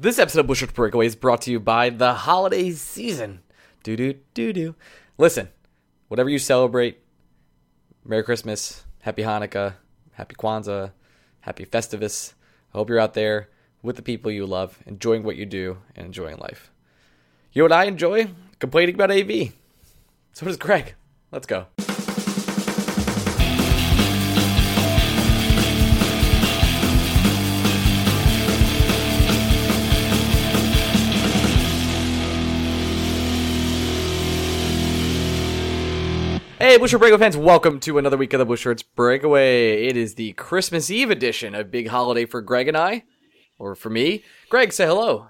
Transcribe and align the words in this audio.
This 0.00 0.20
episode 0.20 0.42
of 0.42 0.46
Blue 0.46 0.54
Shirts 0.54 0.72
Breakaway 0.74 1.06
is 1.06 1.16
brought 1.16 1.42
to 1.42 1.50
you 1.50 1.58
by 1.58 1.90
the 1.90 2.14
holiday 2.14 2.70
season. 2.70 3.40
Do 3.82 3.96
do 3.96 4.14
do 4.32 4.52
do. 4.52 4.76
Listen, 5.18 5.48
whatever 6.06 6.28
you 6.28 6.38
celebrate, 6.38 7.00
Merry 8.04 8.22
Christmas, 8.22 8.84
Happy 9.00 9.22
Hanukkah, 9.22 9.74
Happy 10.12 10.36
Kwanzaa, 10.36 10.92
Happy 11.40 11.66
Festivus. 11.66 12.34
I 12.72 12.78
hope 12.78 12.90
you're 12.90 13.00
out 13.00 13.14
there 13.14 13.48
with 13.82 13.96
the 13.96 14.02
people 14.02 14.30
you 14.30 14.46
love, 14.46 14.78
enjoying 14.86 15.24
what 15.24 15.34
you 15.34 15.46
do, 15.46 15.78
and 15.96 16.06
enjoying 16.06 16.36
life. 16.36 16.70
You 17.52 17.62
know 17.62 17.64
what 17.64 17.72
I 17.72 17.86
enjoy? 17.86 18.28
Complaining 18.60 18.94
about 18.94 19.10
AV. 19.10 19.52
So 20.32 20.46
does 20.46 20.56
Greg. 20.56 20.94
Let's 21.32 21.48
go. 21.48 21.66
Hey, 36.58 36.76
Blue 36.76 36.88
Shirts 36.88 36.98
Breakaway 36.98 37.20
fans, 37.20 37.36
welcome 37.36 37.78
to 37.78 37.98
another 37.98 38.16
week 38.16 38.32
of 38.32 38.40
the 38.40 38.44
Blue 38.44 38.56
Shirts 38.56 38.82
Breakaway. 38.82 39.84
It 39.84 39.96
is 39.96 40.16
the 40.16 40.32
Christmas 40.32 40.90
Eve 40.90 41.08
edition, 41.08 41.54
a 41.54 41.62
big 41.62 41.86
holiday 41.86 42.26
for 42.26 42.40
Greg 42.40 42.66
and 42.66 42.76
I, 42.76 43.04
or 43.60 43.76
for 43.76 43.90
me. 43.90 44.24
Greg, 44.48 44.72
say 44.72 44.84
hello. 44.84 45.28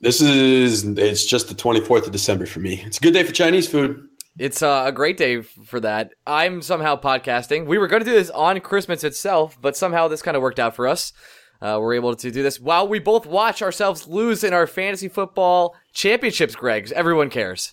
This 0.00 0.20
is 0.20 0.84
it's 0.84 1.26
just 1.26 1.48
the 1.48 1.56
24th 1.56 2.06
of 2.06 2.12
December 2.12 2.46
for 2.46 2.60
me. 2.60 2.80
It's 2.86 2.98
a 2.98 3.00
good 3.00 3.14
day 3.14 3.24
for 3.24 3.32
Chinese 3.32 3.66
food. 3.66 4.06
It's 4.38 4.62
uh, 4.62 4.84
a 4.86 4.92
great 4.92 5.16
day 5.16 5.42
for 5.42 5.80
that. 5.80 6.12
I'm 6.24 6.62
somehow 6.62 7.00
podcasting. 7.00 7.66
We 7.66 7.76
were 7.76 7.88
going 7.88 8.04
to 8.04 8.08
do 8.08 8.14
this 8.14 8.30
on 8.30 8.60
Christmas 8.60 9.02
itself, 9.02 9.58
but 9.60 9.76
somehow 9.76 10.06
this 10.06 10.22
kind 10.22 10.36
of 10.36 10.42
worked 10.44 10.60
out 10.60 10.76
for 10.76 10.86
us. 10.86 11.12
Uh, 11.60 11.78
we're 11.80 11.94
able 11.94 12.14
to 12.14 12.30
do 12.30 12.44
this 12.44 12.60
while 12.60 12.86
we 12.86 13.00
both 13.00 13.26
watch 13.26 13.60
ourselves 13.60 14.06
lose 14.06 14.44
in 14.44 14.52
our 14.52 14.68
fantasy 14.68 15.08
football 15.08 15.74
championships, 15.92 16.54
Greg. 16.54 16.92
Everyone 16.92 17.28
cares. 17.28 17.72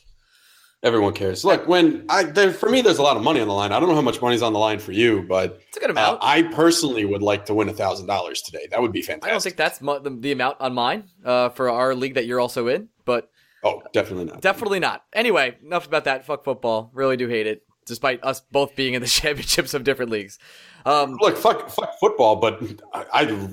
Everyone 0.86 1.14
cares. 1.14 1.44
Look, 1.44 1.68
when 1.68 2.06
I 2.10 2.24
there, 2.24 2.52
for 2.54 2.70
me, 2.70 2.82
there's 2.82 3.00
a 3.00 3.02
lot 3.02 3.18
of 3.18 3.24
money 3.24 3.42
on 3.42 3.48
the 3.48 3.54
line. 3.54 3.72
I 3.72 3.80
don't 3.80 3.90
know 3.90 3.96
how 3.96 4.02
much 4.02 4.22
money's 4.22 4.42
on 4.44 4.54
the 4.54 4.60
line 4.60 4.78
for 4.80 4.92
you, 4.92 5.24
but 5.28 5.60
It's 5.68 5.78
a 5.78 5.80
good 5.80 5.90
amount. 5.90 6.22
uh, 6.22 6.26
I 6.26 6.44
personally 6.44 7.06
would 7.06 7.24
like 7.24 7.48
to 7.48 7.54
win 7.56 7.68
a 7.70 7.74
thousand 7.74 8.06
dollars 8.06 8.42
today. 8.44 8.68
That 8.70 8.82
would 8.82 8.92
be 8.92 9.02
fantastic. 9.02 9.28
I 9.30 9.32
don't 9.32 9.42
think 9.44 9.56
that's 9.58 9.82
mu- 9.82 10.00
the, 10.00 10.12
the 10.12 10.32
amount 10.32 10.62
on 10.62 10.74
mine 10.76 11.06
uh, 11.26 11.50
for 11.50 11.70
our 11.72 11.96
league 11.96 12.14
that 12.14 12.26
you're 12.28 12.40
also 12.40 12.68
in, 12.68 12.90
but 13.04 13.30
Oh, 13.64 13.82
definitely 13.94 14.26
not. 14.26 14.42
definitely 14.42 14.80
not. 14.80 15.04
Anyway, 15.12 15.58
enough 15.66 15.88
about 15.88 16.04
that. 16.04 16.24
Fuck 16.28 16.44
football. 16.44 16.92
Really 16.94 17.18
do 17.18 17.28
hate 17.28 17.48
it, 17.48 17.64
despite 17.88 18.24
us 18.24 18.42
both 18.52 18.76
being 18.76 18.94
in 18.94 19.02
the 19.02 19.08
championships 19.20 19.74
of 19.74 19.84
different 19.84 20.12
leagues. 20.12 20.38
Um, 20.86 21.18
Look, 21.20 21.36
fuck, 21.36 21.68
fuck 21.72 22.00
football, 22.00 22.36
but 22.36 22.62
I, 22.94 23.06
I, 23.12 23.48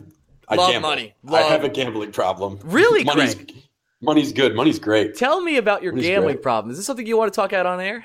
I 0.48 0.54
Love 0.56 0.70
gamble. 0.70 0.90
money. 0.90 1.14
I 1.30 1.40
have 1.44 1.64
a 1.64 1.70
gambling 1.70 2.12
problem. 2.12 2.58
Really, 2.62 3.04
money's, 3.04 3.34
Greg? 3.36 3.54
Money's 4.02 4.32
good. 4.32 4.54
Money's 4.54 4.78
great. 4.78 5.16
tell 5.16 5.40
me 5.40 5.56
about 5.56 5.82
your 5.82 5.96
is 5.96 6.04
gambling 6.04 6.34
great? 6.34 6.42
problem. 6.42 6.70
Is 6.70 6.76
this 6.76 6.86
something 6.86 7.06
you 7.06 7.16
want 7.16 7.32
to 7.32 7.36
talk 7.36 7.52
out 7.52 7.64
on 7.64 7.80
air? 7.80 8.04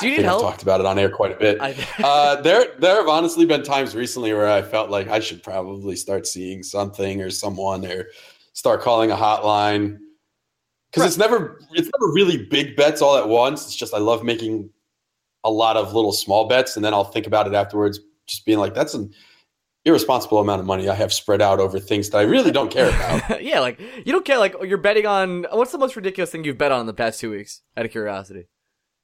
Do 0.00 0.08
you 0.08 0.14
I 0.14 0.16
need 0.18 0.24
help? 0.24 0.44
I've 0.44 0.50
talked 0.50 0.62
about 0.62 0.80
it 0.80 0.86
on 0.86 0.98
air 0.98 1.08
quite 1.10 1.32
a 1.32 1.36
bit. 1.36 1.58
I- 1.60 1.74
uh, 2.02 2.40
there, 2.42 2.74
there 2.78 2.96
have 2.96 3.08
honestly 3.08 3.46
been 3.46 3.62
times 3.62 3.94
recently 3.94 4.32
where 4.34 4.48
I 4.48 4.60
felt 4.62 4.90
like 4.90 5.08
I 5.08 5.20
should 5.20 5.42
probably 5.42 5.96
start 5.96 6.26
seeing 6.26 6.62
something 6.62 7.22
or 7.22 7.30
someone 7.30 7.86
or 7.86 8.06
start 8.52 8.82
calling 8.82 9.10
a 9.10 9.16
hotline 9.16 9.98
because 10.90 11.06
it's 11.06 11.16
never, 11.16 11.60
it's 11.72 11.88
never 11.98 12.12
really 12.12 12.46
big 12.46 12.76
bets 12.76 13.00
all 13.00 13.16
at 13.16 13.28
once. 13.28 13.64
It's 13.64 13.76
just 13.76 13.94
I 13.94 13.98
love 13.98 14.22
making 14.24 14.68
a 15.44 15.50
lot 15.50 15.76
of 15.76 15.94
little 15.94 16.12
small 16.12 16.46
bets, 16.48 16.76
and 16.76 16.84
then 16.84 16.92
I'll 16.92 17.04
think 17.04 17.26
about 17.26 17.46
it 17.46 17.54
afterwards, 17.54 18.00
just 18.26 18.44
being 18.44 18.58
like, 18.58 18.74
that's 18.74 18.92
an 18.92 19.10
irresponsible 19.84 20.38
amount 20.38 20.60
of 20.60 20.66
money 20.66 20.88
I 20.88 20.94
have 20.94 21.12
spread 21.12 21.40
out 21.40 21.58
over 21.60 21.78
things 21.80 22.10
that 22.10 22.18
I 22.18 22.22
really 22.22 22.50
don't 22.50 22.70
care 22.70 22.88
about. 22.88 23.42
yeah, 23.42 23.60
like 23.60 23.80
you 23.80 24.12
don't 24.12 24.24
care. 24.24 24.38
Like 24.38 24.54
you're 24.62 24.78
betting 24.78 25.06
on 25.06 25.46
what's 25.52 25.72
the 25.72 25.78
most 25.78 25.96
ridiculous 25.96 26.30
thing 26.30 26.44
you've 26.44 26.58
bet 26.58 26.72
on 26.72 26.80
in 26.80 26.86
the 26.86 26.94
past 26.94 27.20
two 27.20 27.30
weeks? 27.30 27.62
Out 27.76 27.84
of 27.84 27.90
curiosity. 27.90 28.46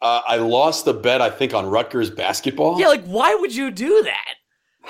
uh, 0.02 0.20
I 0.26 0.36
lost 0.36 0.86
a 0.86 0.92
bet, 0.92 1.20
I 1.22 1.30
think, 1.30 1.54
on 1.54 1.66
Rutgers 1.66 2.10
basketball. 2.10 2.78
Yeah, 2.78 2.88
like 2.88 3.04
why 3.04 3.34
would 3.34 3.54
you 3.54 3.70
do 3.70 4.02
that? 4.04 4.34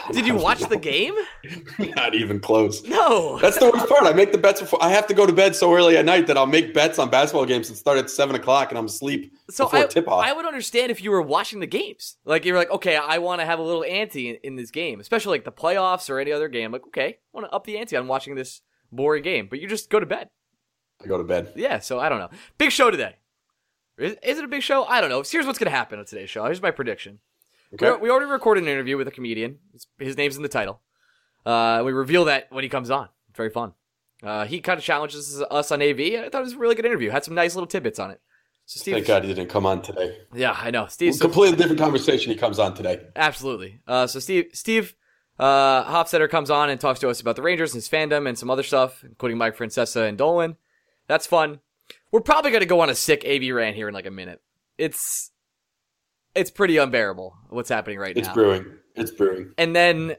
Did 0.13 0.27
you 0.27 0.35
watch 0.37 0.61
the 0.61 0.77
game? 0.77 1.15
Not 1.79 2.15
even 2.15 2.41
close. 2.41 2.83
No. 2.85 3.39
That's 3.43 3.59
the 3.59 3.71
worst 3.71 3.89
part. 3.89 4.05
I 4.05 4.13
make 4.13 4.33
the 4.33 4.39
bets 4.39 4.61
before 4.61 4.83
I 4.83 4.91
have 4.91 5.07
to 5.09 5.15
go 5.15 5.27
to 5.27 5.33
bed 5.33 5.57
so 5.57 5.75
early 5.75 5.97
at 5.97 6.05
night 6.05 6.27
that 6.27 6.37
I'll 6.37 6.47
make 6.47 6.75
bets 6.75 6.99
on 6.99 7.11
basketball 7.11 7.47
games 7.47 7.69
that 7.69 7.77
start 7.77 7.99
at 7.99 8.11
seven 8.11 8.37
o'clock 8.37 8.71
and 8.71 8.79
I'm 8.79 8.87
asleep 8.87 9.33
So 9.51 9.65
before 9.65 9.81
I, 9.81 9.87
tip 9.87 10.09
off. 10.09 10.25
I 10.25 10.33
would 10.33 10.47
understand 10.47 10.91
if 10.91 11.03
you 11.03 11.11
were 11.11 11.23
watching 11.23 11.61
the 11.61 11.67
games. 11.67 12.17
Like 12.25 12.45
you're 12.45 12.57
like, 12.57 12.71
okay, 12.71 12.97
I 12.97 13.19
want 13.19 13.41
to 13.41 13.47
have 13.47 13.59
a 13.59 13.63
little 13.63 13.85
ante 13.85 14.31
in, 14.31 14.37
in 14.43 14.57
this 14.57 14.71
game, 14.71 15.01
especially 15.01 15.39
like 15.39 15.45
the 15.45 15.53
playoffs 15.53 16.11
or 16.11 16.19
any 16.19 16.33
other 16.33 16.49
game. 16.49 16.73
Like, 16.73 16.87
okay, 16.89 17.07
I 17.07 17.17
want 17.33 17.47
to 17.47 17.53
up 17.55 17.65
the 17.65 17.79
ante 17.79 17.97
on 17.97 18.07
watching 18.07 18.35
this 18.35 18.61
boring 18.93 19.23
game, 19.23 19.47
but 19.49 19.61
you 19.61 19.69
just 19.69 19.91
go 19.91 20.01
to 20.01 20.07
bed. 20.07 20.29
I 21.03 21.07
go 21.07 21.19
to 21.19 21.25
bed. 21.25 21.53
Yeah, 21.57 21.79
so 21.81 21.99
I 21.99 22.09
don't 22.09 22.19
know. 22.19 22.31
Big 22.59 22.71
show 22.71 22.91
today. 22.91 23.17
Is, 23.99 24.17
is 24.23 24.39
it 24.39 24.45
a 24.45 24.49
big 24.49 24.63
show? 24.63 24.85
I 24.85 25.01
don't 25.01 25.11
know. 25.11 25.23
Here's 25.27 25.47
what's 25.47 25.59
going 25.59 25.71
to 25.71 25.77
happen 25.77 25.99
on 25.99 26.05
today's 26.05 26.31
show. 26.31 26.45
Here's 26.45 26.63
my 26.63 26.71
prediction. 26.71 27.19
Okay. 27.81 27.93
We, 27.93 28.09
we 28.09 28.11
already 28.11 28.27
recorded 28.31 28.65
an 28.65 28.69
interview 28.69 28.97
with 28.97 29.09
a 29.09 29.11
comedian. 29.11 29.59
His, 29.73 29.87
his 29.99 30.17
name's 30.17 30.37
in 30.37 30.43
the 30.43 30.49
title. 30.49 30.81
Uh, 31.45 31.83
we 31.85 31.93
reveal 31.93 32.25
that 32.27 32.49
when 32.51 32.65
he 32.65 32.69
comes 32.71 32.91
on. 32.91 33.09
It's 33.29 33.37
very 33.37 33.51
fun. 33.51 33.73
Uh, 34.23 34.47
he 34.47 34.61
kind 34.61 34.79
of 34.79 34.85
challenges 34.85 35.41
us 35.43 35.71
on 35.71 35.83
AV. 35.83 36.01
I 36.01 36.29
thought 36.31 36.41
it 36.41 36.45
was 36.45 36.55
a 36.55 36.59
really 36.59 36.75
good 36.75 36.87
interview. 36.87 37.11
Had 37.11 37.25
some 37.25 37.35
nice 37.35 37.55
little 37.55 37.67
tidbits 37.67 37.99
on 37.99 38.11
it. 38.11 38.21
So 38.65 38.81
Steve, 38.81 38.95
Thank 38.95 39.07
God 39.07 39.23
he 39.25 39.33
didn't 39.33 39.51
come 39.51 39.65
on 39.65 39.81
today. 39.83 40.17
yeah, 40.35 40.57
I 40.61 40.73
know. 40.73 40.87
Steve, 40.87 41.15
so, 41.15 41.27
Completely 41.27 41.57
different 41.57 41.79
conversation 41.79 42.33
he 42.33 42.37
comes 42.39 42.59
on 42.59 42.75
today. 42.75 43.01
absolutely. 43.15 43.81
Uh, 43.87 44.09
so 44.09 44.19
Steve, 44.19 44.47
Steve 44.55 44.97
uh, 45.39 45.85
Hofstetter 45.85 46.29
comes 46.29 46.51
on 46.51 46.69
and 46.71 46.81
talks 46.81 46.99
to 47.01 47.09
us 47.09 47.21
about 47.21 47.37
the 47.37 47.43
Rangers 47.43 47.73
and 47.75 47.79
his 47.79 47.89
fandom 47.89 48.27
and 48.29 48.37
some 48.37 48.51
other 48.51 48.65
stuff, 48.65 49.05
including 49.05 49.39
Mike 49.39 49.57
Francesa 49.57 50.09
and 50.09 50.19
Dolan. 50.19 50.57
That's 51.07 51.27
fun. 51.29 51.61
We're 52.11 52.23
probably 52.23 52.51
going 52.51 52.63
to 52.63 52.67
go 52.67 52.81
on 52.81 52.91
a 52.91 52.95
sick 52.97 53.25
AV 53.25 53.55
rant 53.55 53.77
here 53.77 53.87
in 53.87 53.95
like 53.95 54.07
a 54.07 54.11
minute. 54.11 54.41
It's 54.79 55.31
it's 56.37 56.51
pretty 56.51 56.77
unbearable 56.77 57.37
what's 57.49 57.69
happening 57.69 57.99
right 57.99 58.17
It's 58.17 58.27
now. 58.27 58.33
It's 58.33 58.35
brewing. 58.35 58.67
It's 58.95 59.11
brewing. 59.11 59.53
And 59.59 59.75
then 59.75 60.17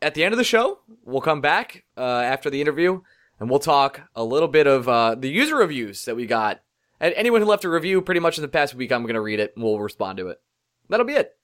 at 0.00 0.14
the 0.14 0.24
end 0.24 0.32
of 0.32 0.38
the 0.38 0.44
show, 0.44 0.78
we'll 1.04 1.20
come 1.20 1.40
back 1.40 1.84
uh, 1.96 2.00
after 2.00 2.48
the 2.50 2.60
interview 2.60 3.00
and 3.38 3.50
we'll 3.50 3.58
talk 3.58 4.00
a 4.14 4.24
little 4.24 4.48
bit 4.48 4.66
of 4.66 4.88
uh, 4.88 5.14
the 5.14 5.28
user 5.28 5.56
reviews 5.56 6.04
that 6.04 6.16
we 6.16 6.26
got. 6.26 6.60
And 7.00 7.12
anyone 7.14 7.40
who 7.40 7.46
left 7.48 7.64
a 7.64 7.68
review 7.68 8.00
pretty 8.00 8.20
much 8.20 8.38
in 8.38 8.42
the 8.42 8.48
past 8.48 8.74
week, 8.74 8.92
I'm 8.92 9.02
going 9.02 9.14
to 9.14 9.20
read 9.20 9.40
it 9.40 9.52
and 9.56 9.64
we'll 9.64 9.80
respond 9.80 10.18
to 10.18 10.28
it. 10.28 10.40
That'll 10.88 11.06
be 11.06 11.14
it. 11.14 11.34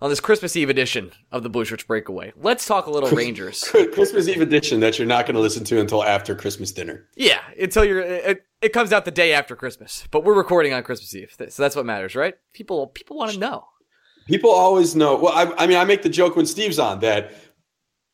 on 0.00 0.10
this 0.10 0.20
Christmas 0.20 0.56
Eve 0.56 0.70
edition 0.70 1.12
of 1.30 1.42
the 1.42 1.50
Blue 1.50 1.64
Shirts 1.64 1.84
Breakaway. 1.84 2.32
Let's 2.36 2.66
talk 2.66 2.86
a 2.86 2.90
little 2.90 3.10
Rangers. 3.10 3.64
Christmas 3.92 4.28
Eve 4.28 4.40
edition 4.40 4.80
that 4.80 4.98
you're 4.98 5.08
not 5.08 5.26
going 5.26 5.34
to 5.34 5.40
listen 5.40 5.64
to 5.64 5.80
until 5.80 6.02
after 6.04 6.34
Christmas 6.34 6.72
dinner. 6.72 7.06
Yeah, 7.16 7.40
until 7.60 7.84
you're 7.84 8.00
it, 8.00 8.46
it 8.62 8.72
comes 8.72 8.92
out 8.92 9.04
the 9.04 9.10
day 9.10 9.32
after 9.32 9.56
Christmas, 9.56 10.06
but 10.10 10.24
we're 10.24 10.34
recording 10.34 10.72
on 10.72 10.82
Christmas 10.82 11.14
Eve, 11.14 11.34
so 11.36 11.62
that's 11.62 11.76
what 11.76 11.86
matters, 11.86 12.14
right? 12.14 12.34
People 12.52 12.88
people 12.88 13.16
want 13.16 13.32
to 13.32 13.38
know. 13.38 13.66
People 14.26 14.50
always 14.50 14.94
know. 14.94 15.16
Well, 15.16 15.32
I, 15.32 15.64
I 15.64 15.66
mean, 15.66 15.78
I 15.78 15.84
make 15.84 16.02
the 16.02 16.08
joke 16.08 16.36
when 16.36 16.46
Steve's 16.46 16.78
on 16.78 17.00
that 17.00 17.32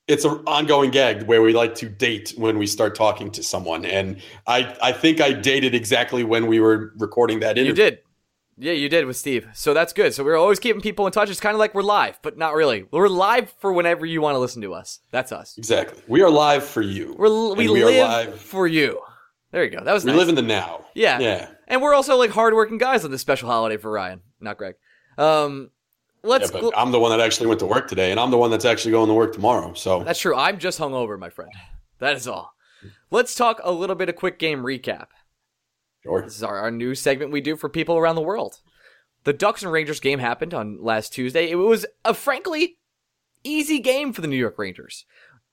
it's 0.09 0.25
an 0.25 0.43
ongoing 0.47 0.91
gag 0.91 1.25
where 1.25 1.43
we 1.43 1.53
like 1.53 1.75
to 1.77 1.89
date 1.89 2.33
when 2.37 2.59
we 2.59 2.67
start 2.67 2.95
talking 2.95 3.31
to 3.33 3.43
someone, 3.43 3.85
and 3.85 4.21
I 4.47 4.77
I 4.81 4.93
think 4.93 5.21
I 5.21 5.33
dated 5.33 5.75
exactly 5.75 6.25
when 6.25 6.47
we 6.47 6.61
were 6.61 6.93
recording 6.97 7.41
that 7.41 7.59
interview. 7.59 7.71
You 7.85 7.91
did. 7.91 7.99
Yeah, 8.59 8.73
you 8.73 8.89
did 8.89 9.05
with 9.05 9.19
Steve. 9.19 9.49
So 9.53 9.75
that's 9.75 9.93
good. 9.93 10.15
So 10.15 10.25
we're 10.25 10.37
always 10.37 10.59
keeping 10.59 10.81
people 10.81 11.05
in 11.07 11.13
touch. 11.13 11.29
It's 11.29 11.41
kind 11.41 11.55
of 11.55 11.59
like 11.59 11.75
we're 11.75 11.83
live, 11.83 12.19
but 12.23 12.39
not 12.39 12.55
really. 12.55 12.87
We're 12.91 13.09
live 13.09 13.53
for 13.59 13.71
whenever 13.71 14.07
you 14.07 14.23
want 14.23 14.35
to 14.35 14.39
listen 14.39 14.63
to 14.63 14.73
us. 14.73 15.01
That's 15.11 15.31
us. 15.31 15.59
Exactly. 15.59 16.03
We 16.09 16.23
are 16.23 16.31
live 16.31 16.65
for 16.65 16.81
you. 16.81 17.15
We're, 17.19 17.55
we, 17.55 17.69
we 17.69 17.85
live 17.85 18.09
live. 18.09 18.41
for 18.41 18.67
you. 18.67 18.99
There 19.57 19.65
you 19.65 19.71
go. 19.71 19.83
That 19.83 19.95
was 19.95 20.05
we 20.05 20.11
nice. 20.11 20.19
live 20.19 20.29
in 20.29 20.35
the 20.35 20.43
now. 20.43 20.85
Yeah. 20.93 21.19
Yeah. 21.19 21.49
And 21.67 21.81
we're 21.81 21.95
also 21.95 22.17
like 22.17 22.29
hardworking 22.29 22.77
guys 22.77 23.07
on 23.07 23.11
this 23.11 23.23
special 23.23 23.49
holiday 23.49 23.79
for 23.79 23.91
Ryan, 23.91 24.21
not 24.39 24.59
Greg. 24.59 24.75
Um, 25.17 25.71
let's. 26.23 26.53
Yeah, 26.53 26.61
but 26.61 26.75
I'm 26.77 26.93
the 26.93 27.01
one 27.01 27.11
that 27.11 27.25
actually 27.25 27.47
went 27.47 27.61
to 27.61 27.67
work 27.67 27.89
today, 27.89 28.11
and 28.11 28.21
I'm 28.21 28.31
the 28.31 28.37
one 28.37 28.51
that's 28.51 28.67
actually 28.67 28.91
going 28.91 29.09
to 29.09 29.15
work 29.15 29.33
tomorrow. 29.33 29.73
So 29.73 30.05
that's 30.05 30.21
true. 30.21 30.37
I'm 30.37 30.59
just 30.59 30.79
hungover, 30.79 31.19
my 31.19 31.31
friend. 31.31 31.51
That 32.01 32.17
is 32.17 32.29
all. 32.29 32.53
Let's 33.11 33.35
talk 33.35 33.59
a 33.65 33.73
little 33.73 33.97
bit 33.97 34.11
of 34.11 34.17
quick 34.17 34.39
game 34.39 34.59
recap. 34.59 35.07
Sure. 36.03 36.21
This 36.21 36.37
is 36.37 36.43
our, 36.43 36.59
our 36.59 36.71
new 36.71 36.95
segment 36.95 37.33
we 37.33 37.41
do 37.41 37.57
for 37.57 37.71
people 37.71 37.97
around 37.97 38.17
the 38.17 38.21
world. 38.21 38.61
The 39.25 39.33
Ducks 39.33 39.63
and 39.63 39.73
Rangers 39.73 40.01
game 40.01 40.19
happened 40.19 40.53
on 40.53 40.83
last 40.83 41.15
Tuesday. 41.15 41.49
It 41.49 41.55
was 41.55 41.87
a 42.05 42.13
frankly 42.13 42.77
easy 43.43 43.79
game 43.79 44.13
for 44.13 44.21
the 44.21 44.29
New 44.29 44.37
York 44.37 44.59
Rangers. 44.59 45.07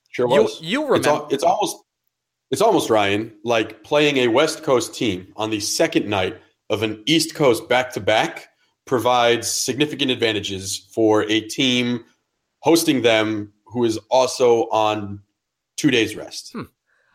Sure 0.10 0.28
was. 0.28 0.60
You, 0.60 0.82
you 0.82 0.86
remember? 0.88 0.98
It's, 0.98 1.08
al- 1.08 1.28
it's 1.30 1.44
almost 1.46 1.78
it's 2.52 2.62
almost 2.62 2.90
Ryan 2.90 3.34
like 3.44 3.84
playing 3.84 4.18
a 4.18 4.28
West 4.28 4.64
Coast 4.64 4.94
team 4.94 5.34
on 5.36 5.50
the 5.50 5.60
second 5.60 6.08
night 6.08 6.40
of 6.70 6.84
an 6.84 7.04
East 7.06 7.36
Coast 7.36 7.68
back 7.68 7.92
to 7.94 8.00
back 8.00 8.50
provides 8.86 9.50
significant 9.50 10.12
advantages 10.12 10.90
for 10.94 11.24
a 11.30 11.42
team 11.42 12.04
hosting 12.60 13.02
them 13.02 13.54
who 13.66 13.84
is 13.84 13.98
also 14.10 14.64
on 14.70 15.22
two 15.78 15.92
days 15.92 16.16
rest. 16.16 16.52
Hmm. 16.54 16.64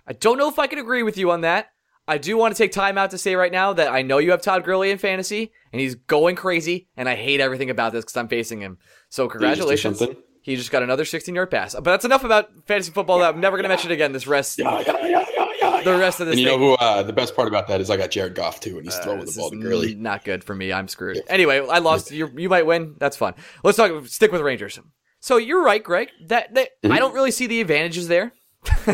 I 0.07 0.13
don't 0.13 0.39
know 0.39 0.49
if 0.49 0.59
I 0.59 0.67
can 0.67 0.79
agree 0.79 1.03
with 1.03 1.19
you 1.19 1.31
on 1.31 1.43
that. 1.43 1.71
I 2.07 2.17
do 2.17 2.39
want 2.39 2.57
to 2.57 2.63
take 2.63 2.73
time 2.73 2.97
out 2.97 3.11
to 3.11 3.19
say 3.19 3.35
right 3.35 3.53
now 3.53 3.75
that 3.75 3.89
I 3.89 4.01
know 4.01 4.17
you 4.17 4.31
have 4.31 4.41
Todd 4.41 4.65
Gurley 4.65 4.91
in 4.91 4.97
fantasy, 4.97 5.53
and 5.73 5.81
he's 5.81 5.95
going 5.95 6.37
crazy, 6.37 6.89
and 6.97 7.07
I 7.07 7.15
hate 7.15 7.41
everything 7.41 7.69
about 7.69 7.93
this 7.93 8.05
because 8.05 8.17
I'm 8.17 8.29
facing 8.29 8.61
him. 8.61 8.79
So 9.11 9.29
congratulations. 9.29 10.03
He 10.49 10.57
just, 10.57 10.71
got 10.71 10.83
another 10.83 11.05
16 11.05 11.35
yard 11.35 11.51
pass. 11.51 11.75
But 11.75 11.85
that's 11.85 12.05
enough 12.05 12.25
about 12.25 12.49
fantasy 12.67 12.91
football 12.91 13.19
that 13.19 13.35
I'm 13.35 13.41
never 13.41 13.57
going 13.57 13.65
to 13.65 13.69
mention 13.69 13.91
again 13.91 14.13
this 14.13 14.27
rest. 14.27 14.59
Yeah, 14.59 14.81
yeah, 14.81 15.07
yeah, 15.07 15.25
yeah, 15.37 15.47
yeah. 15.61 15.83
The 15.83 15.97
rest 15.99 16.21
of 16.21 16.27
this 16.27 16.35
And 16.35 16.41
you 16.41 16.49
thing. 16.49 16.61
know 16.61 16.67
who 16.71 16.75
uh, 16.75 17.03
the 17.03 17.13
best 17.13 17.37
part 17.37 17.49
about 17.49 17.69
that 17.69 17.81
is 17.81 17.91
I 17.91 17.97
got 17.97 18.11
Jared 18.11 18.35
Goff 18.35 18.61
too, 18.61 18.77
and 18.79 18.85
he's 18.87 18.97
Uh, 18.97 19.03
throwing 19.03 19.21
the 19.25 19.33
ball 19.37 19.47
is 19.47 19.51
to 19.53 19.57
Gurley. 19.63 19.95
Not 19.95 20.25
good 20.25 20.43
for 20.43 20.55
me. 20.55 20.73
I'm 20.73 20.89
screwed. 20.89 21.21
Anyway, 21.29 21.59
I 21.69 21.79
lost. 21.79 22.11
You 22.11 22.31
you 22.37 22.49
might 22.49 22.67
win. 22.67 22.95
That's 22.99 23.17
fun. 23.17 23.35
Let's 23.63 23.77
talk. 23.77 24.07
Stick 24.07 24.33
with 24.33 24.41
Rangers. 24.41 24.79
So 25.21 25.37
you're 25.37 25.63
right, 25.63 25.83
Greg. 25.83 26.09
That, 26.29 26.55
that 26.55 26.69
Mm-hmm. 26.83 26.93
I 26.93 26.99
don't 26.99 27.13
really 27.15 27.31
see 27.33 27.47
the 27.47 27.61
advantages 27.61 28.09
there. 28.09 28.33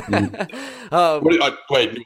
um, 0.91 1.21
What, 1.23 1.41
uh, 1.41 1.56
wait. 1.71 1.99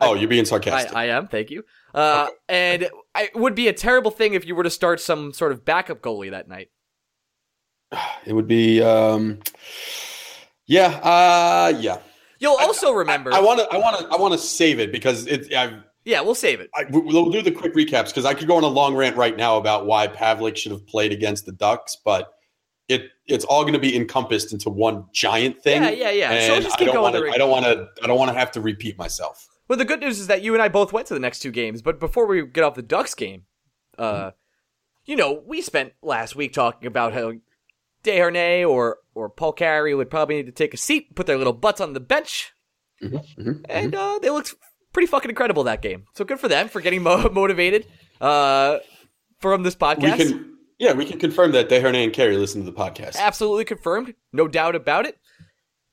Oh, 0.00 0.14
you're 0.14 0.28
being 0.28 0.44
sarcastic. 0.44 0.94
I 0.94 1.06
am. 1.08 1.26
Thank 1.28 1.50
you. 1.50 1.64
Uh, 1.94 2.28
and 2.48 2.82
it 3.16 3.34
would 3.34 3.54
be 3.54 3.68
a 3.68 3.72
terrible 3.72 4.10
thing 4.10 4.34
if 4.34 4.44
you 4.46 4.54
were 4.54 4.62
to 4.62 4.70
start 4.70 5.00
some 5.00 5.32
sort 5.32 5.52
of 5.52 5.64
backup 5.64 6.00
goalie 6.02 6.30
that 6.30 6.48
night. 6.48 6.68
It 8.26 8.32
would 8.32 8.48
be, 8.48 8.82
um, 8.82 9.38
yeah, 10.66 10.88
uh, 11.02 11.78
yeah. 11.78 11.98
You'll 12.38 12.56
also 12.56 12.92
remember. 12.92 13.32
I 13.32 13.40
want 13.40 13.60
to, 13.60 13.66
I 13.72 13.78
want 13.78 13.98
to, 13.98 14.06
I 14.08 14.16
want 14.16 14.32
to 14.34 14.38
save 14.38 14.78
it 14.78 14.92
because 14.92 15.26
it. 15.26 15.52
I, 15.54 15.78
yeah, 16.04 16.20
we'll 16.20 16.34
save 16.34 16.60
it. 16.60 16.70
I, 16.74 16.84
we'll 16.90 17.30
do 17.30 17.42
the 17.42 17.50
quick 17.50 17.74
recaps 17.74 18.08
because 18.08 18.24
I 18.24 18.34
could 18.34 18.46
go 18.46 18.56
on 18.56 18.62
a 18.62 18.68
long 18.68 18.94
rant 18.94 19.16
right 19.16 19.36
now 19.36 19.56
about 19.56 19.86
why 19.86 20.06
Pavelec 20.06 20.56
should 20.56 20.72
have 20.72 20.86
played 20.86 21.12
against 21.12 21.46
the 21.46 21.52
Ducks, 21.52 21.96
but 22.04 22.32
it 22.88 23.10
it's 23.26 23.44
all 23.44 23.62
going 23.62 23.72
to 23.72 23.80
be 23.80 23.96
encompassed 23.96 24.52
into 24.52 24.70
one 24.70 25.06
giant 25.12 25.60
thing. 25.62 25.82
Yeah, 25.82 25.90
yeah, 25.90 26.10
yeah. 26.10 26.46
So 26.46 26.54
And 26.54 26.62
just 26.62 26.76
I 26.76 26.78
keep 26.78 26.86
don't 26.86 26.96
going 26.96 27.12
want 27.14 27.24
to. 27.26 27.32
I 27.32 27.38
don't 27.38 27.50
want 27.50 27.64
to. 27.64 27.88
I 28.02 28.06
don't 28.06 28.18
want 28.18 28.30
to 28.30 28.38
have 28.38 28.52
to 28.52 28.60
repeat 28.60 28.98
myself. 28.98 29.48
Well, 29.68 29.78
the 29.78 29.84
good 29.84 30.00
news 30.00 30.20
is 30.20 30.28
that 30.28 30.42
you 30.42 30.54
and 30.54 30.62
I 30.62 30.68
both 30.68 30.92
went 30.92 31.08
to 31.08 31.14
the 31.14 31.20
next 31.20 31.40
two 31.40 31.50
games. 31.50 31.82
But 31.82 31.98
before 31.98 32.26
we 32.26 32.46
get 32.46 32.62
off 32.62 32.74
the 32.74 32.82
Ducks 32.82 33.14
game, 33.14 33.44
uh, 33.98 34.30
you 35.06 35.16
know, 35.16 35.42
we 35.44 35.60
spent 35.60 35.92
last 36.02 36.36
week 36.36 36.52
talking 36.52 36.86
about 36.86 37.14
how 37.14 37.32
Desharnais 38.06 38.68
or 38.68 38.98
or 39.14 39.28
Paul 39.28 39.52
Carey 39.52 39.94
would 39.94 40.10
probably 40.10 40.36
need 40.36 40.46
to 40.46 40.52
take 40.52 40.72
a 40.74 40.76
seat, 40.78 41.14
put 41.14 41.26
their 41.26 41.38
little 41.38 41.52
butts 41.52 41.80
on 41.80 41.92
the 41.92 42.00
bench, 42.00 42.52
Mhm, 43.02 43.64
and 43.68 43.94
uh, 43.94 44.18
they 44.22 44.30
looked 44.30 44.54
pretty 44.92 45.06
fucking 45.06 45.28
incredible 45.30 45.64
that 45.64 45.82
game. 45.82 46.04
So 46.14 46.24
good 46.24 46.40
for 46.40 46.48
them 46.48 46.68
for 46.68 46.80
getting 46.80 47.02
mo- 47.02 47.28
motivated 47.32 47.86
uh, 48.20 48.78
from 49.40 49.62
this 49.62 49.74
We 49.74 49.80
podcast. 49.86 50.16
can. 50.16 50.52
Yeah, 50.78 50.92
we 50.92 51.06
can 51.06 51.18
confirm 51.18 51.52
that 51.52 51.68
Desharnais 51.70 52.04
and 52.04 52.12
Carey 52.12 52.36
listen 52.36 52.62
to 52.64 52.70
the 52.70 52.76
podcast. 52.76 53.16
Absolutely 53.16 53.64
confirmed, 53.64 54.14
no 54.32 54.46
doubt 54.48 54.74
about 54.74 55.06
it. 55.06 55.18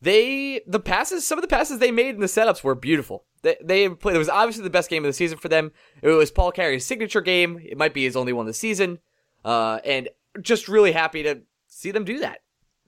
They 0.01 0.61
the 0.67 0.81
passes, 0.81 1.25
some 1.25 1.37
of 1.37 1.41
the 1.41 1.47
passes 1.47 1.79
they 1.79 1.91
made 1.91 2.15
in 2.15 2.19
the 2.19 2.27
setups 2.27 2.63
were 2.63 2.75
beautiful. 2.75 3.23
They 3.41 3.55
they 3.63 3.87
played. 3.89 4.15
It 4.15 4.19
was 4.19 4.27
obviously 4.29 4.63
the 4.63 4.69
best 4.69 4.89
game 4.89 5.03
of 5.05 5.07
the 5.09 5.13
season 5.13 5.37
for 5.37 5.47
them. 5.47 5.71
It 6.01 6.09
was 6.09 6.29
Paul 6.31 6.51
Carey's 6.51 6.85
signature 6.85 7.21
game. 7.21 7.59
It 7.63 7.77
might 7.77 7.93
be 7.93 8.03
his 8.03 8.17
only 8.17 8.33
one 8.33 8.45
this 8.45 8.59
season, 8.59 8.99
uh, 9.45 9.79
and 9.85 10.09
just 10.41 10.67
really 10.67 10.91
happy 10.91 11.23
to 11.23 11.41
see 11.83 11.91
them 11.91 12.05
do 12.05 12.19
that. 12.19 12.39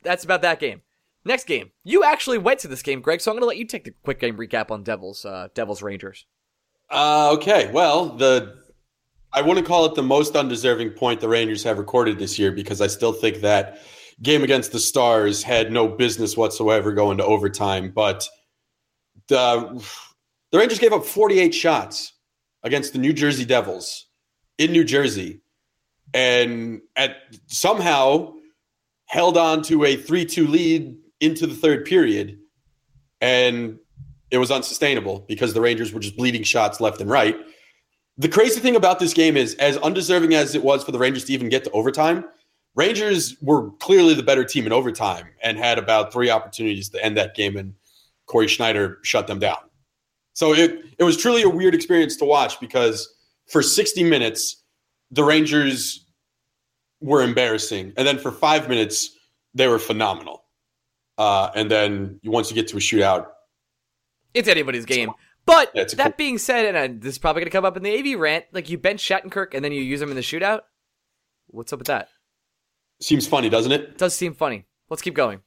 That's 0.02 0.24
about 0.24 0.42
that 0.44 0.60
game. 0.60 0.82
Next 1.26 1.48
game, 1.48 1.72
you 1.84 2.04
actually 2.04 2.38
went 2.38 2.60
to 2.60 2.68
this 2.68 2.82
game, 2.82 3.02
Greg. 3.02 3.20
So 3.20 3.32
I'm 3.32 3.36
going 3.36 3.42
to 3.42 3.48
let 3.48 3.58
you 3.58 3.66
take 3.66 3.84
the 3.84 3.94
quick 4.04 4.20
game 4.20 4.38
recap 4.38 4.72
on 4.72 4.84
Devils, 4.84 5.26
uh, 5.26 5.50
Devils 5.54 5.82
Rangers. 5.82 6.26
Uh, 6.90 7.32
okay. 7.34 7.72
Well, 7.72 8.10
the 8.10 8.64
I 9.34 9.42
wouldn't 9.42 9.66
call 9.66 9.86
it 9.86 9.96
the 9.96 10.04
most 10.04 10.36
undeserving 10.36 10.92
point 10.92 11.20
the 11.20 11.28
Rangers 11.28 11.64
have 11.64 11.78
recorded 11.78 12.20
this 12.20 12.40
year 12.40 12.52
because 12.52 12.80
I 12.80 12.88
still 12.88 13.12
think 13.12 13.42
that 13.42 13.82
game 14.22 14.44
against 14.44 14.72
the 14.72 14.80
Stars 14.80 15.44
had 15.44 15.72
no 15.72 15.88
business 15.88 16.38
whatsoever 16.38 16.94
going 16.94 17.18
to 17.18 17.26
overtime. 17.26 17.92
But 17.94 18.30
the 19.28 19.84
the 20.52 20.60
Rangers 20.60 20.80
gave 20.80 20.94
up 20.94 21.06
48 21.06 21.54
shots 21.56 22.14
against 22.62 22.94
the 22.94 23.00
New 23.00 23.14
Jersey 23.14 23.46
Devils 23.46 24.06
in 24.60 24.72
New 24.72 24.84
Jersey, 24.84 25.42
and 26.14 26.82
at 26.96 27.18
somehow 27.48 28.36
held 29.06 29.38
on 29.38 29.62
to 29.64 29.84
a 29.84 29.98
3-2 29.98 30.48
lead 30.48 30.98
into 31.20 31.48
the 31.48 31.56
third 31.56 31.86
period, 31.86 32.40
and 33.22 33.80
it 34.32 34.38
was 34.38 34.52
unsustainable 34.52 35.26
because 35.28 35.54
the 35.54 35.62
Rangers 35.62 35.94
were 35.94 36.00
just 36.00 36.18
bleeding 36.18 36.44
shots 36.44 36.82
left 36.82 37.00
and 37.02 37.10
right. 37.10 37.38
The 38.18 38.30
crazy 38.30 38.60
thing 38.60 38.76
about 38.76 39.00
this 39.00 39.14
game 39.14 39.38
is, 39.38 39.56
as 39.56 39.78
undeserving 39.78 40.34
as 40.34 40.56
it 40.56 40.64
was 40.64 40.84
for 40.84 40.92
the 40.92 41.00
Rangers 41.00 41.26
to 41.26 41.34
even 41.34 41.50
get 41.50 41.64
to 41.66 41.72
overtime, 41.72 42.26
Rangers 42.76 43.38
were 43.42 43.72
clearly 43.80 44.14
the 44.14 44.24
better 44.24 44.44
team 44.44 44.66
in 44.66 44.74
overtime 44.74 45.28
and 45.42 45.58
had 45.58 45.78
about 45.78 46.12
three 46.12 46.30
opportunities 46.30 46.90
to 46.90 47.04
end 47.04 47.18
that 47.18 47.36
game, 47.36 47.56
and 47.58 47.74
Cory 48.26 48.48
Schneider 48.48 49.00
shut 49.04 49.28
them 49.28 49.40
down. 49.40 49.58
So 50.34 50.54
it 50.54 50.82
it 50.98 51.04
was 51.04 51.18
truly 51.18 51.44
a 51.44 51.50
weird 51.50 51.74
experience 51.74 52.18
to 52.18 52.26
watch 52.26 52.60
because 52.60 53.14
for 53.48 53.62
60 53.62 54.04
minutes 54.04 54.64
the 55.12 55.24
Rangers 55.24 56.05
were 57.06 57.22
embarrassing, 57.22 57.94
and 57.98 58.08
then 58.08 58.18
for 58.18 58.32
five 58.32 58.68
minutes 58.68 59.12
they 59.54 59.68
were 59.68 59.80
phenomenal. 59.80 60.44
Uh, 61.18 61.50
and 61.56 61.72
then 61.72 62.20
once 62.26 62.50
you 62.50 62.56
get 62.56 62.68
to 62.70 62.78
a 62.78 62.80
shootout, 62.80 63.28
It's 64.34 64.50
anybody's 64.50 64.86
game. 64.86 65.12
But 65.46 65.72
Yeah, 65.74 65.84
that 65.84 65.98
cool- 65.98 66.14
being 66.18 66.38
said, 66.38 66.66
and 66.66 66.78
uh, 66.78 67.00
this 67.02 67.14
is 67.14 67.18
probably 67.20 67.42
going 67.42 67.52
to 67.52 67.56
come 67.58 67.64
up 67.66 67.78
in 67.78 67.84
the 67.84 67.98
AV 68.14 68.20
rant, 68.20 68.46
like 68.52 68.70
you 68.70 68.78
bench 68.78 69.02
Shattenkirk 69.02 69.54
and 69.54 69.64
then 69.64 69.72
you 69.72 69.82
use 69.82 70.02
him 70.02 70.10
in 70.10 70.16
the 70.16 70.22
shootout. 70.22 70.62
What's 71.48 71.72
up 71.72 71.80
with 71.80 71.88
that? 71.88 72.10
seems 73.02 73.28
funny, 73.28 73.50
doesn't 73.50 73.72
it? 73.72 73.82
It 73.82 73.98
does 73.98 74.16
seem 74.16 74.34
funny. 74.34 74.66
Let's 74.90 75.02
keep 75.02 75.14
going. 75.14 75.42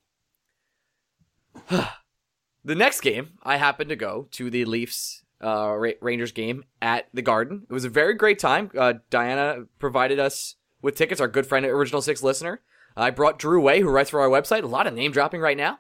the 1.68 2.74
next 2.74 3.00
game, 3.00 3.38
I 3.42 3.56
happened 3.56 3.88
to 3.90 3.96
go 3.96 4.28
to 4.32 4.50
the 4.50 4.64
Leafs 4.64 5.22
uh, 5.42 5.76
Rangers 6.00 6.32
game 6.32 6.64
at 6.80 7.08
the 7.12 7.22
Garden. 7.22 7.66
It 7.68 7.72
was 7.72 7.84
a 7.84 7.88
very 7.88 8.14
great 8.14 8.38
time. 8.38 8.70
Uh, 8.76 8.94
Diana 9.10 9.64
provided 9.78 10.18
us 10.18 10.56
with 10.82 10.97
tickets, 10.97 11.20
our 11.20 11.28
good 11.28 11.47
friend, 11.47 11.64
Original 11.66 12.02
Six 12.02 12.23
listener. 12.23 12.61
I 12.97 13.11
brought 13.11 13.38
Drew 13.38 13.61
Way, 13.61 13.80
who 13.80 13.88
writes 13.88 14.11
for 14.11 14.20
our 14.20 14.28
website. 14.28 14.62
A 14.62 14.66
lot 14.66 14.87
of 14.87 14.94
name 14.94 15.12
dropping 15.12 15.40
right 15.40 15.56
now. 15.56 15.78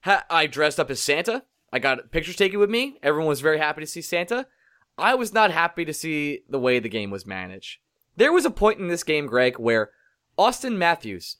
Ha- 0.00 0.24
I 0.28 0.46
dressed 0.46 0.78
up 0.80 0.90
as 0.90 1.00
Santa. 1.00 1.44
I 1.72 1.78
got 1.78 2.10
pictures 2.10 2.36
taken 2.36 2.58
with 2.60 2.68
me. 2.68 2.98
Everyone 3.02 3.28
was 3.28 3.40
very 3.40 3.58
happy 3.58 3.80
to 3.80 3.86
see 3.86 4.02
Santa. 4.02 4.46
I 4.98 5.14
was 5.14 5.32
not 5.32 5.50
happy 5.50 5.84
to 5.86 5.94
see 5.94 6.42
the 6.48 6.58
way 6.58 6.78
the 6.78 6.88
game 6.88 7.10
was 7.10 7.24
managed. 7.26 7.78
There 8.16 8.32
was 8.32 8.44
a 8.44 8.50
point 8.50 8.78
in 8.78 8.88
this 8.88 9.04
game, 9.04 9.26
Greg, 9.26 9.58
where 9.58 9.90
Auston 10.38 10.76
Matthews 10.76 11.38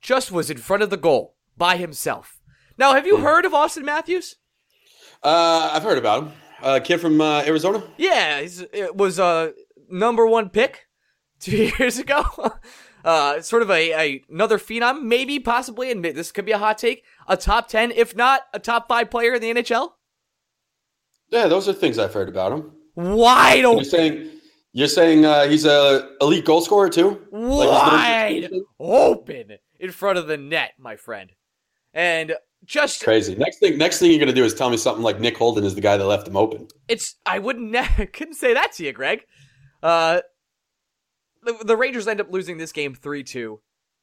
just 0.00 0.32
was 0.32 0.50
in 0.50 0.56
front 0.56 0.82
of 0.82 0.88
the 0.90 0.96
goal 0.96 1.36
by 1.58 1.76
himself. 1.76 2.40
Now, 2.78 2.94
have 2.94 3.06
you 3.06 3.18
heard 3.18 3.44
of 3.44 3.52
Auston 3.52 3.84
Matthews? 3.84 4.36
Uh, 5.22 5.70
I've 5.72 5.82
heard 5.82 5.98
about 5.98 6.22
him. 6.22 6.32
Uh, 6.62 6.80
kid 6.80 6.98
from 6.98 7.20
uh, 7.20 7.42
Arizona. 7.42 7.82
Yeah, 7.98 8.40
he's, 8.40 8.60
it 8.60 8.96
was 8.96 9.18
a 9.18 9.52
number 9.90 10.26
one 10.26 10.48
pick 10.48 10.87
two 11.40 11.70
years 11.78 11.98
ago. 11.98 12.24
Uh, 13.04 13.40
sort 13.40 13.62
of 13.62 13.70
a, 13.70 13.92
a 13.92 14.24
another 14.28 14.58
phenom, 14.58 15.02
maybe, 15.02 15.38
possibly, 15.38 15.90
and 15.90 16.04
this 16.04 16.32
could 16.32 16.44
be 16.44 16.52
a 16.52 16.58
hot 16.58 16.78
take, 16.78 17.04
a 17.26 17.36
top 17.36 17.68
ten, 17.68 17.90
if 17.92 18.16
not 18.16 18.42
a 18.52 18.58
top 18.58 18.88
five 18.88 19.10
player 19.10 19.34
in 19.34 19.40
the 19.40 19.54
NHL. 19.54 19.92
Yeah, 21.30 21.46
those 21.46 21.68
are 21.68 21.72
things 21.72 21.98
I've 21.98 22.12
heard 22.12 22.28
about 22.28 22.52
him. 22.52 22.72
Wide 22.96 23.60
You're 23.60 23.68
open, 23.68 23.84
saying 23.84 24.30
you're 24.72 24.88
saying 24.88 25.24
uh, 25.24 25.48
he's 25.48 25.64
a 25.64 26.10
elite 26.20 26.44
goal 26.44 26.60
scorer 26.60 26.88
too? 26.90 27.24
wide 27.30 28.50
open 28.80 29.58
in 29.78 29.92
front 29.92 30.18
of 30.18 30.26
the 30.26 30.36
net, 30.36 30.72
my 30.78 30.96
friend, 30.96 31.30
and 31.94 32.34
just 32.64 33.02
Crazy. 33.02 33.36
Next 33.36 33.58
thing, 33.58 33.78
next 33.78 34.00
thing 34.00 34.10
you're 34.10 34.20
gonna 34.20 34.32
do 34.32 34.44
is 34.44 34.54
tell 34.54 34.70
me 34.70 34.76
something 34.76 35.04
like 35.04 35.20
Nick 35.20 35.36
Holden 35.36 35.64
is 35.64 35.74
the 35.74 35.80
guy 35.80 35.96
that 35.96 36.04
left 36.04 36.26
him 36.26 36.36
open. 36.36 36.66
it's 36.88 37.14
I 37.24 37.38
wouldn't 37.38 37.70
ne- 37.70 38.06
couldn't 38.12 38.34
say 38.34 38.54
that 38.54 38.72
to 38.72 38.84
you, 38.84 38.92
Greg. 38.92 39.24
Uh, 39.82 40.20
the, 41.42 41.76
Rangers 41.76 42.08
end 42.08 42.20
up 42.20 42.32
losing 42.32 42.58
this 42.58 42.72
game 42.72 42.94
three 42.94 43.22
two, 43.22 43.60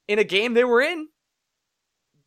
in 0.07 0.19
a 0.19 0.23
game 0.23 0.53
they 0.53 0.63
were 0.63 0.81
in 0.81 1.09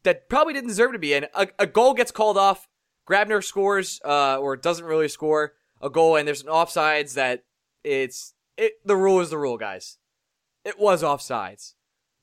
that 0.04 0.28
probably 0.28 0.54
didn't 0.54 0.68
deserve 0.68 0.92
to 0.92 0.98
be 0.98 1.12
in. 1.12 1.26
A, 1.34 1.48
a 1.58 1.66
goal 1.66 1.94
gets 1.94 2.10
called 2.10 2.38
off. 2.38 2.68
Grabner 3.08 3.42
scores, 3.42 4.00
uh, 4.04 4.36
or 4.36 4.54
doesn't 4.56 4.84
really 4.84 5.08
score 5.08 5.54
a 5.80 5.88
goal, 5.88 6.16
and 6.16 6.28
there's 6.28 6.42
an 6.42 6.48
offsides 6.48 7.14
that 7.14 7.44
it's 7.82 8.34
it. 8.56 8.74
The 8.84 8.96
rule 8.96 9.20
is 9.20 9.30
the 9.30 9.38
rule, 9.38 9.56
guys. 9.56 9.96
It 10.64 10.78
was 10.78 11.02
offsides. 11.02 11.72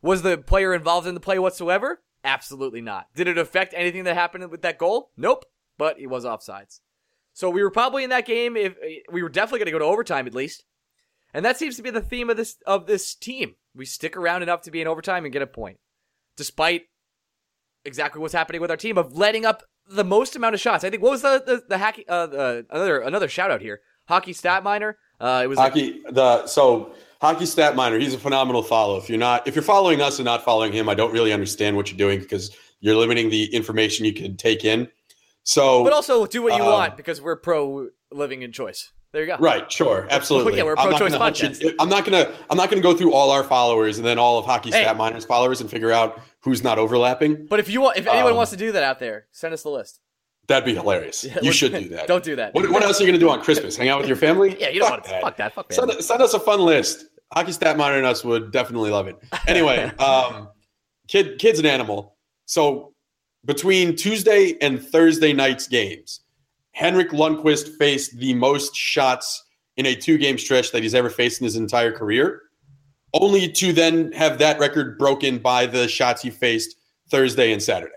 Was 0.01 0.21
the 0.21 0.37
player 0.37 0.73
involved 0.73 1.07
in 1.07 1.15
the 1.15 1.19
play 1.19 1.39
whatsoever? 1.39 2.03
Absolutely 2.23 2.81
not. 2.81 3.07
Did 3.15 3.27
it 3.27 3.37
affect 3.37 3.73
anything 3.75 4.03
that 4.03 4.15
happened 4.15 4.49
with 4.51 4.61
that 4.61 4.77
goal? 4.77 5.11
Nope. 5.17 5.45
But 5.77 5.99
it 5.99 6.07
was 6.07 6.25
offsides. 6.25 6.79
So 7.33 7.49
we 7.49 7.63
were 7.63 7.71
probably 7.71 8.03
in 8.03 8.11
that 8.11 8.25
game. 8.25 8.55
If 8.55 8.75
we 9.11 9.23
were 9.23 9.29
definitely 9.29 9.59
going 9.59 9.65
to 9.65 9.71
go 9.71 9.79
to 9.79 9.85
overtime 9.85 10.27
at 10.27 10.35
least, 10.35 10.63
and 11.35 11.45
that 11.45 11.57
seems 11.57 11.75
to 11.75 11.83
be 11.83 11.89
the 11.91 12.01
theme 12.01 12.29
of 12.29 12.37
this 12.37 12.55
of 12.65 12.87
this 12.87 13.13
team. 13.13 13.55
We 13.75 13.85
stick 13.85 14.15
around 14.15 14.41
enough 14.41 14.61
to 14.63 14.71
be 14.71 14.81
in 14.81 14.87
overtime 14.87 15.25
and 15.25 15.33
get 15.33 15.41
a 15.41 15.47
point, 15.47 15.77
despite 16.37 16.83
exactly 17.83 18.21
what's 18.21 18.33
happening 18.33 18.61
with 18.61 18.71
our 18.71 18.77
team 18.77 18.97
of 18.97 19.13
letting 19.13 19.45
up 19.45 19.63
the 19.87 20.03
most 20.03 20.35
amount 20.35 20.55
of 20.55 20.61
shots. 20.61 20.83
I 20.83 20.89
think 20.89 21.03
what 21.03 21.11
was 21.11 21.21
the 21.21 21.43
the, 21.45 21.63
the 21.67 21.75
hacky 21.75 22.03
uh, 22.07 22.25
the, 22.27 22.65
another 22.69 22.99
another 23.01 23.27
shout 23.27 23.51
out 23.51 23.61
here. 23.61 23.81
Hockey 24.07 24.33
stat 24.33 24.63
miner. 24.63 24.97
Uh, 25.19 25.41
it 25.43 25.47
was 25.47 25.57
like- 25.57 25.71
Hockey 25.73 26.01
the 26.09 26.47
so 26.47 26.93
hockey 27.21 27.45
stat 27.45 27.75
miner. 27.75 27.99
He's 27.99 28.13
a 28.13 28.17
phenomenal 28.19 28.63
follow. 28.63 28.97
If 28.97 29.09
you're 29.09 29.19
not 29.19 29.47
if 29.47 29.55
you're 29.55 29.63
following 29.63 30.01
us 30.01 30.19
and 30.19 30.25
not 30.25 30.43
following 30.45 30.71
him, 30.71 30.87
I 30.89 30.95
don't 30.95 31.11
really 31.11 31.33
understand 31.33 31.75
what 31.75 31.91
you're 31.91 31.97
doing 31.97 32.19
because 32.19 32.55
you're 32.79 32.95
limiting 32.95 33.29
the 33.29 33.53
information 33.53 34.05
you 34.05 34.13
can 34.13 34.37
take 34.37 34.63
in. 34.63 34.87
So 35.43 35.83
but 35.83 35.93
also 35.93 36.25
do 36.25 36.41
what 36.41 36.55
you 36.55 36.63
Um, 36.63 36.71
want 36.71 36.97
because 36.97 37.21
we're 37.21 37.35
pro 37.35 37.89
living 38.11 38.41
in 38.41 38.51
choice. 38.51 38.91
There 39.15 39.23
you 39.23 39.29
go. 39.29 39.37
Right, 39.39 39.71
sure, 39.71 40.07
absolutely. 40.11 40.57
Yeah, 40.57 40.63
we're 40.63 40.73
a 40.73 40.79
I'm 40.81 40.89
not 40.89 40.97
pro-choice 40.99 41.61
you- 41.61 41.73
I'm 41.79 41.87
not 41.87 42.03
gonna 42.03 42.33
I'm 42.49 42.57
not 42.57 42.69
gonna 42.69 42.81
go 42.81 42.93
through 42.93 43.13
all 43.13 43.31
our 43.31 43.45
followers 43.45 43.97
and 43.97 44.05
then 44.05 44.19
all 44.19 44.37
of 44.37 44.43
Hockey 44.45 44.71
Hey. 44.71 44.81
Stat 44.81 44.97
Miners 44.97 45.23
followers 45.23 45.61
and 45.61 45.69
figure 45.71 45.89
out 45.93 46.19
who's 46.41 46.65
not 46.65 46.77
overlapping. 46.77 47.45
But 47.45 47.61
if 47.61 47.69
you 47.69 47.79
want, 47.79 47.97
if 47.97 48.07
anyone 48.07 48.31
Um, 48.31 48.35
wants 48.37 48.51
to 48.51 48.57
do 48.57 48.73
that 48.73 48.83
out 48.83 48.99
there, 48.99 49.27
send 49.31 49.53
us 49.53 49.63
the 49.63 49.69
list. 49.69 50.01
That'd 50.49 50.65
be 50.65 50.75
hilarious. 50.75 51.23
Yeah, 51.23 51.39
you 51.41 51.53
should 51.53 51.71
do 51.71 51.87
that. 51.95 52.07
Don't 52.09 52.25
do 52.25 52.35
that. 52.35 52.53
What, 52.53 52.69
what 52.69 52.83
else 52.83 52.99
are 52.99 53.05
you 53.05 53.07
gonna 53.09 53.17
do 53.19 53.29
on 53.29 53.41
Christmas? 53.41 53.77
Hang 53.77 53.87
out 53.87 53.99
with 53.99 54.07
your 54.09 54.17
family? 54.17 54.57
Yeah, 54.59 54.67
you 54.67 54.81
don't 54.81 54.89
Fuck 54.89 54.97
want 54.97 55.03
to. 55.05 55.09
that. 55.11 55.21
Fuck 55.21 55.37
that. 55.37 55.53
Fuck 55.53 55.71
Send, 55.71 56.03
send 56.03 56.21
us 56.21 56.33
a 56.33 56.39
fun 56.41 56.59
list. 56.59 57.05
Hockey 57.33 57.53
Stat 57.53 57.77
Miner 57.77 57.95
and 57.95 58.05
us 58.05 58.25
would 58.25 58.51
definitely 58.51 58.89
love 58.91 59.07
it. 59.07 59.15
Anyway, 59.47 59.85
um, 59.97 60.49
kid, 61.07 61.39
kid's 61.39 61.59
an 61.59 61.65
animal. 61.65 62.17
So 62.47 62.93
between 63.45 63.95
Tuesday 63.95 64.57
and 64.61 64.85
Thursday 64.85 65.31
night's 65.31 65.69
games, 65.69 66.19
Henrik 66.75 67.11
Lundqvist 67.11 67.77
faced 67.77 68.17
the 68.17 68.33
most 68.33 68.75
shots 68.75 69.45
in 69.77 69.85
a 69.85 69.95
two-game 69.95 70.37
stretch 70.37 70.73
that 70.73 70.83
he's 70.83 70.93
ever 70.93 71.09
faced 71.09 71.39
in 71.39 71.45
his 71.45 71.55
entire 71.55 71.91
career, 71.91 72.41
only 73.13 73.49
to 73.49 73.71
then 73.71 74.11
have 74.11 74.39
that 74.39 74.59
record 74.59 74.97
broken 74.97 75.37
by 75.37 75.65
the 75.65 75.87
shots 75.87 76.21
he 76.21 76.29
faced 76.29 76.75
Thursday 77.09 77.53
and 77.53 77.63
Saturday. 77.63 77.93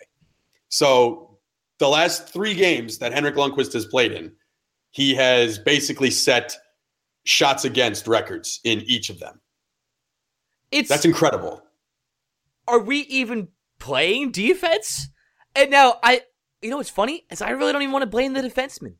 So 0.68 1.38
the 1.78 1.88
last 1.88 2.28
three 2.28 2.54
games 2.54 2.98
that 2.98 3.12
Henrik 3.12 3.34
Lundqvist 3.34 3.72
has 3.72 3.84
played 3.84 4.12
in, 4.12 4.30
he 4.90 5.12
has 5.16 5.58
basically 5.58 6.12
set 6.12 6.56
shots 7.24 7.64
against 7.64 8.06
records 8.06 8.60
in 8.62 8.82
each 8.82 9.10
of 9.10 9.18
them. 9.18 9.40
It's 10.70 10.88
That's 10.88 11.04
incredible. 11.04 11.62
are 12.68 12.78
we 12.78 12.98
even 13.00 13.48
playing 13.80 14.30
defense? 14.30 15.08
And 15.56 15.72
now 15.72 15.96
I, 16.00 16.20
you 16.62 16.70
know 16.70 16.76
what's 16.76 16.90
funny 16.90 17.24
is 17.30 17.42
I 17.42 17.50
really 17.50 17.72
don't 17.72 17.82
even 17.82 17.92
want 17.92 18.02
to 18.02 18.06
blame 18.06 18.32
the 18.32 18.40
defenseman. 18.40 18.94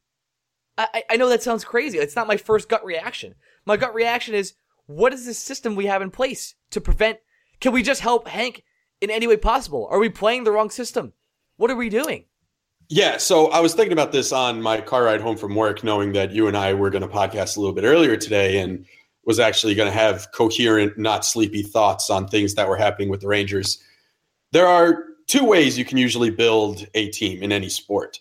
I, 0.76 1.02
I 1.10 1.16
know 1.16 1.28
that 1.28 1.42
sounds 1.42 1.64
crazy. 1.64 1.98
It's 1.98 2.14
not 2.14 2.28
my 2.28 2.36
first 2.36 2.68
gut 2.68 2.84
reaction. 2.84 3.34
My 3.66 3.76
gut 3.76 3.94
reaction 3.94 4.34
is, 4.34 4.54
what 4.86 5.12
is 5.12 5.26
the 5.26 5.34
system 5.34 5.74
we 5.74 5.86
have 5.86 6.02
in 6.02 6.10
place 6.10 6.54
to 6.70 6.80
prevent? 6.80 7.18
Can 7.60 7.72
we 7.72 7.82
just 7.82 8.00
help 8.00 8.28
Hank 8.28 8.62
in 9.00 9.10
any 9.10 9.26
way 9.26 9.36
possible? 9.36 9.88
Are 9.90 9.98
we 9.98 10.08
playing 10.08 10.44
the 10.44 10.52
wrong 10.52 10.70
system? 10.70 11.12
What 11.56 11.70
are 11.70 11.76
we 11.76 11.88
doing? 11.88 12.26
Yeah, 12.88 13.18
so 13.18 13.48
I 13.48 13.60
was 13.60 13.74
thinking 13.74 13.92
about 13.92 14.12
this 14.12 14.32
on 14.32 14.62
my 14.62 14.80
car 14.80 15.04
ride 15.04 15.20
home 15.20 15.36
from 15.36 15.54
work, 15.54 15.84
knowing 15.84 16.12
that 16.12 16.30
you 16.30 16.46
and 16.46 16.56
I 16.56 16.72
were 16.72 16.88
going 16.88 17.02
to 17.02 17.08
podcast 17.08 17.56
a 17.56 17.60
little 17.60 17.74
bit 17.74 17.84
earlier 17.84 18.16
today 18.16 18.60
and 18.60 18.86
was 19.26 19.38
actually 19.38 19.74
going 19.74 19.90
to 19.90 19.98
have 19.98 20.28
coherent, 20.32 20.96
not 20.96 21.24
sleepy 21.24 21.62
thoughts 21.62 22.08
on 22.08 22.28
things 22.28 22.54
that 22.54 22.66
were 22.66 22.78
happening 22.78 23.10
with 23.10 23.20
the 23.20 23.28
Rangers. 23.28 23.82
There 24.52 24.66
are 24.66 25.04
two 25.28 25.44
ways 25.44 25.78
you 25.78 25.85
can 25.85 25.99
usually 25.99 26.30
build 26.30 26.87
a 26.94 27.11
team 27.11 27.42
in 27.42 27.52
any 27.52 27.68
sport. 27.68 28.18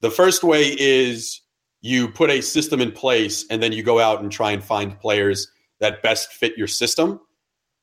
The 0.00 0.10
first 0.10 0.42
way 0.42 0.74
is 0.78 1.40
you 1.82 2.08
put 2.08 2.30
a 2.30 2.40
system 2.40 2.80
in 2.80 2.92
place 2.92 3.44
and 3.50 3.62
then 3.62 3.72
you 3.72 3.82
go 3.82 3.98
out 4.00 4.22
and 4.22 4.32
try 4.32 4.52
and 4.52 4.64
find 4.64 4.98
players 4.98 5.50
that 5.80 6.02
best 6.02 6.32
fit 6.32 6.56
your 6.56 6.68
system. 6.68 7.20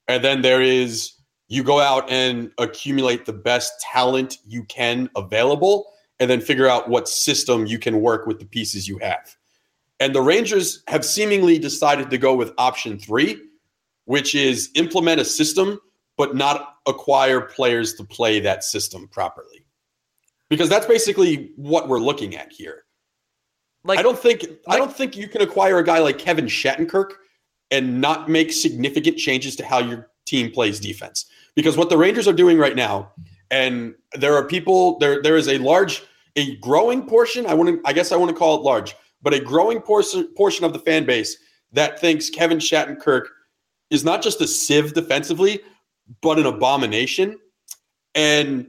And 0.07 0.23
then 0.23 0.41
there 0.41 0.61
is 0.61 1.13
you 1.49 1.63
go 1.63 1.79
out 1.79 2.09
and 2.09 2.51
accumulate 2.57 3.25
the 3.25 3.33
best 3.33 3.73
talent 3.81 4.37
you 4.47 4.63
can 4.63 5.09
available 5.15 5.91
and 6.19 6.29
then 6.29 6.39
figure 6.39 6.67
out 6.67 6.89
what 6.89 7.09
system 7.09 7.65
you 7.65 7.77
can 7.77 7.99
work 7.99 8.25
with 8.25 8.39
the 8.39 8.45
pieces 8.45 8.87
you 8.87 8.97
have. 8.99 9.35
And 9.99 10.15
the 10.15 10.21
Rangers 10.21 10.81
have 10.87 11.03
seemingly 11.03 11.59
decided 11.59 12.09
to 12.09 12.17
go 12.17 12.33
with 12.33 12.53
option 12.57 12.97
three, 12.97 13.41
which 14.05 14.33
is 14.33 14.69
implement 14.75 15.19
a 15.19 15.25
system, 15.25 15.79
but 16.17 16.35
not 16.35 16.70
acquire 16.87 17.41
players 17.41 17.93
to 17.95 18.03
play 18.03 18.39
that 18.39 18.63
system 18.63 19.07
properly. 19.07 19.65
Because 20.49 20.69
that's 20.69 20.85
basically 20.85 21.51
what 21.55 21.87
we're 21.87 21.99
looking 21.99 22.35
at 22.35 22.51
here. 22.51 22.83
Like 23.83 23.99
I 23.99 24.01
don't 24.01 24.19
think 24.19 24.45
I 24.67 24.77
don't 24.77 24.95
think 24.95 25.15
you 25.15 25.27
can 25.27 25.41
acquire 25.41 25.79
a 25.79 25.83
guy 25.83 25.99
like 25.99 26.19
Kevin 26.19 26.45
Shattenkirk 26.45 27.13
and 27.71 28.01
not 28.01 28.29
make 28.29 28.51
significant 28.51 29.17
changes 29.17 29.55
to 29.55 29.65
how 29.65 29.79
your 29.79 30.09
team 30.25 30.51
plays 30.51 30.79
defense. 30.79 31.25
Because 31.55 31.77
what 31.77 31.89
the 31.89 31.97
Rangers 31.97 32.27
are 32.27 32.33
doing 32.33 32.57
right 32.57 32.75
now, 32.75 33.11
and 33.49 33.95
there 34.13 34.35
are 34.35 34.45
people 34.45 34.99
there 34.99 35.21
there 35.21 35.35
is 35.35 35.47
a 35.47 35.57
large 35.57 36.03
a 36.35 36.55
growing 36.57 37.07
portion, 37.07 37.45
I 37.45 37.53
want 37.53 37.69
to 37.69 37.81
I 37.85 37.93
guess 37.93 38.11
I 38.11 38.17
want 38.17 38.29
to 38.29 38.37
call 38.37 38.57
it 38.57 38.61
large, 38.61 38.95
but 39.21 39.33
a 39.33 39.39
growing 39.39 39.81
portion 39.81 40.27
portion 40.35 40.63
of 40.63 40.73
the 40.73 40.79
fan 40.79 41.05
base 41.05 41.37
that 41.71 41.99
thinks 41.99 42.29
Kevin 42.29 42.59
Shattenkirk 42.59 43.23
is 43.89 44.03
not 44.03 44.21
just 44.21 44.41
a 44.41 44.47
sieve 44.47 44.93
defensively, 44.93 45.61
but 46.21 46.39
an 46.39 46.45
abomination. 46.45 47.39
And 48.15 48.67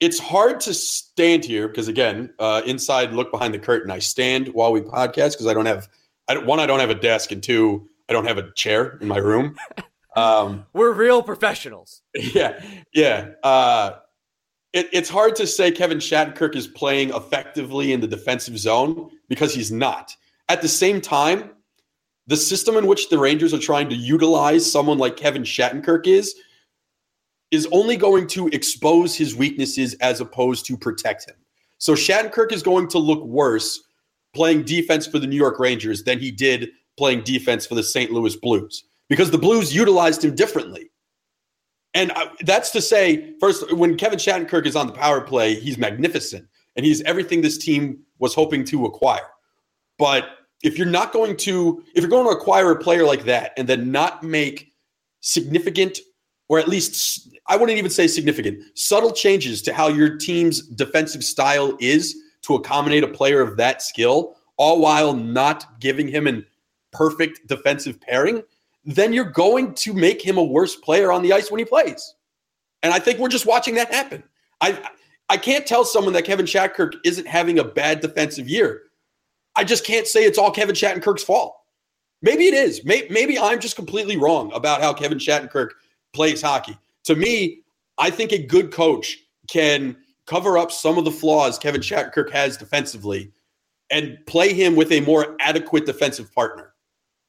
it's 0.00 0.18
hard 0.18 0.60
to 0.60 0.74
stand 0.74 1.44
here 1.44 1.68
because 1.68 1.88
again, 1.88 2.32
uh, 2.38 2.62
inside 2.66 3.12
look 3.12 3.30
behind 3.30 3.54
the 3.54 3.58
curtain. 3.58 3.90
I 3.90 3.98
stand 3.98 4.48
while 4.48 4.72
we 4.72 4.80
podcast 4.80 5.32
because 5.32 5.46
I 5.46 5.54
don't 5.54 5.66
have 5.66 5.88
I 6.28 6.34
don't, 6.34 6.46
one. 6.46 6.60
I 6.60 6.66
don't 6.66 6.80
have 6.80 6.90
a 6.90 6.94
desk, 6.94 7.32
and 7.32 7.42
two, 7.42 7.88
I 8.08 8.12
don't 8.12 8.26
have 8.26 8.38
a 8.38 8.50
chair 8.52 8.98
in 9.00 9.08
my 9.08 9.18
room. 9.18 9.56
Um, 10.16 10.64
we're 10.72 10.92
real 10.92 11.24
professionals. 11.24 12.02
yeah, 12.14 12.64
yeah. 12.94 13.30
Uh, 13.42 13.96
it, 14.72 14.88
it's 14.92 15.08
hard 15.08 15.34
to 15.34 15.46
say 15.48 15.72
Kevin 15.72 15.98
Shattenkirk 15.98 16.54
is 16.54 16.68
playing 16.68 17.10
effectively 17.10 17.92
in 17.92 18.00
the 18.00 18.06
defensive 18.06 18.56
zone 18.56 19.10
because 19.28 19.52
he's 19.52 19.72
not. 19.72 20.14
At 20.48 20.62
the 20.62 20.68
same 20.68 21.00
time, 21.00 21.50
the 22.28 22.36
system 22.36 22.76
in 22.76 22.86
which 22.86 23.08
the 23.08 23.18
Rangers 23.18 23.52
are 23.52 23.58
trying 23.58 23.88
to 23.88 23.96
utilize 23.96 24.70
someone 24.70 24.98
like 24.98 25.16
Kevin 25.16 25.42
Shattenkirk 25.42 26.06
is 26.06 26.36
is 27.50 27.68
only 27.72 27.96
going 27.96 28.26
to 28.28 28.48
expose 28.48 29.14
his 29.14 29.34
weaknesses 29.36 29.94
as 29.94 30.20
opposed 30.20 30.66
to 30.66 30.76
protect 30.76 31.28
him. 31.28 31.36
So 31.78 31.94
Shattenkirk 31.94 32.52
is 32.52 32.62
going 32.62 32.88
to 32.88 32.98
look 32.98 33.22
worse 33.24 33.82
playing 34.34 34.64
defense 34.64 35.06
for 35.06 35.18
the 35.18 35.26
New 35.26 35.36
York 35.36 35.58
Rangers 35.58 36.02
than 36.02 36.18
he 36.18 36.30
did 36.30 36.70
playing 36.96 37.22
defense 37.22 37.66
for 37.66 37.74
the 37.74 37.82
St. 37.82 38.10
Louis 38.10 38.36
Blues 38.36 38.84
because 39.08 39.30
the 39.30 39.38
Blues 39.38 39.74
utilized 39.74 40.24
him 40.24 40.34
differently. 40.34 40.90
And 41.94 42.12
that's 42.40 42.70
to 42.72 42.80
say, 42.80 43.34
first, 43.38 43.72
when 43.72 43.96
Kevin 43.96 44.18
Shattenkirk 44.18 44.66
is 44.66 44.74
on 44.74 44.88
the 44.88 44.92
power 44.92 45.20
play, 45.20 45.54
he's 45.54 45.78
magnificent 45.78 46.48
and 46.74 46.84
he's 46.84 47.02
everything 47.02 47.40
this 47.40 47.58
team 47.58 48.00
was 48.18 48.34
hoping 48.34 48.64
to 48.64 48.86
acquire. 48.86 49.30
But 49.98 50.24
if 50.64 50.76
you're 50.76 50.86
not 50.88 51.12
going 51.12 51.36
to, 51.38 51.84
if 51.94 52.02
you're 52.02 52.10
going 52.10 52.26
to 52.26 52.36
acquire 52.36 52.72
a 52.72 52.78
player 52.78 53.04
like 53.04 53.24
that 53.24 53.52
and 53.56 53.68
then 53.68 53.92
not 53.92 54.24
make 54.24 54.72
significant, 55.20 56.00
or 56.48 56.58
at 56.58 56.68
least 56.68 57.28
I 57.46 57.56
wouldn't 57.56 57.78
even 57.78 57.90
say 57.90 58.06
significant, 58.06 58.62
subtle 58.74 59.12
changes 59.12 59.62
to 59.62 59.72
how 59.72 59.88
your 59.88 60.16
team's 60.16 60.62
defensive 60.62 61.24
style 61.24 61.76
is 61.80 62.16
to 62.42 62.54
accommodate 62.54 63.04
a 63.04 63.08
player 63.08 63.40
of 63.40 63.56
that 63.56 63.82
skill, 63.82 64.36
all 64.56 64.80
while 64.80 65.14
not 65.14 65.80
giving 65.80 66.08
him 66.08 66.26
an 66.26 66.46
perfect 66.92 67.46
defensive 67.46 68.00
pairing, 68.00 68.42
then 68.84 69.12
you're 69.12 69.24
going 69.24 69.74
to 69.74 69.92
make 69.92 70.22
him 70.22 70.38
a 70.38 70.42
worse 70.42 70.76
player 70.76 71.10
on 71.10 71.22
the 71.22 71.32
ice 71.32 71.50
when 71.50 71.58
he 71.58 71.64
plays. 71.64 72.14
And 72.82 72.92
I 72.92 72.98
think 72.98 73.18
we're 73.18 73.28
just 73.28 73.46
watching 73.46 73.74
that 73.74 73.92
happen. 73.92 74.22
I 74.60 74.78
I 75.30 75.36
can't 75.38 75.66
tell 75.66 75.84
someone 75.84 76.12
that 76.12 76.26
Kevin 76.26 76.46
Shattenkirk 76.46 76.96
isn't 77.04 77.26
having 77.26 77.58
a 77.58 77.64
bad 77.64 78.00
defensive 78.00 78.48
year. 78.48 78.82
I 79.56 79.64
just 79.64 79.84
can't 79.84 80.06
say 80.06 80.24
it's 80.24 80.38
all 80.38 80.50
Kevin 80.50 80.74
Shattenkirk's 80.74 81.24
fault. 81.24 81.56
Maybe 82.20 82.46
it 82.46 82.54
is. 82.54 82.84
Maybe, 82.84 83.08
maybe 83.10 83.38
I'm 83.38 83.60
just 83.60 83.76
completely 83.76 84.16
wrong 84.16 84.52
about 84.52 84.82
how 84.82 84.92
Kevin 84.92 85.18
Shattenkirk 85.18 85.70
plays 86.14 86.40
hockey. 86.40 86.78
To 87.04 87.16
me, 87.16 87.60
I 87.98 88.10
think 88.10 88.32
a 88.32 88.38
good 88.38 88.72
coach 88.72 89.18
can 89.48 89.96
cover 90.26 90.56
up 90.56 90.72
some 90.72 90.96
of 90.96 91.04
the 91.04 91.10
flaws 91.10 91.58
Kevin 91.58 91.80
Shattenkirk 91.80 92.30
has 92.30 92.56
defensively 92.56 93.30
and 93.90 94.18
play 94.26 94.54
him 94.54 94.74
with 94.74 94.90
a 94.92 95.00
more 95.00 95.36
adequate 95.40 95.86
defensive 95.86 96.32
partner. 96.34 96.72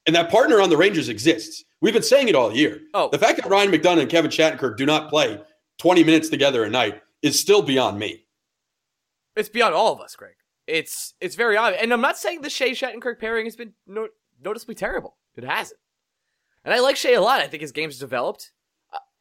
And 0.06 0.16
that 0.16 0.30
partner 0.30 0.62
on 0.62 0.70
the 0.70 0.78
Rangers 0.78 1.10
exists. 1.10 1.66
We've 1.82 1.94
been 1.94 2.04
saying 2.04 2.30
it 2.30 2.36
all 2.36 2.54
year. 2.56 2.82
Oh. 2.94 3.10
The 3.10 3.20
fact 3.20 3.42
that 3.42 3.50
Ryan 3.50 3.72
McDonagh 3.72 4.02
and 4.02 4.10
Kevin 4.10 4.32
Shattenkirk 4.32 4.78
do 4.78 4.86
not 4.86 5.10
play 5.10 5.40
20 5.80 6.04
minutes 6.04 6.30
together 6.30 6.64
a 6.64 6.70
night 6.70 7.02
is 7.22 7.40
still 7.40 7.62
beyond 7.62 8.00
me. 8.00 8.24
It's 9.36 9.50
beyond 9.50 9.74
all 9.74 9.92
of 9.92 10.00
us, 10.00 10.16
Greg. 10.16 10.36
It's 10.68 11.14
it's 11.20 11.36
very 11.36 11.58
obvious. 11.58 11.82
And 11.84 11.92
I'm 11.94 12.02
not 12.02 12.18
saying 12.18 12.42
the 12.42 12.48
Skjei 12.48 12.72
Shattenkirk 12.72 13.20
pairing 13.20 13.46
has 13.46 13.56
been 13.56 13.74
no- 13.86 14.08
noticeably 14.44 14.76
terrible. 14.76 15.18
It 15.36 15.44
hasn't. 15.44 15.80
And 16.64 16.74
I 16.74 16.80
like 16.80 16.96
Skjei 16.96 17.18
a 17.18 17.22
lot. 17.22 17.42
I 17.42 17.48
think 17.48 17.62
his 17.62 17.72
game's 17.72 18.00
developed. 18.00 18.52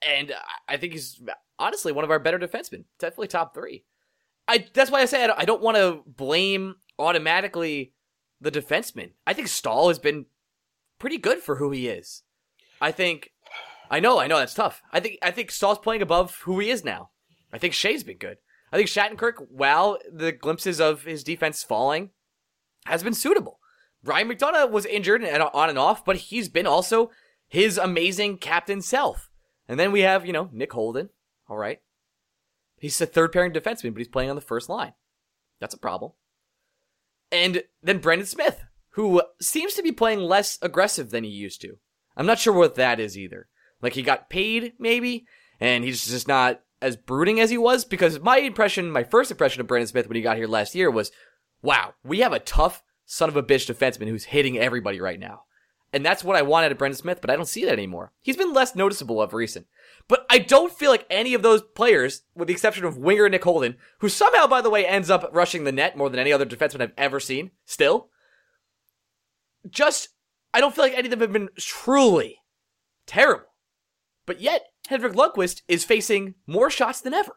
And 0.07 0.33
I 0.69 0.77
think 0.77 0.93
he's 0.93 1.23
honestly 1.59 1.93
one 1.93 2.05
of 2.05 2.11
our 2.11 2.19
better 2.19 2.39
defensemen. 2.39 2.85
Definitely 2.99 3.29
top 3.29 3.55
three. 3.55 3.85
I 4.47 4.67
That's 4.73 4.91
why 4.91 5.01
I 5.01 5.07
say 5.07 5.25
I 5.25 5.45
don't 5.45 5.63
want 5.63 5.77
to 5.77 6.03
blame 6.07 6.77
automatically 6.99 7.93
the 8.41 8.51
defenseman. 8.51 9.13
I 9.27 9.33
think 9.33 9.49
Staal 9.49 9.89
has 9.89 9.99
been 9.99 10.27
pretty 10.99 11.19
good 11.19 11.39
for 11.39 11.57
who 11.57 11.71
he 11.71 11.89
is. 11.89 12.23
I 12.81 12.93
think 12.93 13.31
I 13.91 14.01
know, 14.01 14.19
I 14.19 14.27
know 14.27 14.39
that's 14.39 14.55
tough. 14.55 14.83
I 14.93 15.01
think 15.01 15.19
I 15.23 15.31
think 15.31 15.51
Staal's 15.51 15.79
playing 15.79 16.03
above 16.03 16.41
who 16.43 16.59
he 16.59 16.71
is 16.71 16.85
now. 16.85 17.11
I 17.53 17.59
think 17.59 17.75
Skjei's 17.75 18.05
been 18.05 18.19
good. 18.19 18.39
I 18.73 18.77
think 18.77 18.89
Shattenkirk, 18.89 19.47
while 19.51 19.99
the 20.13 20.33
glimpses 20.33 20.81
of 20.81 21.05
his 21.05 21.23
defense 21.23 21.63
falling, 21.63 22.11
has 22.87 23.03
been 23.03 23.15
suitable. 23.15 23.61
Ryan 24.03 24.29
McDonagh 24.29 24.71
was 24.71 24.85
injured 24.85 25.23
and 25.23 25.43
on 25.43 25.69
and 25.69 25.79
off, 25.79 26.05
but 26.05 26.17
he's 26.17 26.49
been 26.49 26.67
also 26.67 27.11
his 27.47 27.79
amazing 27.79 28.39
captain 28.39 28.83
self. 28.83 29.31
And 29.69 29.79
then 29.81 29.93
we 29.93 30.01
have, 30.01 30.27
you 30.27 30.33
know, 30.33 30.49
Nick 30.53 30.73
Holden. 30.73 31.11
All 31.49 31.57
right. 31.57 31.81
He's 32.79 33.01
a 33.01 33.07
third 33.07 33.33
pairing 33.33 33.53
defenseman, 33.53 33.93
but 33.93 33.99
he's 33.99 34.09
playing 34.09 34.31
on 34.31 34.37
the 34.37 34.43
first 34.43 34.69
line. 34.69 34.93
That's 35.61 35.75
a 35.75 35.79
problem. 35.79 36.13
And 37.33 37.63
then 37.83 37.99
Brendan 37.99 38.27
Smith, 38.27 38.63
who 38.91 39.23
seems 39.41 39.75
to 39.75 39.83
be 39.83 39.93
playing 39.93 40.21
less 40.21 40.59
aggressive 40.61 41.11
than 41.11 41.25
he 41.25 41.31
used 41.31 41.61
to. 41.63 41.79
I'm 42.17 42.27
not 42.27 42.39
sure 42.39 42.53
what 42.53 42.75
that 42.77 43.01
is 43.01 43.19
either. 43.19 43.49
Like 43.81 43.95
he 43.95 44.03
got 44.03 44.31
paid, 44.31 44.75
maybe, 44.79 45.27
and 45.59 45.85
he's 45.85 46.07
just 46.07 46.29
not 46.29 46.61
as 46.81 46.97
brooding 46.97 47.41
as 47.41 47.51
he 47.51 47.59
was. 47.59 47.85
Because 47.85 48.21
my 48.21 48.39
impression, 48.39 48.91
my 48.91 49.05
first 49.05 49.31
impression 49.31 49.61
of 49.61 49.67
Brendan 49.67 49.89
Smith 49.89 50.07
when 50.07 50.17
he 50.17 50.23
got 50.23 50.37
here 50.37 50.47
last 50.47 50.75
year 50.75 50.91
was, 50.91 51.11
wow, 51.63 51.95
we 52.05 52.21
have 52.21 52.33
a 52.33 52.39
tough 52.39 52.83
son 53.07 53.29
of 53.29 53.37
a 53.37 53.43
bitch 53.43 53.73
defenseman 53.73 54.09
who's 54.09 54.25
hitting 54.25 54.59
everybody 54.59 55.01
right 55.01 55.19
now. 55.19 55.43
And 55.95 56.05
that's 56.05 56.25
what 56.25 56.35
I 56.35 56.43
wanted 56.43 56.73
of 56.73 56.79
Brendan 56.79 56.99
Smith, 56.99 57.21
but 57.21 57.31
I 57.31 57.37
don't 57.37 57.47
see 57.47 57.65
that 57.65 57.73
anymore. 57.73 58.11
He's 58.21 58.37
been 58.37 58.53
less 58.53 58.75
noticeable 58.75 59.23
of 59.23 59.33
recent. 59.33 59.69
But 60.09 60.27
I 60.29 60.41
don't 60.41 60.73
feel 60.73 60.91
like 60.91 61.07
any 61.09 61.35
of 61.35 61.43
those 61.43 61.63
players, 61.63 62.23
with 62.35 62.49
the 62.49 62.53
exception 62.53 62.85
of 62.85 62.99
winger 62.99 63.29
Nick 63.29 63.45
Holden, 63.45 63.77
who 64.01 64.09
somehow, 64.09 64.49
by 64.49 64.61
the 64.61 64.71
way, 64.71 64.85
ends 64.85 65.09
up 65.09 65.31
rushing 65.33 65.63
the 65.63 65.71
net 65.71 65.97
more 65.97 66.11
than 66.11 66.19
any 66.19 66.33
other 66.33 66.45
defenseman 66.45 66.81
I've 66.81 66.93
ever 66.99 67.21
seen, 67.21 67.53
still, 67.65 68.09
just, 69.71 70.09
I 70.53 70.59
don't 70.59 70.75
feel 70.75 70.83
like 70.83 70.95
any 70.95 71.07
of 71.07 71.11
them 71.11 71.21
have 71.21 71.33
been 71.33 71.51
truly 71.57 72.41
terrible. 73.07 73.55
But 74.27 74.41
yet, 74.41 74.63
Henrik 74.89 75.13
Lundqvist 75.13 75.63
is 75.69 75.85
facing 75.85 76.35
more 76.45 76.71
shots 76.71 77.01
than 77.01 77.15
ever. 77.15 77.37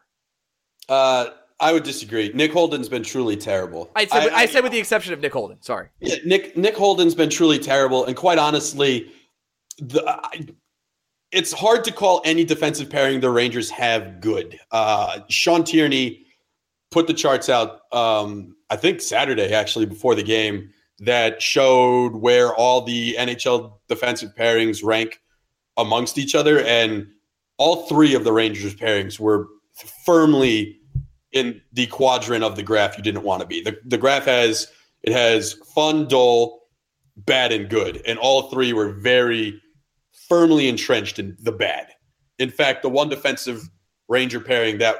Uh, 0.88 1.28
I 1.60 1.72
would 1.72 1.82
disagree. 1.82 2.30
Nick 2.34 2.52
Holden's 2.52 2.88
been 2.88 3.02
truly 3.02 3.36
terrible. 3.36 3.90
I'd 3.96 4.10
say, 4.10 4.28
I, 4.30 4.34
I, 4.34 4.38
I 4.40 4.46
said 4.46 4.62
with 4.62 4.72
the 4.72 4.78
exception 4.78 5.12
of 5.12 5.20
Nick 5.20 5.32
Holden. 5.32 5.60
Sorry. 5.60 5.88
Yeah, 6.00 6.16
Nick 6.24 6.56
Nick 6.56 6.76
Holden's 6.76 7.14
been 7.14 7.30
truly 7.30 7.58
terrible, 7.58 8.04
and 8.04 8.16
quite 8.16 8.38
honestly, 8.38 9.10
the 9.78 10.02
I, 10.08 10.46
it's 11.30 11.52
hard 11.52 11.84
to 11.84 11.92
call 11.92 12.22
any 12.24 12.44
defensive 12.44 12.88
pairing 12.88 13.20
the 13.20 13.30
Rangers 13.30 13.70
have 13.70 14.20
good. 14.20 14.58
Uh, 14.70 15.20
Sean 15.28 15.64
Tierney 15.64 16.26
put 16.90 17.06
the 17.06 17.14
charts 17.14 17.48
out. 17.48 17.80
Um, 17.92 18.56
I 18.70 18.76
think 18.76 19.00
Saturday 19.00 19.52
actually 19.52 19.86
before 19.86 20.14
the 20.14 20.22
game 20.22 20.70
that 21.00 21.42
showed 21.42 22.14
where 22.14 22.54
all 22.54 22.82
the 22.82 23.14
NHL 23.18 23.74
defensive 23.88 24.34
pairings 24.36 24.82
rank 24.84 25.20
amongst 25.76 26.18
each 26.18 26.34
other, 26.34 26.60
and 26.60 27.08
all 27.56 27.86
three 27.86 28.14
of 28.14 28.24
the 28.24 28.32
Rangers 28.32 28.74
pairings 28.74 29.20
were 29.20 29.48
firmly 30.04 30.78
in 31.32 31.60
the 31.72 31.86
quadrant 31.86 32.44
of 32.44 32.56
the 32.56 32.62
graph 32.62 32.96
you 32.96 33.02
didn't 33.02 33.22
want 33.22 33.40
to 33.40 33.46
be. 33.46 33.62
The, 33.62 33.78
the 33.84 33.98
graph 33.98 34.24
has 34.24 34.68
it 35.02 35.12
has 35.12 35.54
fun, 35.74 36.08
dull, 36.08 36.62
bad, 37.16 37.52
and 37.52 37.68
good, 37.68 38.02
and 38.06 38.18
all 38.18 38.50
three 38.50 38.72
were 38.72 38.92
very 38.92 39.60
firmly 40.28 40.68
entrenched 40.68 41.18
in 41.18 41.36
the 41.40 41.52
bad. 41.52 41.88
In 42.38 42.50
fact, 42.50 42.82
the 42.82 42.88
one 42.88 43.08
defensive 43.08 43.68
Ranger 44.08 44.40
pairing 44.40 44.78
that 44.78 44.96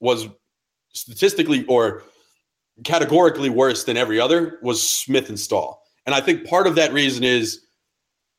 was 0.00 0.28
statistically 0.92 1.66
or 1.66 2.02
categorically 2.84 3.50
worse 3.50 3.84
than 3.84 3.96
every 3.96 4.20
other 4.20 4.58
was 4.62 4.82
Smith 4.82 5.28
and 5.28 5.38
Staal. 5.38 5.82
And 6.04 6.14
I 6.14 6.20
think 6.20 6.46
part 6.46 6.66
of 6.66 6.76
that 6.76 6.92
reason 6.92 7.24
is 7.24 7.60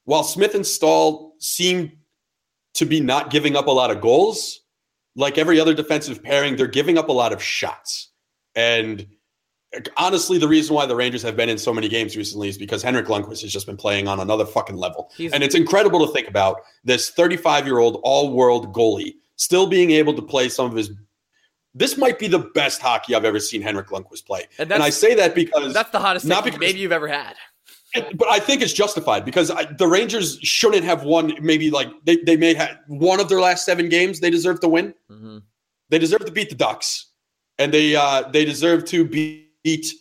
while 0.05 0.23
Smith 0.23 0.55
and 0.55 0.65
Staal 0.65 1.33
seem 1.39 1.91
to 2.75 2.85
be 2.85 2.99
not 2.99 3.29
giving 3.29 3.55
up 3.55 3.67
a 3.67 3.71
lot 3.71 3.91
of 3.91 4.01
goals, 4.01 4.61
like 5.17 5.37
every 5.37 5.59
other 5.59 5.73
defensive 5.73 6.23
pairing, 6.23 6.55
they're 6.55 6.67
giving 6.67 6.97
up 6.97 7.09
a 7.09 7.11
lot 7.11 7.33
of 7.33 7.43
shots. 7.43 8.11
And 8.55 9.05
honestly, 9.97 10.37
the 10.37 10.47
reason 10.47 10.75
why 10.75 10.85
the 10.85 10.95
Rangers 10.95 11.23
have 11.23 11.35
been 11.35 11.49
in 11.49 11.57
so 11.57 11.73
many 11.73 11.89
games 11.89 12.15
recently 12.15 12.47
is 12.47 12.57
because 12.57 12.81
Henrik 12.83 13.07
Lundqvist 13.07 13.41
has 13.41 13.51
just 13.51 13.65
been 13.65 13.77
playing 13.77 14.07
on 14.07 14.19
another 14.19 14.45
fucking 14.45 14.77
level. 14.77 15.11
He's- 15.17 15.33
and 15.33 15.43
it's 15.43 15.55
incredible 15.55 16.05
to 16.05 16.13
think 16.13 16.27
about 16.29 16.61
this 16.83 17.09
35 17.09 17.65
year 17.65 17.79
old 17.79 17.99
all 18.03 18.31
world 18.31 18.73
goalie 18.73 19.15
still 19.35 19.67
being 19.67 19.91
able 19.91 20.13
to 20.13 20.21
play 20.21 20.49
some 20.49 20.67
of 20.67 20.75
his 20.75 20.91
this 21.75 21.95
might 21.95 22.17
be 22.17 22.27
the 22.27 22.39
best 22.39 22.81
hockey 22.81 23.13
I've 23.13 23.25
ever 23.25 23.39
seen 23.39 23.61
Henrik 23.61 23.89
Lundqvist 23.89 24.25
play. 24.25 24.47
And, 24.57 24.71
and 24.71 24.81
I 24.81 24.89
say 24.89 25.13
that 25.13 25.35
because 25.35 25.75
that's 25.75 25.91
the 25.91 25.99
hottest 25.99 26.25
not 26.25 26.43
because, 26.43 26.59
maybe 26.59 26.79
you've 26.79 26.91
ever 26.91 27.07
had. 27.07 27.35
But 27.93 28.27
I 28.29 28.39
think 28.39 28.61
it's 28.61 28.73
justified 28.73 29.23
because 29.25 29.49
I, 29.49 29.63
the 29.63 29.87
Rangers 29.87 30.37
shouldn't 30.41 30.83
have 30.83 31.03
won. 31.03 31.33
Maybe 31.41 31.71
like 31.71 31.89
they, 32.03 32.17
they 32.17 32.35
may 32.35 32.53
have 32.53 32.77
one 32.87 33.19
of 33.19 33.29
their 33.29 33.39
last 33.39 33.65
seven 33.65 33.89
games. 33.89 34.19
They 34.19 34.29
deserve 34.29 34.59
to 34.61 34.67
win. 34.67 34.93
Mm-hmm. 35.09 35.37
They 35.89 35.99
deserve 35.99 36.25
to 36.25 36.31
beat 36.31 36.49
the 36.49 36.55
Ducks, 36.55 37.11
and 37.57 37.73
they 37.73 37.95
uh, 37.95 38.23
they 38.29 38.43
deserve 38.43 38.85
to 38.85 39.05
beat 39.05 39.93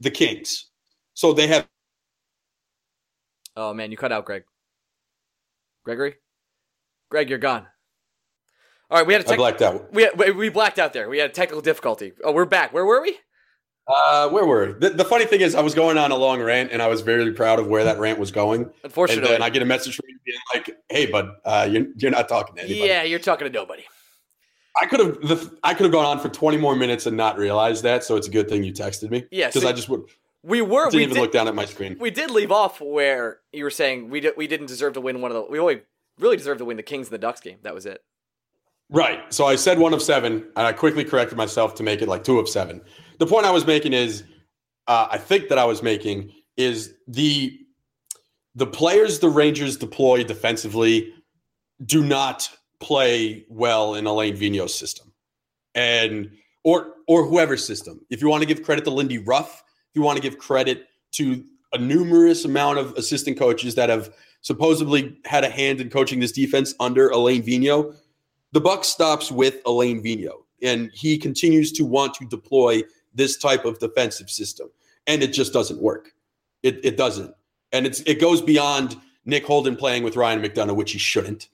the 0.00 0.10
Kings. 0.10 0.66
So 1.14 1.32
they 1.32 1.46
have. 1.46 1.66
Oh 3.56 3.72
man, 3.72 3.90
you 3.90 3.96
cut 3.96 4.12
out, 4.12 4.26
Greg. 4.26 4.44
Gregory, 5.84 6.16
Greg, 7.10 7.30
you're 7.30 7.38
gone. 7.38 7.66
All 8.90 8.98
right, 8.98 9.06
we 9.06 9.14
had 9.14 9.22
a 9.22 9.24
tech- 9.24 9.34
I 9.34 9.36
blacked 9.36 9.62
out. 9.62 9.92
We, 9.92 10.02
had, 10.02 10.36
we 10.36 10.48
blacked 10.48 10.78
out 10.78 10.92
there. 10.92 11.08
We 11.08 11.18
had 11.18 11.30
a 11.30 11.32
technical 11.32 11.62
difficulty. 11.62 12.12
Oh, 12.24 12.32
we're 12.32 12.44
back. 12.44 12.72
Where 12.72 12.84
were 12.84 13.00
we? 13.00 13.18
Uh, 13.90 14.28
where 14.28 14.46
were? 14.46 14.74
The, 14.74 14.90
the, 14.90 15.04
funny 15.04 15.24
thing 15.24 15.40
is, 15.40 15.54
I 15.54 15.62
was 15.62 15.74
going 15.74 15.98
on 15.98 16.12
a 16.12 16.16
long 16.16 16.40
rant, 16.40 16.70
and 16.70 16.80
I 16.80 16.86
was 16.86 17.00
very 17.00 17.32
proud 17.32 17.58
of 17.58 17.66
where 17.66 17.82
that 17.84 17.98
rant 17.98 18.18
was 18.18 18.30
going. 18.30 18.70
Unfortunately, 18.84 19.24
and 19.24 19.34
then 19.34 19.42
I 19.42 19.50
get 19.50 19.62
a 19.62 19.66
message 19.66 19.96
from 19.96 20.06
you 20.08 20.18
being 20.24 20.38
like, 20.54 20.76
"Hey, 20.88 21.06
bud, 21.06 21.30
uh, 21.44 21.68
you're 21.70 21.86
you're 21.96 22.10
not 22.10 22.28
talking 22.28 22.56
to 22.56 22.62
anybody." 22.62 22.86
Yeah, 22.86 23.02
you're 23.02 23.18
talking 23.18 23.46
to 23.46 23.52
nobody. 23.52 23.84
I 24.80 24.86
could 24.86 25.00
have 25.00 25.50
I 25.62 25.74
could 25.74 25.84
have 25.84 25.92
gone 25.92 26.04
on 26.04 26.20
for 26.20 26.28
20 26.28 26.56
more 26.56 26.76
minutes 26.76 27.06
and 27.06 27.16
not 27.16 27.36
realized 27.36 27.82
that. 27.82 28.04
So 28.04 28.16
it's 28.16 28.28
a 28.28 28.30
good 28.30 28.48
thing 28.48 28.62
you 28.62 28.72
texted 28.72 29.10
me. 29.10 29.26
Yeah, 29.30 29.48
because 29.48 29.62
so 29.62 29.68
I 29.68 29.72
just 29.72 29.88
would. 29.88 30.02
We 30.42 30.62
were. 30.62 30.84
Didn't 30.84 30.96
we 30.96 31.02
even 31.02 31.14
did, 31.14 31.20
look 31.20 31.32
down 31.32 31.48
at 31.48 31.54
my 31.54 31.64
screen. 31.64 31.96
We 31.98 32.10
did 32.10 32.30
leave 32.30 32.52
off 32.52 32.80
where 32.80 33.40
you 33.52 33.64
were 33.64 33.70
saying 33.70 34.10
we 34.10 34.20
did, 34.20 34.34
we 34.36 34.46
didn't 34.46 34.66
deserve 34.66 34.94
to 34.94 35.00
win 35.00 35.20
one 35.20 35.30
of 35.30 35.34
the. 35.34 35.50
We 35.50 35.58
only 35.58 35.82
really 36.18 36.36
deserved 36.36 36.58
to 36.58 36.64
win 36.64 36.76
the 36.76 36.82
Kings 36.82 37.08
and 37.08 37.14
the 37.14 37.18
Ducks 37.18 37.40
game. 37.40 37.58
That 37.62 37.74
was 37.74 37.86
it. 37.86 38.02
Right. 38.88 39.32
So 39.32 39.46
I 39.46 39.56
said 39.56 39.78
one 39.78 39.94
of 39.94 40.02
seven, 40.02 40.46
and 40.56 40.66
I 40.66 40.72
quickly 40.72 41.04
corrected 41.04 41.36
myself 41.36 41.74
to 41.76 41.82
make 41.82 42.02
it 42.02 42.08
like 42.08 42.24
two 42.24 42.38
of 42.38 42.48
seven. 42.48 42.80
The 43.20 43.26
point 43.26 43.44
I 43.44 43.50
was 43.50 43.66
making 43.66 43.92
is, 43.92 44.24
uh, 44.86 45.08
I 45.10 45.18
think 45.18 45.50
that 45.50 45.58
I 45.58 45.64
was 45.66 45.82
making 45.82 46.32
is 46.56 46.94
the 47.06 47.56
the 48.54 48.66
players 48.66 49.18
the 49.18 49.28
Rangers 49.28 49.76
deploy 49.76 50.24
defensively 50.24 51.12
do 51.84 52.02
not 52.02 52.50
play 52.80 53.44
well 53.48 53.94
in 53.94 54.06
Alain 54.06 54.34
Vigneault's 54.36 54.74
system, 54.74 55.12
and 55.74 56.30
or 56.64 56.94
or 57.08 57.26
whoever's 57.26 57.64
system. 57.64 58.00
If 58.08 58.22
you 58.22 58.28
want 58.28 58.42
to 58.42 58.46
give 58.46 58.62
credit 58.62 58.84
to 58.86 58.90
Lindy 58.90 59.18
Ruff, 59.18 59.64
if 59.90 59.94
you 59.94 60.00
want 60.00 60.16
to 60.16 60.22
give 60.22 60.38
credit 60.38 60.86
to 61.12 61.44
a 61.74 61.78
numerous 61.78 62.46
amount 62.46 62.78
of 62.78 62.94
assistant 62.94 63.38
coaches 63.38 63.74
that 63.74 63.90
have 63.90 64.14
supposedly 64.40 65.18
had 65.26 65.44
a 65.44 65.50
hand 65.50 65.80
in 65.82 65.90
coaching 65.90 66.20
this 66.20 66.32
defense 66.32 66.74
under 66.80 67.10
Alain 67.10 67.42
Vigneault 67.42 67.94
the 68.52 68.60
buck 68.60 68.84
stops 68.84 69.30
with 69.30 69.58
Alain 69.64 70.02
Vigneault, 70.02 70.44
and 70.62 70.90
he 70.92 71.16
continues 71.16 71.70
to 71.72 71.84
want 71.84 72.14
to 72.14 72.26
deploy 72.26 72.82
this 73.14 73.36
type 73.36 73.64
of 73.64 73.78
defensive 73.78 74.30
system, 74.30 74.70
and 75.06 75.22
it 75.22 75.28
just 75.28 75.52
doesn't 75.52 75.80
work. 75.80 76.12
It, 76.62 76.84
it 76.84 76.96
doesn't, 76.96 77.34
and 77.72 77.86
it's 77.86 78.00
it 78.00 78.20
goes 78.20 78.42
beyond 78.42 78.96
Nick 79.24 79.46
Holden 79.46 79.76
playing 79.76 80.02
with 80.02 80.16
Ryan 80.16 80.42
McDonagh, 80.42 80.76
which 80.76 80.92
he 80.92 80.98
shouldn't. 80.98 81.48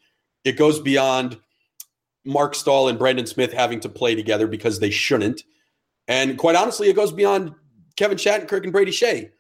It 0.45 0.57
goes 0.57 0.81
beyond 0.81 1.39
Marc 2.25 2.55
Staal 2.55 2.89
and 2.89 2.99
Brendan 2.99 3.27
Smith 3.27 3.53
having 3.53 3.81
to 3.81 3.89
play 3.89 4.15
together 4.15 4.47
because 4.47 4.81
they 4.81 4.91
shouldn't. 4.91 5.45
And 6.09 6.37
quite 6.37 6.57
honestly, 6.57 6.89
it 6.89 6.97
goes 6.97 7.13
beyond 7.13 7.55
Kevin 7.97 8.19
Shattenkirk 8.19 8.65
and 8.65 8.73
Brady 8.73 8.93
Skjei, 8.93 9.31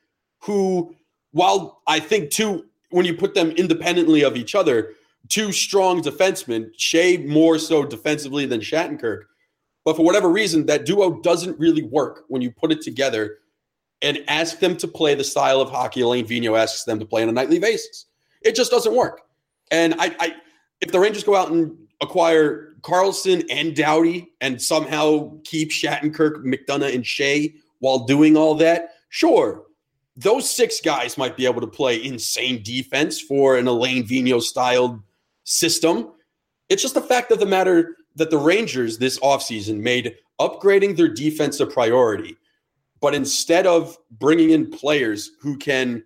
who, 0.40 0.94
while 1.32 1.82
I 1.86 2.00
think 2.00 2.30
two, 2.30 2.66
when 2.90 3.04
you 3.04 3.14
put 3.14 3.34
them 3.34 3.50
independently 3.50 4.22
of 4.22 4.36
each 4.36 4.54
other, 4.54 4.92
two 5.28 5.52
strong 5.52 6.02
defensemen, 6.02 6.70
Skjei 6.76 7.26
more 7.26 7.58
so 7.58 7.84
defensively 7.84 8.46
than 8.46 8.60
Shattenkirk. 8.60 9.24
But 9.86 9.94
for 9.94 10.04
whatever 10.04 10.28
reason, 10.28 10.66
that 10.66 10.84
duo 10.84 11.20
doesn't 11.20 11.56
really 11.60 11.84
work 11.84 12.24
when 12.26 12.42
you 12.42 12.50
put 12.50 12.72
it 12.72 12.82
together 12.82 13.38
and 14.02 14.18
ask 14.26 14.58
them 14.58 14.76
to 14.78 14.88
play 14.88 15.14
the 15.14 15.22
style 15.22 15.60
of 15.60 15.70
hockey 15.70 16.00
Alain 16.00 16.26
Vigneault 16.26 16.58
asks 16.58 16.82
them 16.82 16.98
to 16.98 17.06
play 17.06 17.22
on 17.22 17.28
a 17.28 17.32
nightly 17.32 17.60
basis. 17.60 18.06
It 18.42 18.56
just 18.56 18.72
doesn't 18.72 18.96
work. 18.96 19.22
And 19.70 19.94
I, 19.94 20.14
I 20.18 20.34
if 20.80 20.90
the 20.90 20.98
Rangers 20.98 21.22
go 21.22 21.36
out 21.36 21.52
and 21.52 21.78
acquire 22.00 22.74
Carlson 22.82 23.44
and 23.48 23.76
Doughty 23.76 24.32
and 24.40 24.60
somehow 24.60 25.38
keep 25.44 25.70
Shattenkirk, 25.70 26.44
McDonagh, 26.44 26.92
and 26.92 27.04
Skjei 27.04 27.54
while 27.78 28.00
doing 28.00 28.36
all 28.36 28.56
that, 28.56 28.94
sure, 29.10 29.66
those 30.16 30.50
six 30.50 30.80
guys 30.80 31.16
might 31.16 31.36
be 31.36 31.46
able 31.46 31.60
to 31.60 31.66
play 31.68 32.02
insane 32.02 32.60
defense 32.64 33.20
for 33.20 33.56
an 33.56 33.68
Alain 33.68 34.02
Vigneault 34.02 34.42
styled 34.42 35.00
system. 35.44 36.10
It's 36.68 36.82
just 36.82 36.94
the 36.94 37.00
fact 37.00 37.30
of 37.30 37.38
the 37.38 37.46
matter 37.46 37.96
that 38.16 38.30
the 38.30 38.38
Rangers 38.38 38.98
this 38.98 39.18
offseason 39.20 39.78
made 39.80 40.16
upgrading 40.40 40.96
their 40.96 41.08
defense 41.08 41.60
a 41.60 41.66
priority. 41.66 42.36
But 43.00 43.14
instead 43.14 43.66
of 43.66 43.96
bringing 44.10 44.50
in 44.50 44.70
players 44.70 45.30
who 45.40 45.56
can, 45.56 46.02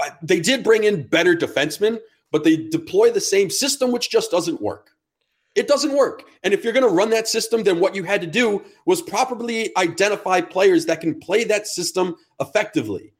uh, 0.00 0.10
they 0.22 0.40
did 0.40 0.64
bring 0.64 0.84
in 0.84 1.06
better 1.06 1.34
defensemen, 1.34 1.98
but 2.30 2.44
they 2.44 2.56
deploy 2.56 3.10
the 3.10 3.20
same 3.20 3.50
system, 3.50 3.92
which 3.92 4.10
just 4.10 4.30
doesn't 4.30 4.60
work. 4.60 4.90
It 5.54 5.68
doesn't 5.68 5.94
work. 5.94 6.22
And 6.44 6.54
if 6.54 6.64
you're 6.64 6.72
going 6.72 6.88
to 6.88 6.94
run 6.94 7.10
that 7.10 7.28
system, 7.28 7.62
then 7.62 7.78
what 7.78 7.94
you 7.94 8.04
had 8.04 8.22
to 8.22 8.26
do 8.26 8.64
was 8.86 9.02
properly 9.02 9.70
identify 9.76 10.40
players 10.40 10.86
that 10.86 11.00
can 11.00 11.20
play 11.20 11.44
that 11.44 11.66
system 11.66 12.16
effectively. 12.40 13.12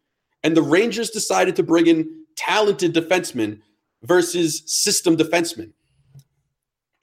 And 0.42 0.56
the 0.56 0.62
Rangers 0.62 1.10
decided 1.10 1.56
to 1.56 1.62
bring 1.62 1.88
in 1.88 2.24
talented 2.36 2.94
defensemen 2.94 3.60
versus 4.02 4.62
system 4.66 5.16
defensemen. 5.16 5.72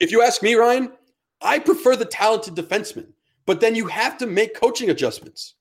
If 0.00 0.10
you 0.10 0.22
ask 0.22 0.42
me, 0.42 0.54
Ryan, 0.54 0.92
I 1.42 1.58
prefer 1.58 1.96
the 1.96 2.04
talented 2.04 2.54
defensemen, 2.54 3.08
but 3.46 3.60
then 3.60 3.74
you 3.74 3.86
have 3.86 4.18
to 4.18 4.26
make 4.26 4.54
coaching 4.54 4.90
adjustments. 4.90 5.54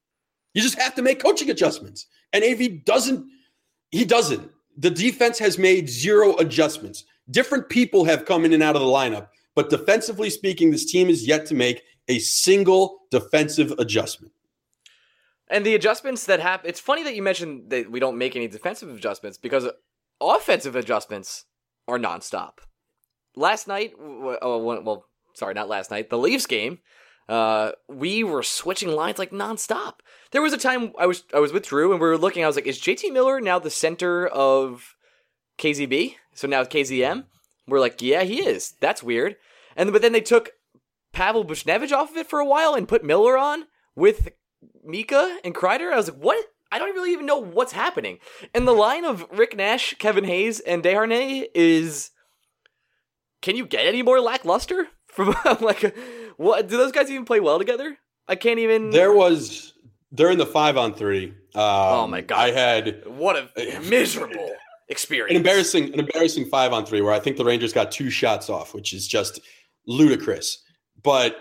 You 0.54 0.62
just 0.62 0.80
have 0.80 0.96
to 0.96 1.02
make 1.02 1.22
coaching 1.22 1.50
adjustments. 1.50 2.08
And 2.34 2.44
AV 2.44 2.84
doesn't, 2.84 3.26
he 3.92 4.06
doesn't. 4.06 4.50
The 4.78 4.90
defense 4.90 5.40
has 5.40 5.58
made 5.58 5.90
zero 5.90 6.36
adjustments. 6.38 7.06
Different 7.30 7.70
people 7.70 8.06
have 8.06 8.26
come 8.26 8.46
in 8.46 8.54
and 8.54 8.64
out 8.64 8.76
of 8.76 8.82
the 8.82 8.88
lineup, 8.88 9.28
but 9.56 9.70
defensively 9.70 10.30
speaking, 10.30 10.72
this 10.72 10.90
team 10.90 11.10
is 11.10 11.28
yet 11.28 11.46
to 11.48 11.56
make 11.56 11.84
a 12.08 12.20
single 12.20 13.02
defensive 13.12 13.72
adjustment. 13.78 14.34
And 15.48 15.66
the 15.66 15.76
adjustments 15.76 16.26
that 16.26 16.40
happen, 16.40 16.70
it's 16.70 16.80
funny 16.80 17.04
that 17.04 17.16
you 17.16 17.24
mentioned 17.24 17.70
that 17.70 17.90
we 17.90 18.00
don't 18.00 18.18
make 18.18 18.36
any 18.36 18.48
defensive 18.48 18.90
adjustments 18.90 19.38
because 19.38 19.68
offensive 20.22 20.76
adjustments 20.76 21.46
are 21.88 21.98
nonstop. 21.98 22.60
Last 23.36 23.68
night, 23.68 23.94
oh, 24.00 24.82
well, 24.84 25.06
sorry, 25.40 25.54
not 25.54 25.70
last 25.70 25.90
night, 25.90 26.10
the 26.10 26.18
Leafs 26.18 26.46
game, 26.46 26.80
uh, 27.30 27.74
we 27.88 28.24
were 28.24 28.42
switching 28.42 28.90
lines 28.90 29.20
like 29.20 29.30
nonstop. 29.30 30.00
There 30.32 30.42
was 30.42 30.52
a 30.52 30.58
time 30.58 30.94
I 30.98 31.06
was 31.06 31.24
I 31.32 31.40
was 31.40 31.54
with 31.54 31.68
Drew 31.68 31.92
and 31.92 32.02
we 32.02 32.08
were 32.08 32.18
looking. 32.18 32.44
I 32.44 32.48
was 32.48 32.56
like, 32.56 32.66
"Is 32.66 32.82
JT 32.82 33.14
Miller 33.14 33.40
now 33.40 33.60
the 33.60 33.70
center 33.70 34.28
of 34.28 34.96
KZB? 35.60 36.16
So 36.34 36.48
now 36.48 36.64
KZM?" 36.64 37.26
We're 37.68 37.80
like, 37.80 38.02
"Yeah, 38.02 38.24
he 38.24 38.42
is. 38.42 38.74
That's 38.82 39.04
weird." 39.04 39.36
And 39.76 39.92
but 39.94 40.02
then 40.02 40.12
they 40.12 40.22
took 40.22 40.50
Pavel 41.14 41.46
Buchnevich 41.46 41.92
off 41.92 42.10
of 42.10 42.18
it 42.18 42.28
for 42.28 42.40
a 42.40 42.46
while 42.46 42.74
and 42.74 42.88
put 42.88 43.04
Miller 43.04 43.38
on 43.38 43.66
with 43.96 44.30
Mika 44.84 45.38
and 45.44 45.54
Kreider. 45.54 45.94
I 45.94 45.98
was 45.98 46.10
like, 46.10 46.20
"What? 46.20 46.44
I 46.72 46.80
don't 46.80 46.96
really 46.96 47.12
even 47.12 47.28
know 47.28 47.38
what's 47.38 47.74
happening." 47.74 48.18
And 48.56 48.68
the 48.68 48.72
line 48.72 49.06
of 49.06 49.28
Rick 49.32 49.56
Nash, 49.56 49.94
Kevin 50.00 50.24
Hayes, 50.24 50.60
and 50.62 50.82
Desharnais 50.82 51.46
is, 51.54 52.10
can 53.44 53.56
you 53.56 53.68
get 53.68 53.86
any 53.86 54.02
more 54.02 54.20
lackluster 54.20 54.88
from 55.26 55.58
like? 55.62 55.96
What 56.38 56.68
do 56.68 56.78
those 56.78 56.92
guys 56.92 57.10
even 57.12 57.26
play 57.26 57.40
well 57.40 57.60
together? 57.60 57.98
I 58.28 58.36
can't 58.36 58.60
even. 58.60 58.92
There 58.92 59.14
was 59.14 59.74
during 60.14 60.38
the 60.38 60.46
five 60.46 60.78
on 60.78 60.94
three. 60.94 61.34
Um, 61.56 61.64
oh 61.64 62.08
my 62.08 62.22
god! 62.22 62.38
I 62.38 62.52
had 62.52 63.06
what 63.06 63.36
a 63.36 63.80
miserable 63.90 64.52
experience. 64.88 65.32
An 65.32 65.38
embarrassing, 65.38 65.94
an 65.94 66.00
embarrassing 66.00 66.46
five 66.46 66.74
on 66.74 66.86
three 66.86 67.02
where 67.02 67.14
I 67.14 67.20
think 67.20 67.38
the 67.38 67.46
Rangers 67.46 67.74
got 67.74 67.92
two 67.92 68.10
shots 68.10 68.50
off, 68.50 68.74
which 68.74 68.94
is 68.94 69.08
just 69.08 69.40
ludicrous. 69.86 70.64
But 71.04 71.38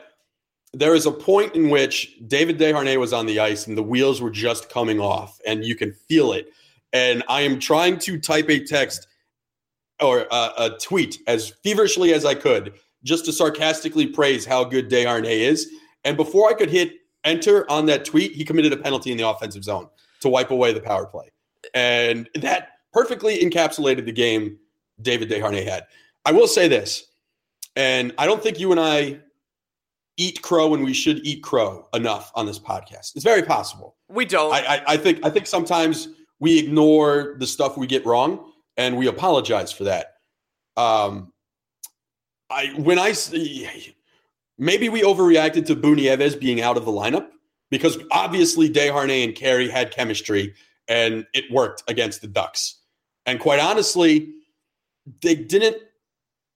there 0.73 0.95
is 0.95 1.07
a 1.07 1.13
point 1.13 1.55
in 1.55 1.71
which 1.71 2.19
David 2.27 2.59
Desharnais 2.59 2.99
was 2.99 3.13
on 3.13 3.27
the 3.27 3.41
ice 3.41 3.67
and 3.67 3.77
the 3.77 3.83
wheels 3.83 4.21
were 4.21 4.31
just 4.31 4.69
coming 4.69 5.01
off, 5.01 5.39
and 5.47 5.65
you 5.65 5.75
can 5.75 5.93
feel 5.93 6.33
it. 6.33 6.49
And 6.93 7.23
I 7.29 7.43
am 7.43 7.59
trying 7.59 7.99
to 8.01 8.19
type 8.19 8.49
a 8.49 8.65
text 8.65 9.07
or 10.01 10.27
a, 10.31 10.51
a 10.59 10.79
tweet 10.81 11.19
as 11.27 11.51
feverishly 11.63 12.15
as 12.15 12.25
I 12.25 12.35
could, 12.35 12.75
just 13.05 13.25
to 13.27 13.33
sarcastically 13.33 14.07
praise 14.07 14.45
how 14.45 14.65
good 14.65 14.91
Desharnais 14.91 15.41
is. 15.41 15.71
And 16.05 16.17
before 16.17 16.49
I 16.49 16.55
could 16.55 16.71
hit 16.71 16.95
enter 17.25 17.71
on 17.71 17.87
that 17.87 18.05
tweet, 18.05 18.33
he 18.33 18.45
committed 18.45 18.73
a 18.73 18.77
penalty 18.77 19.11
in 19.13 19.19
the 19.19 19.29
offensive 19.29 19.65
zone 19.65 19.89
to 20.21 20.29
wipe 20.29 20.51
away 20.51 20.73
the 20.73 20.81
power 20.81 21.07
play. 21.07 21.31
And 21.75 22.29
that 22.37 22.71
perfectly 22.93 23.39
encapsulated 23.39 24.05
the 24.05 24.13
game 24.13 24.59
David 25.03 25.31
Desharnais 25.31 25.65
had. 25.65 25.87
I 26.25 26.33
will 26.33 26.49
say 26.49 26.69
this, 26.69 27.07
and 27.77 28.13
I 28.19 28.27
don't 28.27 28.43
think 28.43 28.59
you 28.59 28.71
and 28.71 28.81
I 28.81 29.21
eat 30.17 30.43
crow 30.43 30.69
when 30.69 30.83
we 30.83 30.93
should 30.93 31.25
eat 31.25 31.43
crow 31.43 31.89
enough 31.95 32.33
on 32.35 32.45
this 32.45 32.59
podcast. 32.59 33.15
It's 33.15 33.25
very 33.25 33.43
possible. 33.43 33.97
We 34.09 34.25
don't. 34.25 34.53
I, 34.53 34.77
I, 34.77 34.83
I 34.89 34.97
think 34.97 35.25
I 35.25 35.31
think 35.31 35.47
sometimes 35.47 36.09
we 36.41 36.59
ignore 36.59 37.37
the 37.39 37.47
stuff 37.47 37.77
we 37.77 37.87
get 37.87 38.05
wrong, 38.05 38.53
and 38.77 38.97
we 38.97 39.07
apologize 39.07 39.73
for 39.73 39.85
that. 39.85 40.15
Um, 40.77 41.33
I 42.51 42.69
when 42.77 42.99
I 42.99 43.13
see 43.13 43.95
maybe 44.59 44.89
we 44.89 45.03
overreacted 45.03 45.67
to 45.67 45.77
Boo 45.77 45.95
Nieves 45.95 46.37
being 46.37 46.61
out 46.61 46.77
of 46.77 46.85
the 46.85 46.91
lineup 46.91 47.29
because 47.71 47.99
obviously 48.11 48.69
Desharnais 48.71 49.25
and 49.25 49.35
Carey 49.35 49.69
had 49.69 49.91
chemistry 49.91 50.55
and 50.89 51.27
it 51.35 51.51
worked 51.51 51.83
against 51.87 52.21
the 52.23 52.27
Ducks. 52.27 52.81
And 53.27 53.39
quite 53.39 53.61
honestly, 53.61 54.33
they 55.23 55.35
didn't 55.35 55.77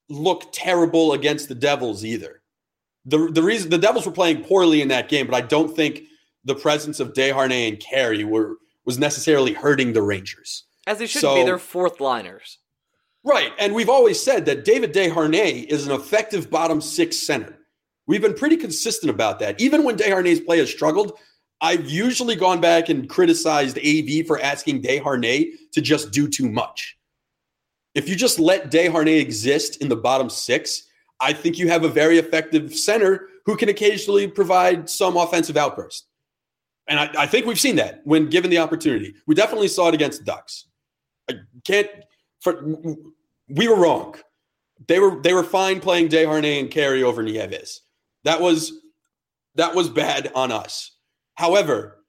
look 0.09 0.49
terrible 0.51 1.13
against 1.13 1.47
the 1.49 1.55
Devils 1.55 2.03
either. 2.03 2.41
The, 3.05 3.29
the 3.31 3.43
reason 3.43 3.69
the 3.69 3.77
Devils 3.77 4.05
were 4.05 4.11
playing 4.11 4.43
poorly 4.43 4.81
in 4.81 4.87
that 4.87 5.09
game, 5.09 5.27
but 5.27 5.35
I 5.35 5.41
don't 5.41 5.75
think 5.75 6.03
the 6.43 6.55
presence 6.55 6.99
of 6.99 7.13
Desharnais 7.13 7.69
and 7.69 7.79
Carey 7.79 8.23
were 8.23 8.57
was 8.85 8.99
necessarily 8.99 9.53
hurting 9.53 9.93
the 9.93 10.01
Rangers. 10.01 10.65
As 10.85 10.97
they 10.97 11.07
should 11.07 11.21
so, 11.21 11.35
be 11.35 11.43
their 11.43 11.57
fourth 11.57 12.01
liners. 12.01 12.57
Right. 13.23 13.53
And 13.57 13.73
we've 13.73 13.89
always 13.89 14.21
said 14.21 14.45
that 14.45 14.65
David 14.65 14.93
Desharnais 14.93 15.65
is 15.67 15.87
an 15.87 15.93
effective 15.93 16.49
bottom 16.49 16.81
six 16.81 17.17
center. 17.17 17.57
We've 18.05 18.21
been 18.21 18.33
pretty 18.33 18.57
consistent 18.57 19.09
about 19.09 19.39
that. 19.39 19.61
Even 19.61 19.83
when 19.83 19.95
Desharnais' 19.95 20.45
play 20.45 20.57
has 20.59 20.69
struggled, 20.69 21.17
I've 21.61 21.89
usually 21.89 22.35
gone 22.35 22.59
back 22.59 22.89
and 22.89 23.07
criticized 23.07 23.77
AV 23.79 24.27
for 24.27 24.41
asking 24.41 24.81
Desharnais 24.81 25.51
to 25.71 25.81
just 25.81 26.11
do 26.11 26.27
too 26.27 26.49
much. 26.49 26.97
If 27.95 28.09
you 28.09 28.15
just 28.15 28.39
let 28.39 28.71
Desharnais 28.71 29.21
exist 29.21 29.77
in 29.77 29.87
the 29.87 29.95
bottom 29.95 30.29
six, 30.29 30.83
I 31.21 31.31
think 31.31 31.57
you 31.57 31.69
have 31.69 31.85
a 31.85 31.89
very 31.89 32.17
effective 32.17 32.75
center 32.75 33.29
who 33.45 33.55
can 33.55 33.69
occasionally 33.69 34.27
provide 34.27 34.89
some 34.89 35.15
offensive 35.15 35.55
outburst. 35.55 36.07
And 36.87 36.99
I, 36.99 37.09
I 37.17 37.27
think 37.27 37.45
we've 37.45 37.59
seen 37.59 37.77
that 37.77 38.01
when 38.03 38.29
given 38.29 38.49
the 38.49 38.57
opportunity. 38.57 39.15
We 39.25 39.35
definitely 39.35 39.69
saw 39.69 39.87
it 39.87 39.93
against 39.93 40.25
Ducks. 40.25 40.67
I 41.29 41.35
can't. 41.63 41.87
For, 42.43 42.61
we 43.47 43.67
were 43.67 43.75
wrong. 43.75 44.15
They 44.87 44.99
were 44.99 45.21
they 45.21 45.33
were 45.33 45.43
fine 45.43 45.79
playing 45.79 46.09
Desharnais 46.09 46.59
and 46.59 46.69
Carey 46.69 47.03
over 47.03 47.23
Nieves. 47.23 47.81
That 48.25 48.41
was 48.41 48.73
that 49.55 49.73
was 49.73 49.89
bad 49.89 50.31
on 50.35 50.51
us. 50.51 50.91
However, 51.35 52.03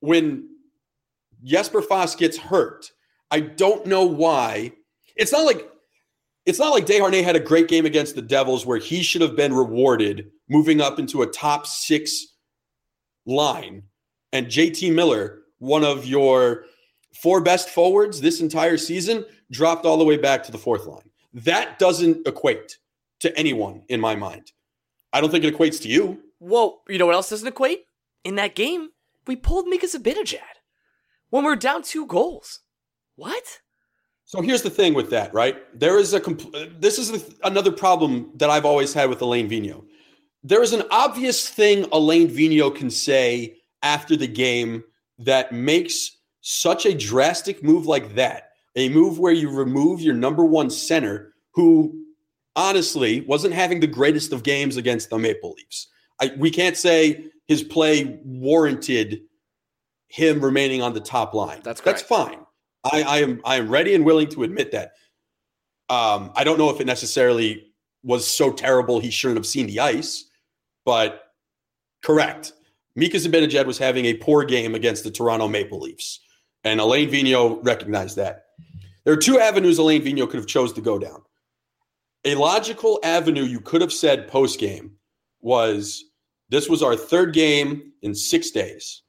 when 0.00 0.48
Jesper 1.44 1.82
Fast 1.82 2.18
gets 2.18 2.36
hurt, 2.36 2.90
I 3.30 3.40
don't 3.40 3.86
know 3.86 4.04
why. 4.04 4.72
It's 5.16 5.32
not 5.32 5.44
like 5.44 5.68
it's 6.46 6.58
not 6.58 6.72
like 6.72 6.86
Desharnais 6.86 7.24
had 7.24 7.36
a 7.36 7.40
great 7.40 7.68
game 7.68 7.86
against 7.86 8.14
the 8.14 8.22
Devils 8.22 8.66
where 8.66 8.78
he 8.78 9.02
should 9.02 9.22
have 9.22 9.36
been 9.36 9.54
rewarded 9.54 10.30
moving 10.48 10.80
up 10.80 10.98
into 10.98 11.22
a 11.22 11.26
top 11.26 11.66
six 11.66 12.26
line. 13.26 13.82
And 14.32 14.46
JT 14.46 14.94
Miller, 14.94 15.42
one 15.58 15.84
of 15.84 16.06
your 16.06 16.64
four 17.22 17.40
best 17.40 17.68
forwards 17.70 18.20
this 18.20 18.40
entire 18.40 18.76
season, 18.76 19.24
dropped 19.50 19.84
all 19.84 19.98
the 19.98 20.04
way 20.04 20.16
back 20.16 20.42
to 20.44 20.52
the 20.52 20.58
fourth 20.58 20.86
line. 20.86 21.10
That 21.32 21.78
doesn't 21.78 22.26
equate 22.26 22.78
to 23.20 23.36
anyone 23.38 23.82
in 23.88 24.00
my 24.00 24.16
mind. 24.16 24.52
I 25.12 25.20
don't 25.20 25.30
think 25.30 25.44
it 25.44 25.54
equates 25.56 25.80
to 25.82 25.88
you. 25.88 26.22
Well, 26.38 26.82
you 26.88 26.98
know 26.98 27.06
what 27.06 27.14
else 27.14 27.30
doesn't 27.30 27.46
equate? 27.46 27.84
In 28.24 28.36
that 28.36 28.54
game, 28.54 28.90
we 29.26 29.36
pulled 29.36 29.66
Mika 29.66 29.86
Zibanejad 29.86 30.38
when 31.30 31.44
we 31.44 31.50
are 31.50 31.56
down 31.56 31.82
two 31.82 32.06
goals. 32.06 32.60
What? 33.16 33.60
So 34.24 34.40
here's 34.40 34.62
the 34.62 34.70
thing 34.70 34.94
with 34.94 35.10
that, 35.10 35.34
right? 35.34 35.56
There 35.78 35.98
is 35.98 36.14
a 36.14 36.20
compl- 36.20 36.80
this 36.80 36.98
is 36.98 37.10
a, 37.10 37.46
another 37.46 37.72
problem 37.72 38.30
that 38.36 38.48
I've 38.48 38.64
always 38.64 38.94
had 38.94 39.08
with 39.08 39.20
Alain 39.22 39.48
Vigneault. 39.48 39.84
There 40.42 40.62
is 40.62 40.72
an 40.72 40.84
obvious 40.90 41.48
thing 41.48 41.86
Alain 41.92 42.28
Vigneault 42.28 42.76
can 42.76 42.90
say 42.90 43.56
after 43.82 44.16
the 44.16 44.28
game 44.28 44.84
that 45.18 45.52
makes 45.52 46.16
such 46.40 46.86
a 46.86 46.94
drastic 46.94 47.62
move 47.62 47.86
like 47.86 48.14
that, 48.14 48.49
a 48.76 48.88
move 48.88 49.18
where 49.18 49.32
you 49.32 49.50
remove 49.50 50.00
your 50.00 50.14
number 50.14 50.44
one 50.44 50.70
center, 50.70 51.34
who 51.54 52.04
honestly 52.56 53.22
wasn't 53.22 53.54
having 53.54 53.80
the 53.80 53.86
greatest 53.86 54.32
of 54.32 54.42
games 54.42 54.76
against 54.76 55.10
the 55.10 55.18
Maple 55.18 55.52
Leafs. 55.52 55.88
I, 56.20 56.32
we 56.36 56.50
can't 56.50 56.76
say 56.76 57.24
his 57.46 57.62
play 57.62 58.20
warranted 58.24 59.22
him 60.08 60.44
remaining 60.44 60.82
on 60.82 60.92
the 60.92 61.00
top 61.00 61.34
line. 61.34 61.60
That's 61.62 61.80
correct. 61.80 61.98
that's 61.98 62.08
fine. 62.08 62.40
I, 62.84 63.02
I 63.02 63.18
am 63.18 63.40
I 63.44 63.56
am 63.56 63.68
ready 63.68 63.94
and 63.94 64.04
willing 64.04 64.28
to 64.28 64.42
admit 64.42 64.72
that. 64.72 64.92
Um, 65.88 66.32
I 66.34 66.44
don't 66.44 66.58
know 66.58 66.70
if 66.70 66.80
it 66.80 66.86
necessarily 66.86 67.72
was 68.02 68.26
so 68.26 68.52
terrible 68.52 69.00
he 69.00 69.10
shouldn't 69.10 69.38
have 69.38 69.46
seen 69.46 69.66
the 69.66 69.80
ice, 69.80 70.26
but 70.84 71.22
correct. 72.02 72.52
Mika 72.96 73.18
Zibanejad 73.18 73.66
was 73.66 73.78
having 73.78 74.06
a 74.06 74.14
poor 74.14 74.44
game 74.44 74.74
against 74.74 75.04
the 75.04 75.10
Toronto 75.10 75.48
Maple 75.48 75.80
Leafs, 75.80 76.20
and 76.64 76.80
Alain 76.80 77.10
Vigneault 77.10 77.60
recognized 77.64 78.16
that. 78.16 78.46
There 79.04 79.14
are 79.14 79.18
two 79.18 79.38
avenues 79.38 79.78
Alain 79.78 80.02
Vigneault 80.02 80.30
could 80.30 80.40
have 80.40 80.46
chose 80.46 80.72
to 80.74 80.80
go 80.80 80.98
down. 80.98 81.22
A 82.24 82.34
logical 82.34 83.00
avenue 83.02 83.44
you 83.44 83.60
could 83.60 83.80
have 83.80 83.92
said 83.92 84.28
post 84.28 84.60
game 84.60 84.92
was 85.40 86.04
this 86.50 86.68
was 86.68 86.82
our 86.82 86.96
third 86.96 87.32
game 87.32 87.92
in 88.02 88.14
six 88.14 88.50
days. 88.50 89.02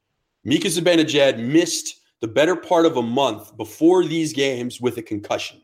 Mika 0.44 0.68
Zibanejad 0.68 1.40
missed 1.40 2.00
the 2.22 2.28
better 2.28 2.56
part 2.56 2.86
of 2.86 2.98
a 2.98 3.02
month 3.02 3.56
before 3.58 4.06
these 4.06 4.32
games 4.32 4.80
with 4.80 4.98
a 4.98 5.02
concussion. 5.02 5.62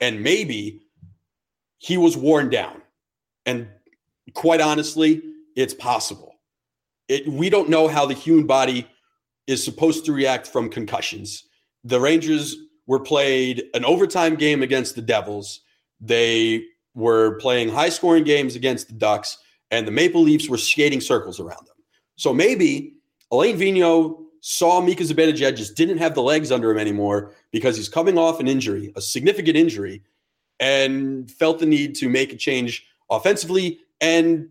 And 0.00 0.22
maybe 0.22 0.82
he 1.78 1.96
was 1.96 2.16
worn 2.16 2.50
down. 2.50 2.82
And 3.46 3.68
quite 4.34 4.60
honestly, 4.60 5.22
it's 5.56 5.74
possible. 5.74 6.34
It, 7.08 7.26
we 7.26 7.50
don't 7.50 7.70
know 7.70 7.88
how 7.88 8.06
the 8.06 8.14
human 8.14 8.46
body 8.46 8.86
is 9.46 9.64
supposed 9.64 10.04
to 10.04 10.12
react 10.12 10.46
from 10.46 10.68
concussions. 10.68 11.44
The 11.84 12.00
Rangers 12.00 12.56
were 12.86 13.00
played 13.00 13.64
an 13.74 13.84
overtime 13.84 14.36
game 14.36 14.62
against 14.62 14.94
the 14.94 15.02
Devils. 15.02 15.60
They 16.00 16.64
were 16.94 17.36
playing 17.38 17.68
high 17.68 17.88
scoring 17.88 18.24
games 18.24 18.56
against 18.56 18.88
the 18.88 18.94
Ducks, 18.94 19.38
and 19.70 19.86
the 19.86 19.92
Maple 19.92 20.22
Leafs 20.22 20.48
were 20.48 20.58
skating 20.58 21.00
circles 21.00 21.40
around 21.40 21.66
them. 21.66 21.76
So 22.16 22.32
maybe 22.32 22.94
Alain 23.30 23.58
Vigneault 23.58 24.22
saw 24.40 24.80
Mika 24.80 25.02
Zibanejad 25.02 25.56
just 25.56 25.76
didn't 25.76 25.98
have 25.98 26.14
the 26.14 26.22
legs 26.22 26.52
under 26.52 26.70
him 26.70 26.78
anymore 26.78 27.32
because 27.50 27.76
he's 27.76 27.88
coming 27.88 28.16
off 28.16 28.40
an 28.40 28.46
injury, 28.46 28.92
a 28.94 29.00
significant 29.00 29.56
injury, 29.56 30.02
and 30.60 31.30
felt 31.30 31.58
the 31.58 31.66
need 31.66 31.94
to 31.96 32.08
make 32.08 32.32
a 32.32 32.36
change 32.36 32.86
offensively 33.10 33.80
and 34.00 34.48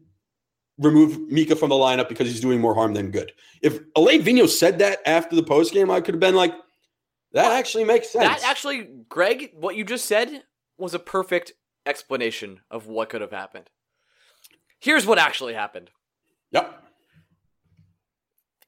remove 0.77 1.19
Mika 1.31 1.55
from 1.55 1.69
the 1.69 1.75
lineup 1.75 2.09
because 2.09 2.27
he's 2.27 2.41
doing 2.41 2.59
more 2.59 2.75
harm 2.75 2.93
than 2.93 3.09
good. 3.09 3.31
If 3.61 3.79
Alain 3.95 4.21
Vigneault 4.21 4.49
said 4.49 4.79
that 4.79 4.99
after 5.05 5.35
the 5.35 5.43
post 5.43 5.73
game, 5.73 5.89
I 5.89 6.01
could 6.01 6.15
have 6.15 6.19
been 6.19 6.35
like, 6.35 6.53
that 7.35 7.51
actually 7.51 7.83
makes 7.83 8.09
sense. 8.09 8.41
That 8.41 8.49
actually, 8.49 8.87
Greg, 9.07 9.51
what 9.53 9.75
you 9.75 9.83
just 9.83 10.05
said 10.05 10.43
was 10.77 10.93
a 10.93 10.99
perfect 10.99 11.53
explanation 11.85 12.61
of 12.71 12.87
what 12.87 13.09
could 13.09 13.21
have 13.21 13.31
happened. 13.31 13.69
Here's 14.79 15.05
what 15.05 15.19
actually 15.19 15.53
happened. 15.53 15.91
Yep. 16.51 16.81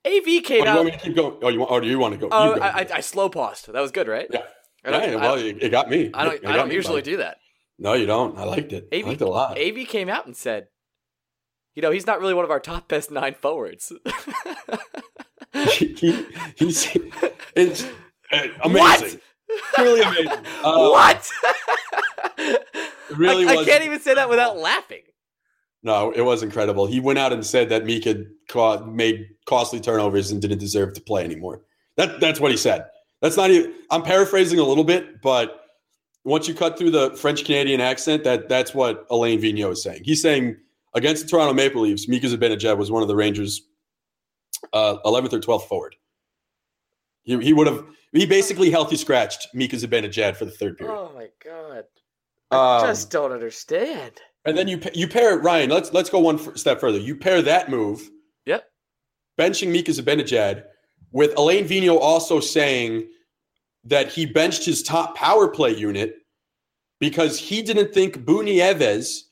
AV 0.06 0.44
came 0.44 0.62
Oh, 0.62 0.64
you 0.64 0.70
out. 0.70 0.76
want 0.76 0.86
me 0.86 0.92
to 0.92 0.98
keep 1.00 1.16
going? 1.16 1.38
Oh, 1.42 1.50
you 1.50 1.60
want? 1.60 1.72
Oh, 1.72 1.80
do 1.80 1.88
you 1.88 2.00
want 2.00 2.14
to 2.14 2.20
go? 2.20 2.30
Oh, 2.32 2.54
You 2.54 2.60
go. 2.60 2.62
I, 2.62 2.68
I, 2.82 2.88
I 2.94 3.00
slow 3.02 3.28
paused. 3.30 3.72
That 3.72 3.82
was 3.82 3.92
good, 3.92 4.08
right? 4.08 4.28
yeah. 4.32 4.44
I 4.86 4.92
Yeah, 4.92 5.16
well, 5.16 5.36
I- 5.36 5.40
it, 5.40 5.70
got 5.70 5.90
me. 5.90 6.12
I 6.14 6.24
don't. 6.26 6.46
I 6.46 6.54
don't 6.56 6.72
usually 6.72 7.02
do 7.02 7.18
that. 7.18 7.38
No, 7.80 7.94
you 7.94 8.06
don't. 8.06 8.38
I 8.38 8.44
liked 8.46 8.72
it. 8.74 8.88
I 8.94 8.98
AV, 9.00 9.06
liked 9.08 9.22
it 9.22 9.26
a 9.28 9.30
lot. 9.30 9.58
AV 9.60 9.88
came 9.88 10.08
out 10.08 10.26
and 10.26 10.36
said, 10.36 10.68
"You 11.76 11.82
know, 11.82 11.92
he's 11.92 12.08
not 12.08 12.22
really 12.22 12.34
one 12.34 12.46
of 12.46 12.52
our 12.52 12.60
top 12.60 12.88
best 12.88 13.12
nine 13.12 13.34
forwards." 13.34 13.92
he, 15.54 15.94
he- 15.94 16.26
he's 16.56 16.98
it's 17.56 17.84
uh, 17.84 17.88
amazing. 18.64 19.20
Truly 19.76 20.02
amazing. 20.02 20.46
Uh, 20.64 20.90
what? 20.90 21.32
Really 23.16 23.48
I, 23.48 23.56
I 23.56 23.66
can't 23.66 23.84
even 23.86 24.00
say 24.00 24.14
that 24.14 24.30
without 24.30 24.58
laughing. 24.58 25.04
No, 25.84 26.12
it 26.12 26.22
was 26.22 26.44
incredible. 26.44 26.86
He 26.86 27.00
went 27.00 27.20
out 27.20 27.32
and 27.32 27.46
said 27.46 27.70
that 27.70 27.86
Mika 27.86 28.26
ca- 28.50 28.84
made 28.86 29.28
costly 29.46 29.80
turnovers 29.80 30.32
and 30.32 30.42
didn't 30.42 30.58
deserve 30.58 30.94
to 30.94 31.02
play 31.02 31.24
anymore. 31.24 31.62
That 31.96 32.20
that's 32.20 32.40
what 32.40 32.52
he 32.52 32.58
said. 32.58 32.86
That's 33.22 33.38
not 33.38 33.52
even. 33.52 33.74
I'm 33.90 34.04
paraphrasing 34.04 34.60
a 34.60 34.64
little 34.64 34.84
bit, 34.84 35.22
but 35.22 35.62
once 36.24 36.48
you 36.48 36.54
cut 36.54 36.78
through 36.78 36.92
the 36.92 37.12
French 37.12 37.46
Canadian 37.46 37.80
accent, 37.80 38.24
that 38.26 38.50
that's 38.50 38.74
what 38.74 39.06
Alain 39.10 39.40
Vigneault 39.42 39.72
is 39.72 39.84
saying. 39.84 40.02
He's 40.04 40.22
saying 40.22 40.58
against 40.94 41.24
the 41.24 41.30
Toronto 41.30 41.54
Maple 41.54 41.82
Leafs, 41.82 42.08
Mika 42.08 42.28
Zibanejad 42.28 42.78
was 42.78 42.92
one 42.92 43.02
of 43.02 43.08
the 43.08 43.16
Rangers' 43.16 43.62
uh, 44.74 44.98
11th 45.06 45.34
or 45.34 45.40
12th 45.40 45.68
forward. 45.68 45.96
He, 47.24 47.40
he 47.40 47.54
would 47.54 47.68
have. 47.68 47.86
He 48.14 48.26
basically 48.26 48.72
healthy 48.72 48.96
scratched 48.96 49.48
Mika 49.54 49.76
Zibanejad 49.76 50.36
for 50.36 50.46
the 50.46 50.52
third 50.52 50.78
period. 50.78 50.96
Oh 50.96 51.12
my 51.14 51.28
god! 51.44 51.84
Um, 52.50 52.88
Just 52.88 53.12
don't 53.12 53.32
understand. 53.32 54.14
And 54.46 54.58
then 54.58 54.68
you 54.68 54.80
you 54.94 55.08
pair 55.08 55.38
it 55.38 55.44
Ryan. 55.44 55.70
Let's 55.70 55.92
let's 55.94 56.10
go 56.10 56.20
one 56.20 56.56
step 56.58 56.80
further. 56.80 56.98
You 56.98 57.16
pair 57.18 57.42
that 57.42 57.70
move, 57.70 58.10
Yep. 58.46 58.64
benching 59.38 59.70
Mika 59.72 59.92
Zibanejad, 59.92 60.64
with 61.12 61.38
Alain 61.38 61.66
Vigneault 61.68 62.00
also 62.00 62.40
saying 62.40 63.10
that 63.84 64.10
he 64.10 64.26
benched 64.26 64.66
his 64.66 64.82
top 64.84 65.16
power 65.18 65.48
play 65.50 65.76
unit 65.76 66.16
because 67.00 67.38
he 67.38 67.62
didn't 67.62 67.94
think 67.94 68.26
Boo 68.26 68.42
Nieves 68.44 69.30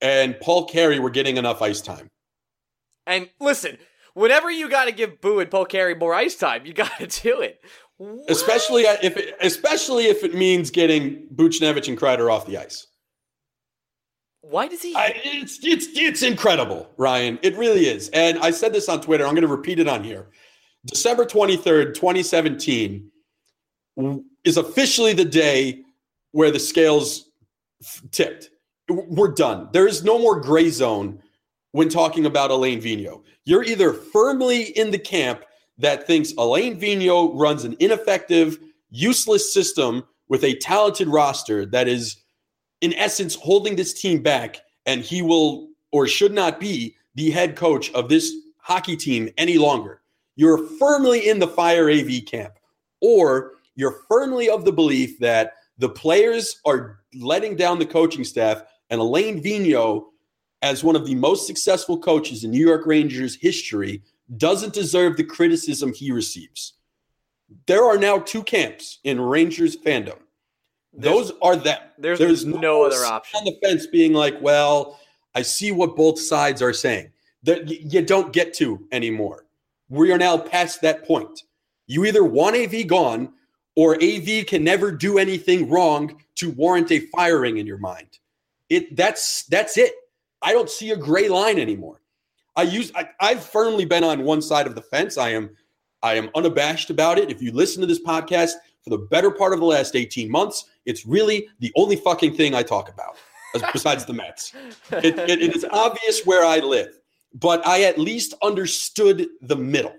and 0.00 0.38
Paul 0.40 0.66
Carey 0.66 0.98
were 0.98 1.10
getting 1.10 1.36
enough 1.36 1.62
ice 1.62 1.80
time. 1.80 2.08
And 3.06 3.28
listen, 3.40 3.78
whenever 4.14 4.50
you 4.50 4.68
got 4.68 4.86
to 4.86 4.92
give 4.92 5.20
Boo 5.20 5.40
and 5.40 5.50
Paul 5.50 5.66
Carey 5.66 5.94
more 5.94 6.14
ice 6.14 6.34
time, 6.36 6.66
you 6.66 6.72
got 6.72 6.90
to 6.98 7.06
do 7.22 7.40
it. 7.40 7.60
What? 7.98 8.30
Especially 8.30 8.82
if 8.82 9.16
it, 9.16 9.36
especially 9.40 10.06
if 10.06 10.24
it 10.24 10.34
means 10.34 10.70
getting 10.70 11.28
Buchnevich 11.34 11.88
and 11.88 11.98
Kreider 11.98 12.32
off 12.32 12.46
the 12.46 12.58
ice. 12.58 12.88
Why 14.40 14.68
does 14.68 14.82
he? 14.82 14.94
I, 14.94 15.14
it's 15.24 15.64
it's 15.64 15.86
it's 15.94 16.22
incredible, 16.22 16.90
Ryan. 16.96 17.38
It 17.42 17.56
really 17.56 17.86
is. 17.86 18.10
And 18.10 18.38
I 18.40 18.50
said 18.50 18.72
this 18.72 18.88
on 18.88 19.00
Twitter. 19.00 19.24
I'm 19.24 19.34
going 19.34 19.42
to 19.42 19.48
repeat 19.48 19.78
it 19.78 19.88
on 19.88 20.04
here. 20.04 20.28
December 20.86 21.24
23rd, 21.24 21.94
2017 21.94 23.10
is 24.44 24.56
officially 24.58 25.14
the 25.14 25.24
day 25.24 25.82
where 26.32 26.50
the 26.50 26.58
scales 26.58 27.30
tipped. 28.10 28.50
We're 28.88 29.32
done. 29.32 29.70
There 29.72 29.86
is 29.86 30.04
no 30.04 30.18
more 30.18 30.40
gray 30.40 30.68
zone 30.68 31.22
when 31.72 31.88
talking 31.88 32.26
about 32.26 32.50
Alain 32.50 32.82
Vigneault. 32.82 33.22
You're 33.46 33.64
either 33.64 33.94
firmly 33.94 34.64
in 34.78 34.90
the 34.90 34.98
camp 34.98 35.44
that 35.78 36.06
thinks 36.06 36.32
Alain 36.38 36.78
Vigneault 36.78 37.32
runs 37.34 37.64
an 37.64 37.76
ineffective, 37.80 38.58
useless 38.90 39.52
system 39.52 40.04
with 40.28 40.44
a 40.44 40.56
talented 40.58 41.08
roster 41.08 41.66
that 41.66 41.88
is 41.88 42.16
in 42.80 42.94
essence 42.94 43.34
holding 43.34 43.76
this 43.76 43.94
team 43.94 44.22
back 44.22 44.60
and 44.86 45.02
he 45.02 45.22
will 45.22 45.68
or 45.92 46.06
should 46.06 46.32
not 46.32 46.60
be 46.60 46.96
the 47.14 47.30
head 47.30 47.56
coach 47.56 47.92
of 47.92 48.08
this 48.08 48.32
hockey 48.58 48.96
team 48.96 49.28
any 49.36 49.58
longer. 49.58 50.02
You're 50.36 50.66
firmly 50.78 51.28
in 51.28 51.38
the 51.38 51.48
fire 51.48 51.90
AV 51.90 52.24
camp 52.26 52.54
or 53.00 53.52
you're 53.76 54.00
firmly 54.08 54.48
of 54.48 54.64
the 54.64 54.72
belief 54.72 55.18
that 55.20 55.54
the 55.78 55.88
players 55.88 56.60
are 56.64 57.00
letting 57.14 57.56
down 57.56 57.78
the 57.78 57.86
coaching 57.86 58.24
staff 58.24 58.62
and 58.90 59.00
Alain 59.00 59.42
Vigneault 59.42 60.04
as 60.62 60.82
one 60.82 60.96
of 60.96 61.06
the 61.06 61.14
most 61.14 61.46
successful 61.46 61.98
coaches 61.98 62.44
in 62.44 62.50
New 62.50 62.64
York 62.64 62.86
Rangers 62.86 63.36
history 63.36 64.02
doesn't 64.36 64.72
deserve 64.72 65.16
the 65.16 65.24
criticism 65.24 65.92
he 65.92 66.10
receives. 66.10 66.74
There 67.66 67.84
are 67.84 67.98
now 67.98 68.18
two 68.18 68.42
camps 68.42 68.98
in 69.04 69.20
Rangers 69.20 69.76
fandom. 69.76 70.18
There's- 70.92 71.28
Those 71.28 71.32
are 71.42 71.56
them. 71.56 71.80
there's 71.98 72.44
no 72.44 72.84
other 72.84 73.04
option. 73.04 73.38
on 73.38 73.44
the 73.44 73.58
fence 73.62 73.86
being 73.86 74.12
like, 74.12 74.40
well, 74.40 74.98
I 75.34 75.42
see 75.42 75.72
what 75.72 75.96
both 75.96 76.18
sides 76.18 76.62
are 76.62 76.72
saying. 76.72 77.10
That 77.42 77.68
you 77.68 78.00
don't 78.02 78.32
get 78.32 78.54
to 78.54 78.86
anymore. 78.92 79.44
We 79.90 80.10
are 80.12 80.18
now 80.18 80.38
past 80.38 80.80
that 80.82 81.04
point. 81.06 81.42
You 81.86 82.04
either 82.06 82.24
want 82.24 82.56
AV 82.56 82.86
gone 82.86 83.34
or 83.76 83.96
AV 84.02 84.46
can 84.46 84.64
never 84.64 84.90
do 84.90 85.18
anything 85.18 85.68
wrong 85.68 86.22
to 86.36 86.50
warrant 86.52 86.90
a 86.92 87.00
firing 87.14 87.58
in 87.58 87.66
your 87.66 87.76
mind. 87.78 88.18
It 88.70 88.96
that's 88.96 89.44
that's 89.44 89.76
it. 89.76 89.92
I 90.40 90.52
don't 90.52 90.70
see 90.70 90.92
a 90.92 90.96
gray 90.96 91.28
line 91.28 91.58
anymore. 91.58 92.00
I 92.56 92.62
use 92.62 92.92
I, 92.94 93.08
I've 93.20 93.44
firmly 93.44 93.84
been 93.84 94.04
on 94.04 94.22
one 94.24 94.40
side 94.42 94.66
of 94.66 94.74
the 94.74 94.82
fence. 94.82 95.18
I 95.18 95.30
am 95.30 95.50
I 96.02 96.14
am 96.14 96.30
unabashed 96.34 96.90
about 96.90 97.18
it. 97.18 97.30
If 97.30 97.40
you 97.42 97.52
listen 97.52 97.80
to 97.80 97.86
this 97.86 98.02
podcast 98.02 98.52
for 98.82 98.90
the 98.90 98.98
better 98.98 99.30
part 99.30 99.52
of 99.54 99.58
the 99.60 99.64
last 99.66 99.96
18 99.96 100.30
months, 100.30 100.66
it's 100.84 101.06
really 101.06 101.48
the 101.60 101.72
only 101.76 101.96
fucking 101.96 102.36
thing 102.36 102.54
I 102.54 102.62
talk 102.62 102.88
about 102.90 103.16
besides 103.72 104.04
the 104.04 104.12
Mets. 104.12 104.52
It, 104.92 105.18
it- 105.18 105.42
it 105.42 105.56
is 105.56 105.64
obvious 105.70 106.24
where 106.26 106.44
I 106.44 106.58
live, 106.58 106.98
but 107.34 107.66
I 107.66 107.82
at 107.84 107.98
least 107.98 108.34
understood 108.42 109.26
the 109.40 109.56
middle. 109.56 109.94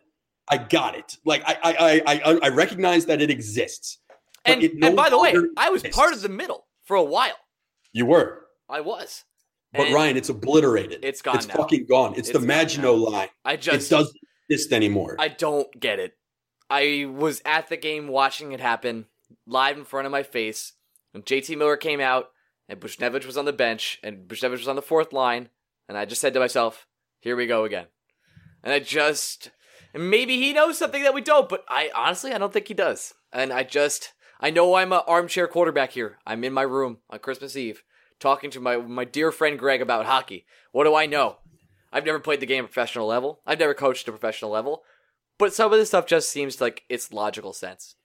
I 0.48 0.58
got 0.60 0.96
it. 0.96 1.18
Like 1.26 1.42
I, 1.48 1.58
I, 1.64 2.02
I, 2.06 2.22
I, 2.34 2.40
I 2.44 2.50
recognize 2.50 3.06
that 3.08 3.20
it 3.22 3.32
exists. 3.32 3.98
And, 4.46 4.62
it 4.62 4.76
no 4.76 4.88
and 4.88 4.96
by 4.96 5.10
the 5.10 5.18
way, 5.18 5.34
longer 5.34 5.50
I 5.58 5.70
was 5.72 5.82
part 5.84 6.14
of 6.14 6.22
the 6.22 6.30
middle 6.30 6.68
for 6.84 6.96
a 6.96 7.04
while. 7.04 7.36
You 7.94 8.06
were. 8.06 8.46
I 8.70 8.82
was. 8.82 9.24
But 9.76 9.88
And 9.88 9.96
Ryan, 9.96 10.18
it's 10.18 10.30
obliterated. 10.30 11.00
It's 11.04 11.22
gone 11.22 11.38
It's 11.38 11.48
now. 11.48 11.56
fucking 11.56 11.86
gone. 11.88 12.12
It's, 12.16 12.30
It's 12.30 12.40
the 12.40 12.46
Maginot 12.46 12.98
line. 12.98 13.30
I 13.44 13.56
just 13.56 13.92
it 13.92 13.96
doesn't 13.96 14.18
exist 14.50 14.72
anymore. 14.72 15.16
I 15.20 15.28
don't 15.28 15.68
get 15.80 16.00
it. 16.00 16.14
I 16.70 17.08
was 17.10 17.42
at 17.46 17.70
the 17.70 17.78
game 17.78 18.08
watching 18.08 18.52
it 18.52 18.60
happen 18.60 19.06
live 19.46 19.78
in 19.78 19.86
front 19.86 20.06
of 20.06 20.12
my 20.12 20.24
face 20.24 20.74
when 21.12 21.24
JT 21.24 21.58
Miller 21.58 21.78
came 21.78 22.00
out 22.00 22.30
and 22.68 22.80
Buchnevich 22.80 23.26
was 23.26 23.38
on 23.38 23.46
the 23.46 23.54
bench 23.54 24.00
and 24.04 24.28
Buchnevich 24.28 24.52
was 24.58 24.68
on 24.68 24.76
the 24.76 24.82
fourth 24.82 25.14
line, 25.14 25.50
and 25.88 25.98
I 25.98 26.06
just 26.06 26.22
said 26.22 26.34
to 26.34 26.40
myself, 26.40 26.88
"Here 27.20 27.36
we 27.36 27.46
go 27.46 27.64
again." 27.66 27.86
And 28.64 28.74
I 28.74 28.80
just 28.80 29.52
and 29.94 30.10
maybe 30.10 30.38
he 30.38 30.54
knows 30.54 30.78
something 30.78 31.04
that 31.04 31.14
we 31.14 31.22
don't, 31.22 31.48
but 31.48 31.64
I 31.70 31.92
honestly 31.96 32.34
I 32.34 32.38
don't 32.40 32.52
think 32.52 32.68
he 32.68 32.74
does. 32.74 33.14
And 33.32 33.54
I 33.54 33.64
just 33.64 34.14
I 34.42 34.50
know 34.50 34.74
I'm 34.76 34.92
an 34.92 35.02
armchair 35.08 35.48
quarterback 35.48 35.92
here. 35.92 36.18
I'm 36.26 36.44
in 36.44 36.54
my 36.54 36.64
room 36.64 36.98
on 37.10 37.20
Christmas 37.20 37.56
Eve 37.56 37.84
talking 38.20 38.52
to 38.52 38.60
my 38.60 38.78
my 38.78 39.06
dear 39.06 39.32
friend 39.32 39.58
Greg 39.60 39.82
about 39.82 40.06
hockey. 40.06 40.46
What 40.72 40.86
do 40.86 40.96
I 40.96 41.06
know? 41.06 41.38
I've 41.92 42.06
never 42.06 42.20
played 42.20 42.40
the 42.40 42.46
game 42.46 42.66
at 42.66 42.72
professional 42.72 43.08
level. 43.08 43.40
I've 43.46 43.60
never 43.60 43.74
coached 43.74 44.08
at 44.08 44.14
a 44.14 44.18
professional 44.18 44.52
level. 44.52 44.84
But 45.38 45.54
some 45.54 45.72
of 45.72 45.80
this 45.80 45.90
stuff 45.90 46.06
just 46.06 46.30
seems 46.30 46.60
like 46.62 46.84
it's 46.90 47.12
logical 47.12 47.54
sense. 47.54 47.96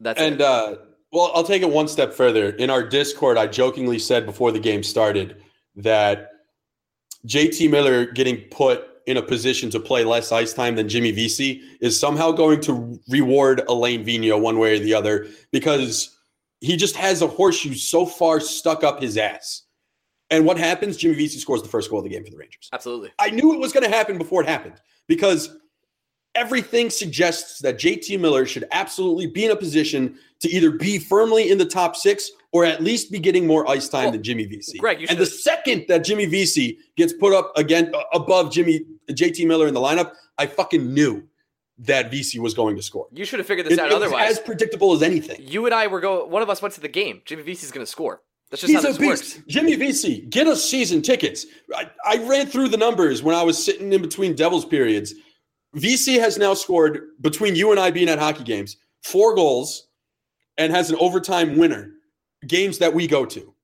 That's 0.00 0.20
and 0.20 0.36
it. 0.36 0.40
uh, 0.40 0.76
well, 1.12 1.32
I'll 1.34 1.44
take 1.44 1.62
it 1.62 1.70
one 1.70 1.88
step 1.88 2.12
further. 2.12 2.50
In 2.50 2.70
our 2.70 2.82
Discord, 2.82 3.38
I 3.38 3.46
jokingly 3.46 3.98
said 3.98 4.26
before 4.26 4.52
the 4.52 4.60
game 4.60 4.82
started 4.82 5.42
that 5.76 6.30
JT 7.26 7.70
Miller 7.70 8.06
getting 8.06 8.38
put 8.50 8.84
in 9.06 9.16
a 9.16 9.22
position 9.22 9.70
to 9.70 9.80
play 9.80 10.04
less 10.04 10.30
ice 10.32 10.52
time 10.52 10.76
than 10.76 10.88
Jimmy 10.88 11.10
Vesey 11.12 11.62
is 11.80 11.98
somehow 11.98 12.30
going 12.30 12.60
to 12.60 13.00
reward 13.08 13.62
Alain 13.68 14.04
Vigneault 14.04 14.42
one 14.42 14.58
way 14.58 14.76
or 14.76 14.78
the 14.78 14.92
other 14.92 15.26
because 15.50 16.17
he 16.60 16.76
just 16.76 16.96
has 16.96 17.22
a 17.22 17.26
horseshoe 17.26 17.74
so 17.74 18.04
far 18.06 18.40
stuck 18.40 18.84
up 18.84 19.00
his 19.00 19.16
ass. 19.16 19.62
And 20.30 20.44
what 20.44 20.58
happens? 20.58 20.96
Jimmy 20.96 21.14
Vesey 21.14 21.38
scores 21.38 21.62
the 21.62 21.68
first 21.68 21.88
goal 21.88 22.00
of 22.00 22.04
the 22.04 22.10
game 22.10 22.24
for 22.24 22.30
the 22.30 22.36
Rangers. 22.36 22.68
Absolutely. 22.72 23.10
I 23.18 23.30
knew 23.30 23.54
it 23.54 23.60
was 23.60 23.72
going 23.72 23.88
to 23.88 23.94
happen 23.96 24.18
before 24.18 24.42
it 24.42 24.48
happened 24.48 24.74
because 25.06 25.56
everything 26.34 26.90
suggests 26.90 27.60
that 27.60 27.78
JT 27.78 28.20
Miller 28.20 28.44
should 28.44 28.66
absolutely 28.72 29.26
be 29.26 29.46
in 29.46 29.50
a 29.52 29.56
position 29.56 30.18
to 30.40 30.48
either 30.50 30.70
be 30.70 30.98
firmly 30.98 31.50
in 31.50 31.58
the 31.58 31.64
top 31.64 31.96
six 31.96 32.30
or 32.52 32.64
at 32.64 32.82
least 32.82 33.10
be 33.10 33.18
getting 33.18 33.46
more 33.46 33.68
ice 33.68 33.88
time 33.88 34.04
Well, 34.04 34.12
than 34.12 34.22
Jimmy 34.22 34.44
Vesey. 34.44 34.78
Greg, 34.78 35.04
and 35.08 35.18
the 35.18 35.26
second 35.26 35.84
that 35.88 36.04
Jimmy 36.04 36.26
Vesey 36.26 36.78
gets 36.96 37.12
put 37.12 37.32
up 37.32 37.52
again 37.56 37.92
above 38.12 38.52
Jimmy 38.52 38.84
JT 39.10 39.46
Miller 39.46 39.66
in 39.66 39.74
the 39.74 39.80
lineup, 39.80 40.12
I 40.36 40.46
fucking 40.46 40.92
knew 40.92 41.24
that 41.80 42.10
Vesey 42.10 42.38
was 42.40 42.54
going 42.54 42.76
to 42.76 42.82
score. 42.82 43.06
You 43.12 43.24
should 43.24 43.38
have 43.38 43.46
figured 43.46 43.66
this 43.66 43.74
It, 43.74 43.78
out 43.80 43.88
it 43.88 43.92
otherwise. 43.94 44.32
as 44.32 44.38
predictable 44.40 44.92
as 44.92 45.02
anything. 45.02 45.36
you 45.40 45.64
and 45.66 45.74
I 45.74 45.86
were 45.86 46.00
go 46.00 46.24
one 46.26 46.42
of 46.42 46.50
us 46.50 46.60
went 46.60 46.74
to 46.74 46.80
the 46.80 46.88
game. 46.88 47.22
Jimmy 47.24 47.42
Vesey's 47.42 47.70
gonna 47.70 47.86
score. 47.86 48.22
That's 48.50 48.62
just 48.62 48.72
He's 48.72 48.82
how 48.82 48.88
this 48.92 48.98
works. 48.98 49.40
Jimmy 49.46 49.74
Vesey, 49.76 50.22
get 50.22 50.46
us 50.46 50.64
season 50.64 51.02
tickets. 51.02 51.44
I, 51.74 51.90
I 52.04 52.16
ran 52.26 52.46
through 52.46 52.68
the 52.70 52.78
numbers 52.78 53.22
when 53.22 53.34
I 53.34 53.42
was 53.42 53.62
sitting 53.62 53.92
in 53.92 54.00
between 54.00 54.34
Devils 54.34 54.64
periods. 54.64 55.14
Vesey 55.74 56.18
has 56.18 56.38
now 56.38 56.54
scored 56.54 57.08
between 57.20 57.54
you 57.54 57.70
and 57.72 57.78
I 57.78 57.90
being 57.90 58.08
at 58.08 58.18
hockey 58.18 58.42
games 58.44 58.76
four 59.02 59.34
goals 59.34 59.86
and 60.56 60.72
has 60.72 60.90
an 60.90 60.96
overtime 60.98 61.58
winner. 61.58 61.92
Games 62.46 62.78
that 62.78 62.94
we 62.94 63.06
go 63.06 63.26
to. 63.26 63.54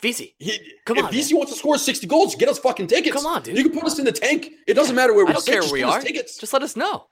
Vesey, 0.00 0.34
He, 0.40 0.58
Come 0.84 0.98
if 0.98 1.04
on, 1.04 1.08
If 1.10 1.14
Vesey 1.14 1.34
man. 1.34 1.38
wants 1.38 1.52
to 1.52 1.58
score 1.58 1.78
sixty 1.78 2.06
goals, 2.08 2.34
get 2.34 2.48
us 2.48 2.58
fucking 2.58 2.88
tickets. 2.88 3.14
Come 3.16 3.26
on, 3.26 3.42
dude. 3.42 3.56
You 3.56 3.62
can 3.62 3.72
put 3.72 3.84
us 3.84 3.98
in 3.98 4.04
the 4.04 4.12
tank. 4.12 4.50
It 4.66 4.74
doesn't 4.74 4.96
matter 4.96 5.14
where 5.14 5.24
we 5.24 5.30
I 5.30 5.34
don't 5.34 5.42
sit, 5.42 5.52
care 5.52 5.62
where 5.62 5.72
we 5.72 5.82
are. 5.84 6.00
Tickets. 6.00 6.36
Just 6.38 6.52
let 6.52 6.62
us 6.62 6.74
know. 6.76 7.06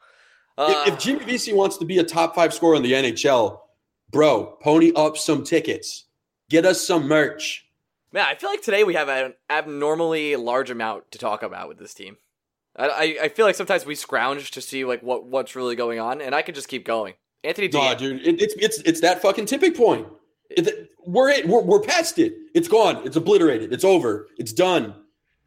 If- 0.58 0.76
Uh, 0.76 0.84
if 0.88 0.98
Jimmy 0.98 1.24
Vesey 1.24 1.52
wants 1.52 1.76
to 1.78 1.84
be 1.84 1.98
a 1.98 2.04
top 2.04 2.34
five 2.34 2.52
scorer 2.52 2.74
in 2.76 2.82
the 2.82 2.92
NHL, 2.92 3.60
bro, 4.10 4.56
pony 4.60 4.92
up 4.94 5.16
some 5.16 5.42
tickets. 5.44 6.04
Get 6.50 6.64
us 6.66 6.86
some 6.86 7.06
merch. 7.08 7.66
Man, 8.12 8.24
I 8.26 8.34
feel 8.34 8.50
like 8.50 8.60
today 8.62 8.82
we 8.84 8.94
have 8.94 9.08
an 9.08 9.34
abnormally 9.48 10.34
large 10.36 10.70
amount 10.70 11.10
to 11.12 11.18
talk 11.18 11.42
about 11.42 11.68
with 11.68 11.78
this 11.78 11.94
team. 11.94 12.16
I, 12.76 12.88
I, 12.88 13.16
I 13.24 13.28
feel 13.28 13.46
like 13.46 13.54
sometimes 13.54 13.86
we 13.86 13.94
scrounge 13.94 14.50
to 14.52 14.60
see 14.60 14.84
like 14.84 15.02
what, 15.02 15.24
what's 15.24 15.54
really 15.56 15.76
going 15.76 16.00
on, 16.00 16.20
and 16.20 16.34
I 16.34 16.42
could 16.42 16.54
just 16.56 16.68
keep 16.68 16.84
going. 16.84 17.14
Anthony 17.44 17.68
D. 17.68 17.78
Nah, 17.78 17.94
dude, 17.94 18.20
it, 18.26 18.40
it's 18.42 18.54
it's 18.58 18.78
it's 18.80 19.00
that 19.00 19.22
fucking 19.22 19.46
tipping 19.46 19.72
point. 19.74 20.06
It- 20.50 20.88
we're, 21.06 21.30
it, 21.30 21.48
we're 21.48 21.62
we're 21.62 21.80
past 21.80 22.18
it. 22.18 22.34
It's 22.54 22.68
gone. 22.68 23.00
It's 23.06 23.16
obliterated. 23.16 23.72
It's 23.72 23.84
over. 23.84 24.28
It's 24.36 24.52
done. 24.52 24.94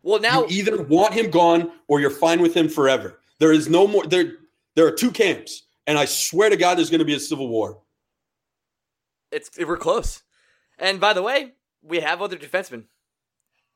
well, 0.02 0.20
now 0.20 0.46
you 0.48 0.58
either 0.64 0.82
want 0.84 1.14
him 1.14 1.30
gone 1.30 1.72
or 1.88 2.00
you're 2.00 2.10
fine 2.10 2.42
with 2.42 2.56
him 2.56 2.68
forever. 2.68 3.20
There 3.40 3.52
is 3.54 3.70
no 3.70 3.86
more. 3.88 4.06
There 4.06 4.34
there 4.76 4.86
are 4.88 4.92
two 4.92 5.12
camps, 5.12 5.64
and 5.88 5.98
I 5.98 6.06
swear 6.06 6.50
to 6.50 6.58
God, 6.58 6.78
there's 6.78 6.90
going 6.90 7.00
to 7.00 7.06
be 7.06 7.16
a 7.16 7.20
civil 7.20 7.48
war. 7.48 7.80
it's 9.32 9.50
we're 9.58 9.78
close. 9.78 10.22
And 10.80 11.00
by 11.00 11.14
the 11.14 11.22
way, 11.22 11.54
we 11.82 12.00
have 12.00 12.22
other 12.22 12.38
defensemen. 12.38 12.86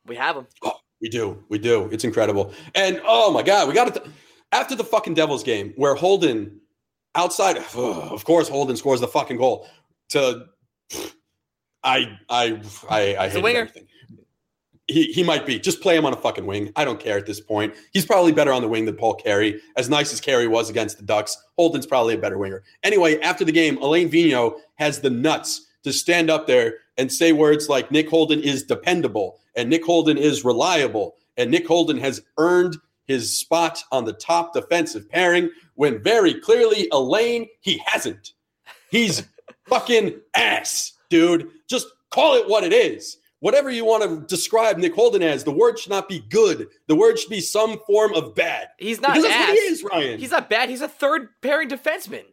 We 0.05 0.15
have 0.15 0.35
them. 0.35 0.47
Oh, 0.63 0.73
we 1.01 1.09
do. 1.09 1.43
We 1.49 1.59
do. 1.59 1.89
It's 1.91 2.03
incredible. 2.03 2.53
And 2.75 3.01
oh 3.05 3.31
my 3.31 3.43
God, 3.43 3.67
we 3.67 3.73
got 3.73 3.95
it. 3.95 4.05
After 4.51 4.75
the 4.75 4.83
fucking 4.83 5.13
Devils 5.13 5.43
game 5.43 5.73
where 5.75 5.93
Holden 5.95 6.59
outside, 7.15 7.57
of 7.75 8.23
course, 8.25 8.47
Holden 8.49 8.77
scores 8.77 9.01
the 9.01 9.07
fucking 9.07 9.37
goal 9.37 9.67
to, 10.09 10.45
I, 11.83 12.17
I, 12.29 12.61
I, 12.89 13.15
I 13.17 13.29
hate 13.29 13.43
winger. 13.43 13.59
everything. 13.59 13.87
He, 14.87 15.11
he 15.11 15.23
might 15.23 15.45
be. 15.45 15.59
Just 15.59 15.81
play 15.81 15.97
him 15.97 16.05
on 16.05 16.13
a 16.13 16.17
fucking 16.17 16.45
wing. 16.45 16.71
I 16.75 16.85
don't 16.85 16.99
care 16.99 17.17
at 17.17 17.25
this 17.25 17.41
point. 17.41 17.73
He's 17.91 18.05
probably 18.05 18.31
better 18.31 18.53
on 18.53 18.61
the 18.61 18.69
wing 18.69 18.85
than 18.85 18.95
Paul 18.95 19.15
Carey. 19.15 19.59
As 19.75 19.89
nice 19.89 20.13
as 20.13 20.21
Carey 20.21 20.47
was 20.47 20.69
against 20.69 20.97
the 20.97 21.03
Ducks, 21.03 21.37
Holden's 21.57 21.85
probably 21.85 22.13
a 22.13 22.17
better 22.17 22.37
winger. 22.37 22.63
Anyway, 22.83 23.19
after 23.19 23.43
the 23.43 23.51
game, 23.51 23.77
Alain 23.77 24.09
Vigneault 24.09 24.59
has 24.75 25.01
the 25.01 25.09
nuts 25.09 25.67
to 25.83 25.91
stand 25.91 26.29
up 26.29 26.47
there 26.47 26.75
and 26.97 27.11
say 27.11 27.31
words 27.31 27.69
like 27.69 27.91
Nick 27.91 28.09
Holden 28.09 28.41
is 28.41 28.63
dependable 28.63 29.39
and 29.55 29.69
Nick 29.69 29.85
Holden 29.85 30.17
is 30.17 30.45
reliable 30.45 31.15
and 31.37 31.51
Nick 31.51 31.67
Holden 31.67 31.97
has 31.97 32.21
earned 32.37 32.77
his 33.05 33.35
spot 33.37 33.83
on 33.91 34.05
the 34.05 34.13
top 34.13 34.53
defensive 34.53 35.09
pairing 35.09 35.49
when 35.75 36.01
very 36.01 36.33
clearly 36.33 36.87
Elaine 36.91 37.47
he 37.61 37.81
hasn't. 37.85 38.33
He's 38.89 39.23
fucking 39.67 40.19
ass, 40.35 40.93
dude. 41.09 41.49
Just 41.67 41.87
call 42.09 42.35
it 42.35 42.47
what 42.47 42.63
it 42.63 42.73
is. 42.73 43.17
Whatever 43.39 43.69
you 43.69 43.85
want 43.85 44.03
to 44.03 44.25
describe 44.27 44.77
Nick 44.77 44.95
Holden 44.95 45.21
as, 45.21 45.43
the 45.43 45.51
word 45.51 45.77
should 45.77 45.91
not 45.91 46.09
be 46.09 46.21
good. 46.29 46.67
The 46.87 46.95
word 46.95 47.19
should 47.19 47.29
be 47.29 47.41
some 47.41 47.79
form 47.85 48.13
of 48.15 48.33
bad. 48.33 48.69
He's 48.79 48.99
not 48.99 49.13
because 49.13 49.29
ass. 49.29 49.51
he 49.51 49.57
is, 49.57 49.83
Ryan. 49.83 50.19
He's 50.19 50.31
not 50.31 50.49
bad. 50.49 50.69
He's 50.69 50.81
a 50.81 50.87
third 50.87 51.29
pairing 51.41 51.69
defenseman. 51.69 52.25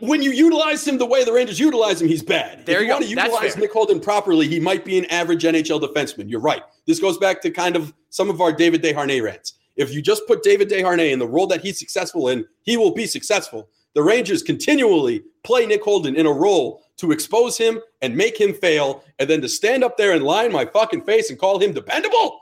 when 0.00 0.22
you 0.22 0.30
utilize 0.30 0.86
him 0.86 0.96
the 0.96 1.04
way 1.04 1.24
the 1.24 1.32
Rangers 1.32 1.60
utilize 1.60 2.00
him, 2.00 2.08
he's 2.08 2.22
bad. 2.22 2.64
There 2.64 2.76
if 2.76 2.82
you 2.82 2.86
you 2.86 2.92
want 2.92 3.04
to 3.04 3.10
utilize. 3.10 3.56
Nick 3.58 3.72
Holden 3.72 4.00
properly, 4.00 4.48
he 4.48 4.58
might 4.60 4.84
be 4.84 4.96
an 4.98 5.04
average 5.06 5.42
NHL 5.42 5.80
defenseman. 5.82 6.30
You're 6.30 6.40
right. 6.40 6.62
This 6.86 7.00
goes 7.00 7.18
back 7.18 7.42
to 7.42 7.50
kind 7.50 7.76
of 7.76 7.92
some 8.08 8.30
of 8.30 8.40
our 8.40 8.52
David 8.52 8.82
Desharnais 8.82 9.22
rants. 9.22 9.54
If 9.76 9.92
you 9.92 10.00
just 10.00 10.26
put 10.26 10.42
David 10.42 10.70
Desharnais 10.70 11.12
in 11.12 11.18
the 11.18 11.28
role 11.28 11.46
that 11.48 11.60
he's 11.60 11.78
successful 11.78 12.28
in, 12.28 12.46
he 12.62 12.76
will 12.76 12.94
be 12.94 13.06
successful. 13.06 13.68
The 13.94 14.02
Rangers 14.02 14.42
continually 14.42 15.22
play 15.44 15.66
Nick 15.66 15.82
Holden 15.82 16.16
in 16.16 16.26
a 16.26 16.32
role 16.32 16.82
to 16.98 17.12
expose 17.12 17.56
him 17.56 17.80
and 18.02 18.16
make 18.16 18.38
him 18.38 18.52
fail, 18.52 19.04
and 19.18 19.28
then 19.28 19.40
to 19.40 19.48
stand 19.48 19.84
up 19.84 19.96
there 19.96 20.12
and 20.12 20.24
lie 20.24 20.44
in 20.44 20.52
my 20.52 20.64
fucking 20.64 21.02
face 21.02 21.30
and 21.30 21.38
call 21.38 21.58
him 21.58 21.72
dependable? 21.72 22.40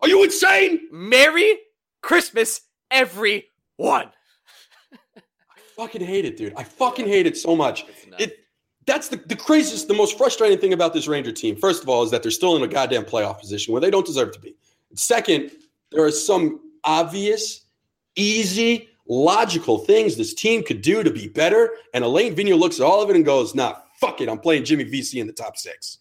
Are 0.00 0.08
you 0.08 0.22
insane? 0.22 0.88
Merry 0.92 1.58
Christmas, 2.02 2.60
everyone. 2.90 3.42
I 3.92 5.60
fucking 5.76 6.02
hate 6.02 6.24
it, 6.24 6.36
dude. 6.36 6.54
I 6.56 6.62
fucking 6.62 7.06
hate 7.06 7.26
it 7.26 7.36
so 7.36 7.56
much. 7.56 7.86
It 8.18 8.44
that's 8.86 9.08
the, 9.08 9.16
the 9.16 9.36
craziest, 9.36 9.88
the 9.88 9.94
most 9.94 10.18
frustrating 10.18 10.58
thing 10.58 10.72
about 10.72 10.92
this 10.92 11.08
Ranger 11.08 11.32
team. 11.32 11.56
First 11.56 11.82
of 11.82 11.88
all, 11.88 12.02
is 12.02 12.10
that 12.10 12.22
they're 12.22 12.30
still 12.30 12.56
in 12.56 12.62
a 12.62 12.68
goddamn 12.68 13.04
playoff 13.04 13.40
position 13.40 13.72
where 13.72 13.80
they 13.80 13.90
don't 13.90 14.04
deserve 14.04 14.32
to 14.32 14.40
be. 14.40 14.54
Second, 14.94 15.52
there 15.90 16.04
are 16.04 16.10
some 16.10 16.60
obvious, 16.84 17.64
easy, 18.16 18.90
logical 19.06 19.78
things 19.78 20.16
this 20.16 20.34
team 20.34 20.62
could 20.62 20.80
do 20.82 21.02
to 21.02 21.10
be 21.10 21.28
better. 21.28 21.70
And 21.92 22.04
Alain 22.04 22.34
Vigneault 22.34 22.58
looks 22.58 22.80
at 22.80 22.86
all 22.86 23.02
of 23.02 23.10
it 23.10 23.16
and 23.16 23.24
goes, 23.24 23.54
"Nah, 23.54 23.76
fuck 24.00 24.20
it. 24.20 24.28
I'm 24.28 24.38
playing 24.38 24.64
Jimmy 24.64 24.84
Vesey 24.84 25.20
in 25.20 25.26
the 25.26 25.32
top 25.32 25.56
six. 25.56 25.98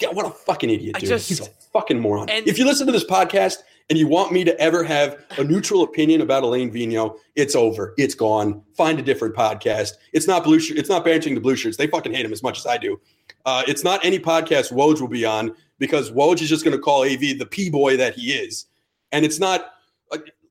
God, 0.00 0.14
what 0.14 0.26
a 0.26 0.30
fucking 0.30 0.70
idiot, 0.70 0.94
dude. 1.00 1.08
just- 1.08 1.28
He's 1.28 1.40
a 1.40 1.48
fucking 1.72 1.98
moron. 1.98 2.28
and- 2.28 2.46
if 2.46 2.58
you 2.58 2.64
listen 2.64 2.86
to 2.86 2.92
this 2.92 3.04
podcast 3.04 3.56
and 3.90 3.98
you 3.98 4.06
want 4.06 4.30
me 4.32 4.44
to 4.44 4.58
ever 4.60 4.84
have 4.84 5.24
a 5.38 5.44
neutral 5.44 5.82
opinion 5.82 6.20
about 6.20 6.44
Alain 6.44 6.70
Vigneault, 6.70 7.16
it's 7.34 7.56
over. 7.56 7.94
It's 7.98 8.14
gone. 8.14 8.62
Find 8.76 8.98
a 8.98 9.02
different 9.02 9.34
podcast. 9.34 9.92
It's 10.12 10.26
not 10.28 10.44
blue. 10.44 10.60
Shirt, 10.60 10.78
it's 10.78 10.88
not 10.88 11.04
banishing 11.04 11.34
the 11.34 11.40
blue 11.40 11.56
shirts. 11.56 11.76
They 11.76 11.88
fucking 11.88 12.12
hate 12.12 12.24
him 12.24 12.32
as 12.32 12.42
much 12.42 12.58
as 12.58 12.66
I 12.66 12.76
do. 12.78 13.00
Uh, 13.44 13.62
it's 13.66 13.82
not 13.82 14.04
any 14.04 14.18
podcast 14.20 14.72
Woj 14.72 15.00
will 15.00 15.08
be 15.08 15.24
on 15.24 15.54
because 15.78 16.10
Woj 16.12 16.42
is 16.42 16.48
just 16.48 16.64
going 16.64 16.76
to 16.76 16.82
call 16.82 17.02
AV 17.04 17.38
the 17.38 17.46
p 17.46 17.68
boy 17.70 17.96
that 17.96 18.14
he 18.14 18.32
is, 18.32 18.66
and 19.10 19.24
it's 19.24 19.38
not. 19.40 19.72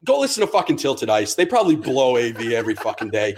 Go 0.06 0.20
listen 0.20 0.42
to 0.42 0.48
fucking 0.48 0.78
Tilted 0.78 1.10
Ice. 1.10 1.34
They 1.36 1.46
probably 1.46 1.76
blow 1.76 2.18
AV 2.18 2.40
every 2.54 2.76
fucking 2.76 3.10
day. 3.10 3.36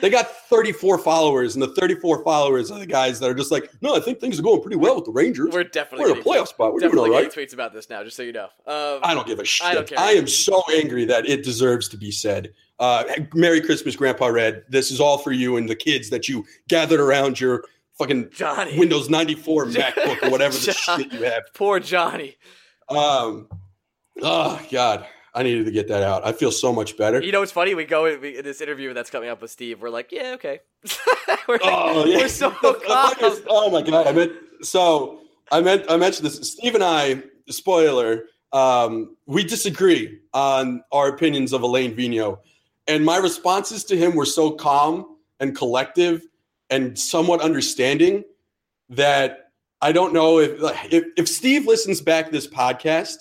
They 0.00 0.08
got 0.10 0.30
34 0.48 0.98
followers, 0.98 1.54
and 1.54 1.62
the 1.62 1.74
34 1.74 2.22
followers 2.22 2.70
are 2.70 2.78
the 2.78 2.86
guys 2.86 3.18
that 3.20 3.28
are 3.30 3.34
just 3.34 3.50
like, 3.50 3.70
no, 3.82 3.96
I 3.96 4.00
think 4.00 4.20
things 4.20 4.38
are 4.38 4.42
going 4.42 4.62
pretty 4.62 4.76
well 4.76 4.94
with 4.96 5.04
the 5.04 5.10
Rangers. 5.10 5.52
We're 5.52 5.64
definitely 5.64 6.10
We're 6.10 6.16
in 6.16 6.20
a 6.20 6.24
playoff 6.24 6.48
spot. 6.48 6.72
We're 6.72 6.80
doing 6.80 6.90
definitely 6.92 7.10
all 7.16 7.22
right. 7.22 7.32
tweets 7.32 7.52
about 7.52 7.72
this 7.72 7.90
now, 7.90 8.04
just 8.04 8.16
so 8.16 8.22
you 8.22 8.32
know. 8.32 8.44
Um, 8.66 9.00
I 9.02 9.14
don't 9.14 9.26
give 9.26 9.38
a 9.38 9.44
shit. 9.44 9.66
I 9.66 9.70
I, 9.70 9.74
don't 9.74 9.88
care. 9.88 9.98
am 9.98 10.26
so 10.26 10.62
angry 10.74 11.04
that 11.06 11.26
it 11.26 11.42
deserves 11.44 11.88
to 11.88 11.96
be 11.96 12.10
said. 12.10 12.52
Uh, 12.78 13.04
Merry 13.34 13.60
Christmas, 13.60 13.96
Grandpa 13.96 14.26
Red. 14.26 14.64
This 14.68 14.90
is 14.90 15.00
all 15.00 15.18
for 15.18 15.32
you 15.32 15.56
and 15.56 15.68
the 15.68 15.76
kids 15.76 16.10
that 16.10 16.28
you 16.28 16.44
gathered 16.68 17.00
around 17.00 17.40
your 17.40 17.64
fucking 17.98 18.30
Johnny. 18.30 18.78
Windows 18.78 19.08
94 19.08 19.64
MacBook 19.66 20.22
or 20.22 20.30
whatever 20.30 20.54
the 20.54 20.72
John- 20.86 21.02
shit 21.02 21.12
you 21.12 21.22
have. 21.24 21.42
Poor 21.54 21.80
Johnny. 21.80 22.36
Um, 22.90 23.48
oh 24.22 24.60
God, 24.70 25.06
I 25.36 25.42
needed 25.42 25.66
to 25.66 25.70
get 25.70 25.86
that 25.88 26.02
out. 26.02 26.26
I 26.26 26.32
feel 26.32 26.50
so 26.50 26.72
much 26.72 26.96
better. 26.96 27.22
You 27.22 27.30
know 27.30 27.40
what's 27.40 27.52
funny? 27.52 27.74
We 27.74 27.84
go 27.84 28.06
in, 28.06 28.20
we, 28.22 28.38
in 28.38 28.44
this 28.44 28.62
interview 28.62 28.94
that's 28.94 29.10
coming 29.10 29.28
up 29.28 29.42
with 29.42 29.50
Steve. 29.50 29.82
We're 29.82 29.90
like, 29.90 30.10
yeah, 30.10 30.32
okay. 30.34 30.60
we're, 31.48 31.58
Oh 31.62 32.06
yeah. 32.06 32.16
we're 32.18 32.28
so 32.28 32.50
calm. 32.50 32.80
oh 33.48 33.70
my 33.70 33.82
god. 33.82 34.06
I 34.06 34.12
meant 34.12 34.32
so 34.62 35.20
I 35.52 35.60
meant 35.60 35.84
I 35.90 35.98
mentioned 35.98 36.26
this. 36.26 36.36
Steve 36.52 36.74
and 36.74 36.82
I, 36.82 37.22
spoiler, 37.50 38.24
um, 38.52 39.16
we 39.26 39.44
disagree 39.44 40.18
on 40.32 40.82
our 40.90 41.08
opinions 41.08 41.52
of 41.52 41.62
Alain 41.62 41.94
Vigneault. 41.94 42.38
And 42.88 43.04
my 43.04 43.18
responses 43.18 43.84
to 43.84 43.96
him 43.96 44.14
were 44.14 44.26
so 44.26 44.52
calm 44.52 45.16
and 45.38 45.54
collective 45.54 46.22
and 46.70 46.98
somewhat 46.98 47.40
understanding 47.42 48.24
that 48.88 49.50
I 49.82 49.92
don't 49.92 50.14
know 50.14 50.38
if 50.38 50.52
if, 50.90 51.04
if 51.18 51.28
Steve 51.28 51.66
listens 51.66 52.00
back 52.00 52.26
to 52.26 52.32
this 52.32 52.46
podcast. 52.46 53.16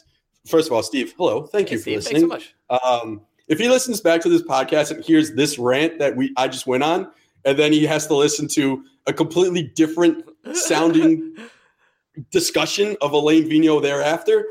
First 0.48 0.68
of 0.68 0.74
all, 0.74 0.84
Steve, 0.84 1.14
hello. 1.18 1.44
Thank 1.48 1.70
Hey, 1.70 1.76
you 1.76 1.80
for 1.80 1.82
Steve, 1.84 1.96
listening. 1.98 2.30
Thanks 2.30 2.46
so 2.70 2.76
much. 2.78 2.84
Um, 3.04 3.22
if 3.48 3.60
he 3.60 3.70
listens 3.70 4.02
back 4.02 4.22
to 4.22 4.30
this 4.30 4.42
podcast 4.42 4.92
and 4.92 5.04
hears 5.04 5.34
this 5.34 5.58
rant 5.60 6.00
that 6.00 6.16
we 6.16 6.34
I 6.38 6.48
just 6.48 6.68
went 6.68 6.84
on, 6.84 7.12
and 7.46 7.58
then 7.58 7.72
he 7.72 7.86
has 7.86 8.08
to 8.08 8.16
listen 8.16 8.48
to 8.50 8.84
a 9.08 9.14
completely 9.14 9.64
different 9.64 10.24
sounding 10.54 11.36
discussion 12.32 12.96
of 13.02 13.12
Alain 13.12 13.44
Vigneault 13.50 13.82
thereafter, 13.82 14.46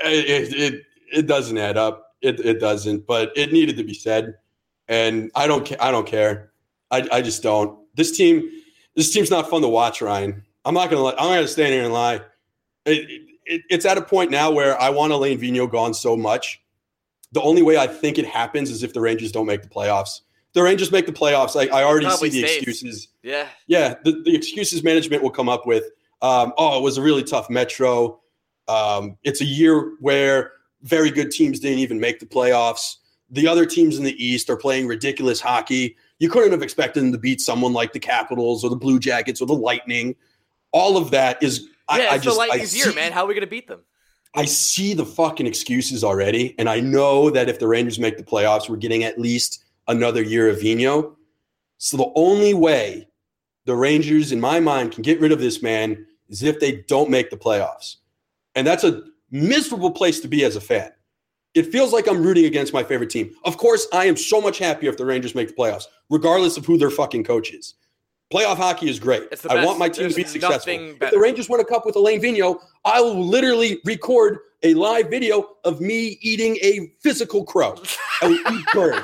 it 0.00 0.52
it, 0.54 0.82
it 1.12 1.26
doesn't 1.26 1.56
add 1.58 1.76
up. 1.76 2.14
It 2.20 2.40
it 2.40 2.60
doesn't, 2.60 3.06
but 3.06 3.32
it 3.36 3.52
needed 3.52 3.76
to 3.76 3.84
be 3.84 3.94
said, 3.94 4.34
and 4.88 5.30
I 5.34 5.46
don't 5.46 5.70
I 5.80 5.90
don't 5.90 6.06
care. 6.06 6.52
I 6.90 7.06
I 7.12 7.22
just 7.22 7.42
don't. 7.42 7.78
This 7.94 8.16
team 8.16 8.50
this 8.96 9.12
team's 9.12 9.30
not 9.30 9.48
fun 9.48 9.62
to 9.62 9.68
watch, 9.68 10.00
Ryan. 10.02 10.42
I'm 10.64 10.74
not 10.74 10.90
gonna 10.90 11.02
lie. 11.02 11.12
I'm 11.12 11.28
not 11.28 11.34
gonna 11.36 11.48
stand 11.48 11.72
here 11.72 11.84
and 11.84 11.92
lie. 11.92 12.20
It, 12.84 13.27
it, 13.48 13.62
it's 13.68 13.84
at 13.84 13.98
a 13.98 14.02
point 14.02 14.30
now 14.30 14.50
where 14.50 14.80
I 14.80 14.90
want 14.90 15.12
Alain 15.12 15.40
Vigneault 15.40 15.70
gone 15.70 15.94
so 15.94 16.16
much. 16.16 16.60
The 17.32 17.42
only 17.42 17.62
way 17.62 17.76
I 17.76 17.86
think 17.86 18.18
it 18.18 18.26
happens 18.26 18.70
is 18.70 18.82
if 18.82 18.92
the 18.92 19.00
Rangers 19.00 19.32
don't 19.32 19.46
make 19.46 19.62
the 19.62 19.68
playoffs. 19.68 20.20
The 20.54 20.62
Rangers 20.62 20.90
make 20.90 21.06
the 21.06 21.12
playoffs. 21.12 21.56
I, 21.56 21.74
I 21.76 21.84
already 21.84 22.06
Probably 22.06 22.30
see 22.30 22.42
the 22.42 22.48
stays. 22.48 22.56
excuses 22.58 23.08
Yeah. 23.22 23.48
yeah, 23.66 23.94
the, 24.04 24.22
the 24.24 24.34
excuses 24.34 24.82
management 24.82 25.22
will 25.22 25.30
come 25.30 25.48
up 25.48 25.66
with. 25.66 25.84
Um, 26.22 26.52
oh, 26.56 26.78
it 26.78 26.82
was 26.82 26.96
a 26.96 27.02
really 27.02 27.22
tough 27.22 27.50
Metro. 27.50 28.20
Um, 28.66 29.16
it's 29.24 29.40
a 29.40 29.44
year 29.44 29.92
where 30.00 30.52
very 30.82 31.10
good 31.10 31.30
teams 31.30 31.60
didn't 31.60 31.78
even 31.78 32.00
make 32.00 32.20
the 32.20 32.26
playoffs. 32.26 32.96
The 33.30 33.46
other 33.46 33.66
teams 33.66 33.98
in 33.98 34.04
the 34.04 34.24
East 34.24 34.48
are 34.48 34.56
playing 34.56 34.86
ridiculous 34.86 35.40
hockey. 35.40 35.96
You 36.18 36.30
couldn't 36.30 36.52
have 36.52 36.62
expected 36.62 37.02
them 37.02 37.12
to 37.12 37.18
beat 37.18 37.40
someone 37.40 37.72
like 37.72 37.92
the 37.92 38.00
Capitals 38.00 38.64
or 38.64 38.70
the 38.70 38.76
Blue 38.76 38.98
Jackets 38.98 39.40
or 39.40 39.46
the 39.46 39.54
Lightning. 39.54 40.16
All 40.72 40.96
of 40.96 41.10
that 41.10 41.42
is. 41.42 41.68
I, 41.88 42.02
Yeah, 42.02 42.10
I 42.10 42.14
it's 42.16 42.24
just, 42.24 42.34
the 42.34 42.38
Lightning's 42.38 42.76
year, 42.76 42.92
man. 42.94 43.12
How 43.12 43.24
are 43.24 43.26
we 43.26 43.34
going 43.34 43.46
to 43.46 43.50
beat 43.50 43.68
them? 43.68 43.80
I 44.34 44.44
see 44.44 44.94
the 44.94 45.06
fucking 45.06 45.46
excuses 45.46 46.04
already, 46.04 46.54
and 46.58 46.68
I 46.68 46.80
know 46.80 47.30
that 47.30 47.48
if 47.48 47.58
the 47.58 47.66
Rangers 47.66 47.98
make 47.98 48.18
the 48.18 48.22
playoffs, 48.22 48.68
we're 48.68 48.76
getting 48.76 49.04
at 49.04 49.18
least 49.18 49.64
another 49.88 50.22
year 50.22 50.48
of 50.48 50.58
Vigneault. 50.58 51.16
So 51.78 51.96
the 51.96 52.12
only 52.14 52.54
way 52.54 53.08
the 53.64 53.74
Rangers, 53.74 54.32
in 54.32 54.40
my 54.40 54.60
mind, 54.60 54.92
can 54.92 55.02
get 55.02 55.20
rid 55.20 55.32
of 55.32 55.40
this 55.40 55.62
man 55.62 56.06
is 56.28 56.42
if 56.42 56.60
they 56.60 56.84
don't 56.88 57.10
make 57.10 57.30
the 57.30 57.36
playoffs, 57.36 57.96
and 58.54 58.66
that's 58.66 58.84
a 58.84 59.02
miserable 59.30 59.90
place 59.90 60.20
to 60.20 60.28
be 60.28 60.44
as 60.44 60.56
a 60.56 60.60
fan. 60.60 60.92
It 61.54 61.72
feels 61.72 61.92
like 61.92 62.06
I'm 62.06 62.22
rooting 62.22 62.44
against 62.44 62.74
my 62.74 62.84
favorite 62.84 63.10
team. 63.10 63.34
Of 63.44 63.56
course, 63.56 63.88
I 63.92 64.04
am 64.04 64.16
so 64.16 64.40
much 64.40 64.58
happier 64.58 64.90
if 64.90 64.98
the 64.98 65.06
Rangers 65.06 65.34
make 65.34 65.48
the 65.48 65.54
playoffs, 65.54 65.84
regardless 66.10 66.56
of 66.56 66.66
who 66.66 66.76
their 66.76 66.90
fucking 66.90 67.24
coach 67.24 67.52
is. 67.52 67.74
Playoff 68.32 68.56
hockey 68.56 68.90
is 68.90 68.98
great. 69.00 69.22
I 69.24 69.54
best. 69.54 69.66
want 69.66 69.78
my 69.78 69.88
team 69.88 70.10
to 70.10 70.14
be 70.14 70.24
successful. 70.24 70.52
nothing 70.74 70.98
If 71.00 71.10
the 71.12 71.18
Rangers 71.18 71.48
win 71.48 71.60
a 71.60 71.64
cup 71.64 71.86
with 71.86 71.96
Alain 71.96 72.20
Vigneault, 72.20 72.58
I 72.84 73.00
will 73.00 73.24
literally 73.24 73.80
record 73.86 74.38
a 74.62 74.74
live 74.74 75.08
video 75.08 75.56
of 75.64 75.80
me 75.80 76.18
eating 76.20 76.56
a 76.56 76.92
physical 77.00 77.44
crow. 77.44 77.76
I 78.20 78.26
will 78.28 78.52
eat 78.58 78.66
bird. 78.74 79.02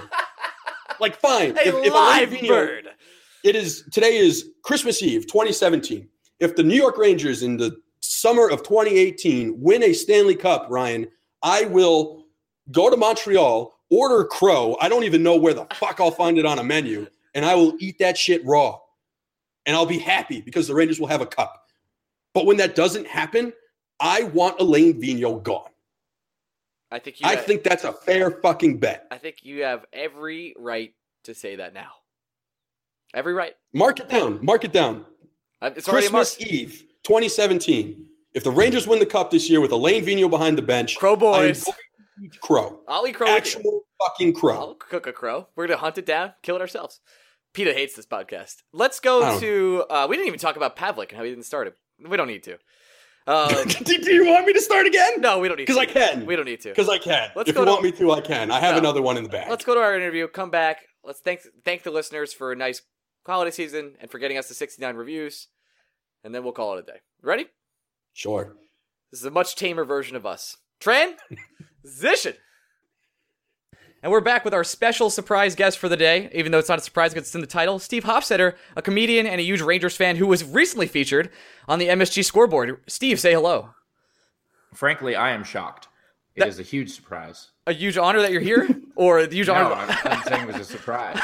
Like 1.01 1.17
fine, 1.17 1.57
A 1.57 1.61
if, 1.61 1.75
if 1.87 1.93
live 1.95 2.29
Vigneault- 2.31 2.49
bird. 2.49 2.89
it 3.45 3.57
is 3.57 3.85
today 3.93 4.17
is 4.17 4.51
Christmas 4.63 5.03
Eve 5.03 5.27
2017. 5.27 6.07
If 6.41 6.57
the 6.57 6.63
New 6.63 6.77
York 6.77 6.99
Rangers 6.99 7.43
in 7.43 7.57
the 7.57 7.75
summer 8.01 8.49
of 8.51 8.63
2018 8.63 9.59
win 9.59 9.83
a 9.85 9.95
Stanley 9.95 10.35
Cup, 10.37 10.67
Ryan, 10.69 11.07
I 11.43 11.65
will 11.65 12.27
go 12.73 12.91
to 12.91 12.97
Montreal, 12.97 13.73
order 13.91 14.25
crow. 14.25 14.77
I 14.83 14.89
don't 14.91 15.05
even 15.05 15.23
know 15.23 15.37
where 15.37 15.55
the 15.55 15.67
fuck 15.75 15.99
I'll 16.01 16.11
find 16.11 16.37
it 16.37 16.45
on 16.45 16.59
a 16.59 16.65
menu, 16.65 17.07
and 17.35 17.45
I 17.47 17.55
will 17.55 17.75
eat 17.81 17.99
that 18.01 18.19
shit 18.19 18.45
raw. 18.45 18.79
And 19.67 19.75
I'll 19.77 19.87
be 19.87 19.99
happy 19.99 20.41
because 20.41 20.69
the 20.69 20.75
Rangers 20.75 21.01
will 21.01 21.07
have 21.07 21.21
a 21.21 21.27
cup. 21.27 21.69
But 22.35 22.47
when 22.47 22.57
that 22.59 22.75
doesn't 22.75 23.07
happen, 23.07 23.53
I 24.01 24.25
want 24.25 24.61
Alain 24.61 25.01
Vigneault 25.01 25.43
gone. 25.43 25.71
I 26.91 26.99
think 26.99 27.21
you. 27.21 27.27
I 27.27 27.37
have, 27.37 27.45
think 27.45 27.63
that's 27.63 27.85
a 27.85 27.93
fair 27.93 28.31
fucking 28.31 28.79
bet. 28.79 29.07
I 29.11 29.19
think 29.19 29.39
you 29.43 29.63
have 29.65 29.85
every 29.93 30.55
right 30.59 30.93
to 31.25 31.35
say 31.35 31.57
that 31.57 31.75
now. 31.75 31.91
Every 33.15 33.33
right. 33.33 33.55
Mark 33.73 34.01
it 34.01 34.09
down. 34.09 34.39
Mark 34.45 34.65
it 34.65 34.73
down. 34.73 35.05
Uh, 35.63 35.71
It's 35.75 35.89
already 35.89 36.09
Christmas. 36.09 36.41
Eve 36.41 36.85
2017. 37.05 38.07
If 38.35 38.43
the 38.45 38.51
Rangers 38.51 38.87
win 38.87 38.99
the 38.99 39.07
cup 39.07 39.31
this 39.31 39.49
year 39.49 39.61
with 39.61 39.71
Alain 39.71 40.05
Vigneault 40.05 40.31
behind 40.31 40.59
the 40.59 40.63
bench, 40.63 40.97
Crow 40.99 41.15
boys. 41.17 41.65
going 41.65 41.77
to 41.77 42.25
eat 42.25 42.41
crow. 42.41 42.81
Eat 43.07 43.15
crow. 43.15 43.29
Actual 43.29 43.83
fucking 44.03 44.35
crow. 44.35 44.59
I'll 44.59 44.75
cook 44.75 45.07
a 45.07 45.13
crow. 45.13 45.49
We're 45.57 45.67
gonna 45.69 45.79
hunt 45.79 45.99
it 45.99 46.07
down, 46.07 46.33
kill 46.43 46.57
it 46.57 46.61
ourselves. 46.61 47.01
PETA 47.55 47.73
hates 47.73 47.95
this 47.97 48.05
podcast. 48.07 48.57
Let's 48.73 49.01
go 49.01 49.21
don't- 49.21 49.41
to. 49.41 49.85
Uh, 49.89 50.07
we 50.09 50.17
didn't 50.17 50.29
even 50.29 50.39
talk 50.41 50.57
about 50.57 50.77
Pavelec 50.77 51.09
and 51.09 51.17
how 51.19 51.25
he 51.25 51.31
didn't 51.31 51.45
start 51.47 51.69
it. 51.69 51.75
We 52.07 52.17
don't 52.17 52.27
need 52.29 52.43
to. 52.45 52.59
Uh, 53.27 53.65
do 53.65 53.99
do 53.99 54.13
you 54.13 54.27
want 54.27 54.45
me 54.47 54.53
to 54.53 54.61
start 54.61 54.87
again? 54.87 55.21
no, 55.23 55.39
we 55.39 55.49
don't 55.49 55.57
need. 55.57 55.67
To. 55.67 55.73
Because. 55.73 55.79
I 55.79 55.87
can. 55.87 56.27
We 56.27 56.37
don't 56.37 56.45
need 56.45 56.61
to. 56.61 56.69
Because 56.69 56.89
I 56.91 56.99
can. 56.99 57.31
Let's 57.35 57.49
if 57.49 57.55
go 57.55 57.63
you 57.63 57.65
to- 57.67 57.71
want 57.73 57.83
me 57.85 57.93
to, 57.93 58.11
I 58.13 58.21
can. 58.21 58.51
I 58.51 58.61
have 58.61 58.75
No. 58.75 58.81
another 58.81 59.01
one 59.01 59.17
in 59.17 59.23
the 59.23 59.31
bag. 59.31 59.49
Let's 59.49 59.65
go 59.65 59.75
to 59.75 59.81
our 59.81 59.97
interview. 59.97 60.29
Come 60.29 60.51
back. 60.51 60.83
Let's 61.03 61.21
thank 61.21 61.41
thank 61.65 61.85
the 61.85 61.91
listeners 61.91 62.33
for 62.35 62.53
a 62.53 62.57
nice 62.57 62.83
holiday 63.27 63.51
season 63.51 63.95
and 64.01 64.11
for 64.11 64.19
getting 64.19 64.37
us 64.37 64.49
to 64.49 64.55
69 64.55 64.97
reviews, 64.97 65.49
and 66.23 66.35
then 66.35 66.43
we'll 66.45 66.53
call 66.53 66.77
it 66.77 66.81
a 66.81 66.83
day. 66.83 66.99
Ready? 67.23 67.47
Sure. 68.13 68.55
This 69.11 69.21
is 69.21 69.27
a 69.27 69.31
much 69.31 69.55
tamer 69.57 69.85
version 69.85 70.17
of 70.17 70.27
us. 70.27 70.57
Transition. 70.81 72.35
And 74.05 74.13
we're 74.13 74.21
back 74.21 74.45
with 74.45 74.53
our 74.53 74.65
special 74.65 75.09
surprise 75.09 75.55
guest 75.55 75.79
for 75.79 75.89
the 75.89 75.97
day, 75.97 76.29
even 76.35 76.53
though 76.53 76.59
it's 76.59 76.69
not 76.69 76.79
a 76.79 76.83
surprise 76.83 77.15
because 77.15 77.29
it's 77.29 77.35
in 77.35 77.41
the 77.41 77.47
title. 77.47 77.79
Steve 77.79 78.05
Hofstetter, 78.05 78.55
a 78.77 78.83
comedian 78.83 79.27
and 79.27 79.41
a 79.41 79.43
huge 79.45 79.63
Rangers 79.63 79.97
fan 79.97 80.17
who 80.17 80.27
was 80.27 80.45
recently 80.45 80.87
featured 80.87 81.31
on 81.67 81.79
the 81.79 81.89
MSG 81.89 82.23
scoreboard. 82.23 82.83
Steve, 82.87 83.19
say 83.19 83.33
hello. 83.33 83.71
Frankly, 84.75 85.17
I 85.17 85.31
am 85.31 85.43
shocked. 85.43 85.89
It 86.37 86.41
That- 86.41 86.49
is 86.49 86.59
a 86.59 86.63
huge 86.63 86.91
surprise. 86.93 87.49
A 87.67 87.73
huge 87.73 87.97
honor 87.97 88.21
that 88.21 88.31
you're 88.31 88.43
here, 88.43 88.69
or 88.95 89.21
a 89.21 89.27
huge 89.27 89.47
No, 89.47 89.55
honor. 89.55 89.75
I'm, 89.75 90.13
I'm 90.13 90.23
saying 90.25 90.43
it 90.43 90.47
was 90.49 90.57
a 90.57 90.65
surprise. 90.71 91.19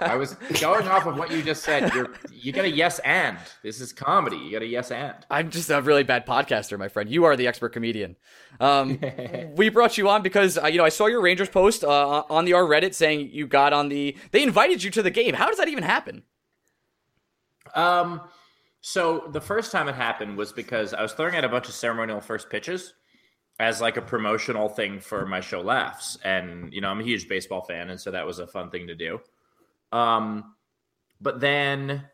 I 0.00 0.16
was 0.16 0.34
going 0.60 0.88
off 0.88 1.06
of 1.06 1.16
what 1.16 1.30
you 1.30 1.40
just 1.40 1.62
said. 1.62 1.94
You're 1.94 2.10
you 2.32 2.50
got 2.50 2.64
a 2.64 2.68
yes 2.68 2.98
and. 3.00 3.38
This 3.62 3.80
is 3.80 3.92
comedy. 3.92 4.36
You 4.36 4.50
got 4.50 4.62
a 4.62 4.66
yes 4.66 4.90
and. 4.90 5.14
I'm 5.30 5.50
just 5.50 5.70
a 5.70 5.80
really 5.80 6.02
bad 6.02 6.26
podcaster, 6.26 6.76
my 6.76 6.88
friend. 6.88 7.08
You 7.08 7.24
are 7.24 7.36
the 7.36 7.46
expert 7.46 7.68
comedian. 7.68 8.16
Um, 8.58 8.98
we 9.56 9.68
brought 9.68 9.96
you 9.96 10.08
on 10.08 10.22
because 10.22 10.58
uh, 10.58 10.66
you 10.66 10.78
know 10.78 10.84
I 10.84 10.88
saw 10.88 11.06
your 11.06 11.20
Rangers 11.20 11.48
post 11.48 11.84
uh, 11.84 12.24
on 12.28 12.44
the 12.44 12.54
R 12.54 12.64
Reddit 12.64 12.92
saying 12.94 13.30
you 13.32 13.46
got 13.46 13.72
on 13.72 13.88
the. 13.88 14.16
They 14.32 14.42
invited 14.42 14.82
you 14.82 14.90
to 14.90 15.02
the 15.02 15.12
game. 15.12 15.34
How 15.34 15.46
does 15.46 15.58
that 15.58 15.68
even 15.68 15.84
happen? 15.84 16.24
Um, 17.76 18.20
so 18.80 19.28
the 19.32 19.40
first 19.40 19.70
time 19.70 19.88
it 19.88 19.94
happened 19.94 20.36
was 20.36 20.52
because 20.52 20.92
I 20.92 21.02
was 21.02 21.12
throwing 21.12 21.36
out 21.36 21.44
a 21.44 21.48
bunch 21.48 21.68
of 21.68 21.74
ceremonial 21.74 22.20
first 22.20 22.50
pitches 22.50 22.94
as 23.58 23.80
like 23.80 23.96
a 23.96 24.02
promotional 24.02 24.68
thing 24.68 25.00
for 25.00 25.26
my 25.26 25.40
show 25.40 25.60
Laughs, 25.60 26.18
and 26.24 26.72
you 26.72 26.80
know 26.80 26.88
I'm 26.88 27.00
a 27.00 27.04
huge 27.04 27.28
baseball 27.28 27.62
fan, 27.62 27.90
and 27.90 28.00
so 28.00 28.10
that 28.10 28.26
was 28.26 28.38
a 28.38 28.46
fun 28.46 28.70
thing 28.70 28.88
to 28.88 28.94
do. 28.94 29.20
Um, 29.92 30.54
but 31.20 31.40
then 31.40 32.04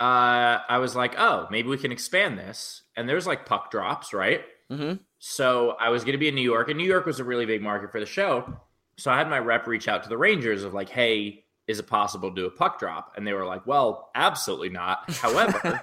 uh, 0.00 0.58
I 0.68 0.78
was 0.78 0.96
like, 0.96 1.14
oh, 1.18 1.46
maybe 1.50 1.68
we 1.68 1.78
can 1.78 1.92
expand 1.92 2.38
this, 2.38 2.82
and 2.96 3.08
there's 3.08 3.26
like 3.26 3.46
puck 3.46 3.70
drops, 3.70 4.12
right? 4.12 4.42
Mm-hmm. 4.70 4.94
So 5.18 5.76
I 5.78 5.90
was 5.90 6.02
going 6.02 6.12
to 6.12 6.18
be 6.18 6.28
in 6.28 6.34
New 6.34 6.42
York, 6.42 6.68
and 6.68 6.76
New 6.76 6.86
York 6.86 7.06
was 7.06 7.20
a 7.20 7.24
really 7.24 7.46
big 7.46 7.62
market 7.62 7.92
for 7.92 8.00
the 8.00 8.06
show. 8.06 8.58
So 8.98 9.10
I 9.10 9.18
had 9.18 9.30
my 9.30 9.38
rep 9.38 9.66
reach 9.66 9.88
out 9.88 10.02
to 10.02 10.08
the 10.08 10.18
Rangers 10.18 10.64
of 10.64 10.74
like, 10.74 10.88
hey, 10.88 11.41
is 11.68 11.78
it 11.78 11.86
possible 11.86 12.30
to 12.30 12.34
do 12.34 12.46
a 12.46 12.50
puck 12.50 12.78
drop? 12.78 13.14
And 13.16 13.26
they 13.26 13.32
were 13.32 13.46
like, 13.46 13.66
well, 13.66 14.10
absolutely 14.14 14.68
not. 14.68 15.10
However, 15.14 15.80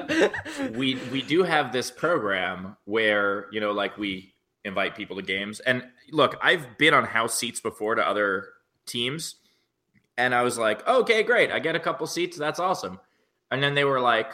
we 0.74 0.96
we 1.10 1.22
do 1.22 1.42
have 1.42 1.72
this 1.72 1.90
program 1.90 2.76
where 2.84 3.46
you 3.52 3.60
know, 3.60 3.72
like 3.72 3.96
we 3.98 4.34
invite 4.64 4.94
people 4.94 5.16
to 5.16 5.22
games. 5.22 5.60
And 5.60 5.82
look, 6.10 6.36
I've 6.40 6.78
been 6.78 6.94
on 6.94 7.04
house 7.04 7.36
seats 7.36 7.60
before 7.60 7.96
to 7.96 8.06
other 8.06 8.48
teams, 8.86 9.36
and 10.16 10.34
I 10.34 10.42
was 10.42 10.56
like, 10.58 10.86
okay, 10.86 11.22
great, 11.22 11.50
I 11.50 11.58
get 11.58 11.74
a 11.74 11.80
couple 11.80 12.06
seats. 12.06 12.36
That's 12.36 12.60
awesome. 12.60 13.00
And 13.50 13.62
then 13.62 13.74
they 13.74 13.84
were 13.84 14.00
like, 14.00 14.32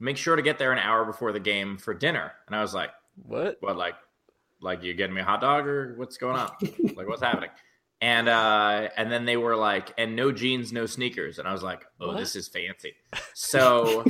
make 0.00 0.16
sure 0.16 0.36
to 0.36 0.42
get 0.42 0.58
there 0.58 0.72
an 0.72 0.78
hour 0.78 1.04
before 1.04 1.32
the 1.32 1.40
game 1.40 1.76
for 1.76 1.94
dinner. 1.94 2.32
And 2.46 2.54
I 2.56 2.60
was 2.62 2.74
like 2.74 2.90
What? 3.26 3.56
what 3.60 3.76
like 3.76 3.94
like 4.60 4.82
you 4.82 4.94
getting 4.94 5.14
me 5.14 5.20
a 5.20 5.24
hot 5.24 5.40
dog 5.40 5.66
or 5.66 5.94
what's 5.96 6.16
going 6.16 6.36
on 6.36 6.50
like 6.96 7.06
what's 7.08 7.22
happening 7.22 7.50
And 8.00 8.28
uh, 8.28 8.88
and 8.96 9.10
then 9.10 9.24
they 9.24 9.36
were 9.36 9.56
like, 9.56 9.94
and 9.96 10.14
no 10.14 10.30
jeans, 10.30 10.72
no 10.72 10.84
sneakers, 10.84 11.38
and 11.38 11.48
I 11.48 11.52
was 11.52 11.62
like, 11.62 11.86
oh, 12.00 12.08
What? 12.08 12.18
this 12.18 12.36
is 12.36 12.48
fancy. 12.48 12.92
So, 13.32 14.04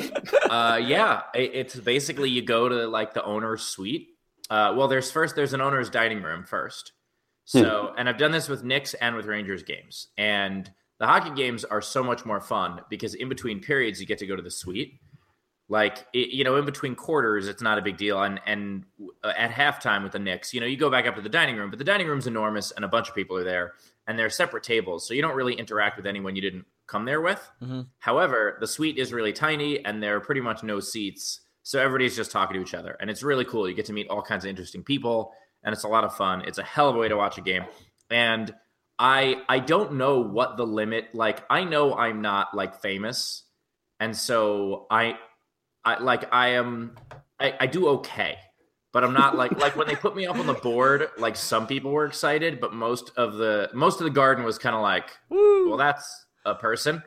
uh, 0.50 0.80
yeah, 0.84 1.22
it, 1.34 1.50
it's 1.54 1.76
basically 1.76 2.28
you 2.30 2.42
go 2.42 2.68
to 2.68 2.86
like 2.88 3.14
the 3.14 3.22
owner's 3.24 3.62
suite. 3.62 4.08
Uh, 4.50 4.74
well, 4.76 4.88
there's 4.88 5.10
first 5.12 5.36
there's 5.36 5.52
an 5.52 5.60
owner's 5.60 5.90
dining 5.90 6.22
room 6.22 6.44
first. 6.44 6.92
So, 7.44 7.92
and 7.96 8.08
I've 8.08 8.16
done 8.18 8.32
this 8.32 8.48
with 8.48 8.64
Knicks 8.64 8.94
and 8.94 9.14
with 9.14 9.26
Rangers 9.26 9.62
games, 9.62 10.08
and 10.16 10.68
the 10.98 11.06
hockey 11.06 11.30
games 11.34 11.64
are 11.64 11.82
so 11.82 12.02
much 12.02 12.24
more 12.24 12.40
fun 12.40 12.80
because 12.88 13.14
in 13.14 13.28
between 13.28 13.60
periods 13.60 14.00
you 14.00 14.06
get 14.06 14.18
to 14.18 14.26
go 14.26 14.34
to 14.34 14.42
the 14.42 14.50
suite. 14.50 14.98
Like 15.68 16.06
it, 16.12 16.28
you 16.30 16.44
know, 16.44 16.56
in 16.56 16.66
between 16.66 16.94
quarters, 16.94 17.48
it's 17.48 17.62
not 17.62 17.78
a 17.78 17.82
big 17.82 17.96
deal, 17.96 18.22
and 18.22 18.38
and 18.44 18.84
uh, 19.22 19.32
at 19.36 19.50
halftime 19.50 20.02
with 20.02 20.12
the 20.12 20.18
Knicks, 20.18 20.52
you 20.52 20.60
know, 20.60 20.66
you 20.66 20.76
go 20.76 20.90
back 20.90 21.06
up 21.06 21.14
to 21.16 21.22
the 21.22 21.28
dining 21.30 21.56
room, 21.56 21.70
but 21.70 21.78
the 21.78 21.84
dining 21.86 22.06
room's 22.06 22.26
enormous, 22.26 22.70
and 22.70 22.84
a 22.84 22.88
bunch 22.88 23.08
of 23.08 23.14
people 23.14 23.36
are 23.38 23.44
there, 23.44 23.72
and 24.06 24.18
they're 24.18 24.28
separate 24.28 24.62
tables, 24.62 25.08
so 25.08 25.14
you 25.14 25.22
don't 25.22 25.34
really 25.34 25.54
interact 25.54 25.96
with 25.96 26.06
anyone 26.06 26.36
you 26.36 26.42
didn't 26.42 26.66
come 26.86 27.06
there 27.06 27.22
with. 27.22 27.50
Mhm. 27.62 27.86
However, 27.98 28.58
the 28.60 28.66
suite 28.66 28.98
is 28.98 29.10
really 29.10 29.32
tiny, 29.32 29.82
and 29.82 30.02
there 30.02 30.16
are 30.16 30.20
pretty 30.20 30.42
much 30.42 30.62
no 30.62 30.80
seats, 30.80 31.40
so 31.62 31.80
everybody's 31.80 32.14
just 32.14 32.30
talking 32.30 32.56
to 32.56 32.62
each 32.62 32.74
other, 32.74 32.98
and 33.00 33.08
it's 33.08 33.22
really 33.22 33.46
cool. 33.46 33.66
You 33.66 33.74
get 33.74 33.86
to 33.86 33.94
meet 33.94 34.08
all 34.08 34.20
kinds 34.20 34.44
of 34.44 34.50
interesting 34.50 34.82
people, 34.84 35.32
and 35.62 35.72
it's 35.72 35.84
a 35.84 35.88
lot 35.88 36.04
of 36.04 36.14
fun. 36.14 36.42
It's 36.42 36.58
a 36.58 36.62
hell 36.62 36.90
of 36.90 36.96
a 36.96 36.98
way 36.98 37.08
to 37.08 37.16
watch 37.16 37.38
a 37.38 37.40
game, 37.40 37.64
and 38.10 38.54
I 38.98 39.42
I 39.48 39.60
don't 39.60 39.94
know 39.94 40.20
what 40.20 40.58
the 40.58 40.66
limit. 40.66 41.14
Like 41.14 41.42
I 41.48 41.64
know 41.64 41.94
I'm 41.94 42.20
not 42.20 42.54
like 42.54 42.82
famous, 42.82 43.44
and 43.98 44.14
so 44.14 44.86
I 44.90 45.18
I 45.84 45.98
like 46.02 46.32
I 46.32 46.48
am 46.50 46.96
I, 47.40 47.54
I 47.60 47.66
do 47.66 47.88
okay, 47.88 48.38
but 48.92 49.04
I'm 49.04 49.12
not 49.12 49.36
like 49.36 49.58
like 49.58 49.76
when 49.76 49.86
they 49.86 49.96
put 49.96 50.16
me 50.16 50.26
up 50.26 50.36
on 50.38 50.46
the 50.46 50.54
board. 50.54 51.08
Like 51.18 51.36
some 51.36 51.66
people 51.66 51.90
were 51.90 52.06
excited, 52.06 52.60
but 52.60 52.72
most 52.72 53.10
of 53.16 53.34
the 53.34 53.70
most 53.74 54.00
of 54.00 54.04
the 54.04 54.10
garden 54.10 54.44
was 54.44 54.58
kind 54.58 54.74
of 54.74 54.82
like, 54.82 55.10
well, 55.30 55.76
that's 55.76 56.26
a 56.46 56.54
person. 56.54 57.02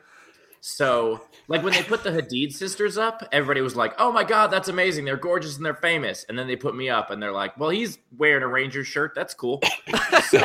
So 0.60 1.20
like 1.46 1.62
when 1.62 1.72
they 1.72 1.82
put 1.84 2.02
the 2.02 2.10
Hadid 2.10 2.52
sisters 2.52 2.98
up, 2.98 3.22
everybody 3.30 3.60
was 3.60 3.76
like, 3.76 3.94
"Oh 3.98 4.10
my 4.10 4.24
god, 4.24 4.48
that's 4.48 4.68
amazing! 4.68 5.04
They're 5.04 5.16
gorgeous 5.16 5.56
and 5.56 5.64
they're 5.64 5.74
famous." 5.74 6.24
And 6.28 6.36
then 6.36 6.48
they 6.48 6.56
put 6.56 6.74
me 6.74 6.88
up, 6.88 7.10
and 7.10 7.22
they're 7.22 7.32
like, 7.32 7.56
"Well, 7.58 7.70
he's 7.70 7.96
wearing 8.16 8.42
a 8.42 8.48
Ranger 8.48 8.82
shirt. 8.84 9.12
That's 9.14 9.34
cool." 9.34 9.60
so 10.28 10.38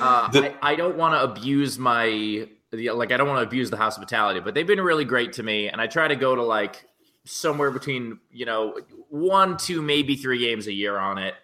uh, 0.00 0.28
The- 0.30 0.54
I, 0.62 0.72
I 0.72 0.76
don't 0.76 0.96
want 0.96 1.14
to 1.14 1.22
abuse 1.24 1.78
my 1.78 2.48
like 2.72 3.10
I 3.10 3.16
don't 3.16 3.26
want 3.28 3.40
to 3.40 3.46
abuse 3.46 3.70
the 3.70 3.76
hospitality, 3.76 4.38
but 4.40 4.54
they've 4.54 4.66
been 4.66 4.80
really 4.80 5.04
great 5.04 5.32
to 5.34 5.42
me, 5.42 5.68
and 5.68 5.80
I 5.80 5.86
try 5.88 6.06
to 6.08 6.16
go 6.16 6.34
to 6.36 6.42
like 6.42 6.86
somewhere 7.26 7.70
between 7.70 8.18
you 8.30 8.46
know 8.46 8.78
one, 9.10 9.56
two, 9.56 9.82
maybe 9.82 10.16
three 10.16 10.38
games 10.38 10.66
a 10.66 10.72
year 10.72 10.96
on 10.96 11.18
it, 11.18 11.34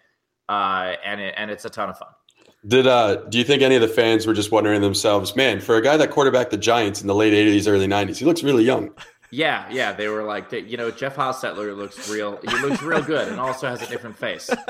uh, 0.49 0.95
and 1.05 1.21
it, 1.21 1.35
and 1.37 1.51
it's 1.51 1.65
a 1.65 1.71
ton 1.71 1.91
of 1.91 1.99
fun. 1.99 2.09
Did 2.67 2.87
uh 2.87 3.17
do 3.29 3.39
you 3.39 3.45
think 3.45 3.61
any 3.63 3.75
of 3.75 3.81
the 3.83 3.89
fans 3.89 4.27
were 4.27 4.35
just 4.35 4.53
wondering 4.53 4.81
themselves, 4.83 5.35
man, 5.35 5.61
for 5.61 5.77
a 5.77 5.83
guy 5.83 5.97
that 5.97 6.11
quarterbacked 6.11 6.53
the 6.53 6.57
Giants 6.57 7.01
in 7.01 7.09
the 7.09 7.15
late 7.15 7.35
eighties, 7.35 7.67
early 7.67 7.89
nineties, 7.89 8.19
he 8.19 8.25
looks 8.25 8.43
really 8.43 8.65
young. 8.65 8.91
Yeah, 9.35 9.67
yeah, 9.71 9.95
they 9.95 10.09
were 10.09 10.25
like, 10.25 10.53
you 10.53 10.77
know, 10.77 10.91
Jeff 10.91 11.17
Hostetler 11.17 11.75
looks 11.75 12.11
real. 12.11 12.39
He 12.43 12.55
looks 12.59 12.83
real 12.83 13.01
good, 13.01 13.29
and 13.29 13.41
also 13.41 13.67
has 13.67 13.81
a 13.81 13.87
different 13.87 14.17
face. 14.17 14.51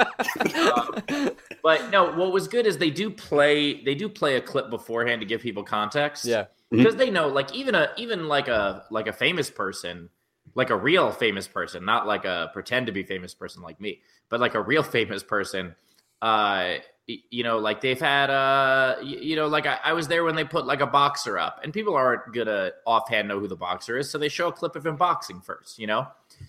Um, 0.63 1.31
but 1.63 1.91
no, 1.91 2.13
what 2.13 2.33
was 2.33 2.49
good 2.49 2.67
is 2.67 2.79
they 2.79 2.91
do 2.91 3.11
play. 3.11 3.83
They 3.83 3.95
do 3.95 4.09
play 4.09 4.37
a 4.37 4.41
clip 4.41 4.71
beforehand 4.71 5.21
to 5.21 5.27
give 5.27 5.41
people 5.41 5.63
context. 5.63 6.25
Yeah. 6.25 6.47
because 6.71 6.97
they 6.97 7.11
know, 7.11 7.29
like 7.29 7.53
even 7.55 7.75
a 7.75 7.89
even 7.97 8.29
like 8.29 8.49
a 8.49 8.85
like 8.91 9.09
a 9.09 9.13
famous 9.13 9.51
person, 9.51 10.09
like 10.55 10.71
a 10.71 10.77
real 10.77 11.11
famous 11.11 11.49
person, 11.49 11.85
not 11.85 12.07
like 12.07 12.25
a 12.25 12.51
pretend 12.53 12.87
to 12.87 12.93
be 12.93 13.03
famous 13.03 13.35
person 13.35 13.63
like 13.63 13.81
me, 13.81 14.01
but 14.29 14.41
like 14.41 14.55
a 14.55 14.61
real 14.61 14.83
famous 14.99 15.23
person. 15.23 15.75
Uh, 16.21 16.75
you 17.07 17.43
know, 17.43 17.59
like 17.59 17.81
they've 17.81 18.01
had, 18.01 18.31
uh, 18.31 18.97
you 19.03 19.35
know, 19.35 19.49
like 19.49 19.67
I, 19.67 19.79
I 19.83 19.93
was 19.93 20.07
there 20.07 20.23
when 20.23 20.37
they 20.37 20.45
put 20.45 20.67
like 20.67 20.81
a 20.81 20.87
boxer 20.87 21.37
up, 21.37 21.61
and 21.65 21.73
people 21.73 21.97
aren't 21.97 22.33
gonna 22.33 22.71
offhand 22.87 23.27
know 23.27 23.41
who 23.41 23.49
the 23.49 23.57
boxer 23.57 23.99
is, 23.99 24.09
so 24.09 24.19
they 24.19 24.29
show 24.29 24.49
a 24.49 24.53
clip 24.53 24.77
of 24.77 24.87
him 24.87 24.97
boxing 24.97 25.41
first, 25.41 25.79
you 25.79 25.87
know. 25.89 26.07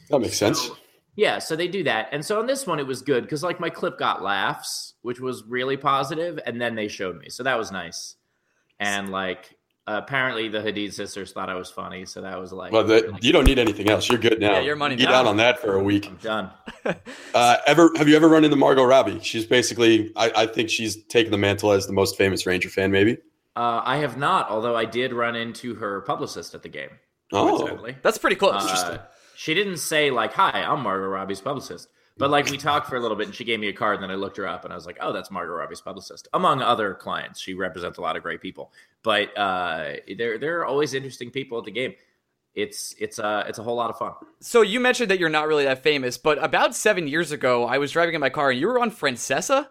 That 0.09 0.19
makes 0.19 0.37
sense. 0.37 0.61
So- 0.61 0.77
yeah, 1.15 1.37
so 1.39 1.55
they 1.55 1.67
do 1.67 1.83
that. 1.83 2.09
And 2.11 2.25
so 2.25 2.39
on 2.39 2.47
this 2.47 2.65
one, 2.65 2.79
it 2.79 2.87
was 2.87 3.03
good 3.03 3.23
because 3.23 3.43
like 3.43 3.59
my 3.59 3.69
clip 3.69 3.99
got 3.99 4.23
laughs, 4.23 4.95
which 5.03 5.19
was 5.19 5.43
really 5.43 5.77
positive, 5.77 6.39
and 6.45 6.59
then 6.59 6.75
they 6.75 6.87
showed 6.87 7.19
me. 7.19 7.29
So 7.29 7.43
that 7.43 7.57
was 7.57 7.71
nice. 7.71 8.15
And 8.79 9.09
like 9.11 9.55
apparently 9.87 10.47
the 10.47 10.59
Hadid 10.59 10.93
sisters 10.93 11.31
thought 11.31 11.49
I 11.49 11.55
was 11.55 11.69
funny, 11.69 12.05
so 12.05 12.21
that 12.21 12.39
was 12.39 12.51
like 12.53 12.71
Well, 12.71 12.83
the, 12.83 13.03
really- 13.03 13.19
you 13.21 13.31
don't 13.31 13.45
need 13.45 13.59
anything 13.59 13.89
else. 13.89 14.09
You're 14.09 14.17
good 14.19 14.39
now. 14.39 14.53
Yeah, 14.53 14.59
your 14.61 14.75
money 14.75 14.95
Get 14.95 15.09
now. 15.09 15.15
out 15.21 15.25
on 15.27 15.37
that 15.37 15.59
for 15.59 15.75
a 15.75 15.83
week. 15.83 16.07
I'm 16.07 16.15
done. 16.17 16.51
Uh, 17.33 17.57
ever 17.65 17.89
have 17.97 18.07
you 18.07 18.15
ever 18.15 18.27
run 18.27 18.43
into 18.43 18.55
Margot 18.55 18.83
Robbie? 18.83 19.19
She's 19.21 19.45
basically, 19.45 20.11
I, 20.15 20.31
I 20.35 20.45
think 20.45 20.69
she's 20.69 21.03
taken 21.05 21.31
the 21.31 21.37
mantle 21.37 21.71
as 21.71 21.87
the 21.87 21.93
most 21.93 22.15
famous 22.17 22.45
Ranger 22.45 22.69
fan, 22.69 22.91
maybe. 22.91 23.13
Uh, 23.55 23.81
I 23.83 23.97
have 23.97 24.17
not, 24.17 24.49
although 24.49 24.75
I 24.75 24.85
did 24.85 25.13
run 25.13 25.35
into 25.35 25.73
her 25.75 26.01
publicist 26.01 26.53
at 26.53 26.61
the 26.61 26.69
game. 26.69 26.89
Oh. 27.31 27.79
That's 28.03 28.17
pretty 28.19 28.35
close. 28.35 28.63
Uh, 28.69 28.99
she 29.35 29.53
didn't 29.55 29.77
say 29.77 30.11
like, 30.11 30.33
"Hi, 30.33 30.51
I'm 30.63 30.81
Margot 30.83 31.07
Robbie's 31.07 31.41
publicist," 31.41 31.87
but 32.17 32.29
like 32.29 32.49
we 32.49 32.57
talked 32.57 32.87
for 32.87 32.95
a 32.95 32.99
little 32.99 33.17
bit, 33.17 33.27
and 33.27 33.35
she 33.35 33.43
gave 33.43 33.59
me 33.59 33.67
a 33.69 33.73
card, 33.73 33.95
and 33.95 34.03
then 34.03 34.11
I 34.11 34.15
looked 34.15 34.37
her 34.37 34.47
up, 34.47 34.63
and 34.63 34.73
I 34.73 34.75
was 34.75 34.85
like, 34.85 34.97
"Oh, 35.01 35.13
that's 35.13 35.31
Margot 35.31 35.53
Robbie's 35.53 35.81
publicist." 35.81 36.27
Among 36.33 36.61
other 36.61 36.93
clients, 36.93 37.39
she 37.39 37.53
represents 37.53 37.97
a 37.97 38.01
lot 38.01 38.15
of 38.15 38.23
great 38.23 38.41
people, 38.41 38.71
but 39.03 39.35
uh, 39.37 39.93
there 40.17 40.37
there 40.37 40.59
are 40.59 40.65
always 40.65 40.93
interesting 40.93 41.31
people 41.31 41.57
at 41.57 41.65
the 41.65 41.71
game. 41.71 41.93
It's 42.55 42.93
it's 42.99 43.17
uh 43.17 43.45
it's 43.47 43.57
a 43.57 43.63
whole 43.63 43.75
lot 43.75 43.89
of 43.89 43.97
fun. 43.97 44.13
So 44.39 44.61
you 44.61 44.79
mentioned 44.79 45.09
that 45.09 45.19
you're 45.19 45.29
not 45.29 45.47
really 45.47 45.63
that 45.63 45.81
famous, 45.81 46.19
but 46.19 46.43
about 46.43 46.75
seven 46.75 47.07
years 47.07 47.31
ago, 47.31 47.65
I 47.65 47.79
was 47.79 47.91
driving 47.91 48.13
in 48.13 48.21
my 48.21 48.29
car 48.29 48.51
and 48.51 48.59
you 48.59 48.67
were 48.67 48.79
on 48.79 48.91
Francesa, 48.91 49.67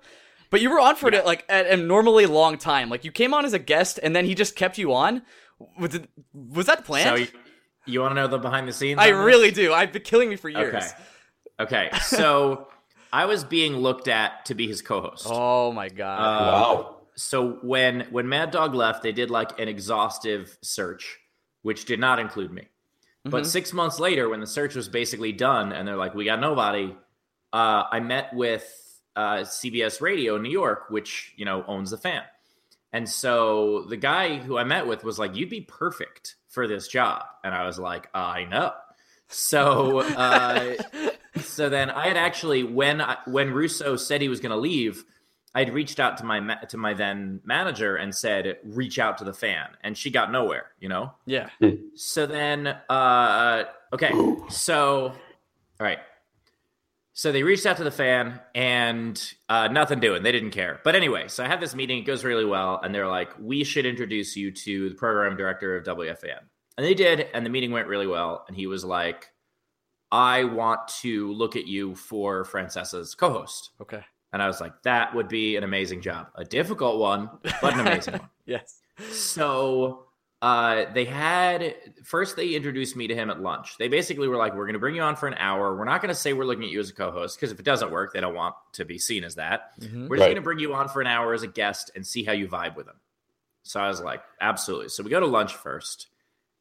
but 0.50 0.60
you 0.60 0.68
were 0.68 0.80
on 0.80 0.96
for 0.96 1.08
it 1.08 1.24
like 1.24 1.44
at 1.48 1.66
a 1.66 1.76
normally 1.76 2.26
long 2.26 2.58
time. 2.58 2.90
Like 2.90 3.04
you 3.04 3.12
came 3.12 3.34
on 3.34 3.44
as 3.44 3.52
a 3.52 3.58
guest 3.60 4.00
and 4.02 4.16
then 4.16 4.24
he 4.24 4.34
just 4.34 4.56
kept 4.56 4.78
you 4.78 4.92
on. 4.94 5.22
Was, 5.78 5.94
it, 5.94 6.10
was 6.34 6.66
that 6.66 6.84
planned? 6.84 7.08
So 7.08 7.14
you, 7.14 7.28
you 7.86 8.00
want 8.00 8.12
to 8.12 8.14
know 8.16 8.26
the 8.26 8.38
behind 8.38 8.66
the 8.66 8.72
scenes? 8.72 8.98
I 8.98 9.12
this? 9.12 9.16
really 9.16 9.52
do. 9.52 9.72
I've 9.72 9.92
been 9.92 10.02
killing 10.02 10.28
me 10.28 10.34
for 10.34 10.48
years. 10.48 10.74
okay. 10.74 10.86
Okay, 11.60 11.90
so 12.06 12.68
I 13.12 13.26
was 13.26 13.44
being 13.44 13.76
looked 13.76 14.08
at 14.08 14.46
to 14.46 14.54
be 14.54 14.66
his 14.66 14.82
co-host. 14.82 15.26
Oh 15.28 15.72
my 15.72 15.88
god. 15.88 16.18
Uh, 16.18 16.52
wow. 16.52 16.96
so 17.14 17.58
when 17.62 18.02
when 18.10 18.28
Mad 18.28 18.50
Dog 18.50 18.74
left, 18.74 19.02
they 19.02 19.12
did 19.12 19.30
like 19.30 19.58
an 19.60 19.68
exhaustive 19.68 20.56
search, 20.62 21.18
which 21.62 21.84
did 21.84 22.00
not 22.00 22.18
include 22.18 22.52
me. 22.52 22.68
But 23.24 23.44
Mhm. 23.44 23.46
six 23.46 23.72
months 23.72 24.00
later, 24.00 24.28
when 24.28 24.40
the 24.40 24.46
search 24.48 24.74
was 24.74 24.88
basically 24.88 25.30
done, 25.32 25.72
and 25.72 25.86
they're 25.86 25.96
like, 25.96 26.14
"We 26.14 26.24
got 26.24 26.40
nobody," 26.40 26.96
uh, 27.52 27.84
I 27.90 28.00
met 28.00 28.34
with 28.34 28.64
uh, 29.14 29.44
CBS 29.44 30.00
Radio 30.00 30.36
in 30.36 30.42
New 30.42 30.50
York, 30.50 30.86
which 30.88 31.32
you 31.36 31.44
know 31.44 31.64
owns 31.68 31.90
the 31.90 31.98
fan, 31.98 32.22
and 32.92 33.08
so 33.08 33.84
the 33.88 33.96
guy 33.96 34.38
who 34.38 34.56
I 34.58 34.64
met 34.64 34.86
with 34.88 35.04
was 35.04 35.18
like, 35.20 35.36
"You'd 35.36 35.50
be 35.50 35.60
perfect 35.60 36.34
for 36.48 36.66
this 36.66 36.88
job," 36.88 37.24
and 37.44 37.54
I 37.54 37.64
was 37.66 37.78
like, 37.78 38.08
"I 38.12 38.44
know." 38.44 38.72
So 39.28 40.00
uh, 40.16 40.74
so 41.40 41.68
then 41.68 41.90
I 41.90 42.08
had 42.08 42.16
actually 42.16 42.62
when 42.62 43.00
I, 43.00 43.16
when 43.26 43.52
Russo 43.52 43.96
said 43.96 44.20
he 44.20 44.28
was 44.28 44.40
going 44.40 44.50
to 44.50 44.56
leave, 44.56 45.04
I'd 45.54 45.72
reached 45.72 46.00
out 46.00 46.18
to 46.18 46.24
my 46.24 46.40
ma- 46.40 46.60
to 46.68 46.76
my 46.76 46.94
then 46.94 47.40
manager 47.44 47.96
and 47.96 48.14
said, 48.14 48.58
"Reach 48.64 48.98
out 48.98 49.18
to 49.18 49.24
the 49.24 49.34
fan," 49.34 49.68
and 49.82 49.96
she 49.96 50.10
got 50.10 50.32
nowhere. 50.32 50.72
You 50.80 50.88
know. 50.88 51.12
yeah. 51.26 51.48
So 51.94 52.26
then, 52.26 52.66
uh, 52.66 53.64
okay, 53.92 54.12
so 54.48 55.08
all 55.08 55.14
right. 55.80 55.98
So 57.14 57.30
they 57.30 57.42
reached 57.42 57.66
out 57.66 57.76
to 57.76 57.84
the 57.84 57.90
fan 57.90 58.40
and 58.54 59.22
uh, 59.50 59.68
nothing 59.68 60.00
doing. 60.00 60.22
They 60.22 60.32
didn't 60.32 60.52
care. 60.52 60.80
But 60.82 60.96
anyway, 60.96 61.28
so 61.28 61.44
I 61.44 61.46
had 61.48 61.60
this 61.60 61.74
meeting. 61.74 61.98
It 61.98 62.06
goes 62.06 62.24
really 62.24 62.46
well, 62.46 62.80
and 62.82 62.94
they're 62.94 63.08
like, 63.08 63.30
"We 63.38 63.64
should 63.64 63.84
introduce 63.84 64.36
you 64.36 64.50
to 64.50 64.88
the 64.88 64.94
program 64.94 65.36
director 65.36 65.76
of 65.76 65.84
WFAN," 65.84 66.40
and 66.78 66.86
they 66.86 66.94
did, 66.94 67.26
and 67.34 67.44
the 67.44 67.50
meeting 67.50 67.70
went 67.72 67.88
really 67.88 68.06
well. 68.06 68.44
And 68.48 68.56
he 68.56 68.66
was 68.66 68.84
like, 68.86 69.31
"I 70.12 70.44
want 70.44 70.86
to 71.00 71.32
look 71.32 71.56
at 71.56 71.66
you 71.66 71.96
for 71.96 72.44
Francesa's 72.44 73.14
co-host," 73.16 73.70
Okay. 73.80 74.04
and 74.32 74.40
I 74.42 74.46
was 74.46 74.60
like, 74.60 74.82
"That 74.82 75.14
would 75.14 75.26
be 75.28 75.56
an 75.56 75.64
amazing 75.64 76.02
job, 76.02 76.28
a 76.36 76.44
difficult 76.44 77.00
one, 77.00 77.30
but 77.60 77.74
an 77.74 77.80
amazing 77.80 78.14
one." 78.18 78.28
Yes. 78.46 78.80
So 79.10 80.06
uh, 80.42 80.92
they 80.92 81.04
had 81.04 81.76
first 82.04 82.34
they 82.36 82.48
introduced 82.54 82.96
me 82.96 83.06
to 83.06 83.14
him 83.14 83.30
at 83.30 83.40
lunch. 83.40 83.78
They 83.78 83.86
basically 83.88 84.26
were 84.28 84.36
like, 84.36 84.54
"We're 84.54 84.66
going 84.66 84.72
to 84.74 84.80
bring 84.80 84.96
you 84.96 85.02
on 85.02 85.14
for 85.16 85.28
an 85.28 85.34
hour. 85.38 85.76
We're 85.76 85.84
not 85.84 86.02
going 86.02 86.08
to 86.12 86.20
say 86.20 86.32
we're 86.32 86.44
looking 86.44 86.64
at 86.64 86.70
you 86.70 86.80
as 86.80 86.90
a 86.90 86.92
co-host 86.92 87.38
because 87.38 87.52
if 87.52 87.58
it 87.60 87.64
doesn't 87.64 87.90
work, 87.92 88.12
they 88.12 88.20
don't 88.20 88.34
want 88.34 88.56
to 88.74 88.84
be 88.84 88.98
seen 88.98 89.22
as 89.24 89.36
that. 89.36 89.78
Mhm. 89.80 90.08
We're 90.08 90.16
just 90.16 90.20
Right. 90.22 90.26
going 90.26 90.34
to 90.36 90.42
bring 90.42 90.58
you 90.58 90.74
on 90.74 90.88
for 90.88 91.00
an 91.00 91.06
hour 91.06 91.32
as 91.34 91.42
a 91.44 91.46
guest 91.46 91.92
and 91.94 92.04
see 92.06 92.24
how 92.24 92.32
you 92.32 92.48
vibe 92.48 92.74
with 92.74 92.88
him." 92.88 92.96
So 93.62 93.80
I 93.80 93.86
was 93.86 94.00
like, 94.00 94.22
"Absolutely." 94.40 94.88
So 94.88 95.04
we 95.04 95.10
go 95.10 95.20
to 95.20 95.26
lunch 95.26 95.54
first, 95.54 96.08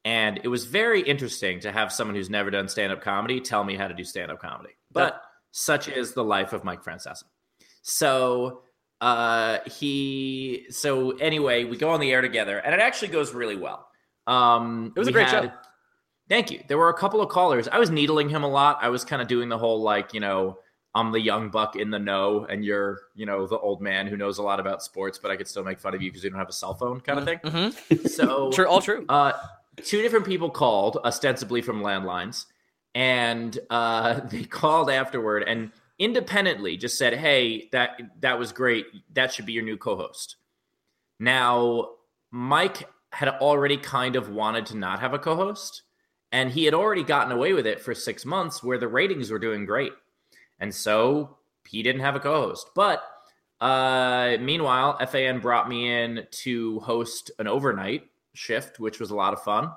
and 0.05 0.39
it 0.43 0.47
was 0.47 0.65
very 0.65 1.01
interesting 1.01 1.59
to 1.61 1.71
have 1.71 1.91
someone 1.93 2.15
who's 2.15 2.29
never 2.29 2.49
done 2.49 2.67
stand-up 2.67 3.01
comedy 3.01 3.39
tell 3.39 3.63
me 3.63 3.75
how 3.75 3.87
to 3.87 3.93
do 3.93 4.03
stand-up 4.03 4.39
comedy. 4.41 4.73
But 4.91 5.21
such 5.51 5.87
is 5.87 6.13
the 6.13 6.23
life 6.23 6.53
of 6.53 6.63
Mike 6.63 6.83
Francesa. 6.83 7.23
So 7.81 8.63
uh 9.01 9.57
he 9.65 10.67
so 10.69 11.11
anyway 11.17 11.63
we 11.63 11.75
go 11.75 11.89
on 11.89 11.99
the 11.99 12.11
air 12.11 12.21
together 12.21 12.59
and 12.59 12.71
it 12.75 12.79
actually 12.79 13.07
goes 13.07 13.33
really 13.33 13.55
well 13.55 13.87
um 14.27 14.93
It 14.95 14.99
was 14.99 15.07
a 15.07 15.11
great 15.11 15.27
had- 15.27 15.45
show. 15.45 15.51
thank 16.29 16.51
you 16.51 16.61
there 16.67 16.77
were 16.77 16.89
a 16.89 16.93
couple 16.93 17.19
of 17.19 17.27
callers 17.29 17.67
i 17.67 17.79
was 17.79 17.89
needling 17.89 18.29
him 18.29 18.43
a 18.43 18.47
lot 18.47 18.77
i 18.79 18.89
was 18.89 19.03
kind 19.03 19.19
of 19.19 19.27
doing 19.27 19.49
the 19.49 19.57
whole 19.57 19.81
like 19.81 20.13
you 20.13 20.19
know 20.19 20.59
I'm 20.93 21.11
the 21.13 21.21
young 21.21 21.49
buck 21.51 21.77
in 21.77 21.89
the 21.89 21.99
know, 21.99 22.45
and 22.49 22.65
you're, 22.65 22.99
you 23.15 23.25
know, 23.25 23.47
the 23.47 23.57
old 23.57 23.81
man 23.81 24.07
who 24.07 24.17
knows 24.17 24.39
a 24.39 24.43
lot 24.43 24.59
about 24.59 24.83
sports, 24.83 25.17
but 25.17 25.31
I 25.31 25.37
could 25.37 25.47
still 25.47 25.63
make 25.63 25.79
fun 25.79 25.95
of 25.95 26.01
you 26.01 26.11
because 26.11 26.21
you 26.21 26.29
don't 26.29 26.37
have 26.37 26.49
a 26.49 26.51
cell 26.51 26.73
phone, 26.73 26.99
kind 26.99 27.17
of 27.17 27.23
thing. 27.23 27.39
Mm-hmm. 27.45 28.07
So, 28.07 28.51
True, 28.53 28.67
all 28.67 28.81
true. 28.81 29.05
uh, 29.07 29.31
two 29.81 30.01
different 30.01 30.25
people 30.25 30.49
called, 30.49 30.97
ostensibly 31.03 31.61
from 31.61 31.81
landlines, 31.81 32.45
and 32.95 33.57
uh, 33.69 34.19
they 34.29 34.43
called 34.43 34.89
afterward 34.89 35.43
and 35.43 35.71
independently 35.99 36.77
just 36.77 36.97
said, 36.97 37.13
"Hey, 37.13 37.69
that 37.71 37.99
that 38.21 38.39
was 38.39 38.51
great. 38.51 38.85
That 39.13 39.33
should 39.33 39.45
be 39.45 39.53
your 39.53 39.63
new 39.63 39.77
co-host." 39.77 40.37
Now, 41.19 41.91
Mike 42.31 42.89
had 43.11 43.29
already 43.29 43.77
kind 43.77 44.15
of 44.15 44.29
wanted 44.29 44.65
to 44.67 44.77
not 44.77 44.99
have 44.99 45.13
a 45.13 45.19
co-host, 45.19 45.83
and 46.31 46.49
he 46.49 46.65
had 46.65 46.73
already 46.73 47.03
gotten 47.03 47.31
away 47.31 47.53
with 47.53 47.67
it 47.67 47.81
for 47.81 47.93
six 47.93 48.25
months, 48.25 48.63
where 48.63 48.77
the 48.77 48.87
ratings 48.87 49.29
were 49.29 49.39
doing 49.39 49.65
great, 49.65 49.93
and 50.59 50.73
so 50.73 51.37
he 51.67 51.83
didn't 51.83 52.01
have 52.01 52.15
a 52.15 52.19
co-host. 52.19 52.69
But 52.73 53.03
uh, 53.59 54.37
meanwhile, 54.39 54.97
FAN 55.05 55.39
brought 55.39 55.69
me 55.69 55.87
in 55.87 56.25
to 56.31 56.79
host 56.79 57.31
an 57.37 57.47
overnight 57.47 58.10
shift, 58.33 58.79
which 58.79 58.99
was 58.99 59.11
a 59.11 59.15
lot 59.15 59.33
of 59.33 59.41
fun. 59.43 59.69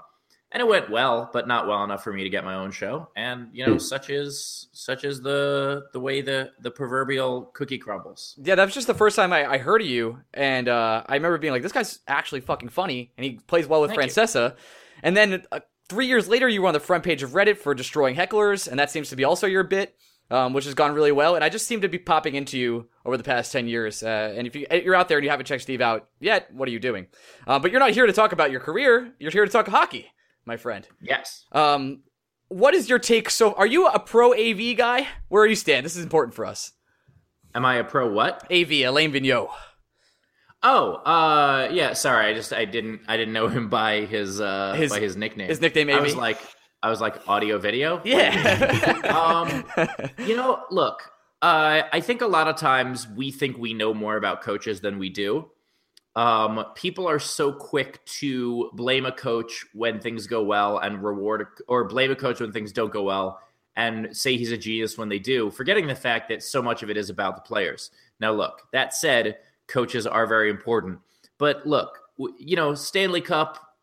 And 0.52 0.60
it 0.60 0.68
went 0.68 0.88
well, 0.88 1.30
but 1.32 1.48
not 1.48 1.66
well 1.66 1.82
enough 1.82 2.04
for 2.04 2.12
me 2.12 2.22
to 2.22 2.30
get 2.30 2.44
my 2.44 2.54
own 2.54 2.70
show. 2.70 3.08
And 3.16 3.48
you 3.52 3.66
know, 3.66 3.72
Hmm. 3.72 3.78
such 3.78 4.08
is 4.08 4.68
such 4.72 5.02
is 5.02 5.20
the 5.20 5.86
the 5.92 5.98
way 5.98 6.20
the 6.22 6.52
the 6.60 6.70
proverbial 6.70 7.46
cookie 7.54 7.78
crumbles. 7.78 8.36
Yeah, 8.40 8.54
that 8.54 8.64
was 8.64 8.72
just 8.74 8.86
the 8.86 8.94
first 8.94 9.16
time 9.16 9.32
I, 9.32 9.44
I 9.50 9.58
heard 9.58 9.80
of 9.80 9.88
you, 9.88 10.20
and 10.32 10.68
uh, 10.68 11.02
I 11.06 11.14
remember 11.14 11.38
being 11.38 11.52
like, 11.52 11.62
"This 11.62 11.72
guy's 11.72 11.98
actually 12.06 12.40
fucking 12.42 12.68
funny, 12.68 13.10
and 13.16 13.24
he 13.24 13.32
plays 13.48 13.66
well 13.66 13.80
with 13.80 13.90
Thank 13.90 14.02
you. 14.02 14.06
Francesa." 14.06 14.54
And 15.02 15.16
then 15.16 15.44
uh, 15.50 15.58
three 15.88 16.06
years 16.06 16.28
later, 16.28 16.48
you 16.48 16.62
were 16.62 16.68
on 16.68 16.74
the 16.74 16.78
front 16.80 17.02
page 17.02 17.24
of 17.24 17.30
Reddit 17.30 17.58
for 17.58 17.74
destroying 17.74 18.14
hecklers, 18.14 18.68
and 18.68 18.78
that 18.78 18.92
seems 18.92 19.08
to 19.08 19.16
be 19.16 19.24
also 19.24 19.48
your 19.48 19.64
bit, 19.64 19.96
um, 20.30 20.52
which 20.52 20.64
has 20.64 20.74
gone 20.74 20.92
really 20.92 21.12
well. 21.12 21.34
And 21.34 21.44
I 21.44 21.48
just 21.48 21.66
seem 21.66 21.80
to 21.82 21.88
be 21.88 21.98
popping 21.98 22.34
into 22.34 22.58
you 22.58 22.88
over 23.04 23.16
the 23.16 23.24
past 23.24 23.52
ten 23.52 23.68
years. 23.68 24.02
Uh, 24.02 24.34
and 24.36 24.46
if 24.46 24.54
you, 24.56 24.66
you're 24.70 24.94
out 24.94 25.08
there 25.08 25.18
and 25.18 25.24
you 25.24 25.30
haven't 25.30 25.46
checked 25.46 25.62
Steve 25.62 25.80
out 25.80 26.08
yet, 26.20 26.52
what 26.52 26.68
are 26.68 26.72
you 26.72 26.78
doing? 26.80 27.06
Uh, 27.46 27.58
but 27.58 27.70
you're 27.70 27.80
not 27.80 27.90
here 27.92 28.06
to 28.06 28.12
talk 28.12 28.32
about 28.32 28.50
your 28.50 28.60
career. 28.60 29.12
You're 29.18 29.30
here 29.30 29.44
to 29.44 29.50
talk 29.50 29.66
hockey, 29.68 30.10
my 30.44 30.56
friend. 30.56 30.86
Yes. 31.00 31.44
Um, 31.52 32.02
what 32.48 32.74
is 32.74 32.88
your 32.88 32.98
take? 32.98 33.30
So, 33.30 33.52
are 33.54 33.66
you 33.66 33.86
a 33.86 33.98
pro 33.98 34.32
AV 34.34 34.76
guy? 34.76 35.08
Where 35.28 35.44
do 35.46 35.50
you 35.50 35.56
stand? 35.56 35.84
This 35.84 35.96
is 35.96 36.02
important 36.04 36.34
for 36.34 36.44
us. 36.44 36.72
Am 37.54 37.64
I 37.64 37.76
a 37.76 37.84
pro 37.84 38.10
what? 38.10 38.44
AV, 38.50 38.70
Alain 38.84 39.12
Vigneault. 39.12 39.50
Oh, 40.66 40.94
uh 40.94 41.68
yeah, 41.72 41.92
sorry. 41.92 42.26
I 42.26 42.32
just 42.34 42.52
I 42.52 42.64
didn't 42.64 43.02
I 43.06 43.16
didn't 43.18 43.34
know 43.34 43.48
him 43.48 43.68
by 43.68 44.00
his 44.06 44.40
uh 44.40 44.72
His- 44.74 44.90
by 44.90 44.98
his 45.00 45.14
nickname. 45.16 45.48
his 45.48 45.60
nickname, 45.60 45.90
I 45.90 46.00
was 46.00 46.16
like 46.16 46.38
I 46.84 46.90
was 46.90 47.00
like 47.00 47.26
audio 47.26 47.58
video. 47.58 48.02
Yeah. 48.04 49.00
um, 49.08 49.64
you 50.26 50.36
know, 50.36 50.64
look, 50.70 51.10
uh, 51.40 51.82
I 51.90 52.00
think 52.00 52.20
a 52.20 52.26
lot 52.26 52.46
of 52.46 52.56
times 52.56 53.08
we 53.08 53.30
think 53.30 53.56
we 53.56 53.72
know 53.72 53.94
more 53.94 54.16
about 54.18 54.42
coaches 54.42 54.82
than 54.82 54.98
we 54.98 55.08
do. 55.08 55.50
Um, 56.14 56.66
people 56.74 57.08
are 57.08 57.18
so 57.18 57.52
quick 57.52 58.04
to 58.20 58.70
blame 58.74 59.06
a 59.06 59.12
coach 59.12 59.64
when 59.72 59.98
things 59.98 60.26
go 60.26 60.44
well 60.44 60.78
and 60.78 61.02
reward, 61.02 61.40
a, 61.40 61.46
or 61.66 61.84
blame 61.84 62.10
a 62.10 62.16
coach 62.16 62.40
when 62.40 62.52
things 62.52 62.70
don't 62.70 62.92
go 62.92 63.02
well 63.02 63.40
and 63.76 64.14
say 64.14 64.36
he's 64.36 64.52
a 64.52 64.58
genius 64.58 64.98
when 64.98 65.08
they 65.08 65.18
do, 65.18 65.50
forgetting 65.50 65.86
the 65.86 65.94
fact 65.94 66.28
that 66.28 66.42
so 66.42 66.62
much 66.62 66.82
of 66.82 66.90
it 66.90 66.98
is 66.98 67.08
about 67.08 67.34
the 67.34 67.42
players. 67.42 67.90
Now, 68.20 68.32
look, 68.32 68.62
that 68.72 68.94
said, 68.94 69.38
coaches 69.68 70.06
are 70.06 70.26
very 70.26 70.50
important. 70.50 70.98
But 71.38 71.66
look, 71.66 71.98
you 72.38 72.56
know, 72.56 72.74
Stanley 72.74 73.22
Cup, 73.22 73.73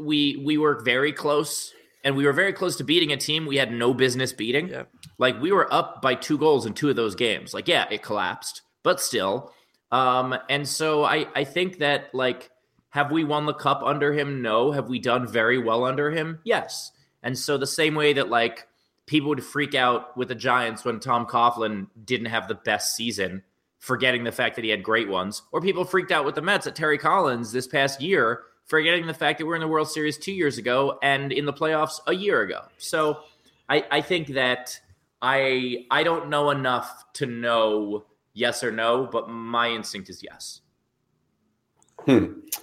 we 0.00 0.42
we 0.44 0.58
were 0.58 0.80
very 0.82 1.12
close 1.12 1.72
and 2.04 2.16
we 2.16 2.24
were 2.24 2.32
very 2.32 2.52
close 2.52 2.76
to 2.76 2.84
beating 2.84 3.12
a 3.12 3.16
team 3.16 3.46
we 3.46 3.56
had 3.56 3.72
no 3.72 3.92
business 3.92 4.32
beating. 4.32 4.68
Yeah. 4.68 4.84
Like 5.18 5.40
we 5.40 5.52
were 5.52 5.72
up 5.72 6.00
by 6.00 6.14
two 6.14 6.38
goals 6.38 6.66
in 6.66 6.74
two 6.74 6.88
of 6.88 6.96
those 6.96 7.14
games. 7.14 7.52
Like, 7.52 7.68
yeah, 7.68 7.86
it 7.90 8.02
collapsed, 8.02 8.62
but 8.82 9.00
still. 9.00 9.52
Um, 9.90 10.36
and 10.48 10.66
so 10.66 11.04
I, 11.04 11.26
I 11.34 11.44
think 11.44 11.78
that 11.78 12.14
like, 12.14 12.50
have 12.90 13.10
we 13.10 13.24
won 13.24 13.46
the 13.46 13.54
cup 13.54 13.82
under 13.84 14.12
him? 14.12 14.42
No. 14.42 14.72
Have 14.72 14.88
we 14.88 14.98
done 14.98 15.26
very 15.26 15.58
well 15.58 15.84
under 15.84 16.10
him? 16.10 16.38
Yes. 16.44 16.92
And 17.22 17.36
so 17.36 17.58
the 17.58 17.66
same 17.66 17.94
way 17.94 18.12
that 18.14 18.28
like 18.28 18.66
people 19.06 19.30
would 19.30 19.44
freak 19.44 19.74
out 19.74 20.16
with 20.16 20.28
the 20.28 20.34
Giants 20.34 20.84
when 20.84 21.00
Tom 21.00 21.26
Coughlin 21.26 21.88
didn't 22.04 22.26
have 22.26 22.46
the 22.46 22.54
best 22.54 22.94
season, 22.94 23.42
forgetting 23.80 24.24
the 24.24 24.32
fact 24.32 24.54
that 24.56 24.64
he 24.64 24.70
had 24.70 24.82
great 24.82 25.08
ones, 25.08 25.42
or 25.50 25.60
people 25.60 25.84
freaked 25.84 26.12
out 26.12 26.24
with 26.24 26.36
the 26.36 26.42
Mets 26.42 26.66
at 26.66 26.76
Terry 26.76 26.98
Collins 26.98 27.50
this 27.50 27.66
past 27.66 28.00
year, 28.00 28.42
forgetting 28.68 29.06
the 29.06 29.14
fact 29.14 29.38
that 29.38 29.46
we're 29.46 29.56
in 29.56 29.60
the 29.60 29.68
World 29.68 29.90
Series 29.90 30.16
two 30.16 30.32
years 30.32 30.58
ago 30.58 30.98
and 31.02 31.32
in 31.32 31.44
the 31.46 31.52
playoffs 31.52 32.00
a 32.06 32.14
year 32.14 32.42
ago. 32.42 32.62
So 32.76 33.20
I, 33.68 33.84
I 33.90 34.00
think 34.00 34.28
that 34.28 34.78
I 35.20 35.86
I 35.90 36.04
don't 36.04 36.28
know 36.28 36.50
enough 36.50 37.04
to 37.14 37.26
know 37.26 38.04
yes 38.34 38.62
or 38.62 38.70
no, 38.70 39.08
but 39.10 39.28
my 39.28 39.68
instinct 39.70 40.08
is 40.10 40.22
yes. 40.22 40.60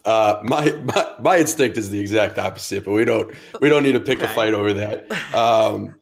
Uh, 0.06 0.40
my, 0.44 0.72
my 0.72 1.16
my 1.20 1.38
instinct 1.38 1.78
is 1.78 1.90
the 1.90 2.00
exact 2.00 2.40
opposite, 2.40 2.86
but 2.86 2.92
we 2.92 3.04
don't 3.04 3.36
we 3.60 3.70
don't 3.70 3.84
need 3.84 3.92
to 3.92 4.00
pick 4.00 4.22
a 4.22 4.28
fight 4.30 4.54
over 4.54 4.74
that. 4.74 5.12
Um, 5.36 5.96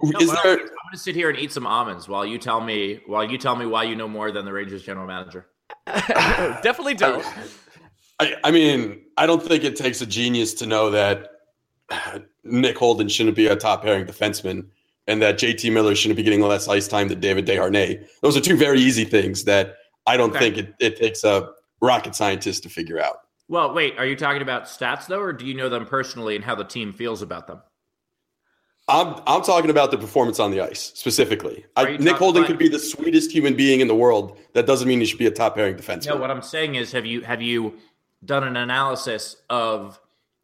No, 0.00 0.18
is 0.20 0.30
there? 0.30 0.52
I'm 0.52 0.58
going 0.58 0.68
to 0.92 0.98
sit 0.98 1.16
here 1.16 1.28
and 1.28 1.38
eat 1.38 1.52
some 1.52 1.66
almonds 1.66 2.08
while 2.08 2.24
you 2.24 2.38
tell 2.38 2.60
me 2.60 3.00
while 3.06 3.28
you 3.28 3.36
tell 3.36 3.56
me 3.56 3.66
why 3.66 3.82
you 3.82 3.96
know 3.96 4.08
more 4.08 4.30
than 4.30 4.44
the 4.44 4.52
Rangers 4.52 4.82
general 4.82 5.06
manager. 5.06 5.46
Definitely 5.86 6.94
don't. 6.94 7.24
I, 8.20 8.34
I 8.44 8.50
mean, 8.50 9.00
I 9.16 9.26
don't 9.26 9.42
think 9.42 9.64
it 9.64 9.76
takes 9.76 10.00
a 10.00 10.06
genius 10.06 10.54
to 10.54 10.66
know 10.66 10.90
that 10.90 11.30
Nick 12.44 12.76
Holden 12.76 13.08
shouldn't 13.08 13.36
be 13.36 13.46
a 13.46 13.56
top 13.56 13.82
pairing 13.82 14.06
defenseman 14.06 14.66
and 15.06 15.22
that 15.22 15.38
JT 15.38 15.72
Miller 15.72 15.94
shouldn't 15.94 16.16
be 16.16 16.22
getting 16.22 16.40
less 16.40 16.68
ice 16.68 16.88
time 16.88 17.08
than 17.08 17.20
David 17.20 17.46
Desharnais. 17.46 18.06
Those 18.22 18.36
are 18.36 18.40
two 18.40 18.56
very 18.56 18.80
easy 18.80 19.04
things 19.04 19.44
that 19.44 19.76
I 20.06 20.16
don't 20.16 20.30
Okay. 20.30 20.38
think 20.52 20.58
it, 20.58 20.74
it 20.80 20.96
takes 20.96 21.24
a 21.24 21.50
rocket 21.80 22.14
scientist 22.14 22.62
to 22.64 22.68
figure 22.68 23.00
out. 23.00 23.20
Well, 23.48 23.72
wait, 23.72 23.96
are 23.98 24.04
you 24.04 24.16
talking 24.16 24.42
about 24.42 24.64
stats 24.64 25.06
though, 25.06 25.20
or 25.20 25.32
do 25.32 25.46
you 25.46 25.54
know 25.54 25.68
them 25.70 25.86
personally 25.86 26.36
and 26.36 26.44
how 26.44 26.54
the 26.54 26.64
team 26.64 26.92
feels 26.92 27.22
about 27.22 27.46
them? 27.46 27.62
I'm 28.90 29.20
I'm 29.26 29.42
talking 29.42 29.68
about 29.70 29.90
the 29.90 29.98
performance 29.98 30.40
on 30.40 30.50
the 30.50 30.62
ice 30.62 30.92
specifically. 30.94 31.64
I, 31.76 31.98
Nick 31.98 32.16
Holden 32.16 32.42
about- 32.42 32.46
could 32.48 32.58
be 32.58 32.68
the 32.68 32.78
sweetest 32.78 33.30
human 33.30 33.54
being 33.54 33.80
in 33.80 33.88
the 33.88 33.94
world. 33.94 34.38
That 34.54 34.66
doesn't 34.66 34.88
mean 34.88 34.98
he 35.00 35.06
should 35.06 35.18
be 35.18 35.26
a 35.26 35.30
top 35.30 35.54
pairing 35.56 35.76
defenseman. 35.76 36.06
No, 36.08 36.16
what 36.16 36.30
I'm 36.30 36.40
saying 36.42 36.74
is, 36.74 36.90
have 36.92 37.04
you 37.06 37.20
have 37.22 37.40
you 37.42 37.74
done 38.24 38.44
an 38.44 38.56
analysis 38.56 39.36
of 39.50 40.00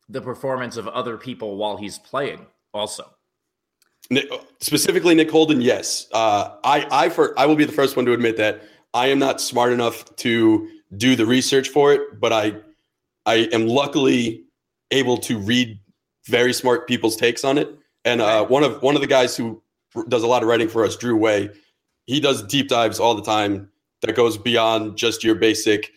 the 0.09 0.21
performance 0.21 0.77
of 0.77 0.89
other 0.89 1.17
people 1.17 1.57
while 1.57 1.77
he's 1.77 1.99
playing? 1.99 2.47
Also, 2.73 3.15
specifically 4.61 5.15
Nick 5.15 5.31
Holden, 5.31 5.61
yes. 5.61 6.09
Uh, 6.13 6.57
I 6.65 6.87
I 6.91 7.09
for 7.09 7.39
I 7.39 7.47
will 7.47 7.57
be 7.57 7.65
the 7.65 7.73
first 7.73 7.97
one 7.97 8.05
to 8.07 8.13
admit 8.13 8.37
that 8.37 8.63
I 8.93 9.09
am 9.09 9.19
not 9.19 9.41
smart 9.41 9.73
enough 9.73 10.15
to 10.17 10.69
do 10.97 11.17
the 11.17 11.27
research 11.27 11.69
for 11.69 11.93
it, 11.93 12.21
but 12.21 12.33
I 12.33 12.57
I 13.27 13.49
am 13.53 13.67
luckily 13.67 14.45
able 14.91 15.19
to 15.19 15.39
read 15.39 15.79
very 16.27 16.53
smart 16.53 16.87
people's 16.87 17.17
takes 17.17 17.45
on 17.45 17.59
it. 17.59 17.69
And 18.05 18.21
uh, 18.21 18.45
one 18.47 18.63
of 18.63 18.83
one 18.83 18.95
of 18.95 19.01
the 19.01 19.07
guys 19.07 19.37
who 19.37 19.63
does 20.09 20.23
a 20.23 20.27
lot 20.27 20.43
of 20.43 20.49
writing 20.49 20.69
for 20.69 20.85
us, 20.85 20.97
Drew 20.97 21.17
Way, 21.17 21.51
he 22.07 22.21
does 22.21 22.43
deep 22.43 22.69
dives 22.69 23.01
all 23.01 23.15
the 23.15 23.23
time 23.23 23.71
that 24.03 24.15
goes 24.15 24.37
beyond 24.37 24.99
just 24.99 25.25
your 25.25 25.35
basic 25.35 25.93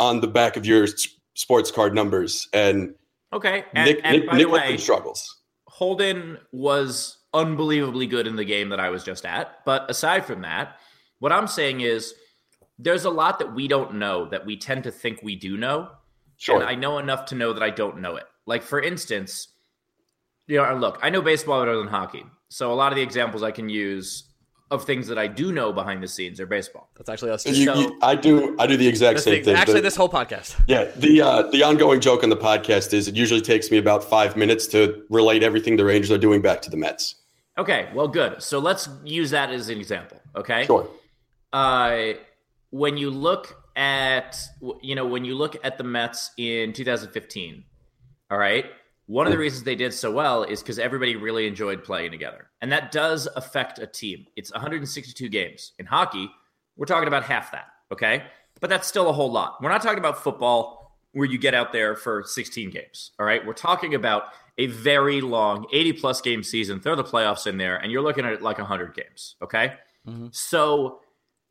on 0.00 0.20
the 0.20 0.26
back 0.26 0.56
of 0.56 0.66
your 0.66 0.88
sports 1.34 1.70
card 1.70 1.94
numbers. 1.94 2.48
And, 2.52 2.94
okay. 3.32 3.64
And, 3.74 3.86
Nick 3.86 4.00
and 4.02 4.18
Nick, 4.18 4.28
by 4.28 4.36
Nick 4.36 4.46
the 4.46 4.52
way, 4.52 4.76
struggles. 4.76 5.36
Holden 5.68 6.38
was 6.50 7.18
unbelievably 7.32 8.08
good 8.08 8.26
in 8.26 8.34
the 8.34 8.44
game 8.44 8.70
that 8.70 8.80
I 8.80 8.90
was 8.90 9.04
just 9.04 9.24
at. 9.24 9.64
But 9.64 9.88
aside 9.88 10.24
from 10.24 10.40
that, 10.42 10.80
what 11.20 11.30
I'm 11.30 11.46
saying 11.46 11.82
is 11.82 12.14
there's 12.78 13.04
a 13.04 13.10
lot 13.10 13.38
that 13.38 13.54
we 13.54 13.68
don't 13.68 13.94
know 13.94 14.28
that 14.30 14.44
we 14.44 14.56
tend 14.56 14.82
to 14.84 14.90
think 14.90 15.20
we 15.22 15.36
do 15.36 15.56
know. 15.56 15.90
Sure. 16.38 16.56
And 16.56 16.64
I 16.64 16.74
know 16.74 16.98
enough 16.98 17.26
to 17.26 17.34
know 17.34 17.52
that 17.52 17.62
I 17.62 17.70
don't 17.70 18.00
know 18.00 18.16
it. 18.16 18.24
Like, 18.46 18.62
for 18.62 18.80
instance, 18.80 19.48
you 20.46 20.56
know, 20.56 20.74
look, 20.74 20.98
I 21.02 21.10
know 21.10 21.20
baseball 21.20 21.60
better 21.60 21.76
than 21.76 21.86
hockey. 21.86 22.24
So 22.48 22.72
a 22.72 22.74
lot 22.74 22.90
of 22.90 22.96
the 22.96 23.02
examples 23.02 23.42
I 23.42 23.50
can 23.50 23.68
use 23.68 24.29
of 24.70 24.84
things 24.84 25.06
that 25.08 25.18
I 25.18 25.26
do 25.26 25.50
know 25.52 25.72
behind 25.72 26.02
the 26.02 26.06
scenes 26.08 26.38
are 26.40 26.46
baseball. 26.46 26.90
That's 26.96 27.08
actually 27.08 27.32
us. 27.32 27.44
You, 27.46 27.64
so, 27.64 27.74
you, 27.74 27.98
I 28.02 28.14
do. 28.14 28.54
I 28.58 28.66
do 28.66 28.76
the 28.76 28.86
exact 28.86 29.16
This 29.16 29.24
same 29.24 29.34
thing- 29.34 29.44
thing. 29.44 29.54
actually, 29.56 29.74
The- 29.74 29.80
this 29.82 29.96
whole 29.96 30.08
podcast. 30.08 30.60
yeah, 30.68 30.84
the 30.96 31.20
uh, 31.22 31.42
the 31.50 31.62
ongoing 31.62 32.00
joke 32.00 32.22
on 32.22 32.30
the 32.30 32.36
podcast 32.36 32.92
is 32.92 33.08
it 33.08 33.16
usually 33.16 33.40
takes 33.40 33.70
me 33.70 33.78
about 33.78 34.04
five 34.04 34.36
minutes 34.36 34.66
to 34.68 35.02
relate 35.10 35.42
everything 35.42 35.76
the 35.76 35.84
Rangers 35.84 36.10
are 36.10 36.18
doing 36.18 36.40
back 36.40 36.62
to 36.62 36.70
the 36.70 36.76
Mets. 36.76 37.16
Okay, 37.58 37.88
well, 37.94 38.08
good. 38.08 38.42
So 38.42 38.58
let's 38.58 38.88
use 39.04 39.30
that 39.30 39.50
as 39.50 39.68
an 39.68 39.78
example. 39.78 40.20
Okay. 40.36 40.64
Sure. 40.66 40.88
uh, 41.52 42.12
when 42.70 42.96
you 42.96 43.10
look 43.10 43.56
at 43.76 44.38
you 44.82 44.94
know 44.94 45.06
when 45.06 45.24
you 45.24 45.34
look 45.34 45.56
at 45.64 45.78
the 45.78 45.84
Mets 45.84 46.30
in 46.36 46.72
2015, 46.72 47.64
all 48.30 48.38
right. 48.38 48.66
One 49.10 49.26
of 49.26 49.32
the 49.32 49.38
reasons 49.38 49.64
they 49.64 49.74
did 49.74 49.92
so 49.92 50.12
well 50.12 50.44
is 50.44 50.62
because 50.62 50.78
everybody 50.78 51.16
really 51.16 51.48
enjoyed 51.48 51.82
playing 51.82 52.12
together, 52.12 52.48
and 52.60 52.70
that 52.70 52.92
does 52.92 53.26
affect 53.34 53.80
a 53.80 53.86
team. 53.88 54.24
It's 54.36 54.52
162 54.52 55.28
games 55.28 55.72
in 55.80 55.86
hockey. 55.86 56.30
We're 56.76 56.86
talking 56.86 57.08
about 57.08 57.24
half 57.24 57.50
that, 57.50 57.66
okay? 57.90 58.22
But 58.60 58.70
that's 58.70 58.86
still 58.86 59.08
a 59.08 59.12
whole 59.12 59.32
lot. 59.32 59.56
We're 59.60 59.70
not 59.70 59.82
talking 59.82 59.98
about 59.98 60.22
football. 60.22 60.78
where 61.12 61.26
you 61.26 61.38
get 61.38 61.54
out 61.54 61.72
there 61.72 61.96
for 61.96 62.22
16 62.24 62.70
games. 62.70 63.12
All 63.18 63.26
right. 63.26 63.44
We're 63.44 63.52
talking 63.52 63.94
about 63.94 64.24
a 64.58 64.66
very 64.66 65.20
long 65.20 65.66
80 65.72 65.94
plus 65.94 66.20
game 66.20 66.42
season. 66.42 66.80
Throw 66.80 66.94
the 66.94 67.04
playoffs 67.04 67.46
in 67.46 67.56
there, 67.56 67.76
and 67.76 67.90
you're 67.90 68.02
looking 68.02 68.24
at 68.24 68.42
like 68.42 68.58
100 68.58 68.94
games. 68.94 69.36
Okay. 69.42 69.74
Mm-hmm. 70.06 70.28
So 70.30 71.00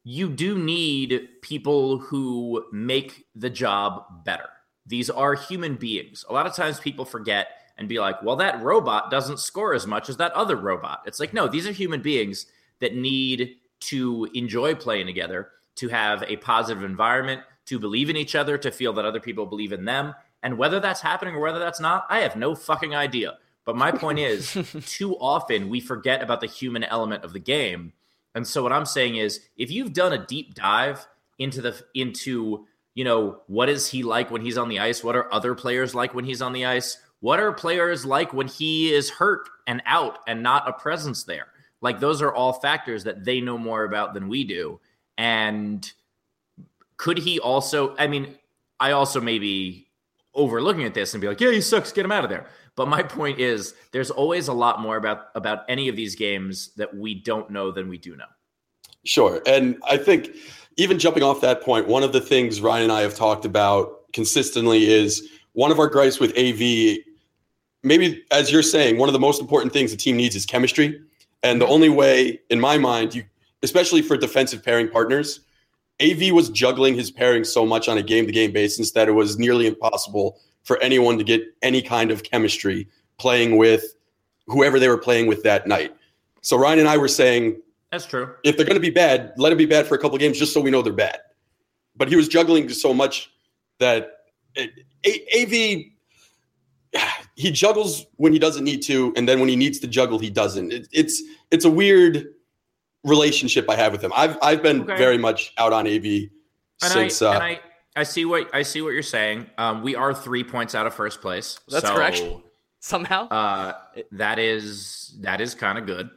you 0.03 0.30
do 0.30 0.57
need 0.57 1.28
people 1.41 1.99
who 1.99 2.66
make 2.72 3.26
the 3.36 3.49
job 3.49 4.24
better. 4.24 4.49
These 4.89 5.11
are 5.11 5.35
human 5.35 5.75
beings. 5.75 6.25
A 6.29 6.33
lot 6.33 6.47
of 6.47 6.55
times 6.55 6.79
people 6.79 7.05
forget 7.05 7.49
and 7.77 7.87
be 7.87 7.99
like, 7.99 8.21
well, 8.23 8.35
that 8.37 8.61
robot 8.61 9.11
doesn't 9.11 9.39
score 9.39 9.73
as 9.75 9.85
much 9.85 10.09
as 10.09 10.17
that 10.17 10.33
other 10.33 10.55
robot. 10.55 11.03
It's 11.05 11.19
like, 11.19 11.31
no, 11.31 11.47
these 11.47 11.67
are 11.67 11.71
human 11.71 12.01
beings 12.01 12.47
that 12.79 12.95
need 12.95 13.57
to 13.81 14.27
enjoy 14.33 14.73
playing 14.73 15.05
together, 15.05 15.49
to 15.75 15.87
have 15.89 16.23
a 16.23 16.37
positive 16.37 16.83
environment, 16.83 17.41
to 17.67 17.79
believe 17.79 18.09
in 18.09 18.17
each 18.17 18.35
other, 18.35 18.57
to 18.57 18.71
feel 18.71 18.91
that 18.93 19.05
other 19.05 19.19
people 19.19 19.45
believe 19.45 19.71
in 19.71 19.85
them. 19.85 20.13
And 20.41 20.57
whether 20.57 20.79
that's 20.79 21.01
happening 21.01 21.35
or 21.35 21.39
whether 21.39 21.59
that's 21.59 21.79
not, 21.79 22.05
I 22.09 22.19
have 22.19 22.35
no 22.35 22.55
fucking 22.55 22.95
idea. 22.95 23.37
But 23.65 23.77
my 23.77 23.91
point 23.91 24.17
is, 24.17 24.57
too 24.87 25.15
often 25.17 25.69
we 25.69 25.79
forget 25.79 26.23
about 26.23 26.41
the 26.41 26.47
human 26.47 26.83
element 26.83 27.23
of 27.23 27.31
the 27.31 27.39
game. 27.39 27.93
And 28.33 28.45
so 28.45 28.63
what 28.63 28.73
I'm 28.73 28.87
saying 28.87 29.17
is, 29.17 29.41
if 29.55 29.69
you've 29.69 29.93
done 29.93 30.13
a 30.13 30.25
deep 30.25 30.55
dive 30.55 31.07
into 31.37 31.61
the 31.61 31.79
into 31.93 32.65
you 32.99 33.05
know 33.05 33.39
what 33.47 33.69
is 33.69 33.87
he 33.87 34.03
like 34.03 34.29
when 34.29 34.41
he's 34.41 34.57
on 34.57 34.67
the 34.67 34.79
ice, 34.79 35.05
what 35.05 35.15
are 35.15 35.33
other 35.33 35.55
players 35.55 35.95
like 35.95 36.13
when 36.13 36.25
he's 36.25 36.41
on 36.41 36.51
the 36.51 36.65
ice, 36.65 36.97
what 37.21 37.39
are 37.39 37.53
players 37.53 38.05
like 38.05 38.33
when 38.33 38.49
he 38.49 38.93
is 38.93 39.09
hurt 39.09 39.47
and 39.67 39.81
out 39.85 40.19
and 40.27 40.43
not 40.43 40.67
a 40.67 40.73
presence 40.73 41.23
there? 41.23 41.47
Like 41.79 42.01
those 42.01 42.21
are 42.21 42.33
all 42.33 42.51
factors 42.51 43.05
that 43.05 43.23
they 43.23 43.39
know 43.39 43.57
more 43.57 43.85
about 43.85 44.13
than 44.13 44.27
we 44.27 44.43
do. 44.43 44.81
And 45.17 45.89
could 46.97 47.17
he 47.17 47.39
also? 47.39 47.95
I 47.95 48.07
mean, 48.07 48.35
I 48.81 48.91
also 48.91 49.21
maybe 49.21 49.87
overlooking 50.33 50.83
at 50.83 50.93
this 50.93 51.13
and 51.13 51.21
be 51.21 51.29
like, 51.29 51.39
yeah, 51.39 51.51
he 51.51 51.61
sucks, 51.61 51.93
get 51.93 52.03
him 52.03 52.11
out 52.11 52.25
of 52.25 52.29
there. 52.29 52.47
But 52.75 52.89
my 52.89 53.01
point 53.01 53.39
is, 53.39 53.75
there's 53.93 54.11
always 54.11 54.49
a 54.49 54.53
lot 54.53 54.81
more 54.81 54.97
about 54.97 55.27
about 55.35 55.59
any 55.69 55.87
of 55.87 55.95
these 55.95 56.15
games 56.15 56.71
that 56.75 56.93
we 56.93 57.15
don't 57.15 57.49
know 57.49 57.71
than 57.71 57.87
we 57.87 57.97
do 57.97 58.17
know. 58.17 58.25
Sure, 59.05 59.41
and 59.45 59.77
I 59.89 59.95
think 59.95 60.35
even 60.80 60.97
jumping 60.97 61.23
off 61.23 61.41
that 61.41 61.61
point, 61.61 61.88
one 61.88 62.03
of 62.03 62.13
the 62.13 62.21
things 62.21 62.61
Ryan 62.61 62.84
and 62.84 62.91
I 62.91 63.01
have 63.01 63.13
talked 63.13 63.43
about 63.43 64.11
consistently 64.13 64.89
is 64.89 65.27
one 65.51 65.71
of 65.71 65.80
our 65.80 65.88
gripes 65.88 66.19
with 66.19 66.32
AV. 66.38 66.99
Maybe 67.84 68.23
as 68.32 68.51
you're 68.51 68.63
saying, 68.63 68.97
one 68.97 69.09
of 69.09 69.13
the 69.13 69.19
most 69.19 69.41
important 69.41 69.73
things 69.73 69.91
the 69.91 69.97
team 69.97 70.15
needs 70.15 70.36
is 70.36 70.45
chemistry. 70.45 70.99
And 71.43 71.61
the 71.61 71.67
only 71.67 71.89
way, 71.89 72.39
in 72.49 72.59
my 72.59 72.77
mind, 72.77 73.13
you 73.13 73.23
especially 73.61 74.01
for 74.01 74.15
defensive 74.15 74.63
pairing 74.63 74.89
partners, 74.89 75.41
AV 76.01 76.32
was 76.32 76.49
juggling 76.49 76.95
his 76.95 77.11
pairing 77.11 77.43
so 77.43 77.65
much 77.65 77.89
on 77.89 77.97
a 77.97 78.03
game 78.03 78.25
to 78.25 78.32
game 78.32 78.53
basis 78.53 78.91
that 78.91 79.09
it 79.09 79.11
was 79.11 79.38
nearly 79.38 79.67
impossible 79.67 80.39
for 80.63 80.77
anyone 80.77 81.17
to 81.17 81.25
get 81.25 81.41
any 81.61 81.82
kind 81.82 82.09
of 82.09 82.23
chemistry 82.23 82.88
playing 83.17 83.57
with 83.57 83.95
whoever 84.47 84.80
they 84.80 84.88
were 84.88 84.97
playing 84.97 85.27
with 85.27 85.43
that 85.43 85.67
night. 85.67 85.93
So 86.41 86.57
Ryan 86.57 86.80
and 86.80 86.88
I 86.88 86.95
were 86.95 87.09
saying 87.09 87.61
that's 87.91 88.05
true. 88.05 88.35
If 88.43 88.57
they're 88.57 88.65
going 88.65 88.75
to 88.75 88.81
be 88.81 88.89
bad, 88.89 89.33
let 89.37 89.49
them 89.49 89.57
be 89.57 89.65
bad 89.65 89.87
for 89.87 89.95
a 89.95 89.97
couple 89.97 90.17
games 90.17 90.37
just 90.37 90.53
so 90.53 90.61
we 90.61 90.71
know 90.71 90.81
they're 90.81 90.93
bad. 90.93 91.19
But 91.95 92.07
he 92.07 92.15
was 92.15 92.27
juggling 92.27 92.69
so 92.69 92.93
much 92.93 93.31
that 93.79 94.11
it, 94.55 94.71
a- 95.05 95.89
AV 96.93 97.01
he 97.35 97.51
juggles 97.51 98.05
when 98.17 98.33
he 98.33 98.39
doesn't 98.39 98.63
need 98.63 98.81
to, 98.83 99.13
and 99.15 99.27
then 99.27 99.39
when 99.39 99.49
he 99.49 99.55
needs 99.55 99.79
to 99.79 99.87
juggle, 99.87 100.19
he 100.19 100.29
doesn't. 100.29 100.71
It, 100.71 100.87
it's 100.91 101.21
it's 101.51 101.65
a 101.65 101.69
weird 101.69 102.27
relationship 103.03 103.69
I 103.69 103.75
have 103.75 103.91
with 103.91 104.03
him. 104.03 104.11
I've 104.15 104.37
I've 104.41 104.61
been 104.61 104.81
okay. 104.81 104.97
very 104.97 105.17
much 105.17 105.53
out 105.57 105.73
on 105.73 105.87
AV 105.87 106.05
and 106.05 106.29
since. 106.81 107.21
I, 107.21 107.27
uh, 107.27 107.33
and 107.33 107.43
I, 107.43 107.59
I 107.95 108.03
see 108.03 108.25
what 108.25 108.53
I 108.53 108.61
see 108.61 108.81
what 108.81 108.93
you're 108.93 109.03
saying. 109.03 109.47
Um, 109.57 109.81
we 109.81 109.95
are 109.95 110.13
three 110.13 110.43
points 110.43 110.75
out 110.75 110.85
of 110.85 110.93
first 110.93 111.21
place. 111.21 111.59
That's 111.67 111.87
so, 111.87 111.95
correct. 111.95 112.21
Somehow, 112.81 113.27
uh, 113.27 113.73
that 114.13 114.39
is 114.39 115.17
that 115.19 115.41
is 115.41 115.53
kind 115.53 115.77
of 115.77 115.85
good. 115.85 116.09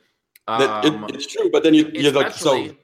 Um, 0.48 1.04
it, 1.04 1.14
it's 1.14 1.26
true, 1.26 1.50
but 1.50 1.62
then 1.62 1.74
you 1.74 1.90
you're 1.92 2.12
like 2.12 2.32
so. 2.32 2.74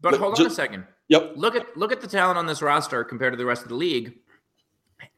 But 0.00 0.14
hold 0.14 0.36
just, 0.36 0.46
on 0.46 0.52
a 0.52 0.54
second. 0.54 0.84
Yep. 1.08 1.32
Look 1.36 1.56
at 1.56 1.76
look 1.76 1.92
at 1.92 2.00
the 2.00 2.06
talent 2.06 2.38
on 2.38 2.46
this 2.46 2.62
roster 2.62 3.02
compared 3.04 3.32
to 3.32 3.36
the 3.36 3.46
rest 3.46 3.62
of 3.62 3.68
the 3.68 3.74
league, 3.74 4.14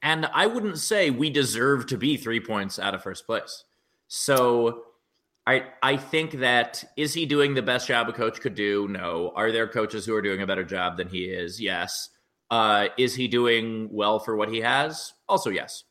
and 0.02 0.26
I 0.26 0.46
wouldn't 0.46 0.78
say 0.78 1.10
we 1.10 1.30
deserve 1.30 1.86
to 1.88 1.96
be 1.96 2.16
three 2.16 2.40
points 2.40 2.78
out 2.78 2.94
of 2.94 3.02
first 3.02 3.26
place. 3.26 3.64
So 4.08 4.84
I 5.46 5.64
I 5.82 5.96
think 5.96 6.32
that 6.40 6.84
is 6.96 7.12
he 7.12 7.26
doing 7.26 7.54
the 7.54 7.62
best 7.62 7.88
job 7.88 8.08
a 8.08 8.12
coach 8.12 8.40
could 8.40 8.54
do? 8.54 8.86
No. 8.88 9.32
Are 9.34 9.50
there 9.50 9.66
coaches 9.66 10.06
who 10.06 10.14
are 10.14 10.22
doing 10.22 10.42
a 10.42 10.46
better 10.46 10.64
job 10.64 10.96
than 10.96 11.08
he 11.08 11.24
is? 11.24 11.60
Yes. 11.60 12.08
Uh, 12.50 12.88
is 12.98 13.14
he 13.14 13.28
doing 13.28 13.88
well 13.92 14.18
for 14.18 14.36
what 14.36 14.48
he 14.48 14.60
has? 14.60 15.12
Also, 15.28 15.50
yes. 15.50 15.84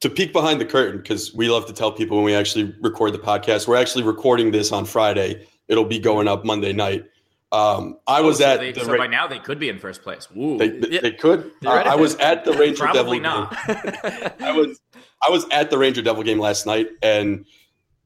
To 0.00 0.08
peek 0.08 0.32
behind 0.32 0.60
the 0.60 0.64
curtain, 0.64 1.00
because 1.00 1.34
we 1.34 1.50
love 1.50 1.66
to 1.66 1.74
tell 1.74 1.92
people 1.92 2.16
when 2.16 2.24
we 2.24 2.34
actually 2.34 2.74
record 2.80 3.12
the 3.12 3.18
podcast, 3.18 3.68
we're 3.68 3.76
actually 3.76 4.04
recording 4.04 4.50
this 4.50 4.72
on 4.72 4.86
Friday. 4.86 5.46
It'll 5.68 5.84
be 5.84 5.98
going 5.98 6.26
up 6.26 6.44
Monday 6.44 6.72
night. 6.72 7.04
Um, 7.52 7.98
I 8.06 8.20
oh, 8.20 8.26
was 8.26 8.38
so 8.38 8.46
at 8.46 8.60
they, 8.60 8.72
the 8.72 8.84
so 8.84 8.92
Ra- 8.92 8.98
by 8.98 9.06
now 9.08 9.26
they 9.26 9.40
could 9.40 9.58
be 9.58 9.68
in 9.68 9.78
first 9.78 10.02
place. 10.02 10.28
They, 10.34 10.68
they, 10.68 10.98
they 11.00 11.12
could. 11.12 11.50
Uh, 11.64 11.70
I 11.70 11.96
was 11.96 12.14
at 12.16 12.44
the 12.44 12.52
Ranger 12.52 12.84
Probably 12.84 13.18
Devil 13.18 13.50
not. 13.50 13.66
game. 13.66 14.30
I 14.40 14.52
was 14.52 14.80
I 15.26 15.30
was 15.30 15.46
at 15.50 15.70
the 15.70 15.76
Ranger 15.76 16.00
Devil 16.00 16.22
game 16.22 16.38
last 16.38 16.64
night, 16.64 16.88
and 17.02 17.44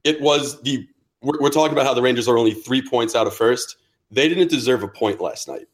it 0.03 0.21
was 0.23 0.63
the 0.63 0.89
we're, 1.21 1.39
we're 1.41 1.51
talking 1.51 1.73
about 1.73 1.85
how 1.85 1.93
the 1.93 2.01
Rangers 2.01 2.27
are 2.27 2.39
only 2.39 2.55
three 2.55 2.87
points 2.87 3.15
out 3.15 3.27
of 3.27 3.35
first. 3.35 3.77
They 4.11 4.29
didn't 4.29 4.49
deserve 4.49 4.83
a 4.83 4.89
point 4.89 5.21
last 5.21 5.47
night. 5.47 5.67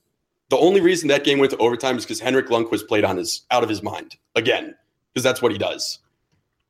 The 0.49 0.59
only 0.59 0.81
reason 0.81 1.09
that 1.09 1.23
game 1.23 1.39
went 1.39 1.53
to 1.53 1.57
overtime 1.59 1.97
is 1.97 2.05
because 2.05 2.19
Henrik 2.19 2.49
Lundqvist 2.49 2.89
played 2.89 3.05
on 3.05 3.19
his 3.19 3.43
out 3.53 3.63
of 3.63 3.69
his 3.69 3.85
mind 3.85 4.17
again, 4.35 4.75
because 5.13 5.23
that's 5.23 5.41
what 5.41 5.53
he 5.53 5.59
does. 5.59 6.01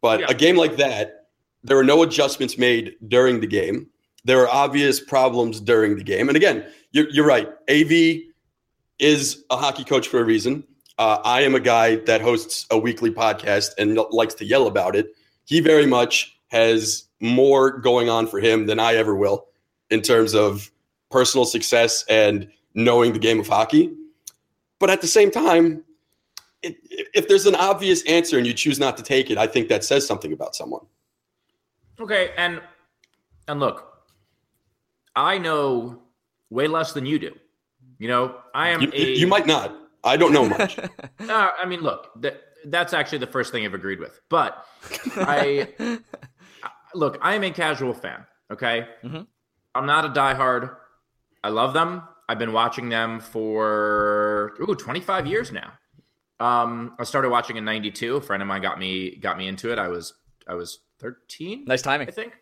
But 0.00 0.20
yeah. 0.20 0.26
a 0.28 0.34
game 0.34 0.56
like 0.56 0.76
that, 0.76 1.26
there 1.62 1.76
were 1.76 1.84
no 1.84 2.02
adjustments 2.02 2.56
made 2.56 2.96
during 3.08 3.40
the 3.40 3.46
game. 3.46 3.88
There 4.24 4.38
were 4.38 4.48
obvious 4.48 5.00
problems 5.00 5.60
during 5.60 5.96
the 5.96 6.04
game. 6.04 6.28
And 6.28 6.36
again, 6.36 6.66
you're, 6.92 7.08
you're 7.10 7.26
right. 7.26 7.48
AV 7.70 8.22
is 8.98 9.44
a 9.50 9.56
hockey 9.56 9.84
coach 9.84 10.08
for 10.08 10.20
a 10.20 10.24
reason. 10.24 10.64
Uh, 10.98 11.18
I 11.24 11.42
am 11.42 11.54
a 11.54 11.60
guy 11.60 11.96
that 11.96 12.20
hosts 12.20 12.66
a 12.70 12.78
weekly 12.78 13.10
podcast 13.10 13.70
and 13.78 13.98
likes 14.10 14.34
to 14.34 14.44
yell 14.44 14.66
about 14.66 14.94
it. 14.94 15.14
He 15.44 15.60
very 15.60 15.86
much 15.86 16.36
has 16.48 17.04
more 17.20 17.78
going 17.78 18.08
on 18.08 18.26
for 18.26 18.40
him 18.40 18.66
than 18.66 18.78
I 18.78 18.94
ever 18.94 19.14
will 19.14 19.46
in 19.88 20.02
terms 20.02 20.34
of 20.34 20.70
personal 21.10 21.44
success 21.44 22.04
and 22.08 22.48
knowing 22.74 23.12
the 23.12 23.18
game 23.18 23.40
of 23.40 23.48
hockey. 23.48 23.92
But 24.78 24.90
at 24.90 25.00
the 25.00 25.06
same 25.06 25.30
time, 25.30 25.84
it, 26.62 26.76
if 27.14 27.28
there's 27.28 27.46
an 27.46 27.54
obvious 27.54 28.02
answer 28.04 28.38
and 28.38 28.46
you 28.46 28.54
choose 28.54 28.78
not 28.78 28.96
to 28.96 29.02
take 29.02 29.30
it, 29.30 29.38
I 29.38 29.46
think 29.46 29.68
that 29.68 29.84
says 29.84 30.06
something 30.06 30.32
about 30.32 30.54
someone. 30.54 30.84
Okay, 32.00 32.32
and 32.36 32.60
and 33.48 33.60
look, 33.60 34.04
I 35.16 35.38
know 35.38 36.02
way 36.50 36.66
less 36.66 36.92
than 36.92 37.06
you 37.06 37.18
do. 37.18 37.34
You 37.98 38.08
know, 38.08 38.36
I 38.54 38.70
am. 38.70 38.80
You, 38.80 38.90
a, 38.92 39.14
you 39.14 39.26
might 39.26 39.46
not. 39.46 39.76
I 40.02 40.16
don't 40.16 40.32
know 40.32 40.48
much. 40.48 40.78
uh, 40.78 40.88
I 41.28 41.66
mean, 41.66 41.80
look, 41.80 42.10
that, 42.22 42.40
that's 42.66 42.94
actually 42.94 43.18
the 43.18 43.26
first 43.26 43.52
thing 43.52 43.64
I've 43.64 43.74
agreed 43.74 44.00
with. 44.00 44.20
But 44.28 44.64
I 45.16 45.68
look, 46.94 47.18
I 47.20 47.34
am 47.34 47.44
a 47.44 47.50
casual 47.50 47.92
fan. 47.92 48.24
Okay, 48.50 48.86
mm-hmm. 49.04 49.22
I'm 49.74 49.86
not 49.86 50.04
a 50.04 50.08
diehard. 50.08 50.74
I 51.44 51.48
love 51.50 51.74
them. 51.74 52.02
I've 52.28 52.38
been 52.38 52.52
watching 52.52 52.88
them 52.88 53.20
for 53.20 54.54
ooh 54.60 54.74
25 54.74 55.26
years 55.26 55.52
now. 55.52 55.72
Um, 56.40 56.94
I 56.98 57.04
started 57.04 57.30
watching 57.30 57.56
in 57.56 57.64
'92. 57.64 58.16
A 58.16 58.20
friend 58.20 58.42
of 58.42 58.48
mine 58.48 58.62
got 58.62 58.78
me 58.78 59.16
got 59.16 59.36
me 59.38 59.46
into 59.46 59.70
it. 59.70 59.78
I 59.78 59.88
was 59.88 60.14
I 60.48 60.54
was 60.54 60.80
13. 60.98 61.64
Nice 61.66 61.82
timing, 61.82 62.08
I 62.08 62.10
think. 62.10 62.34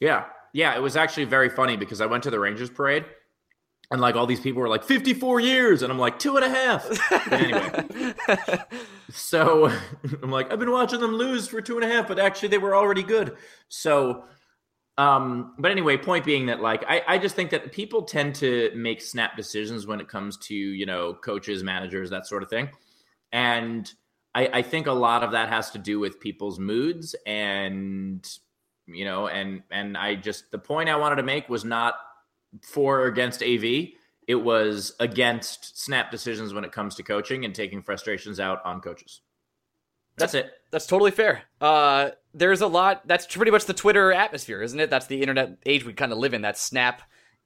Yeah, 0.00 0.24
yeah. 0.52 0.74
It 0.74 0.80
was 0.80 0.96
actually 0.96 1.24
very 1.24 1.50
funny 1.50 1.76
because 1.76 2.00
I 2.00 2.06
went 2.06 2.22
to 2.24 2.30
the 2.30 2.40
Rangers 2.40 2.70
parade 2.70 3.04
and 3.90 4.00
like 4.00 4.14
all 4.14 4.26
these 4.26 4.40
people 4.40 4.60
were 4.60 4.68
like 4.68 4.84
54 4.84 5.40
years 5.40 5.82
and 5.82 5.92
i'm 5.92 5.98
like 5.98 6.18
two 6.18 6.36
and 6.36 6.44
a 6.44 6.48
half 6.48 7.32
anyway 7.32 8.14
so 9.10 9.66
i'm 10.22 10.30
like 10.30 10.52
i've 10.52 10.58
been 10.58 10.70
watching 10.70 11.00
them 11.00 11.12
lose 11.12 11.48
for 11.48 11.60
two 11.60 11.76
and 11.76 11.84
a 11.84 11.88
half 11.88 12.08
but 12.08 12.18
actually 12.18 12.48
they 12.48 12.58
were 12.58 12.74
already 12.74 13.02
good 13.02 13.36
so 13.68 14.24
um 14.98 15.54
but 15.58 15.70
anyway 15.70 15.96
point 15.96 16.24
being 16.24 16.46
that 16.46 16.60
like 16.60 16.84
i 16.88 17.02
i 17.08 17.18
just 17.18 17.34
think 17.34 17.50
that 17.50 17.72
people 17.72 18.02
tend 18.02 18.34
to 18.34 18.70
make 18.74 19.00
snap 19.00 19.36
decisions 19.36 19.86
when 19.86 20.00
it 20.00 20.08
comes 20.08 20.36
to 20.36 20.54
you 20.54 20.86
know 20.86 21.14
coaches 21.14 21.62
managers 21.62 22.10
that 22.10 22.26
sort 22.26 22.42
of 22.42 22.50
thing 22.50 22.68
and 23.32 23.92
i 24.34 24.46
i 24.54 24.62
think 24.62 24.86
a 24.86 24.92
lot 24.92 25.22
of 25.22 25.32
that 25.32 25.48
has 25.48 25.70
to 25.70 25.78
do 25.78 25.98
with 25.98 26.20
people's 26.20 26.58
moods 26.58 27.14
and 27.26 28.28
you 28.86 29.04
know 29.04 29.28
and 29.28 29.62
and 29.70 29.96
i 29.96 30.14
just 30.14 30.50
the 30.50 30.58
point 30.58 30.88
i 30.88 30.96
wanted 30.96 31.16
to 31.16 31.22
make 31.22 31.48
was 31.48 31.64
not 31.64 31.94
for 32.62 33.00
or 33.00 33.06
against 33.06 33.42
AV. 33.42 33.90
It 34.26 34.36
was 34.36 34.94
against 35.00 35.82
snap 35.82 36.10
decisions 36.10 36.54
when 36.54 36.64
it 36.64 36.72
comes 36.72 36.94
to 36.96 37.02
coaching 37.02 37.44
and 37.44 37.54
taking 37.54 37.82
frustrations 37.82 38.38
out 38.38 38.64
on 38.64 38.80
coaches. 38.80 39.22
That's, 40.16 40.34
it. 40.34 40.52
That's 40.70 40.86
totally 40.86 41.10
fair. 41.10 41.42
Uh, 41.60 42.10
there's 42.34 42.60
a 42.60 42.66
lot. 42.66 43.06
That's 43.06 43.26
pretty 43.26 43.50
much 43.50 43.64
the 43.64 43.74
Twitter 43.74 44.12
atmosphere, 44.12 44.60
isn't 44.62 44.78
it? 44.78 44.90
That's 44.90 45.06
the 45.06 45.20
internet 45.20 45.58
age 45.64 45.84
we 45.84 45.94
kind 45.94 46.12
of 46.12 46.18
live 46.18 46.34
in. 46.34 46.42
That 46.42 46.58
snap, 46.58 47.02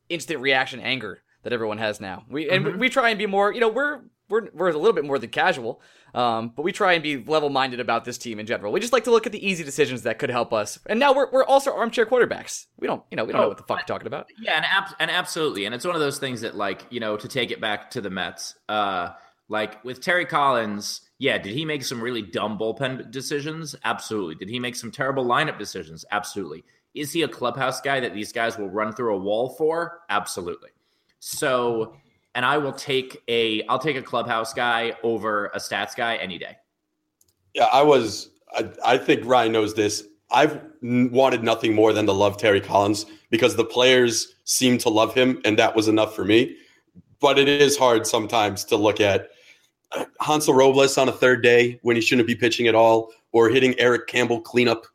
instant 0.08 0.40
reaction 0.40 0.80
anger 0.80 1.22
that 1.44 1.52
everyone 1.52 1.78
has 1.78 2.00
now. 2.00 2.24
We 2.28 2.50
and 2.50 2.66
mm-hmm. 2.66 2.78
we 2.78 2.88
try 2.88 3.10
and 3.10 3.18
be 3.18 3.26
more. 3.26 3.52
You 3.52 3.60
know, 3.60 3.68
we're 3.68 4.00
we're 4.28 4.48
we're 4.54 4.68
a 4.70 4.72
little 4.76 4.92
bit 4.92 5.04
more 5.04 5.18
than 5.18 5.30
casual. 5.30 5.80
Um, 6.14 6.52
but 6.54 6.62
we 6.62 6.70
try 6.70 6.92
and 6.92 7.02
be 7.02 7.16
level 7.16 7.50
minded 7.50 7.80
about 7.80 8.04
this 8.04 8.18
team 8.18 8.38
in 8.38 8.46
general. 8.46 8.72
We 8.72 8.78
just 8.78 8.92
like 8.92 9.04
to 9.04 9.10
look 9.10 9.26
at 9.26 9.32
the 9.32 9.44
easy 9.44 9.64
decisions 9.64 10.02
that 10.02 10.20
could 10.20 10.30
help 10.30 10.52
us. 10.52 10.78
And 10.86 11.00
now 11.00 11.12
we're 11.12 11.30
we're 11.32 11.44
also 11.44 11.74
armchair 11.74 12.06
quarterbacks. 12.06 12.66
We 12.78 12.86
don't 12.86 13.02
you 13.10 13.16
know 13.16 13.24
we 13.24 13.32
don't 13.32 13.40
Oh, 13.40 13.44
know 13.44 13.48
what 13.48 13.56
the 13.58 13.64
fuck 13.64 13.78
we're 13.78 13.84
talking 13.84 14.06
about. 14.06 14.26
Yeah, 14.40 14.56
and 14.56 14.64
ab- 14.64 14.94
and 15.00 15.10
absolutely, 15.10 15.64
and 15.64 15.74
it's 15.74 15.84
one 15.84 15.94
of 15.96 16.00
those 16.00 16.18
things 16.18 16.42
that 16.42 16.54
like 16.56 16.86
you 16.90 17.00
know 17.00 17.16
to 17.16 17.26
take 17.28 17.50
it 17.50 17.60
back 17.60 17.90
to 17.92 18.00
the 18.00 18.10
Mets, 18.10 18.54
uh, 18.68 19.10
like 19.48 19.84
with 19.84 20.00
Terry 20.00 20.24
Collins. 20.26 21.00
Yeah, 21.18 21.38
did 21.38 21.54
he 21.54 21.64
make 21.64 21.84
some 21.84 22.00
really 22.02 22.22
dumb 22.22 22.58
bullpen 22.58 23.10
decisions? 23.10 23.74
Absolutely. 23.84 24.34
Did 24.34 24.48
he 24.50 24.58
make 24.58 24.74
some 24.76 24.90
terrible 24.90 25.24
lineup 25.24 25.58
decisions? 25.58 26.04
Absolutely. 26.10 26.64
Is 26.94 27.12
he 27.12 27.22
a 27.22 27.28
clubhouse 27.28 27.80
guy 27.80 28.00
that 28.00 28.14
these 28.14 28.32
guys 28.32 28.58
will 28.58 28.68
run 28.68 28.92
through 28.92 29.14
a 29.14 29.18
wall 29.18 29.50
for? 29.50 30.00
Absolutely. 30.10 30.70
So, 31.20 31.96
and 32.34 32.44
I 32.44 32.58
will 32.58 32.72
take 32.72 33.22
a 33.28 33.62
I'll 33.66 33.78
take 33.78 33.96
a 33.96 34.02
clubhouse 34.02 34.52
guy 34.52 34.96
over 35.02 35.46
a 35.46 35.58
stats 35.58 35.94
guy 35.94 36.16
any 36.16 36.38
day. 36.38 36.56
Yeah, 37.54 37.68
I 37.72 37.82
was. 37.82 38.30
I, 38.52 38.68
I 38.84 38.98
think 38.98 39.24
Ryan 39.24 39.52
knows 39.52 39.74
this. 39.74 40.04
I've 40.30 40.60
wanted 40.82 41.44
nothing 41.44 41.74
more 41.74 41.92
than 41.92 42.06
to 42.06 42.12
love 42.12 42.36
Terry 42.36 42.60
Collins 42.60 43.06
because 43.30 43.56
the 43.56 43.64
players 43.64 44.34
seem 44.44 44.78
to 44.78 44.88
love 44.88 45.14
him, 45.14 45.40
and 45.44 45.58
that 45.58 45.76
was 45.76 45.88
enough 45.88 46.14
for 46.14 46.24
me. 46.24 46.56
But 47.20 47.38
it 47.38 47.48
is 47.48 47.76
hard 47.76 48.06
sometimes 48.06 48.64
to 48.64 48.76
look 48.76 49.00
at 49.00 49.28
uh, 49.92 50.04
Hansel 50.20 50.54
Robles 50.54 50.98
on 50.98 51.08
a 51.08 51.12
third 51.12 51.42
day 51.42 51.78
when 51.82 51.96
he 51.96 52.02
shouldn't 52.02 52.26
be 52.26 52.34
pitching 52.34 52.66
at 52.66 52.74
all, 52.74 53.12
or 53.32 53.48
hitting 53.48 53.78
Eric 53.78 54.08
Campbell 54.08 54.40
cleanup 54.40 54.86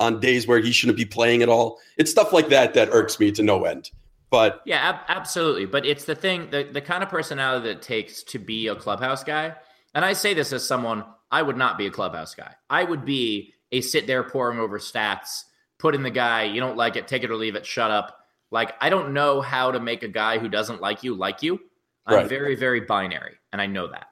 on 0.00 0.20
days 0.20 0.46
where 0.46 0.58
he 0.58 0.72
shouldn't 0.72 0.98
be 0.98 1.04
playing 1.04 1.42
at 1.42 1.48
all. 1.48 1.78
It's 1.96 2.10
stuff 2.10 2.32
like 2.32 2.48
that 2.48 2.74
that 2.74 2.90
irks 2.90 3.18
me 3.18 3.30
to 3.32 3.42
no 3.42 3.64
end. 3.64 3.90
But 4.32 4.62
Yeah, 4.64 4.78
ab- 4.78 5.04
absolutely. 5.08 5.66
But 5.66 5.86
it's 5.86 6.06
the 6.06 6.14
thing, 6.16 6.48
the, 6.50 6.64
the 6.64 6.80
kind 6.80 7.04
of 7.04 7.10
personality 7.10 7.68
that 7.68 7.76
it 7.76 7.82
takes 7.82 8.24
to 8.24 8.38
be 8.40 8.66
a 8.68 8.74
clubhouse 8.74 9.22
guy. 9.22 9.54
And 9.94 10.04
I 10.04 10.14
say 10.14 10.32
this 10.34 10.52
as 10.54 10.66
someone, 10.66 11.04
I 11.30 11.42
would 11.42 11.58
not 11.58 11.76
be 11.78 11.86
a 11.86 11.90
clubhouse 11.90 12.34
guy. 12.34 12.54
I 12.70 12.82
would 12.82 13.04
be 13.04 13.52
a 13.70 13.82
sit 13.82 14.06
there 14.06 14.22
pouring 14.24 14.58
over 14.58 14.78
stats, 14.78 15.44
put 15.78 15.94
in 15.94 16.02
the 16.02 16.10
guy, 16.10 16.44
you 16.44 16.60
don't 16.60 16.78
like 16.78 16.96
it, 16.96 17.06
take 17.06 17.22
it 17.24 17.30
or 17.30 17.36
leave 17.36 17.54
it, 17.56 17.66
shut 17.66 17.90
up. 17.90 18.18
Like, 18.50 18.72
I 18.80 18.88
don't 18.88 19.12
know 19.12 19.42
how 19.42 19.70
to 19.70 19.80
make 19.80 20.02
a 20.02 20.08
guy 20.08 20.38
who 20.38 20.48
doesn't 20.48 20.80
like 20.80 21.02
you 21.04 21.14
like 21.14 21.42
you. 21.42 21.60
I'm 22.06 22.14
Right. 22.16 22.28
very, 22.28 22.54
very 22.56 22.80
binary, 22.80 23.34
and 23.52 23.60
I 23.62 23.66
know 23.66 23.86
that. 23.88 24.06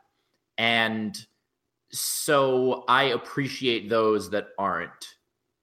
And 0.58 1.16
so 1.90 2.84
I 2.88 3.04
appreciate 3.04 3.88
those 3.88 4.30
that 4.30 4.48
aren't. 4.58 5.14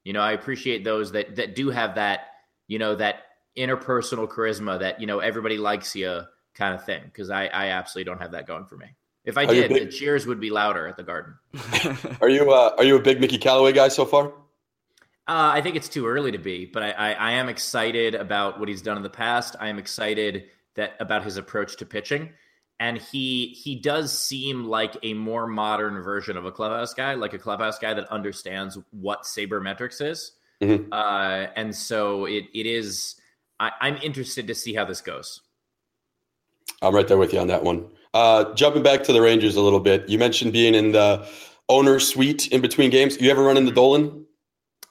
You 0.04 0.14
know, 0.14 0.22
I 0.22 0.32
appreciate 0.34 0.84
those 0.84 1.12
that 1.14 1.36
that 1.38 1.56
do 1.56 1.70
have 1.70 1.96
that, 1.96 2.22
you 2.68 2.80
know, 2.80 2.96
that 2.96 3.24
interpersonal 3.58 4.28
charisma 4.28 4.80
that, 4.80 5.00
you 5.02 5.08
know, 5.08 5.20
everybody 5.20 5.58
likes 5.58 5.96
you 5.96 6.22
kind 6.54 6.74
of 6.76 6.86
thing. 6.86 7.02
Cause 7.16 7.30
I, 7.30 7.48
I 7.48 7.68
absolutely 7.70 8.12
don't 8.12 8.22
have 8.22 8.32
that 8.32 8.48
going 8.48 8.66
for 8.66 8.78
me. 8.78 8.88
If 9.26 9.38
I 9.38 9.44
Are 9.44 9.54
did, 9.54 9.70
big- 9.70 9.84
the 9.86 9.92
cheers 9.92 10.26
would 10.26 10.40
be 10.40 10.50
louder 10.50 10.88
at 10.88 10.96
the 10.96 11.04
garden. 11.04 11.34
are 12.22 12.30
you 12.30 12.50
uh, 12.52 12.74
are 12.78 12.84
you 12.84 12.96
a 12.96 13.02
big 13.02 13.20
Mickey 13.20 13.38
Callaway 13.38 13.74
guy 13.74 13.90
so 13.90 14.06
far? 14.06 14.28
Uh, 15.30 15.52
I 15.54 15.62
think 15.62 15.76
it's 15.76 15.90
too 15.90 16.08
early 16.08 16.32
to 16.32 16.38
be, 16.38 16.66
but 16.66 16.82
I, 16.82 16.92
I, 16.92 17.12
I 17.12 17.32
am 17.34 17.50
excited 17.50 18.16
about 18.16 18.58
what 18.60 18.70
he's 18.70 18.82
done 18.82 18.96
in 18.96 19.04
the 19.04 19.10
past. 19.10 19.58
I 19.60 19.68
am 19.68 19.78
excited 19.78 20.46
that 20.76 20.96
about 21.02 21.26
his 21.26 21.36
approach 21.36 21.76
to 21.78 21.86
pitching, 21.86 22.30
and 22.80 22.98
he 22.98 23.48
he 23.48 23.76
does 23.76 24.18
seem 24.18 24.64
like 24.64 24.96
a 25.04 25.14
more 25.14 25.46
modern 25.46 26.02
version 26.02 26.38
of 26.38 26.46
a 26.46 26.52
clubhouse 26.52 26.94
guy, 26.94 27.16
like 27.16 27.34
a 27.34 27.40
clubhouse 27.40 27.78
guy 27.78 27.94
that 27.94 28.08
understands 28.08 28.78
what 28.92 29.24
sabermetrics 29.24 30.02
is. 30.02 30.32
Mhm. 30.62 30.88
Uh, 30.94 31.48
and 31.58 31.76
so 31.76 32.24
it 32.26 32.46
it 32.54 32.66
is. 32.66 33.16
I, 33.60 33.72
I'm 33.82 33.98
interested 33.98 34.48
to 34.48 34.56
see 34.56 34.74
how 34.74 34.86
this 34.86 35.02
goes. 35.02 35.42
I'm 36.82 36.94
right 36.94 37.08
there 37.08 37.18
with 37.18 37.34
you 37.34 37.40
on 37.40 37.48
that 37.48 37.64
one. 37.64 37.88
Uh, 38.14 38.54
jumping 38.54 38.84
back 38.84 39.04
to 39.04 39.14
the 39.14 39.22
Rangers 39.22 39.56
a 39.56 39.62
little 39.62 39.80
bit, 39.80 40.08
you 40.10 40.18
mentioned 40.18 40.54
being 40.54 40.76
in 40.76 40.92
the 40.92 41.28
owner 41.70 42.00
suite 42.00 42.48
in 42.48 42.62
between 42.62 42.90
games. 42.90 43.20
You 43.20 43.30
ever 43.30 43.44
run 43.44 43.58
into 43.58 43.72
Dolan? 43.72 44.26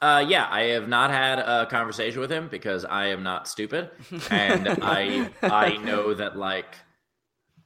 Uh, 0.02 0.24
yeah, 0.28 0.46
I 0.50 0.62
have 0.64 0.88
not 0.88 1.10
had 1.10 1.38
a 1.38 1.66
conversation 1.66 2.20
with 2.20 2.30
him 2.30 2.48
because 2.48 2.84
I 2.84 3.06
am 3.06 3.22
not 3.22 3.48
stupid, 3.48 3.90
and 4.30 4.68
I 4.82 5.30
I 5.42 5.78
know 5.78 6.12
that 6.12 6.36
like 6.36 6.76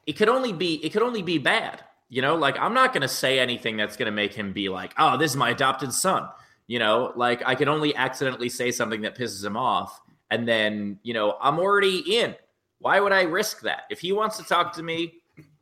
it 0.06 0.12
could 0.12 0.28
only 0.28 0.52
be 0.52 0.74
it 0.84 0.90
could 0.90 1.02
only 1.02 1.22
be 1.22 1.38
bad. 1.38 1.82
You 2.08 2.22
know, 2.22 2.36
like 2.36 2.58
I'm 2.58 2.74
not 2.74 2.92
going 2.92 3.02
to 3.02 3.08
say 3.08 3.38
anything 3.38 3.76
that's 3.76 3.96
going 3.96 4.06
to 4.06 4.12
make 4.12 4.32
him 4.32 4.52
be 4.52 4.68
like, 4.68 4.94
"Oh, 4.96 5.16
this 5.16 5.32
is 5.32 5.36
my 5.36 5.50
adopted 5.50 5.92
son." 5.92 6.28
You 6.68 6.78
know, 6.78 7.12
like 7.16 7.42
I 7.44 7.56
can 7.56 7.68
only 7.68 7.96
accidentally 7.96 8.48
say 8.48 8.70
something 8.70 9.00
that 9.02 9.18
pisses 9.18 9.44
him 9.44 9.56
off, 9.56 10.00
and 10.30 10.46
then 10.46 10.98
you 11.02 11.14
know 11.14 11.36
I'm 11.40 11.58
already 11.58 12.18
in. 12.18 12.34
Why 12.78 13.00
would 13.00 13.12
I 13.12 13.22
risk 13.22 13.60
that? 13.62 13.82
If 13.90 14.00
he 14.00 14.12
wants 14.12 14.38
to 14.38 14.44
talk 14.44 14.72
to 14.74 14.82
me, 14.82 15.14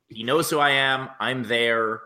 he 0.09 0.23
knows 0.23 0.49
who 0.49 0.59
I 0.59 0.71
am. 0.71 1.09
I'm 1.19 1.43
there, 1.43 2.01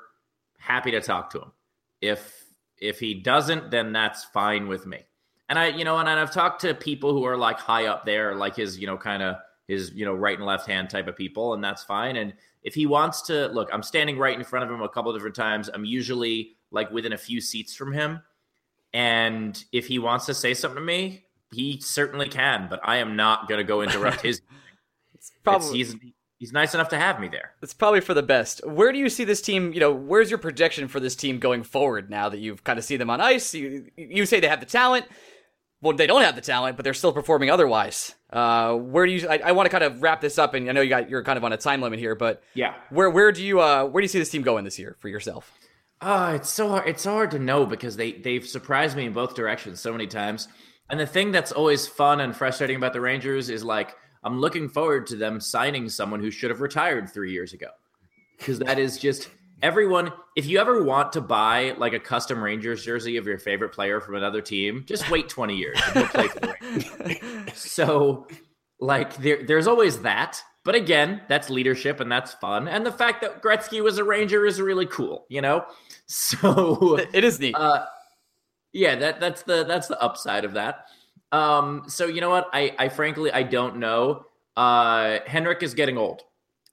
happy 0.58 0.90
to 0.92 1.00
talk 1.00 1.30
to 1.30 1.42
him. 1.42 1.52
If 2.00 2.44
if 2.78 2.98
he 2.98 3.14
doesn't, 3.14 3.70
then 3.70 3.92
that's 3.92 4.24
fine 4.24 4.66
with 4.68 4.86
me. 4.86 5.06
And 5.48 5.58
I, 5.58 5.68
you 5.68 5.84
know, 5.84 5.98
and 5.98 6.08
I've 6.08 6.32
talked 6.32 6.62
to 6.62 6.74
people 6.74 7.12
who 7.12 7.24
are 7.24 7.36
like 7.36 7.58
high 7.58 7.86
up 7.86 8.04
there, 8.06 8.34
like 8.34 8.56
his, 8.56 8.78
you 8.78 8.86
know, 8.86 8.96
kind 8.96 9.22
of 9.22 9.36
his, 9.68 9.92
you 9.92 10.04
know, 10.04 10.14
right 10.14 10.36
and 10.36 10.46
left 10.46 10.66
hand 10.66 10.90
type 10.90 11.06
of 11.06 11.16
people, 11.16 11.54
and 11.54 11.62
that's 11.62 11.84
fine. 11.84 12.16
And 12.16 12.32
if 12.62 12.74
he 12.74 12.86
wants 12.86 13.22
to 13.22 13.48
look, 13.48 13.68
I'm 13.72 13.82
standing 13.82 14.18
right 14.18 14.36
in 14.36 14.44
front 14.44 14.64
of 14.64 14.70
him 14.70 14.82
a 14.82 14.88
couple 14.88 15.12
different 15.12 15.36
times. 15.36 15.68
I'm 15.72 15.84
usually 15.84 16.56
like 16.70 16.90
within 16.90 17.12
a 17.12 17.18
few 17.18 17.40
seats 17.40 17.74
from 17.74 17.92
him. 17.92 18.20
And 18.94 19.62
if 19.72 19.86
he 19.86 19.98
wants 19.98 20.26
to 20.26 20.34
say 20.34 20.54
something 20.54 20.76
to 20.76 20.84
me, 20.84 21.24
he 21.53 21.80
certainly 21.80 22.28
can, 22.28 22.66
but 22.70 22.80
I 22.82 22.96
am 22.98 23.16
not 23.16 23.48
going 23.48 23.59
to 23.59 23.64
go 23.64 23.82
interrupt 23.82 24.20
his. 24.22 24.40
It's 25.14 25.30
It's- 25.30 25.32
probably 25.44 25.78
he's 25.78 25.96
he's 26.38 26.53
nice 26.53 26.74
enough 26.74 26.88
to 26.88 26.98
have 26.98 27.20
me 27.20 27.28
there. 27.28 27.53
it's 27.62 27.74
probably 27.74 28.00
for 28.00 28.14
the 28.14 28.22
best. 28.22 28.66
Where 28.66 28.90
do 28.92 28.98
you 28.98 29.09
see 29.09 29.24
this 29.24 29.40
team? 29.40 29.72
You 29.72 29.80
know, 29.80 29.92
where's 29.92 30.28
your 30.30 30.38
projection 30.38 30.88
for 30.88 30.98
this 31.00 31.14
team 31.14 31.38
going 31.38 31.62
forward? 31.62 32.11
Now 32.11 32.28
that 32.28 32.38
you've 32.38 32.64
kind 32.64 32.78
of 32.78 32.84
seen 32.84 32.98
them 32.98 33.11
on 33.11 33.20
ice, 33.20 33.55
you 33.55 33.86
you 33.96 34.26
say 34.26 34.40
they 34.40 34.48
have 34.48 34.61
the 34.61 34.66
talent. 34.66 35.07
Well, 35.80 35.96
they 35.96 36.07
don't 36.07 36.22
have 36.22 36.36
the 36.36 36.40
talent, 36.40 36.76
but 36.76 36.84
they're 36.84 36.94
still 36.94 37.12
performing 37.12 37.50
otherwise. 37.50 38.14
Uh, 38.32 38.74
where 38.74 39.05
do 39.05 39.11
you? 39.12 39.28
I, 39.28 39.38
I 39.46 39.53
want 39.53 39.66
to 39.66 39.70
kind 39.70 39.82
of 39.82 40.00
wrap 40.00 40.20
this 40.20 40.38
up, 40.38 40.55
and 40.55 40.68
I 40.68 40.72
know 40.72 40.80
you 40.80 40.88
got 40.88 41.11
you're 41.11 41.24
kind 41.24 41.36
of 41.36 41.42
on 41.44 41.53
a 41.53 41.57
time 41.57 41.80
limit 41.80 41.98
here, 41.98 42.14
but 42.14 42.42
Yeah. 42.55 42.74
where 42.90 43.11
where 43.11 43.32
do 43.32 43.42
you 43.44 43.61
uh 43.61 43.84
where 43.86 44.00
do 44.00 44.05
you 44.05 44.09
see 44.09 44.18
this 44.20 44.30
team 44.30 44.42
going 44.42 44.64
this 44.64 44.78
year 44.78 44.96
for 45.00 45.09
yourself? 45.09 45.53
Oh, 46.00 46.34
it's 46.34 46.50
so 46.50 46.68
hard. 46.68 46.88
It's 46.88 47.03
so 47.03 47.12
hard 47.12 47.30
to 47.32 47.38
know 47.38 47.66
because 47.66 47.96
they 47.96 48.12
they've 48.12 48.46
surprised 48.46 48.96
me 48.96 49.07
in 49.07 49.12
both 49.12 49.34
directions 49.34 49.80
so 49.80 49.92
many 49.92 50.07
times. 50.07 50.48
And 50.93 51.01
the 51.01 51.07
thing 51.07 51.32
that's 51.32 51.53
always 51.53 51.86
fun 51.86 52.20
and 52.20 52.36
frustrating 52.36 52.76
about 52.76 52.93
the 52.93 53.01
Rangers 53.01 53.49
is 53.49 53.64
like 53.64 53.97
I'm 54.22 54.38
looking 54.38 54.68
forward 54.68 55.07
to 55.09 55.16
them 55.16 55.40
signing 55.40 55.88
someone 55.88 56.20
who 56.20 56.30
should 56.30 56.51
have 56.51 56.61
retired 56.61 57.09
three 57.09 57.32
years 57.32 57.55
ago, 57.55 57.68
because 58.38 58.59
that 58.61 58.78
is 58.78 58.99
just 58.99 59.30
everyone. 59.62 60.12
If 60.36 60.45
you 60.47 60.59
ever 60.61 60.84
want 60.84 61.12
to 61.14 61.22
buy 61.22 61.74
like 61.78 61.95
a 61.95 61.99
custom 61.99 62.45
Rangers 62.45 62.84
jersey 62.84 63.16
of 63.16 63.26
your 63.26 63.38
favorite 63.38 63.70
player 63.72 64.01
from 64.03 64.16
another 64.16 64.43
team, 64.43 64.84
just 64.86 65.11
wait 65.11 65.30
20 65.30 65.57
years 65.57 65.80
and 65.95 66.07
play 66.11 66.28
for 66.28 66.40
the 66.40 67.51
So, 67.55 68.26
like, 68.78 69.16
there, 69.16 69.43
there's 69.47 69.66
always 69.66 70.01
that. 70.01 70.43
But 70.64 70.74
again, 70.74 71.22
that's 71.26 71.49
leadership 71.51 72.01
and 72.01 72.12
that's 72.12 72.34
fun. 72.34 72.68
And 72.68 72.84
the 72.86 72.93
fact 72.93 73.22
that 73.22 73.43
Gretzky 73.43 73.82
was 73.82 73.97
a 73.99 74.05
Ranger 74.05 74.45
is 74.47 74.61
really 74.61 74.86
cool, 74.86 75.24
you 75.30 75.40
know? 75.40 75.64
So, 76.07 76.99
It 77.14 77.24
is 77.24 77.40
neat. 77.40 77.55
uh, 77.55 77.86
yeah, 78.72 78.96
that 78.96 79.20
that's 79.20 79.42
the 79.42 79.64
that's 79.64 79.88
the 79.88 80.00
upside 80.00 80.44
of 80.44 80.54
that. 80.54 80.86
Um, 81.30 81.84
so 81.88 82.06
you 82.06 82.20
know 82.20 82.30
what? 82.30 82.48
I 82.52 82.74
I 82.78 82.88
frankly 82.88 83.30
I 83.30 83.42
don't 83.42 83.76
know. 83.76 84.26
Uh, 84.56 85.18
Henrik 85.26 85.62
is 85.62 85.74
getting 85.74 85.98
old, 85.98 86.22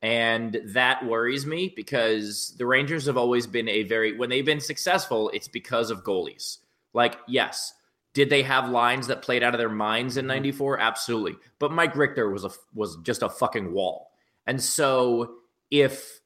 and 0.01 0.59
that 0.73 1.05
worries 1.05 1.45
me 1.45 1.73
because 1.75 2.55
the 2.57 2.65
Rangers 2.65 3.05
have 3.05 3.17
always 3.17 3.47
been 3.47 3.67
a 3.67 3.83
very 3.83 4.17
when 4.17 4.29
they've 4.29 4.45
been 4.45 4.61
successful, 4.61 5.29
it's 5.29 5.47
because 5.47 5.91
of 5.91 6.03
goalies. 6.03 6.57
Like, 6.93 7.17
yes, 7.27 7.73
did 8.13 8.29
they 8.29 8.43
have 8.43 8.69
lines 8.69 9.07
that 9.07 9.21
played 9.21 9.43
out 9.43 9.53
of 9.53 9.59
their 9.59 9.69
minds 9.69 10.17
in 10.17 10.25
'94? 10.25 10.79
Absolutely, 10.79 11.35
but 11.59 11.71
Mike 11.71 11.95
Richter 11.95 12.29
was 12.29 12.45
a 12.45 12.51
was 12.73 12.97
just 13.03 13.23
a 13.23 13.29
fucking 13.29 13.73
wall, 13.73 14.11
and 14.47 14.61
so 14.61 15.35
if 15.69 16.19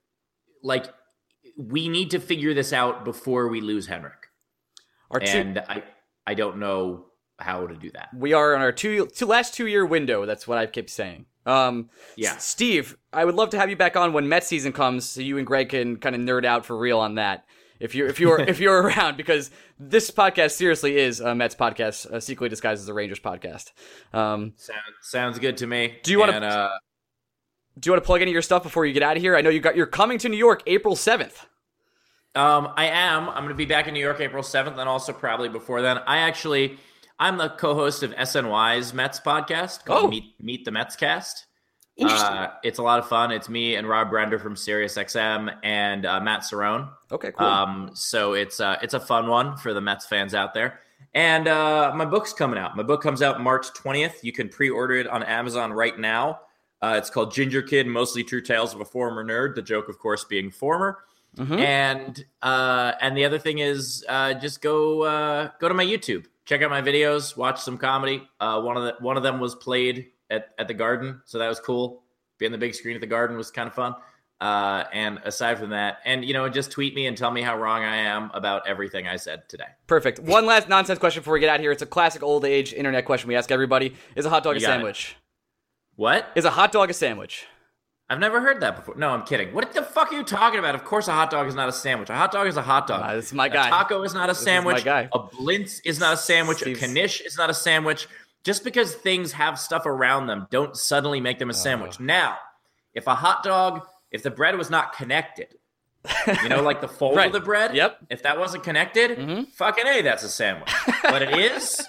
like 0.61 0.85
we 1.57 1.89
need 1.89 2.11
to 2.11 2.19
figure 2.19 2.53
this 2.53 2.73
out 2.73 3.05
before 3.05 3.47
we 3.47 3.61
lose 3.61 3.85
Henrik 3.85 4.22
Our 5.11 5.19
two, 5.19 5.37
and 5.37 5.59
I 5.59 5.83
I 6.25 6.33
don't 6.33 6.57
know 6.57 7.05
how 7.39 7.67
to 7.67 7.75
do 7.75 7.89
that. 7.91 8.09
we 8.15 8.33
are 8.33 8.55
on 8.55 8.61
our 8.61 8.71
two, 8.71 9.07
two 9.07 9.25
last 9.25 9.53
two 9.53 9.67
year 9.67 9.85
window. 9.85 10.25
That's 10.25 10.47
what 10.47 10.57
I've 10.57 10.71
kept 10.71 10.89
saying. 10.89 11.25
Um, 11.45 11.89
Yeah. 12.15 12.33
S- 12.35 12.45
Steve, 12.45 12.95
I 13.11 13.25
would 13.25 13.35
love 13.35 13.49
to 13.49 13.59
have 13.59 13.69
you 13.69 13.75
back 13.75 13.97
on 13.97 14.13
when 14.13 14.29
Met 14.29 14.43
season 14.45 14.71
comes, 14.71 15.07
so 15.09 15.19
you 15.21 15.37
and 15.37 15.45
Greg 15.45 15.69
can 15.69 15.97
kind 15.97 16.15
of 16.15 16.21
nerd 16.21 16.45
out 16.45 16.65
for 16.65 16.77
real 16.77 16.99
on 16.99 17.15
that. 17.15 17.45
If 17.79 17.95
you're 17.95 18.07
if 18.07 18.19
you're 18.19 18.39
if 18.47 18.59
you're 18.59 18.81
around, 18.81 19.17
because 19.17 19.51
this 19.77 20.09
podcast 20.11 20.51
seriously 20.51 20.95
is 20.97 21.19
a 21.19 21.35
Mets 21.35 21.55
podcast, 21.55 22.09
uh, 22.09 22.19
secretly 22.21 22.49
disguised 22.49 22.81
as 22.81 22.87
a 22.87 22.93
Rangers 22.93 23.19
podcast. 23.19 23.71
Um, 24.13 24.53
Sound, 24.55 24.79
sounds 25.01 25.39
good 25.39 25.57
to 25.57 25.67
me. 25.67 25.97
Do 26.03 26.11
you 26.11 26.19
wanna- 26.19 26.33
uh, 26.39 26.77
do 27.79 27.87
you 27.87 27.91
want 27.93 28.03
to 28.03 28.05
plug 28.05 28.21
any 28.21 28.29
of 28.31 28.33
your 28.33 28.43
stuff 28.43 28.61
before 28.63 28.85
you 28.85 28.93
get 28.93 29.01
out 29.03 29.17
of 29.17 29.23
here? 29.23 29.35
I 29.35 29.41
know 29.41 29.49
you 29.49 29.59
got 29.59 29.75
you're 29.75 29.87
coming 29.87 30.19
to 30.19 30.29
New 30.29 30.37
York 30.37 30.61
April 30.67 30.95
seventh. 30.95 31.45
Um, 32.35 32.73
I 32.75 32.87
am. 32.87 33.29
I'm 33.29 33.37
going 33.43 33.49
to 33.49 33.55
be 33.55 33.65
back 33.65 33.87
in 33.87 33.93
New 33.93 33.99
York 33.99 34.19
April 34.19 34.43
7th, 34.43 34.77
and 34.77 34.89
also 34.89 35.13
probably 35.13 35.49
before 35.49 35.81
then. 35.81 35.99
I 36.07 36.17
actually, 36.19 36.77
I'm 37.19 37.37
the 37.37 37.49
co-host 37.49 38.03
of 38.03 38.11
SNY's 38.15 38.93
Mets 38.93 39.19
podcast 39.19 39.85
called 39.85 40.05
Oh. 40.05 40.07
Meet 40.07 40.35
Meet 40.39 40.65
the 40.65 40.71
Mets 40.71 40.95
Cast. 40.95 41.45
Interesting. 41.95 42.37
Uh, 42.37 42.53
it's 42.63 42.79
a 42.79 42.83
lot 42.83 42.97
of 42.97 43.07
fun. 43.07 43.31
It's 43.31 43.49
me 43.49 43.75
and 43.75 43.87
Rob 43.87 44.09
Brender 44.09 44.41
from 44.41 44.55
SiriusXM 44.55 45.57
and 45.61 46.07
uh, 46.07 46.19
Matt 46.21 46.41
Cerrone. 46.41 46.89
Okay, 47.11 47.31
cool. 47.31 47.45
Um, 47.45 47.91
so 47.93 48.33
it's 48.33 48.59
uh, 48.59 48.77
it's 48.81 48.95
a 48.95 48.99
fun 48.99 49.27
one 49.27 49.55
for 49.57 49.73
the 49.75 49.81
Mets 49.81 50.05
fans 50.07 50.33
out 50.33 50.55
there. 50.55 50.79
And 51.13 51.47
uh, 51.47 51.91
my 51.95 52.05
book's 52.05 52.33
coming 52.33 52.57
out. 52.57 52.75
My 52.75 52.81
book 52.81 53.03
comes 53.03 53.21
out 53.21 53.41
March 53.41 53.67
20th. 53.73 54.23
You 54.23 54.31
can 54.31 54.49
pre-order 54.49 54.95
it 54.95 55.05
on 55.07 55.21
Amazon 55.21 55.71
right 55.71 55.99
now. 55.99 56.39
Uh, 56.81 56.95
it's 56.97 57.11
called 57.11 57.31
Ginger 57.31 57.61
Kid: 57.61 57.85
Mostly 57.85 58.23
True 58.23 58.41
Tales 58.41 58.73
of 58.73 58.81
a 58.81 58.85
Former 58.85 59.23
Nerd. 59.23 59.53
The 59.53 59.61
joke, 59.61 59.87
of 59.87 59.99
course, 59.99 60.23
being 60.23 60.49
former. 60.49 60.97
Mhm. 61.37 61.59
And 61.59 62.25
uh, 62.41 62.93
and 63.01 63.17
the 63.17 63.25
other 63.25 63.39
thing 63.39 63.57
is 63.59 64.05
uh, 64.07 64.33
just 64.35 64.61
go 64.61 65.01
uh, 65.03 65.49
go 65.59 65.67
to 65.67 65.73
my 65.73 65.85
YouTube, 65.85 66.25
check 66.45 66.61
out 66.61 66.69
my 66.69 66.81
videos, 66.81 67.35
watch 67.35 67.59
some 67.59 67.77
comedy. 67.77 68.27
Uh, 68.39 68.61
one 68.61 68.77
of 68.77 68.83
the 68.83 68.95
one 68.99 69.17
of 69.17 69.23
them 69.23 69.39
was 69.39 69.55
played 69.55 70.07
at, 70.29 70.49
at 70.59 70.67
the 70.67 70.73
Garden, 70.75 71.21
so 71.25 71.39
that 71.39 71.47
was 71.47 71.59
cool. 71.59 72.03
Being 72.37 72.51
the 72.51 72.57
big 72.57 72.75
screen 72.75 72.95
at 72.95 73.01
the 73.01 73.07
Garden 73.07 73.35
was 73.37 73.49
kind 73.51 73.67
of 73.67 73.73
fun. 73.73 73.95
Uh, 74.41 74.83
and 74.91 75.19
aside 75.23 75.57
from 75.57 75.69
that, 75.69 75.99
and 76.03 76.25
you 76.25 76.33
know, 76.33 76.49
just 76.49 76.69
tweet 76.69 76.93
me 76.95 77.07
and 77.07 77.15
tell 77.17 77.31
me 77.31 77.41
how 77.41 77.57
wrong 77.57 77.81
I 77.83 77.95
am 77.95 78.29
about 78.33 78.67
everything 78.67 79.07
I 79.07 79.15
said 79.15 79.47
today. 79.47 79.67
Perfect. 79.87 80.19
One 80.19 80.45
last 80.45 80.67
nonsense 80.67 80.99
question 80.99 81.21
before 81.21 81.33
we 81.33 81.39
get 81.39 81.49
out 81.49 81.55
of 81.55 81.61
here. 81.61 81.71
It's 81.71 81.81
a 81.81 81.85
classic 81.87 82.21
old 82.23 82.43
age 82.43 82.73
internet 82.73 83.05
question 83.05 83.27
we 83.29 83.35
ask 83.35 83.51
everybody: 83.51 83.95
Is 84.15 84.25
a 84.25 84.29
hot 84.29 84.43
dog 84.43 84.55
You 84.55 84.59
a 84.59 84.61
got 84.61 84.69
it. 84.69 84.73
sandwich? 84.73 85.15
What? 85.95 86.27
Is 86.35 86.43
a 86.45 86.49
hot 86.49 86.71
dog 86.73 86.89
a 86.89 86.93
sandwich? 86.93 87.45
I've 88.13 88.19
never 88.19 88.39
heard 88.41 88.61
that 88.61 88.75
before. 88.75 88.95
No, 88.95 89.09
I'm 89.09 89.23
kidding. 89.23 89.53
What 89.53 89.73
the 89.73 89.81
fuck 89.81 90.11
are 90.11 90.15
you 90.15 90.23
talking 90.23 90.59
about? 90.59 90.75
Of 90.75 90.83
course, 90.85 91.07
a 91.07 91.11
hot 91.13 91.31
dog 91.31 91.47
is 91.47 91.55
not 91.55 91.67
a 91.67 91.71
sandwich. 91.71 92.09
A 92.09 92.15
hot 92.15 92.31
dog 92.31 92.47
is 92.47 92.55
a 92.57 92.61
hot 92.61 92.85
dog. 92.87 93.01
Ah, 93.03 93.13
this 93.15 93.25
is 93.27 93.33
my 93.33 93.49
guy. 93.49 93.67
A 93.67 93.69
taco 93.71 94.03
is 94.03 94.13
not 94.13 94.29
a 94.29 94.33
is 94.33 94.45
my 94.45 94.79
guy. 94.79 95.09
A 95.11 95.19
blintz 95.19 95.81
is 95.83 95.99
not 95.99 96.13
a 96.13 96.17
sandwich. 96.17 96.59
Steve's- 96.59 96.83
A 96.83 96.87
knish 96.87 97.21
is 97.21 97.37
not 97.37 97.49
a 97.49 97.53
sandwich. 97.53 98.07
Just 98.43 98.63
because 98.63 98.93
things 98.93 99.31
have 99.31 99.57
stuff 99.59 99.85
around 99.85 100.27
them, 100.27 100.47
don't 100.51 100.75
suddenly 100.77 101.19
make 101.21 101.39
them 101.39 101.49
a 101.49 101.53
sandwich. 101.53 101.97
Oh. 101.99 102.03
Now, 102.03 102.37
if 102.93 103.07
a 103.07 103.15
hot 103.15 103.41
dog, 103.43 103.85
if 104.11 104.21
the 104.21 104.29
bread 104.31 104.57
was 104.57 104.69
not 104.69 104.93
connected, 104.95 105.55
you 106.43 106.49
know, 106.49 106.61
like 106.61 106.81
the 106.81 106.87
fold 106.99 107.15
Right. 107.15 107.27
of 107.27 107.33
the 107.33 107.39
bread. 107.39 107.73
Yep. 107.75 107.97
If 108.09 108.23
that 108.23 108.37
wasn't 108.37 108.63
connected, 108.63 109.17
Mhm. 109.17 109.47
fucking 109.53 109.87
a, 109.87 110.01
that's 110.03 110.23
a 110.23 110.29
sandwich. 110.29 110.71
but 111.03 111.21
it 111.21 111.33
is, 111.39 111.81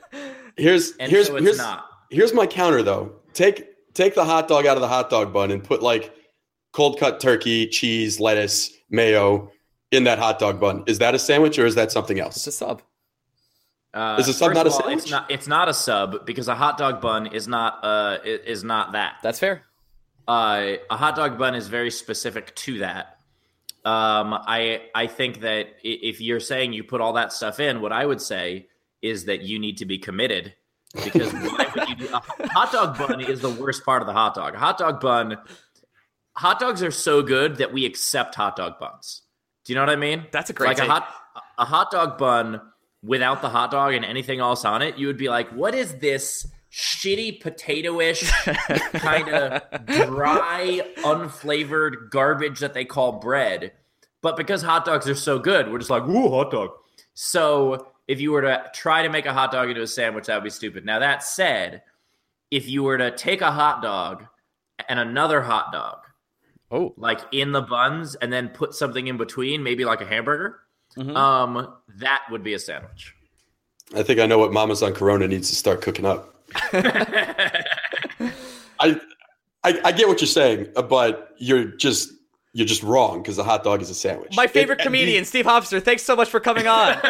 Here's 0.56 0.92
and 0.98 1.10
here's 1.10 1.28
so 1.28 1.36
it's 1.36 1.44
here's 1.46 1.58
not. 1.58 1.86
here's 2.10 2.34
my 2.34 2.46
counter 2.46 2.82
though. 2.82 3.12
Take 3.32 3.66
take 3.94 4.14
the 4.14 4.24
hot 4.24 4.48
dog 4.48 4.66
out 4.66 4.76
of 4.76 4.80
the 4.80 4.88
hot 4.88 5.10
dog 5.10 5.32
bun 5.32 5.50
and 5.50 5.62
put 5.62 5.82
like 5.82 6.14
cold 6.72 6.98
cut 6.98 7.20
turkey, 7.20 7.66
cheese, 7.66 8.20
lettuce, 8.20 8.72
mayo 8.90 9.50
in 9.90 10.04
that 10.04 10.18
hot 10.18 10.38
dog 10.38 10.60
bun. 10.60 10.84
Is 10.86 10.98
that 10.98 11.14
a 11.14 11.18
sandwich 11.18 11.58
or 11.58 11.66
is 11.66 11.74
that 11.74 11.92
something 11.92 12.18
else? 12.18 12.36
It's 12.36 12.46
a 12.46 12.52
sub. 12.52 12.82
Uh, 13.94 14.16
Is 14.18 14.28
a 14.28 14.32
sub 14.32 14.54
not 14.54 14.66
a 14.66 14.70
all, 14.70 14.80
sandwich? 14.80 14.98
It's 15.00 15.10
not. 15.10 15.30
It's 15.30 15.46
not 15.46 15.68
a 15.68 15.74
sub 15.74 16.24
because 16.24 16.48
a 16.48 16.54
hot 16.54 16.78
dog 16.78 17.02
bun 17.02 17.26
is 17.26 17.46
not. 17.46 17.84
Uh, 17.84 18.18
is 18.24 18.64
not 18.64 18.92
that. 18.92 19.16
That's 19.22 19.38
fair. 19.38 19.64
Uh, 20.26 20.76
a 20.90 20.96
hot 20.96 21.14
dog 21.14 21.38
bun 21.38 21.54
is 21.54 21.68
very 21.68 21.90
specific 21.90 22.54
to 22.56 22.78
that. 22.78 23.18
Um, 23.84 24.32
I 24.32 24.82
I 24.94 25.08
think 25.08 25.40
that 25.40 25.74
if 25.82 26.22
you're 26.22 26.40
saying 26.40 26.72
you 26.72 26.84
put 26.84 27.02
all 27.02 27.12
that 27.14 27.34
stuff 27.34 27.60
in, 27.60 27.82
what 27.82 27.92
I 27.92 28.06
would 28.06 28.20
say 28.20 28.68
is 29.02 29.26
that 29.26 29.42
you 29.42 29.58
need 29.58 29.76
to 29.78 29.84
be 29.84 29.98
committed 29.98 30.54
because 30.92 31.32
why 31.32 31.70
would 31.74 31.88
you 31.88 31.94
do, 31.94 32.08
a 32.12 32.48
hot 32.48 32.72
dog 32.72 32.98
bun 32.98 33.20
is 33.20 33.40
the 33.40 33.50
worst 33.50 33.84
part 33.84 34.02
of 34.02 34.06
the 34.06 34.12
hot 34.12 34.34
dog. 34.34 34.54
A 34.54 34.58
hot 34.58 34.78
dog 34.78 35.00
bun, 35.00 35.38
hot 36.36 36.60
dogs 36.60 36.82
are 36.82 36.90
so 36.90 37.22
good 37.22 37.56
that 37.56 37.72
we 37.72 37.86
accept 37.86 38.34
hot 38.34 38.56
dog 38.56 38.78
buns. 38.78 39.22
Do 39.64 39.72
you 39.72 39.76
know 39.76 39.82
what 39.82 39.90
I 39.90 39.96
mean? 39.96 40.26
That's 40.32 40.50
a 40.50 40.52
great 40.52 40.68
like 40.68 40.76
take. 40.78 40.88
a 40.88 40.90
hot 40.90 41.08
a 41.58 41.64
hot 41.64 41.90
dog 41.90 42.18
bun 42.18 42.60
without 43.02 43.42
the 43.42 43.48
hot 43.48 43.70
dog 43.70 43.94
and 43.94 44.04
anything 44.04 44.40
else 44.40 44.64
on 44.64 44.82
it. 44.82 44.98
You 44.98 45.06
would 45.06 45.16
be 45.18 45.28
like, 45.28 45.50
what 45.50 45.74
is 45.74 45.94
this? 45.98 46.46
Shitty 46.70 47.42
potato-ish 47.42 48.30
kind 48.94 49.28
of 49.28 49.60
dry, 49.86 50.80
unflavored 50.98 52.08
garbage 52.10 52.60
that 52.60 52.72
they 52.72 52.86
call 52.86 53.12
bread. 53.20 53.72
But 54.22 54.38
because 54.38 54.62
hot 54.62 54.86
dogs 54.86 55.06
are 55.06 55.14
so 55.14 55.38
good, 55.38 55.70
we're 55.70 55.78
just 55.78 55.90
like, 55.90 56.04
ooh, 56.04 56.30
hot 56.30 56.50
dog. 56.50 56.70
So 57.12 57.91
if 58.12 58.20
you 58.20 58.30
were 58.30 58.42
to 58.42 58.62
try 58.74 59.02
to 59.02 59.08
make 59.08 59.24
a 59.24 59.32
hot 59.32 59.50
dog 59.52 59.70
into 59.70 59.80
a 59.80 59.86
sandwich, 59.86 60.26
that 60.26 60.34
would 60.36 60.44
be 60.44 60.50
stupid. 60.50 60.84
Now, 60.84 60.98
that 60.98 61.22
said, 61.22 61.80
if 62.50 62.68
you 62.68 62.82
were 62.82 62.98
to 62.98 63.10
take 63.10 63.40
a 63.40 63.50
hot 63.50 63.80
dog 63.82 64.26
and 64.86 65.00
another 65.00 65.40
hot 65.40 65.72
dog, 65.72 65.98
Oh, 66.70 66.92
like 66.96 67.20
in 67.32 67.52
the 67.52 67.62
buns, 67.62 68.14
and 68.16 68.30
then 68.32 68.48
put 68.50 68.74
something 68.74 69.06
in 69.06 69.16
between, 69.16 69.62
maybe 69.62 69.84
like 69.86 70.00
a 70.02 70.06
hamburger, 70.06 70.60
Mhm. 70.96 71.16
um, 71.16 71.74
that 71.98 72.22
would 72.30 72.42
be 72.42 72.52
a 72.54 72.58
sandwich. 72.58 73.14
I 73.96 74.02
think 74.02 74.20
I 74.20 74.26
know 74.26 74.38
what 74.38 74.52
Mama's 74.52 74.82
on 74.82 74.92
Corona 74.94 75.26
needs 75.28 75.48
to 75.50 75.56
start 75.56 75.80
cooking 75.82 76.04
up. 76.04 76.34
I, 76.72 77.64
I 79.64 79.80
I 79.84 79.92
get 79.92 80.08
what 80.08 80.20
you're 80.20 80.28
saying, 80.28 80.68
uh, 80.76 80.82
but 80.82 81.34
you're 81.38 81.64
just 81.64 82.10
you're 82.54 82.66
just 82.66 82.82
wrong 82.82 83.22
because 83.22 83.36
the 83.36 83.44
hot 83.44 83.64
dog 83.64 83.80
is 83.80 83.88
a 83.90 83.94
sandwich. 83.94 84.34
my 84.36 84.46
favorite 84.46 84.80
It- 84.80 84.84
comedian, 84.84 85.24
Steve 85.24 85.46
Hofstetter. 85.46 85.82
Thanks 85.82 86.02
so 86.02 86.14
much 86.16 86.28
for 86.28 86.40
coming 86.40 86.66
on. 86.66 86.98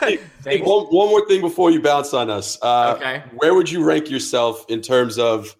Hey, 0.00 0.18
Thanks. 0.42 0.66
one, 0.66 0.84
one 0.86 1.08
more 1.08 1.26
thing 1.26 1.40
before 1.40 1.70
you 1.70 1.80
bounce 1.80 2.12
on 2.14 2.30
us. 2.30 2.58
Uh, 2.62 2.94
Okay. 2.96 3.22
Where 3.34 3.54
would 3.54 3.70
you 3.70 3.82
rank 3.84 4.10
yourself 4.10 4.64
in 4.68 4.80
terms 4.80 5.18
of 5.18 5.56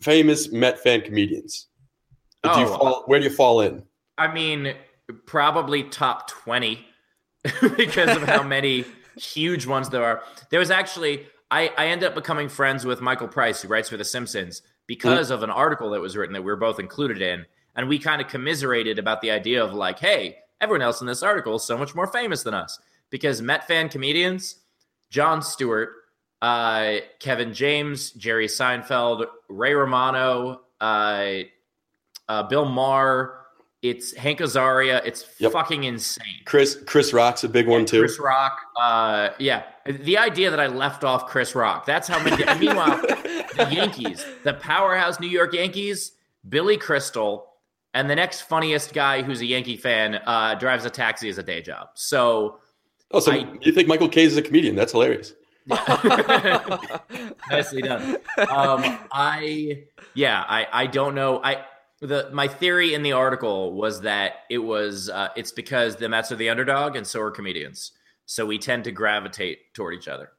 famous 0.00 0.50
Met 0.50 0.78
fan 0.80 1.02
comedians? 1.02 1.66
Do 2.42 2.50
you 2.50 2.66
Oh. 2.66 2.78
fall, 2.78 3.02
where 3.06 3.18
do 3.20 3.24
you 3.26 3.32
fall 3.32 3.60
in? 3.60 3.84
I 4.18 4.32
mean, 4.32 4.74
probably 5.26 5.84
top 5.84 6.28
20 6.28 6.84
because 7.76 8.16
of 8.16 8.22
how 8.22 8.42
many 8.56 8.84
huge 9.16 9.66
ones 9.66 9.90
there 9.90 10.04
are. 10.04 10.22
There 10.50 10.60
was 10.60 10.70
actually, 10.70 11.26
I, 11.50 11.70
I 11.76 11.86
ended 11.86 12.08
up 12.08 12.14
becoming 12.14 12.48
friends 12.48 12.84
with 12.84 13.00
Michael 13.00 13.28
Price, 13.28 13.62
who 13.62 13.68
writes 13.68 13.88
for 13.88 13.96
The 13.96 14.04
Simpsons, 14.04 14.62
because 14.86 15.30
of 15.30 15.42
an 15.42 15.50
article 15.50 15.90
that 15.90 16.00
was 16.00 16.16
written 16.16 16.32
that 16.34 16.42
we 16.42 16.46
were 16.46 16.56
both 16.56 16.78
included 16.80 17.20
in. 17.22 17.44
And 17.76 17.88
we 17.88 17.98
kind 17.98 18.20
of 18.20 18.28
commiserated 18.28 18.98
about 18.98 19.20
the 19.20 19.30
idea 19.30 19.62
of 19.64 19.74
like, 19.74 19.98
hey, 19.98 20.38
everyone 20.60 20.82
else 20.82 21.00
in 21.00 21.06
this 21.06 21.22
article 21.22 21.56
is 21.56 21.64
so 21.64 21.76
much 21.76 21.94
more 21.94 22.06
famous 22.06 22.42
than 22.42 22.54
us. 22.54 22.78
Because 23.10 23.42
Met 23.42 23.66
fan 23.66 23.88
comedians, 23.88 24.56
Jon 25.10 25.42
Stewart, 25.42 25.90
uh, 26.42 26.96
Kevin 27.20 27.52
James, 27.54 28.10
Jerry 28.12 28.46
Seinfeld, 28.46 29.26
Ray 29.48 29.74
Romano, 29.74 30.60
uh, 30.80 31.32
uh, 32.28 32.42
Bill 32.44 32.64
Maher, 32.64 33.40
it's 33.82 34.16
Hank 34.16 34.38
Azaria. 34.40 35.02
It's 35.04 35.26
Yep. 35.38 35.52
fucking 35.52 35.84
insane. 35.84 36.40
Chris 36.46 36.82
Chris 36.86 37.12
Rock's 37.12 37.44
a 37.44 37.48
big 37.50 37.66
one 37.68 37.84
too. 37.84 38.00
Chris 38.00 38.18
Rock. 38.18 38.58
Uh, 38.80 39.28
yeah. 39.38 39.64
The 39.84 40.16
idea 40.16 40.48
that 40.50 40.58
I 40.58 40.68
left 40.68 41.04
off 41.04 41.26
Chris 41.26 41.54
Rock. 41.54 41.84
That's 41.84 42.08
how 42.08 42.22
many. 42.24 42.42
meanwhile, 42.58 42.96
the 43.56 43.68
Yankees, 43.70 44.24
the 44.42 44.54
powerhouse 44.54 45.20
New 45.20 45.28
York 45.28 45.52
Yankees, 45.52 46.12
Billy 46.48 46.78
Crystal, 46.78 47.46
and 47.94 48.10
the 48.10 48.14
next 48.16 48.42
funniest 48.42 48.92
guy 48.92 49.22
who's 49.22 49.40
a 49.40 49.46
Yankee 49.46 49.76
fan 49.76 50.16
uh, 50.26 50.54
drives 50.56 50.84
a 50.84 50.90
taxi 50.90 51.28
as 51.28 51.38
a 51.38 51.42
day 51.42 51.62
job. 51.62 51.88
So 51.94 52.58
Oh, 53.10 53.20
so 53.20 53.32
I- 53.32 53.46
you 53.60 53.72
think 53.72 53.86
Michael 53.88 54.08
Kay's 54.08 54.32
is 54.32 54.38
a 54.38 54.42
comedian? 54.42 54.74
That's 54.74 54.92
hilarious. 54.92 55.32
nicely 57.50 57.82
done. 57.82 58.16
Um, 58.50 58.98
I 59.12 59.84
yeah, 60.14 60.44
I 60.46 60.66
I 60.72 60.86
don't 60.86 61.14
know. 61.14 61.40
I 61.42 61.64
the 62.00 62.28
my 62.32 62.48
theory 62.48 62.92
in 62.94 63.02
the 63.02 63.12
article 63.12 63.72
was 63.72 64.02
that 64.02 64.32
it 64.50 64.58
was 64.58 65.08
uh, 65.08 65.28
it's 65.36 65.52
because 65.52 65.96
the 65.96 66.08
Mets 66.08 66.30
are 66.32 66.36
the 66.36 66.50
underdog 66.50 66.96
and 66.96 67.06
so 67.06 67.20
are 67.20 67.30
comedians. 67.30 67.92
So 68.26 68.44
we 68.46 68.58
tend 68.58 68.84
to 68.84 68.92
gravitate 68.92 69.72
toward 69.74 69.94
each 69.94 70.08
other. 70.08 70.30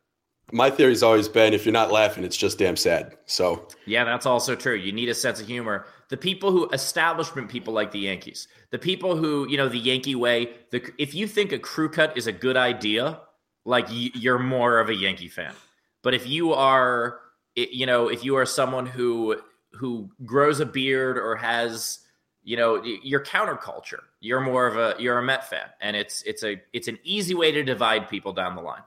My 0.52 0.70
theory's 0.70 1.02
always 1.02 1.28
been 1.28 1.54
if 1.54 1.66
you're 1.66 1.74
not 1.74 1.92
laughing, 1.92 2.24
it's 2.24 2.38
just 2.38 2.60
damn 2.60 2.76
sad. 2.76 3.18
So 3.26 3.68
Yeah, 3.86 4.04
that's 4.04 4.26
also 4.26 4.56
true. 4.56 4.76
You 4.76 4.92
need 4.92 5.10
a 5.10 5.16
sense 5.16 5.42
of 5.42 5.48
humor. 5.48 5.88
The 6.10 6.18
people 6.18 6.52
who 6.52 6.70
establishment 6.70 7.50
people 7.50 7.74
like 7.74 7.92
the 7.92 8.00
Yankees, 8.00 8.48
the 8.70 8.78
people 8.78 9.16
who 9.16 9.48
you 9.50 9.58
know 9.58 9.70
the 9.70 9.80
Yankee 9.80 10.16
way. 10.16 10.52
The 10.70 10.92
if 10.98 11.16
you 11.16 11.28
think 11.28 11.52
a 11.52 11.60
crew 11.60 11.90
cut 11.90 12.16
is 12.16 12.28
a 12.28 12.32
good 12.32 12.58
idea, 12.58 13.22
like 13.66 13.88
you're 13.90 14.40
more 14.40 14.80
of 14.80 14.90
a 14.90 14.96
Yankee 14.96 15.28
fan. 15.28 15.54
But 16.04 16.14
if 16.14 16.28
you 16.28 16.54
are, 16.54 17.20
you 17.56 17.88
know, 17.88 18.08
if 18.10 18.24
you 18.24 18.36
are 18.36 18.46
someone 18.46 18.86
who 18.86 19.42
who 19.74 20.10
grows 20.24 20.60
a 20.60 20.66
beard 20.66 21.18
or 21.18 21.36
has, 21.36 22.00
you 22.44 22.56
know, 22.56 22.84
your 22.84 23.22
counterculture, 23.22 24.02
you're 24.20 24.42
more 24.42 24.68
of 24.68 24.78
a 24.78 25.02
you're 25.02 25.18
a 25.18 25.24
Met 25.24 25.50
fan, 25.50 25.68
and 25.82 25.96
it's 25.96 26.22
it's 26.22 26.44
a 26.44 26.62
it's 26.74 26.88
an 26.88 27.00
easy 27.04 27.34
way 27.34 27.52
to 27.52 27.64
divide 27.64 28.08
people 28.08 28.34
down 28.34 28.56
the 28.56 28.62
line. 28.62 28.84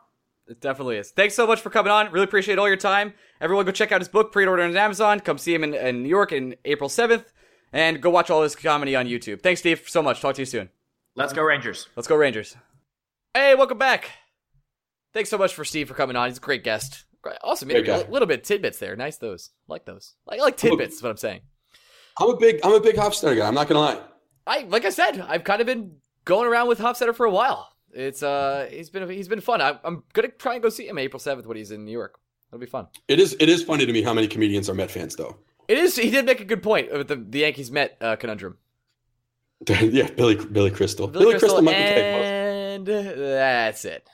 It 0.49 0.61
definitely 0.61 0.96
is. 0.96 1.11
Thanks 1.11 1.34
so 1.34 1.46
much 1.46 1.61
for 1.61 1.68
coming 1.70 1.92
on. 1.92 2.11
Really 2.11 2.24
appreciate 2.24 2.59
all 2.59 2.66
your 2.68 2.76
time. 2.78 3.12
Everyone 3.40 3.66
go 3.66 3.72
check 3.72 3.92
out 3.92 4.01
his 4.01 4.09
book, 4.09 4.32
pre-order 4.32 4.62
on 4.62 4.74
Amazon. 4.76 5.20
Come 5.20 5.36
see 5.38 5.55
him 5.55 5.62
in, 5.62 5.74
in 5.74 6.03
New 6.03 6.09
York 6.09 6.32
in 6.32 6.57
April 6.64 6.88
7th. 6.88 7.24
And 7.72 8.01
go 8.01 8.09
watch 8.09 8.30
all 8.30 8.42
his 8.42 8.57
comedy 8.57 8.96
on 8.96 9.07
YouTube. 9.07 9.42
Thanks, 9.42 9.61
Steve, 9.61 9.82
so 9.86 10.03
much. 10.03 10.22
Talk 10.22 10.36
to 10.36 10.40
you 10.42 10.46
soon. 10.46 10.70
Let's 11.14 11.34
go 11.34 11.42
Rangers. 11.42 11.88
Let's 11.96 12.09
go 12.09 12.16
Rangers. 12.16 12.57
Hey, 13.34 13.55
welcome 13.55 13.76
back. 13.76 14.11
Thanks 15.12 15.28
so 15.28 15.36
much 15.36 15.55
for 15.55 15.64
Steve 15.66 15.86
for 15.88 15.94
coming 15.94 16.16
on. 16.16 16.28
He's 16.28 16.38
a 16.38 16.40
great 16.40 16.64
guest. 16.64 17.05
Great- 17.20 17.36
Awesome. 17.44 17.68
Great 17.68 17.84
A 17.84 17.86
guy. 17.86 18.09
little 18.09 18.28
bit 18.28 18.44
tidbits 18.44 18.78
there. 18.78 18.96
Nice 18.96 19.18
those. 19.18 19.51
Like 19.66 19.84
those. 19.84 20.14
I 20.28 20.36
like 20.36 20.57
tidbits 20.57 20.96
is 20.96 21.03
what 21.03 21.11
I'm 21.11 21.16
saying. 21.18 21.40
I'm 22.18 22.30
a 22.30 22.36
big 22.36 22.61
I'm 22.64 22.72
a 22.72 22.80
big 22.80 22.96
Hofstetter 22.96 23.36
guy. 23.36 23.46
I'm 23.46 23.55
not 23.55 23.68
gonna 23.68 23.80
lie. 23.80 24.01
I 24.46 24.61
like 24.62 24.84
I 24.84 24.90
said, 24.90 25.20
I've 25.20 25.44
kind 25.44 25.61
of 25.61 25.66
been 25.66 25.96
going 26.24 26.46
around 26.49 26.68
with 26.68 26.78
Hofstetter 26.78 27.14
for 27.14 27.26
a 27.26 27.30
while. 27.30 27.68
It's 27.93 28.22
uh 28.22 28.68
he's 28.70 28.91
been 28.91 29.09
he's 29.09 29.28
been 29.28 29.41
fun. 29.41 29.61
I, 29.61 29.78
I'm 29.84 30.05
gonna 30.12 30.28
try 30.28 30.55
and 30.55 30.62
go 30.62 30.68
see 30.68 30.89
him 30.89 30.99
April 30.99 31.20
7th 31.20 31.47
when 31.47 31.57
he's 31.57 31.70
in 31.70 31.84
New 31.84 31.93
York. 31.93 32.18
It'll 32.51 32.61
be 32.61 32.66
fun. 32.66 32.86
It 33.09 33.18
is 33.20 33.36
it 33.41 33.49
is 33.49 33.62
funny 33.62 33.86
to 33.86 33.93
me 33.93 34.03
how 34.03 34.14
many 34.14 34.28
comedians 34.28 34.68
are 34.68 34.74
Met 34.74 34.91
fans 34.91 35.16
though. 35.16 35.36
It 35.68 35.76
is. 35.76 35.97
He 35.97 36.11
did 36.11 36.24
make 36.24 36.41
a 36.41 36.45
good 36.45 36.62
point 36.62 36.91
with 36.91 37.09
the, 37.09 37.16
the 37.16 37.41
Yankees 37.41 37.70
Met 37.70 37.99
uh, 38.01 38.16
conundrum. 38.16 38.57
yeah, 39.68 40.09
Billy 40.11 40.34
Billy 40.34 40.70
Crystal. 40.70 41.07
Billy, 41.09 41.39
Crystal, 41.39 41.61
Michael 41.61 41.82
Kay 41.82 42.74
and 42.76 42.86
that's 42.86 43.84
it. 43.84 44.09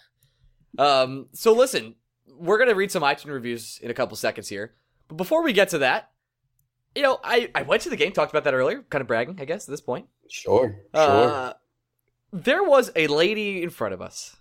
Um. 0.78 1.28
So 1.32 1.52
listen, 1.52 1.94
we're 2.36 2.58
gonna 2.58 2.74
read 2.74 2.90
some 2.90 3.02
iTunes 3.02 3.32
reviews 3.32 3.78
in 3.82 3.90
a 3.90 3.94
couple 3.94 4.16
seconds 4.16 4.48
here, 4.48 4.74
but 5.06 5.16
before 5.16 5.42
we 5.44 5.52
get 5.52 5.68
to 5.70 5.78
that, 5.78 6.10
you 6.96 7.02
know, 7.02 7.20
I 7.22 7.50
I 7.54 7.62
went 7.62 7.82
to 7.82 7.90
the 7.90 7.96
game, 7.96 8.12
talked 8.12 8.32
about 8.32 8.44
that 8.44 8.54
earlier, 8.54 8.82
kind 8.90 9.00
of 9.00 9.06
bragging, 9.06 9.38
I 9.40 9.44
guess, 9.44 9.68
at 9.68 9.70
this 9.70 9.80
point. 9.80 10.06
Sure, 10.28 10.80
sure. 10.94 11.02
Uh, 11.02 11.52
there 12.34 12.62
was 12.64 12.90
a 12.96 13.06
lady 13.06 13.62
in 13.62 13.70
front 13.70 13.94
of 13.94 14.02
us. 14.02 14.36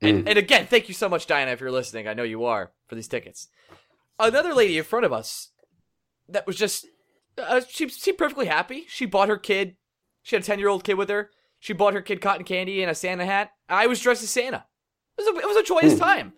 And, 0.00 0.24
Mm. 0.24 0.28
and 0.30 0.38
again, 0.38 0.66
thank 0.66 0.88
you 0.88 0.94
so 0.94 1.08
much, 1.10 1.26
Diana, 1.26 1.50
if 1.52 1.60
you're 1.60 1.70
listening. 1.70 2.08
I 2.08 2.14
know 2.14 2.22
you 2.22 2.44
are 2.46 2.72
for 2.88 2.94
these 2.94 3.06
tickets. 3.08 3.48
Another 4.18 4.54
lady 4.54 4.78
in 4.78 4.84
front 4.84 5.04
of 5.04 5.12
us 5.12 5.50
that 6.28 6.46
was 6.46 6.56
just, 6.56 6.86
uh, 7.36 7.60
she 7.68 7.88
seemed 7.90 8.16
perfectly 8.18 8.46
happy. 8.46 8.86
She 8.88 9.04
bought 9.04 9.28
her 9.28 9.36
kid, 9.36 9.76
she 10.22 10.36
had 10.36 10.42
a 10.42 10.46
10 10.46 10.58
year 10.58 10.68
old 10.68 10.84
kid 10.84 10.94
with 10.94 11.08
her. 11.10 11.30
She 11.58 11.74
bought 11.74 11.92
her 11.92 12.00
kid 12.00 12.22
cotton 12.22 12.44
candy 12.44 12.80
and 12.82 12.90
a 12.90 12.94
Santa 12.94 13.26
hat. 13.26 13.50
I 13.68 13.86
was 13.86 14.00
dressed 14.00 14.22
as 14.22 14.30
Santa. 14.30 14.64
It 15.18 15.22
was 15.22 15.28
a, 15.36 15.38
it 15.38 15.46
was 15.46 15.56
a 15.58 15.62
joyous 15.62 15.92
Hmm. 15.94 15.98
time. 15.98 16.32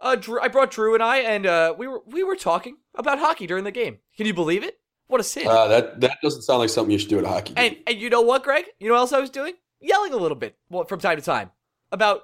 Uh, 0.00 0.14
Drew, 0.16 0.40
I 0.40 0.48
brought 0.48 0.70
Drew 0.70 0.92
and 0.94 1.02
I, 1.02 1.18
and 1.18 1.46
uh, 1.46 1.74
we 1.76 1.88
were 1.88 2.02
we 2.06 2.22
were 2.22 2.36
talking 2.36 2.76
about 2.94 3.18
hockey 3.18 3.46
during 3.46 3.64
the 3.64 3.70
game. 3.72 3.98
Can 4.16 4.26
you 4.26 4.34
believe 4.34 4.62
it? 4.62 4.78
What 5.08 5.20
a 5.20 5.24
sin! 5.24 5.46
Uh, 5.48 5.66
that 5.68 6.00
that 6.02 6.18
doesn't 6.22 6.42
sound 6.42 6.60
like 6.60 6.68
something 6.68 6.92
you 6.92 6.98
should 6.98 7.08
do 7.08 7.18
at 7.18 7.24
a 7.24 7.28
hockey 7.28 7.54
game. 7.54 7.64
And 7.72 7.76
and 7.86 7.98
you 7.98 8.08
know 8.10 8.20
what, 8.20 8.44
Greg? 8.44 8.66
You 8.78 8.88
know 8.88 8.94
what 8.94 9.00
else 9.00 9.12
I 9.12 9.18
was 9.20 9.30
doing? 9.30 9.54
Yelling 9.80 10.12
a 10.12 10.16
little 10.16 10.36
bit 10.36 10.56
well, 10.70 10.84
from 10.84 11.00
time 11.00 11.16
to 11.16 11.22
time 11.22 11.50
about 11.92 12.22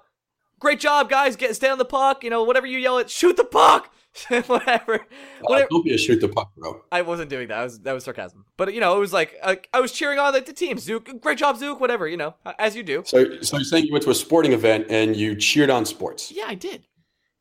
great 0.58 0.80
job, 0.80 1.08
guys. 1.08 1.36
Get 1.36 1.54
stay 1.54 1.68
on 1.68 1.78
the 1.78 1.84
puck. 1.84 2.24
You 2.24 2.30
know, 2.30 2.42
whatever 2.42 2.66
you 2.66 2.78
yell 2.78 2.98
at, 2.98 3.10
shoot 3.10 3.36
the 3.36 3.44
puck. 3.44 3.92
whatever. 4.46 5.06
Whatever. 5.40 5.68
don't 5.70 5.84
be 5.84 5.92
a 5.94 5.98
shoot 5.98 6.20
the 6.20 6.28
puck, 6.28 6.52
bro. 6.56 6.80
I 6.92 7.02
wasn't 7.02 7.30
doing 7.30 7.48
that. 7.48 7.58
I 7.58 7.64
was 7.64 7.80
that 7.80 7.92
was 7.92 8.04
sarcasm. 8.04 8.44
But 8.56 8.72
you 8.72 8.80
know, 8.80 8.96
it 8.96 9.00
was 9.00 9.12
like 9.12 9.36
uh, 9.42 9.56
I 9.72 9.80
was 9.80 9.92
cheering 9.92 10.18
on 10.18 10.32
like 10.32 10.46
the 10.46 10.52
team. 10.52 10.78
Zook, 10.78 11.20
great 11.20 11.38
job, 11.38 11.56
Zook. 11.58 11.80
Whatever. 11.80 12.06
You 12.08 12.16
know, 12.16 12.34
as 12.58 12.76
you 12.76 12.82
do. 12.82 13.02
So, 13.06 13.40
so 13.42 13.56
you're 13.56 13.64
saying 13.64 13.86
you 13.86 13.92
went 13.92 14.04
to 14.04 14.10
a 14.10 14.14
sporting 14.14 14.52
event 14.52 14.86
and 14.88 15.16
you 15.16 15.34
cheered 15.36 15.70
on 15.70 15.84
sports? 15.84 16.30
Yeah, 16.30 16.44
I 16.46 16.54
did. 16.54 16.86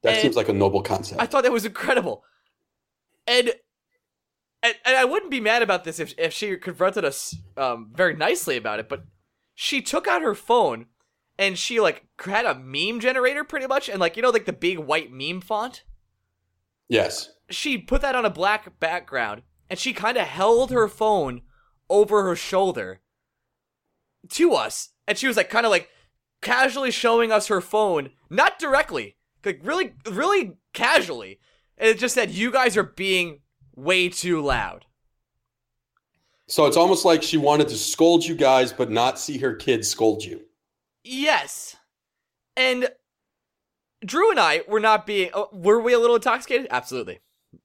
That 0.03 0.13
And- 0.13 0.21
seems 0.21 0.35
like 0.35 0.49
a 0.49 0.53
noble 0.53 0.81
concept. 0.81 1.21
I 1.21 1.25
thought 1.25 1.43
that 1.43 1.51
was 1.51 1.65
incredible. 1.65 2.23
And 3.27 3.51
and, 4.63 4.75
and 4.85 4.95
I 4.95 5.05
wouldn't 5.05 5.29
be 5.31 5.39
mad 5.39 5.61
about 5.61 5.83
this 5.83 5.99
if 5.99 6.13
if 6.17 6.33
she 6.33 6.55
confronted 6.57 7.05
us 7.05 7.35
um, 7.57 7.91
very 7.93 8.15
nicely 8.15 8.57
about 8.57 8.79
it, 8.79 8.89
but 8.89 9.03
she 9.55 9.81
took 9.81 10.07
out 10.07 10.21
her 10.21 10.35
phone 10.35 10.87
and 11.37 11.57
she 11.57 11.79
like 11.79 12.05
had 12.23 12.45
a 12.45 12.55
meme 12.55 12.99
generator 12.99 13.43
pretty 13.43 13.67
much 13.67 13.89
and 13.89 13.99
like 13.99 14.15
you 14.15 14.23
know 14.23 14.29
like 14.29 14.45
the 14.45 14.53
big 14.53 14.79
white 14.79 15.11
meme 15.11 15.41
font. 15.41 15.83
yes. 16.87 17.29
She 17.49 17.77
put 17.77 18.01
that 18.01 18.15
on 18.15 18.25
a 18.25 18.29
black 18.29 18.79
background 18.79 19.43
and 19.69 19.77
she 19.77 19.93
kind 19.93 20.17
of 20.17 20.25
held 20.25 20.71
her 20.71 20.87
phone 20.87 21.41
over 21.89 22.23
her 22.23 22.35
shoulder 22.35 23.01
to 24.29 24.53
us 24.53 24.89
and 25.07 25.17
she 25.17 25.27
was 25.27 25.37
like 25.37 25.49
kind 25.49 25.65
of 25.65 25.71
like 25.71 25.89
casually 26.41 26.91
showing 26.91 27.31
us 27.31 27.47
her 27.47 27.61
phone, 27.61 28.09
not 28.29 28.59
directly, 28.59 29.17
like 29.45 29.59
really 29.63 29.93
really 30.09 30.53
casually. 30.73 31.39
And 31.77 31.89
it 31.89 31.99
just 31.99 32.15
said 32.15 32.31
you 32.31 32.51
guys 32.51 32.77
are 32.77 32.83
being 32.83 33.41
way 33.75 34.09
too 34.09 34.41
loud. 34.41 34.85
So 36.47 36.65
it's 36.65 36.77
almost 36.77 37.05
like 37.05 37.23
she 37.23 37.37
wanted 37.37 37.69
to 37.69 37.75
scold 37.75 38.25
you 38.25 38.35
guys, 38.35 38.73
but 38.73 38.91
not 38.91 39.17
see 39.17 39.37
her 39.37 39.55
kids 39.55 39.87
scold 39.87 40.23
you. 40.23 40.41
Yes. 41.03 41.75
And 42.55 42.89
Drew 44.05 44.31
and 44.31 44.39
I 44.39 44.61
were 44.67 44.79
not 44.79 45.05
being. 45.05 45.29
Oh, 45.33 45.49
were 45.51 45.79
we 45.79 45.93
a 45.93 45.99
little 45.99 46.15
intoxicated? 46.15 46.67
Absolutely. 46.69 47.19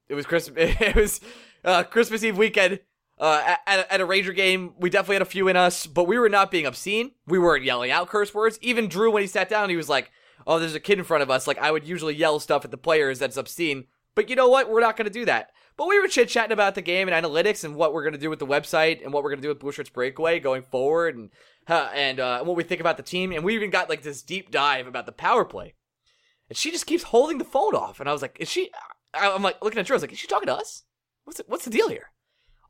It 0.09 0.15
was 0.15 0.27
Christmas. 0.27 0.75
It 0.81 0.95
was 0.95 1.21
uh, 1.65 1.83
Christmas 1.85 2.23
Eve 2.23 2.39
weekend. 2.39 2.81
Uh, 3.19 3.57
at, 3.67 3.91
at 3.91 4.01
a 4.01 4.05
Ranger 4.05 4.33
game, 4.33 4.75
we 4.79 4.91
definitely 4.91 5.17
had 5.17 5.23
a 5.23 5.27
few 5.27 5.49
in 5.49 5.57
us, 5.57 5.89
but 5.89 6.05
we 6.05 6.17
were 6.19 6.29
not 6.29 6.53
being 6.53 6.67
obscene. 6.67 7.11
We 7.27 7.41
weren't 7.41 7.65
yelling 7.65 7.91
out 7.91 8.09
curse 8.09 8.33
words. 8.33 8.61
Even 8.63 8.87
Drew, 8.87 9.11
when 9.11 9.23
he 9.23 9.27
sat 9.27 9.49
down, 9.49 9.71
he 9.71 9.77
was 9.77 9.89
like, 9.89 10.13
"Oh, 10.47 10.61
there's 10.61 10.77
a 10.77 10.81
kid 10.81 10.99
in 10.99 11.05
front 11.05 11.25
of 11.25 11.31
us." 11.31 11.49
Like 11.49 11.59
I 11.59 11.73
would 11.73 11.85
usually 11.85 12.15
yell 12.15 12.39
stuff 12.39 12.65
at 12.65 12.71
the 12.71 12.77
players 12.79 13.19
that's 13.19 13.37
obscene, 13.37 13.87
but 14.19 14.29
you 14.29 14.35
know 14.35 14.49
what? 14.49 14.69
We're 14.69 14.81
not 14.81 14.97
going 14.97 15.05
to 15.05 15.13
do 15.13 15.27
that. 15.27 15.53
But 15.77 15.87
we 15.87 16.01
were 16.01 16.09
chit 16.09 16.29
chatting 16.29 16.51
about 16.51 16.75
the 16.75 16.83
game 16.83 17.07
and 17.07 17.25
analytics 17.25 17.63
and 17.63 17.77
what 17.77 17.95
we're 17.95 18.03
going 18.03 18.15
to 18.15 18.19
do 18.19 18.29
with 18.29 18.41
the 18.41 18.49
website 18.49 19.01
and 19.01 19.13
what 19.13 19.23
we're 19.23 19.31
going 19.31 19.39
to 19.39 19.45
do 19.45 19.49
with 19.49 19.61
Blue 19.61 19.71
Shirts 19.71 19.91
Breakaway 19.91 20.41
going 20.41 20.63
forward 20.63 21.17
and 21.17 21.31
uh, 21.69 21.89
and 21.95 22.19
uh, 22.19 22.43
what 22.43 22.57
we 22.57 22.65
think 22.65 22.81
about 22.81 22.97
the 22.97 23.05
team. 23.05 23.31
And 23.31 23.45
we 23.45 23.55
even 23.55 23.71
got 23.71 23.89
like 23.89 24.03
this 24.03 24.23
deep 24.23 24.51
dive 24.51 24.89
about 24.89 25.07
the 25.07 25.13
power 25.13 25.45
play. 25.45 25.75
And 26.49 26.59
she 26.59 26.73
just 26.73 26.87
keeps 26.87 27.05
holding 27.05 27.39
the 27.39 27.45
phone 27.45 27.77
off. 27.77 28.01
And 28.01 28.09
I 28.09 28.13
was 28.13 28.21
like, 28.21 28.37
is 28.41 28.49
she? 28.51 28.73
I'm 29.15 29.45
like 29.45 29.63
looking 29.63 29.79
at 29.79 29.87
Drew. 29.87 29.95
I 29.95 29.99
was 29.99 30.03
like, 30.03 30.11
is 30.11 30.19
she 30.19 30.27
talking 30.27 30.49
to 30.49 30.57
us? 30.57 30.83
What's 31.23 31.39
it, 31.39 31.49
what's 31.49 31.65
the 31.65 31.71
deal 31.71 31.89
here? 31.89 32.11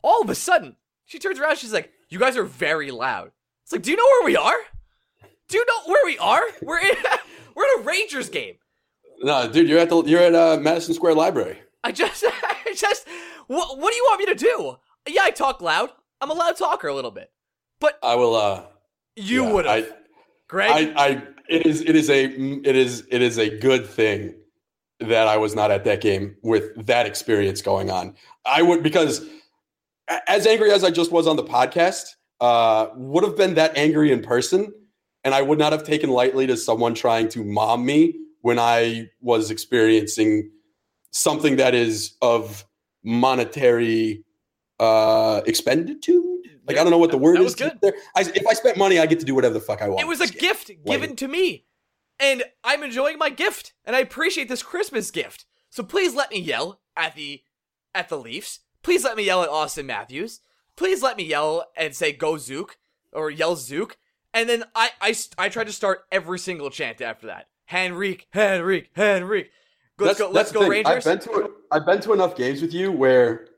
All 0.02 0.20
of 0.20 0.28
a 0.28 0.34
sudden, 0.34 0.76
she 1.06 1.18
turns 1.18 1.38
around. 1.38 1.56
She's 1.56 1.72
like, 1.72 1.92
you 2.10 2.18
guys 2.18 2.36
are 2.36 2.44
very 2.44 2.90
loud. 2.90 3.30
It's 3.62 3.72
like, 3.72 3.80
do 3.80 3.90
you 3.90 3.96
know 3.96 4.04
where 4.04 4.26
we 4.26 4.36
are? 4.36 4.58
Do 5.48 5.56
you 5.56 5.64
know 5.64 5.90
where 5.90 6.04
we 6.04 6.18
are? 6.18 6.42
We're 6.60 6.80
in 6.80 6.94
we're 7.54 7.64
in 7.64 7.80
a 7.80 7.84
Rangers 7.84 8.28
game. 8.28 8.56
No, 9.20 9.48
dude, 9.50 9.68
you're 9.68 9.78
at 9.78 9.88
the 9.88 10.02
you're 10.04 10.22
at 10.22 10.34
uh, 10.34 10.58
Madison 10.60 10.94
Square 10.94 11.14
Library. 11.14 11.58
I 11.84 11.92
just, 11.92 12.24
I 12.26 12.74
just, 12.74 13.06
what, 13.46 13.78
what 13.78 13.90
do 13.90 13.96
you 13.96 14.04
want 14.08 14.20
me 14.20 14.26
to 14.26 14.34
do? 14.34 14.76
Yeah, 15.08 15.22
I 15.24 15.30
talk 15.30 15.60
loud. 15.60 15.90
I'm 16.20 16.30
a 16.30 16.34
loud 16.34 16.56
talker 16.56 16.88
a 16.88 16.94
little 16.94 17.10
bit, 17.10 17.30
but 17.80 17.98
I 18.02 18.14
will. 18.14 18.34
uh 18.34 18.64
you 19.18 19.44
yeah, 19.44 19.52
would 19.52 19.66
I, 19.66 19.76
have, 19.76 19.96
Greg. 20.48 20.70
I, 20.70 21.06
I, 21.06 21.22
it 21.48 21.66
is, 21.66 21.80
it 21.82 21.96
is 21.96 22.08
a, 22.08 22.24
it 22.24 22.76
is, 22.76 23.06
it 23.10 23.20
is 23.20 23.38
a 23.38 23.58
good 23.58 23.86
thing 23.86 24.34
that 25.00 25.26
I 25.28 25.36
was 25.36 25.54
not 25.54 25.70
at 25.70 25.84
that 25.84 26.00
game 26.00 26.36
with 26.42 26.86
that 26.86 27.06
experience 27.06 27.62
going 27.62 27.90
on. 27.90 28.14
I 28.44 28.62
would 28.62 28.82
because 28.82 29.24
as 30.26 30.46
angry 30.46 30.70
as 30.72 30.84
I 30.84 30.90
just 30.90 31.12
was 31.12 31.26
on 31.26 31.36
the 31.36 31.44
podcast, 31.44 32.04
uh, 32.40 32.88
would 32.94 33.24
have 33.24 33.36
been 33.36 33.54
that 33.54 33.76
angry 33.76 34.12
in 34.12 34.22
person, 34.22 34.72
and 35.24 35.34
I 35.34 35.42
would 35.42 35.58
not 35.58 35.72
have 35.72 35.84
taken 35.84 36.10
lightly 36.10 36.46
to 36.46 36.56
someone 36.56 36.94
trying 36.94 37.28
to 37.30 37.44
mom 37.44 37.84
me 37.84 38.14
when 38.48 38.58
I 38.58 39.10
was 39.20 39.50
experiencing 39.50 40.50
something 41.10 41.56
that 41.56 41.74
is 41.74 42.16
of 42.22 42.64
monetary 43.04 44.24
uh 44.80 45.42
expenditude. 45.46 46.24
Like 46.66 46.78
I 46.78 46.82
don't 46.82 46.90
know 46.90 46.96
what 46.98 47.10
the 47.10 47.18
word 47.18 47.40
is 47.40 47.54
good. 47.54 47.78
there. 47.82 47.92
I, 48.16 48.22
if 48.22 48.46
I 48.46 48.54
spent 48.54 48.78
money, 48.78 48.98
I 48.98 49.04
get 49.04 49.20
to 49.20 49.26
do 49.26 49.34
whatever 49.34 49.52
the 49.52 49.60
fuck 49.60 49.82
I 49.82 49.88
want. 49.88 50.00
it 50.00 50.06
was 50.06 50.22
a 50.22 50.26
Just 50.26 50.38
gift 50.38 50.70
given 50.86 51.14
to 51.16 51.28
me, 51.28 51.66
and 52.18 52.42
I'm 52.64 52.82
enjoying 52.82 53.18
my 53.18 53.28
gift, 53.28 53.74
and 53.84 53.94
I 53.94 54.00
appreciate 54.00 54.48
this 54.48 54.62
Christmas 54.62 55.10
gift. 55.10 55.44
So 55.68 55.82
please 55.82 56.14
let 56.14 56.30
me 56.30 56.40
yell 56.40 56.80
at 56.96 57.14
the 57.14 57.42
at 57.94 58.08
the 58.08 58.18
Leafs. 58.18 58.60
Please 58.82 59.04
let 59.04 59.16
me 59.16 59.24
yell 59.24 59.42
at 59.42 59.50
Auston 59.50 59.84
Matthews. 59.84 60.40
Please 60.74 61.02
let 61.02 61.18
me 61.18 61.24
yell 61.24 61.66
and 61.76 61.94
say 61.94 62.12
"Go 62.12 62.38
Zook" 62.38 62.78
or 63.12 63.30
yell 63.30 63.56
Zook, 63.56 63.98
and 64.32 64.48
then 64.48 64.64
I 64.74 64.90
I 65.02 65.14
I 65.36 65.50
tried 65.50 65.66
to 65.66 65.72
start 65.74 66.04
every 66.10 66.38
single 66.38 66.70
chant 66.70 67.02
after 67.02 67.26
that. 67.26 67.48
Henrique, 67.72 68.26
Henrique, 68.34 68.90
Henrique. 68.96 69.50
Let's 69.98 70.18
go, 70.18 70.30
let's 70.30 70.52
go. 70.52 70.66
Rangers. 70.68 71.06
I've 71.06 71.20
been 71.24 71.34
to 71.34 71.50
I've 71.72 71.86
been 71.86 72.00
to 72.02 72.12
enough 72.12 72.36
games 72.36 72.62
with 72.62 72.72
you 72.72 72.92
where 72.92 73.48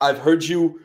I've 0.00 0.18
heard 0.18 0.44
you 0.44 0.80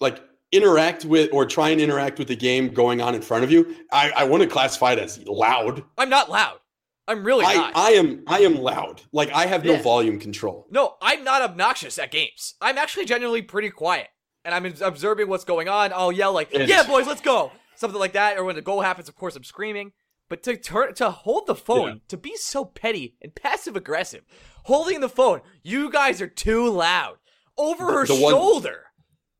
like 0.00 0.22
interact 0.52 1.04
with 1.04 1.30
or 1.32 1.46
try 1.46 1.70
and 1.70 1.80
interact 1.80 2.18
with 2.18 2.28
the 2.28 2.36
game 2.36 2.68
going 2.68 3.00
on 3.00 3.14
in 3.14 3.22
front 3.22 3.44
of 3.44 3.50
you. 3.52 3.76
I, 3.92 4.10
I 4.16 4.24
want 4.24 4.42
to 4.42 4.48
classify 4.48 4.92
it 4.92 4.98
as 4.98 5.24
loud. 5.26 5.84
I'm 5.96 6.08
not 6.08 6.30
loud. 6.30 6.58
I'm 7.06 7.24
really 7.24 7.44
I, 7.44 7.54
not. 7.54 7.72
I 7.76 7.90
am 7.90 8.24
I 8.26 8.40
am 8.40 8.56
loud. 8.56 9.02
Like 9.12 9.30
I 9.30 9.46
have 9.46 9.64
no 9.64 9.72
Yeah. 9.72 9.82
volume 9.82 10.18
control. 10.18 10.66
No, 10.70 10.96
I'm 11.00 11.24
not 11.24 11.42
obnoxious 11.42 11.98
at 11.98 12.10
games. 12.10 12.54
I'm 12.60 12.76
actually 12.76 13.06
genuinely 13.06 13.42
pretty 13.42 13.70
quiet. 13.70 14.08
And 14.44 14.54
I'm 14.54 14.66
observing 14.80 15.28
what's 15.28 15.44
going 15.44 15.68
on. 15.68 15.92
I'll 15.92 16.12
yell 16.12 16.32
like, 16.32 16.48
"Yeah, 16.52 16.86
boys, 16.86 17.06
let's 17.06 17.20
go." 17.20 17.52
Something 17.76 18.00
like 18.00 18.12
that 18.12 18.38
or 18.38 18.44
when 18.44 18.56
the 18.56 18.62
goal 18.62 18.80
happens, 18.80 19.08
of 19.08 19.14
course 19.14 19.36
I'm 19.36 19.44
screaming. 19.44 19.92
But 20.28 20.42
to 20.42 20.56
turn 20.56 20.94
to 20.94 21.10
hold 21.10 21.46
the 21.46 21.54
phone, 21.54 21.88
Yeah. 21.88 22.00
to 22.08 22.16
be 22.16 22.36
so 22.36 22.64
petty 22.64 23.14
and 23.22 23.34
passive 23.34 23.76
aggressive, 23.76 24.24
holding 24.64 25.00
the 25.00 25.08
phone, 25.08 25.40
you 25.62 25.90
guys 25.90 26.20
are 26.20 26.28
too 26.28 26.68
loud. 26.68 27.16
Over 27.56 27.86
The- 27.86 27.92
her 27.92 28.06
the 28.06 28.14
one- 28.14 28.32
shoulder. 28.32 28.84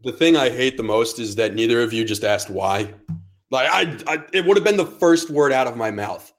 The 0.01 0.13
thing 0.13 0.37
I 0.37 0.49
hate 0.51 0.77
the 0.77 0.83
most 0.85 1.19
is 1.19 1.35
that 1.37 1.55
neither 1.55 1.83
of 1.83 1.93
you 1.93 2.05
just 2.05 2.25
asked 2.25 2.49
why. 2.51 2.95
Like 3.51 3.69
I, 3.71 3.97
I 4.07 4.25
it 4.33 4.45
would 4.45 4.57
have 4.57 4.65
been 4.65 4.77
the 4.77 4.87
first 4.87 5.29
word 5.31 5.53
out 5.53 5.67
of 5.67 5.77
my 5.77 5.91
mouth. 5.91 6.33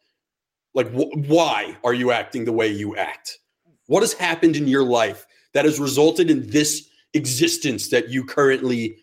Like 0.74 0.88
wh- 0.92 1.16
why 1.30 1.78
are 1.84 1.94
you 1.94 2.12
acting 2.12 2.46
the 2.46 2.52
way 2.54 2.68
you 2.70 2.96
act? 2.96 3.38
What 3.88 4.02
has 4.04 4.14
happened 4.14 4.56
in 4.56 4.68
your 4.68 4.84
life 4.84 5.26
that 5.54 5.66
has 5.66 5.80
resulted 5.80 6.30
in 6.30 6.50
this 6.50 6.88
existence 7.14 7.90
that 7.90 8.10
you 8.10 8.24
currently 8.24 8.98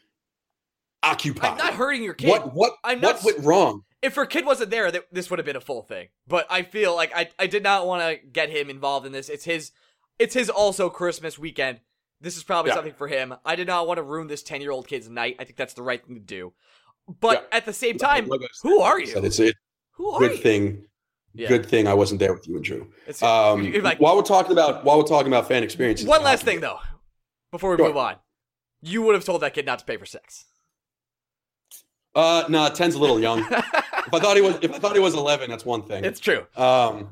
occupy? 1.03 1.49
I'm 1.49 1.57
not 1.59 1.75
hurting 1.75 2.03
your 2.03 2.15
kid. 2.15 2.29
What 2.31 2.55
what 2.55 2.73
I'm 2.85 3.01
what 3.01 3.17
not- 3.17 3.25
went 3.25 3.45
wrong? 3.45 3.83
If 4.07 4.15
her 4.15 4.25
kid 4.27 4.47
wasn't 4.47 4.71
there, 4.71 4.91
th- 4.91 5.05
this 5.13 5.29
would 5.31 5.39
have 5.39 5.47
been 5.47 5.57
a 5.57 5.61
full 5.61 5.83
thing. 5.83 6.09
But 6.27 6.47
I 6.51 6.63
feel 6.63 6.95
like 6.95 7.13
I, 7.15 7.29
I 7.39 7.47
did 7.47 7.63
not 7.63 7.87
want 7.87 8.03
to 8.03 8.27
get 8.27 8.49
him 8.51 8.71
involved 8.71 9.07
in 9.07 9.13
this. 9.13 9.29
It's 9.29 9.45
his, 9.45 9.73
it's 10.19 10.35
his 10.35 10.49
also 10.49 10.89
Christmas 10.89 11.39
weekend. 11.39 11.81
This 12.21 12.37
is 12.37 12.45
probably 12.45 12.71
Yeah. 12.71 12.77
something 12.77 12.95
for 12.95 13.09
him. 13.09 13.35
I 13.45 13.57
did 13.57 13.67
not 13.67 13.87
want 13.87 13.99
to 13.99 14.03
ruin 14.03 14.27
this 14.29 14.43
ten 14.43 14.61
year 14.63 14.71
old 14.71 14.89
kid's 14.89 15.09
night. 15.11 15.37
I 15.39 15.45
think 15.45 15.57
that's 15.57 15.75
the 15.75 15.83
right 15.83 16.03
thing 16.05 16.15
to 16.15 16.21
do. 16.21 16.53
But 17.21 17.49
at 17.53 17.67
the 17.67 17.73
same 17.73 17.99
time, 17.99 18.27
Like 18.27 18.41
said- 18.41 18.49
who 18.63 18.81
are 18.81 18.99
you? 19.01 19.17
It's 19.19 19.39
a 19.39 19.53
Who 19.93 20.11
are 20.11 20.19
good 20.21 20.33
you? 20.33 20.37
thing. 20.39 20.85
Yeah. 21.35 21.49
Good 21.49 21.67
thing 21.67 21.87
I 21.87 21.93
wasn't 21.93 22.21
there 22.21 22.33
with 22.33 22.49
you 22.49 22.57
and 22.57 22.65
Drew. 22.65 22.91
Um, 23.21 23.71
like, 23.83 24.01
while 24.01 24.17
we're 24.17 24.23
talking 24.23 24.53
about 24.53 24.85
while 24.85 24.97
we're 24.97 25.05
talking 25.05 25.29
about 25.29 25.47
fan 25.47 25.63
experiences, 25.63 26.07
one 26.07 26.23
last 26.23 26.45
thing 26.45 26.61
though, 26.61 26.79
before 27.51 27.71
we 27.73 27.77
Sure. 27.77 27.89
move 27.89 27.97
on. 27.99 28.17
you 28.81 29.03
would 29.03 29.15
have 29.15 29.25
told 29.25 29.43
that 29.43 29.53
kid 29.53 29.67
not 29.67 29.79
to 29.81 29.85
pay 29.85 29.97
for 29.99 30.07
sex. 30.07 30.47
Uh, 32.17 32.45
no, 32.49 32.69
ten's 32.71 32.95
a 32.95 32.99
little 32.99 33.21
young. 33.21 33.41
if 33.51 33.53
I 34.15 34.19
thought 34.19 34.35
he 34.37 34.43
was, 34.43 34.59
if 34.63 34.73
I 34.73 34.79
thought 34.79 34.95
he 34.95 35.01
was 35.01 35.15
eleven, 35.15 35.51
that's 35.51 35.65
one 35.65 35.83
thing. 35.83 36.05
It's 36.05 36.19
true. 36.19 36.47
Um, 36.57 37.09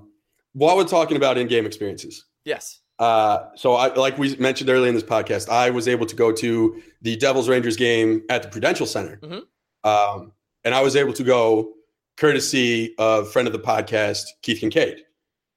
while 0.54 0.76
we're 0.76 0.84
talking 0.84 1.16
about 1.16 1.36
in-game 1.38 1.66
experiences, 1.66 2.24
Yes. 2.44 2.80
uh, 2.98 3.48
so 3.54 3.74
I, 3.74 3.92
like 3.94 4.16
we 4.18 4.34
mentioned 4.36 4.70
earlier 4.70 4.88
in 4.88 4.94
this 4.94 5.04
podcast, 5.04 5.48
I 5.48 5.70
was 5.70 5.86
able 5.88 6.06
to 6.06 6.16
go 6.16 6.32
to 6.32 6.82
the 7.02 7.16
Devils 7.16 7.48
Rangers 7.48 7.76
game 7.76 8.22
at 8.30 8.42
the 8.42 8.48
Prudential 8.48 8.86
Center, 8.86 9.18
Mhm. 9.22 9.42
um, 9.88 10.32
and 10.64 10.74
I 10.74 10.80
was 10.80 10.96
able 10.96 11.12
to 11.12 11.22
go 11.22 11.74
courtesy 12.16 12.94
of 12.98 13.30
friend 13.32 13.46
of 13.48 13.52
the 13.52 13.58
podcast 13.58 14.24
Keith 14.42 14.60
Kinkaid. 14.60 15.00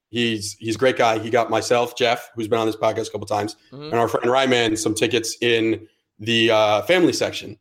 He's 0.10 0.54
he's 0.60 0.76
a 0.76 0.80
great 0.80 0.98
guy. 0.98 1.20
He 1.20 1.30
got 1.30 1.50
myself, 1.50 1.96
Jeff, 1.98 2.30
who's 2.36 2.48
been 2.48 2.60
on 2.60 2.66
this 2.68 2.76
podcast 2.76 3.08
a 3.08 3.12
couple 3.12 3.28
times, 3.28 3.56
Mhm. 3.72 3.86
and 3.92 3.94
our 3.96 4.08
friend 4.08 4.30
Ryman 4.30 4.76
some 4.78 4.94
tickets 4.96 5.38
in 5.42 5.88
the 6.20 6.50
uh, 6.52 6.82
family 6.84 7.14
section. 7.14 7.60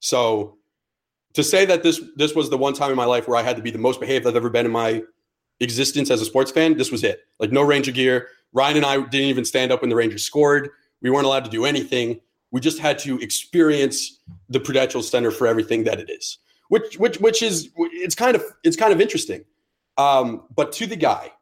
So 0.00 0.57
to 1.34 1.42
say 1.42 1.64
that 1.66 1.82
this 1.82 2.00
this 2.16 2.34
was 2.34 2.50
the 2.50 2.58
one 2.58 2.74
time 2.74 2.90
in 2.90 2.96
my 2.96 3.04
life 3.04 3.28
where 3.28 3.36
I 3.36 3.42
had 3.42 3.56
to 3.56 3.62
be 3.62 3.70
the 3.70 3.78
most 3.78 4.00
behaved 4.00 4.26
I've 4.26 4.36
ever 4.36 4.50
been 4.50 4.66
in 4.66 4.72
my 4.72 5.02
existence 5.60 6.10
as 6.10 6.20
a 6.20 6.24
sports 6.24 6.50
fan, 6.50 6.76
this 6.76 6.90
was 6.90 7.04
it. 7.04 7.20
Like 7.38 7.52
no 7.52 7.62
Ranger 7.62 7.92
gear. 7.92 8.28
Ryan 8.52 8.78
and 8.78 8.86
I 8.86 8.96
didn't 8.96 9.28
even 9.28 9.44
stand 9.44 9.72
up 9.72 9.82
when 9.82 9.90
the 9.90 9.96
Rangers 9.96 10.24
scored. 10.24 10.70
We 11.02 11.10
weren't 11.10 11.26
allowed 11.26 11.44
to 11.44 11.50
do 11.50 11.64
anything. 11.64 12.20
We 12.50 12.60
just 12.60 12.78
had 12.78 12.98
to 13.00 13.18
experience 13.18 14.20
the 14.48 14.58
Prudential 14.58 15.02
Center 15.02 15.30
for 15.30 15.46
everything 15.46 15.84
that 15.84 16.00
it 16.00 16.08
is, 16.08 16.38
which 16.68 16.98
which 16.98 17.18
which 17.20 17.42
is 17.42 17.70
it's 17.76 18.14
kind 18.14 18.34
of 18.34 18.42
it's 18.64 18.76
kind 18.76 18.92
of 18.92 19.00
interesting. 19.00 19.44
Um, 19.98 20.44
but 20.54 20.72
to 20.72 20.86
the 20.86 20.96
guy, 20.96 21.32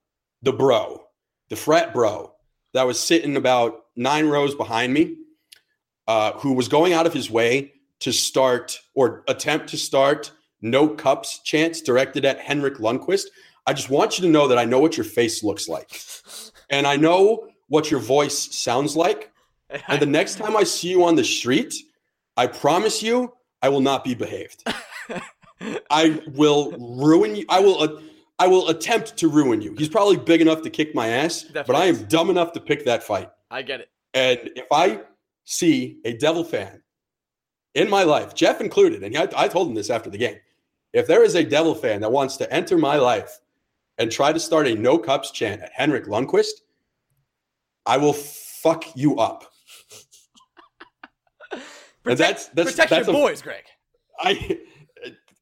the 0.43 0.53
bro, 0.53 1.05
the 1.49 1.57
frat 1.57 1.93
bro 1.95 2.33
that 2.73 2.87
was 2.87 2.99
sitting 2.99 3.37
about 3.37 3.85
nine 3.95 4.27
rows 4.27 4.55
behind 4.55 4.93
me, 4.93 5.17
uh, 6.09 6.33
who 6.33 6.55
was 6.55 6.67
going 6.67 6.93
out 6.93 7.07
of 7.07 7.15
his 7.15 7.31
way 7.31 7.73
to 8.01 8.13
start 8.13 8.79
or 8.95 9.25
attempt 9.29 9.69
to 9.69 9.77
start 9.77 10.33
no 10.63 10.89
cups 10.89 11.41
chants 11.41 11.81
directed 11.81 12.25
at 12.25 12.41
Henrik 12.41 12.77
Lundqvist. 12.77 13.27
I 13.67 13.73
just 13.73 13.91
want 13.91 14.19
you 14.19 14.25
to 14.25 14.31
know 14.31 14.49
that 14.49 14.59
I 14.59 14.65
know 14.65 14.79
what 14.79 14.97
your 14.97 15.05
face 15.05 15.43
looks 15.43 15.69
like. 15.69 16.01
And 16.71 16.87
I 16.87 16.97
know 16.97 17.49
what 17.69 17.91
your 17.91 18.01
voice 18.01 18.55
sounds 18.57 18.97
like. 18.97 19.33
And 19.89 20.01
the 20.01 20.07
next 20.07 20.37
time 20.37 20.57
I 20.57 20.63
see 20.63 20.89
you 20.89 21.03
on 21.05 21.17
the 21.17 21.25
street, 21.25 21.75
I 22.37 22.47
promise 22.47 23.03
you, 23.03 23.33
I 23.61 23.69
will 23.69 23.81
not 23.81 24.05
be 24.05 24.15
behaved. 24.15 24.63
I 25.91 26.23
will 26.35 26.71
ruin 26.79 27.35
you. 27.35 27.47
I 27.49 27.59
will. 27.59 27.83
Uh, 27.83 28.01
I 28.39 28.47
will 28.47 28.69
attempt 28.69 29.17
to 29.17 29.29
ruin 29.29 29.61
you. 29.63 29.75
He's 29.77 29.89
probably 29.89 30.19
big 30.19 30.41
enough 30.41 30.63
to 30.63 30.71
kick 30.71 30.95
my 30.95 31.09
ass, 31.09 31.47
but 31.53 31.75
I 31.75 31.87
am 31.87 32.05
dumb 32.05 32.31
enough 32.31 32.53
to 32.53 32.61
pick 32.61 32.85
that 32.85 33.03
fight. 33.03 33.29
I 33.51 33.63
get 33.63 33.81
it. 33.81 33.89
And 34.15 34.39
if 34.55 34.67
I 34.71 35.01
see 35.45 35.99
a 36.05 36.13
Devil 36.13 36.45
fan 36.45 36.83
in 37.77 37.91
my 37.91 38.03
life, 38.05 38.35
Jeff 38.35 38.61
included, 38.61 39.03
and 39.03 39.17
I, 39.17 39.29
I 39.37 39.49
told 39.49 39.69
him 39.69 39.75
this 39.75 39.91
after 39.91 40.09
the 40.09 40.17
game, 40.19 40.37
if 40.95 41.07
there 41.07 41.23
is 41.23 41.35
a 41.35 41.45
Devil 41.45 41.75
fan 41.75 42.01
that 42.01 42.11
wants 42.11 42.39
to 42.39 42.51
enter 42.53 42.79
my 42.79 42.97
life 42.97 43.39
and 43.99 44.11
try 44.11 44.33
to 44.33 44.41
start 44.41 44.67
a 44.67 44.75
no 44.75 44.97
cups 44.99 45.31
chant 45.31 45.61
at 45.61 45.71
Henrik 45.73 46.07
Lundqvist, 46.07 46.63
I 47.85 47.99
will 47.99 48.15
fuck 48.15 48.97
you 48.97 49.19
up. 49.19 49.45
and 52.07 52.17
that's 52.19 52.47
that's 52.49 52.71
Protect 52.73 52.91
that's 52.91 53.07
your 53.07 53.17
a- 53.17 53.21
boys, 53.21 53.43
Greg. 53.43 53.65
I 54.19 54.59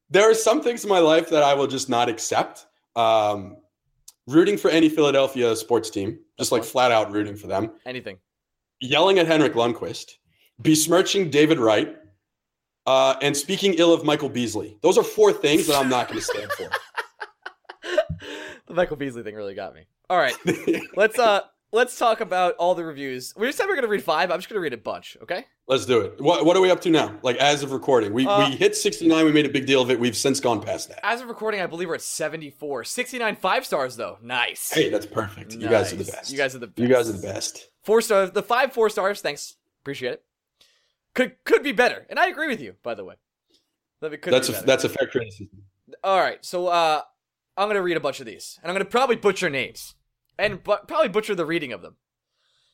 there 0.09 0.29
are 0.29 0.35
some 0.35 0.61
things 0.61 0.83
in 0.83 0.89
my 0.89 0.99
life 0.99 1.29
that 1.29 1.41
I 1.41 1.53
will 1.53 1.67
just 1.67 1.89
not 1.89 2.09
accept. 2.09 2.65
Um, 2.97 3.57
rooting 4.27 4.57
for 4.57 4.69
any 4.69 4.89
Philadelphia 4.89 5.55
sports 5.55 5.89
team, 5.89 6.19
just 6.37 6.51
like 6.51 6.65
flat 6.65 6.91
out 6.91 7.11
rooting 7.11 7.37
for 7.37 7.47
them. 7.47 7.71
Anything. 7.85 8.17
Yelling 8.81 9.19
at 9.19 9.27
Henrik 9.27 9.53
Lundqvist, 9.53 10.15
besmirching 10.61 11.29
David 11.29 11.59
Wright, 11.59 11.95
uh, 12.85 13.15
and 13.21 13.35
speaking 13.35 13.73
ill 13.75 13.93
of 13.93 14.03
Michael 14.03 14.29
Beasley. 14.29 14.77
Those 14.81 14.97
are 14.97 15.03
four 15.03 15.31
things 15.33 15.67
that 15.67 15.75
I'm 15.75 15.89
not 15.89 16.07
going 16.07 16.19
to 16.19 16.25
stand 16.25 16.51
for. 16.51 16.69
The 18.67 18.73
Michael 18.73 18.95
Beasley 18.95 19.21
thing 19.23 19.35
really 19.35 19.53
got 19.53 19.75
me. 19.75 19.81
All 20.09 20.17
right. 20.17 20.35
let's 20.95 21.19
uh 21.19 21.41
let's 21.71 21.97
talk 21.99 22.19
about 22.21 22.55
all 22.55 22.73
the 22.73 22.83
reviews. 22.83 23.33
We 23.37 23.45
just 23.45 23.59
said 23.59 23.67
we 23.67 23.73
are 23.73 23.75
gonna 23.75 23.87
read 23.87 24.03
five. 24.03 24.31
I'm 24.31 24.39
just 24.39 24.49
gonna 24.49 24.59
read 24.59 24.73
a 24.73 24.77
bunch, 24.77 25.17
okay? 25.21 25.45
Let's 25.67 25.85
do 25.85 26.01
it. 26.01 26.19
What, 26.19 26.45
what 26.45 26.57
are 26.57 26.61
we 26.61 26.71
up 26.71 26.81
to 26.81 26.89
now? 26.89 27.15
Like 27.21 27.37
as 27.37 27.61
of 27.61 27.71
recording, 27.71 28.11
we 28.11 28.25
Uh, 28.25 28.49
we 28.49 28.55
hit 28.55 28.75
69. 28.75 29.23
We 29.25 29.31
made 29.31 29.45
a 29.45 29.49
big 29.49 29.67
deal 29.67 29.81
of 29.81 29.91
it. 29.91 29.99
We've 29.99 30.17
since 30.17 30.39
gone 30.39 30.61
past 30.61 30.89
that. 30.89 30.99
As 31.03 31.21
of 31.21 31.27
recording, 31.27 31.61
I 31.61 31.67
believe 31.67 31.87
we're 31.89 31.95
at 31.95 32.01
74. 32.01 32.85
69 32.85 33.35
five 33.35 33.65
stars 33.67 33.95
though. 33.95 34.17
Nice. 34.21 34.73
Hey, 34.73 34.89
that's 34.89 35.05
perfect. 35.05 35.53
You 35.53 35.69
guys 35.69 35.93
are 35.93 35.97
the 35.97 36.05
best. 36.05 36.31
You 36.31 36.37
guys 36.37 36.55
are 36.55 36.59
the 36.59 36.67
best. 36.67 36.79
You 36.79 36.87
guys 36.87 37.07
are 37.09 37.13
the 37.13 37.27
best. 37.27 37.69
Four 37.83 38.01
stars. 38.01 38.31
The 38.31 38.43
five 38.43 38.73
four 38.73 38.89
stars. 38.89 39.21
Thanks. 39.21 39.57
Appreciate 39.83 40.13
it. 40.13 40.24
Could 41.15 41.35
could 41.45 41.63
be 41.63 41.71
better, 41.71 42.05
and 42.09 42.19
I 42.19 42.27
agree 42.27 42.47
with 42.47 42.61
you. 42.61 42.75
By 42.83 42.93
the 42.93 43.03
way, 43.03 43.15
that 44.01 44.21
could 44.21 44.33
That's 44.33 44.49
be 44.49 44.55
a 44.55 44.61
that's 44.61 44.83
a 44.83 44.89
fair 44.89 45.07
criticism. 45.07 45.63
All 46.03 46.19
right, 46.19 46.43
so 46.45 46.67
uh, 46.67 47.01
I'm 47.57 47.67
gonna 47.69 47.81
read 47.81 47.97
a 47.97 48.01
bunch 48.01 48.19
of 48.19 48.25
these, 48.25 48.59
and 48.61 48.69
I'm 48.69 48.75
gonna 48.75 48.85
probably 48.85 49.15
butcher 49.15 49.49
names, 49.49 49.95
and 50.37 50.63
bu- 50.63 50.83
probably 50.87 51.07
butcher 51.09 51.33
the 51.33 51.45
reading 51.45 51.71
of 51.73 51.81
them. 51.81 51.95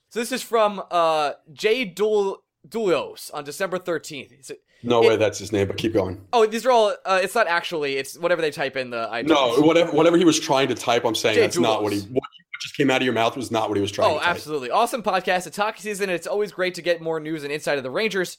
So 0.10 0.20
this 0.20 0.32
is 0.32 0.42
from 0.42 0.82
uh 0.92 1.34
J 1.54 1.86
Dul 1.86 2.44
Dulios 2.68 3.30
on 3.34 3.44
December 3.44 3.78
13th. 3.80 4.32
He's- 4.32 4.52
No 4.84 5.02
It- 5.04 5.08
way, 5.08 5.16
that's 5.18 5.38
his 5.38 5.52
name. 5.52 5.68
But 5.68 5.78
keep 5.78 5.94
going. 5.94 6.26
oh, 6.34 6.46
these 6.48 6.66
are 6.66 6.72
all. 6.72 6.96
Uh, 7.06 7.20
it's 7.22 7.36
not 7.36 7.46
actually. 7.48 7.98
It's 7.98 8.18
whatever 8.18 8.42
they 8.42 8.50
type 8.52 8.76
in 8.76 8.90
the. 8.90 9.08
iTunes. 9.12 9.28
No, 9.28 9.62
whatever 9.62 9.92
whatever 9.92 10.18
he 10.18 10.26
was 10.26 10.40
trying 10.40 10.68
to 10.70 10.76
type, 10.76 11.06
I'm 11.06 11.14
saying 11.14 11.36
Jay 11.36 11.42
that's 11.42 11.58
not 11.60 11.84
what 11.84 11.94
he 11.94 12.00
what 12.00 12.24
just 12.62 12.76
came 12.78 12.90
out 12.92 12.98
of 13.02 13.04
your 13.06 13.14
mouth 13.14 13.36
was 13.36 13.52
not 13.52 13.68
what 13.70 13.78
he 13.78 13.82
was 13.82 13.92
trying 13.92 14.10
Oh, 14.12 14.14
to 14.16 14.20
type. 14.20 14.30
absolutely. 14.36 14.70
Awesome 14.72 15.02
podcast. 15.04 15.48
It's 15.48 15.58
hockey 15.58 15.82
season, 15.82 16.04
and 16.10 16.16
it's 16.16 16.28
always 16.28 16.52
great 16.52 16.76
to 16.76 16.82
get 16.82 17.02
more 17.02 17.20
news 17.20 17.44
and 17.44 17.52
insight 17.52 17.78
of 17.78 17.84
the 17.84 17.90
Rangers. 17.92 18.38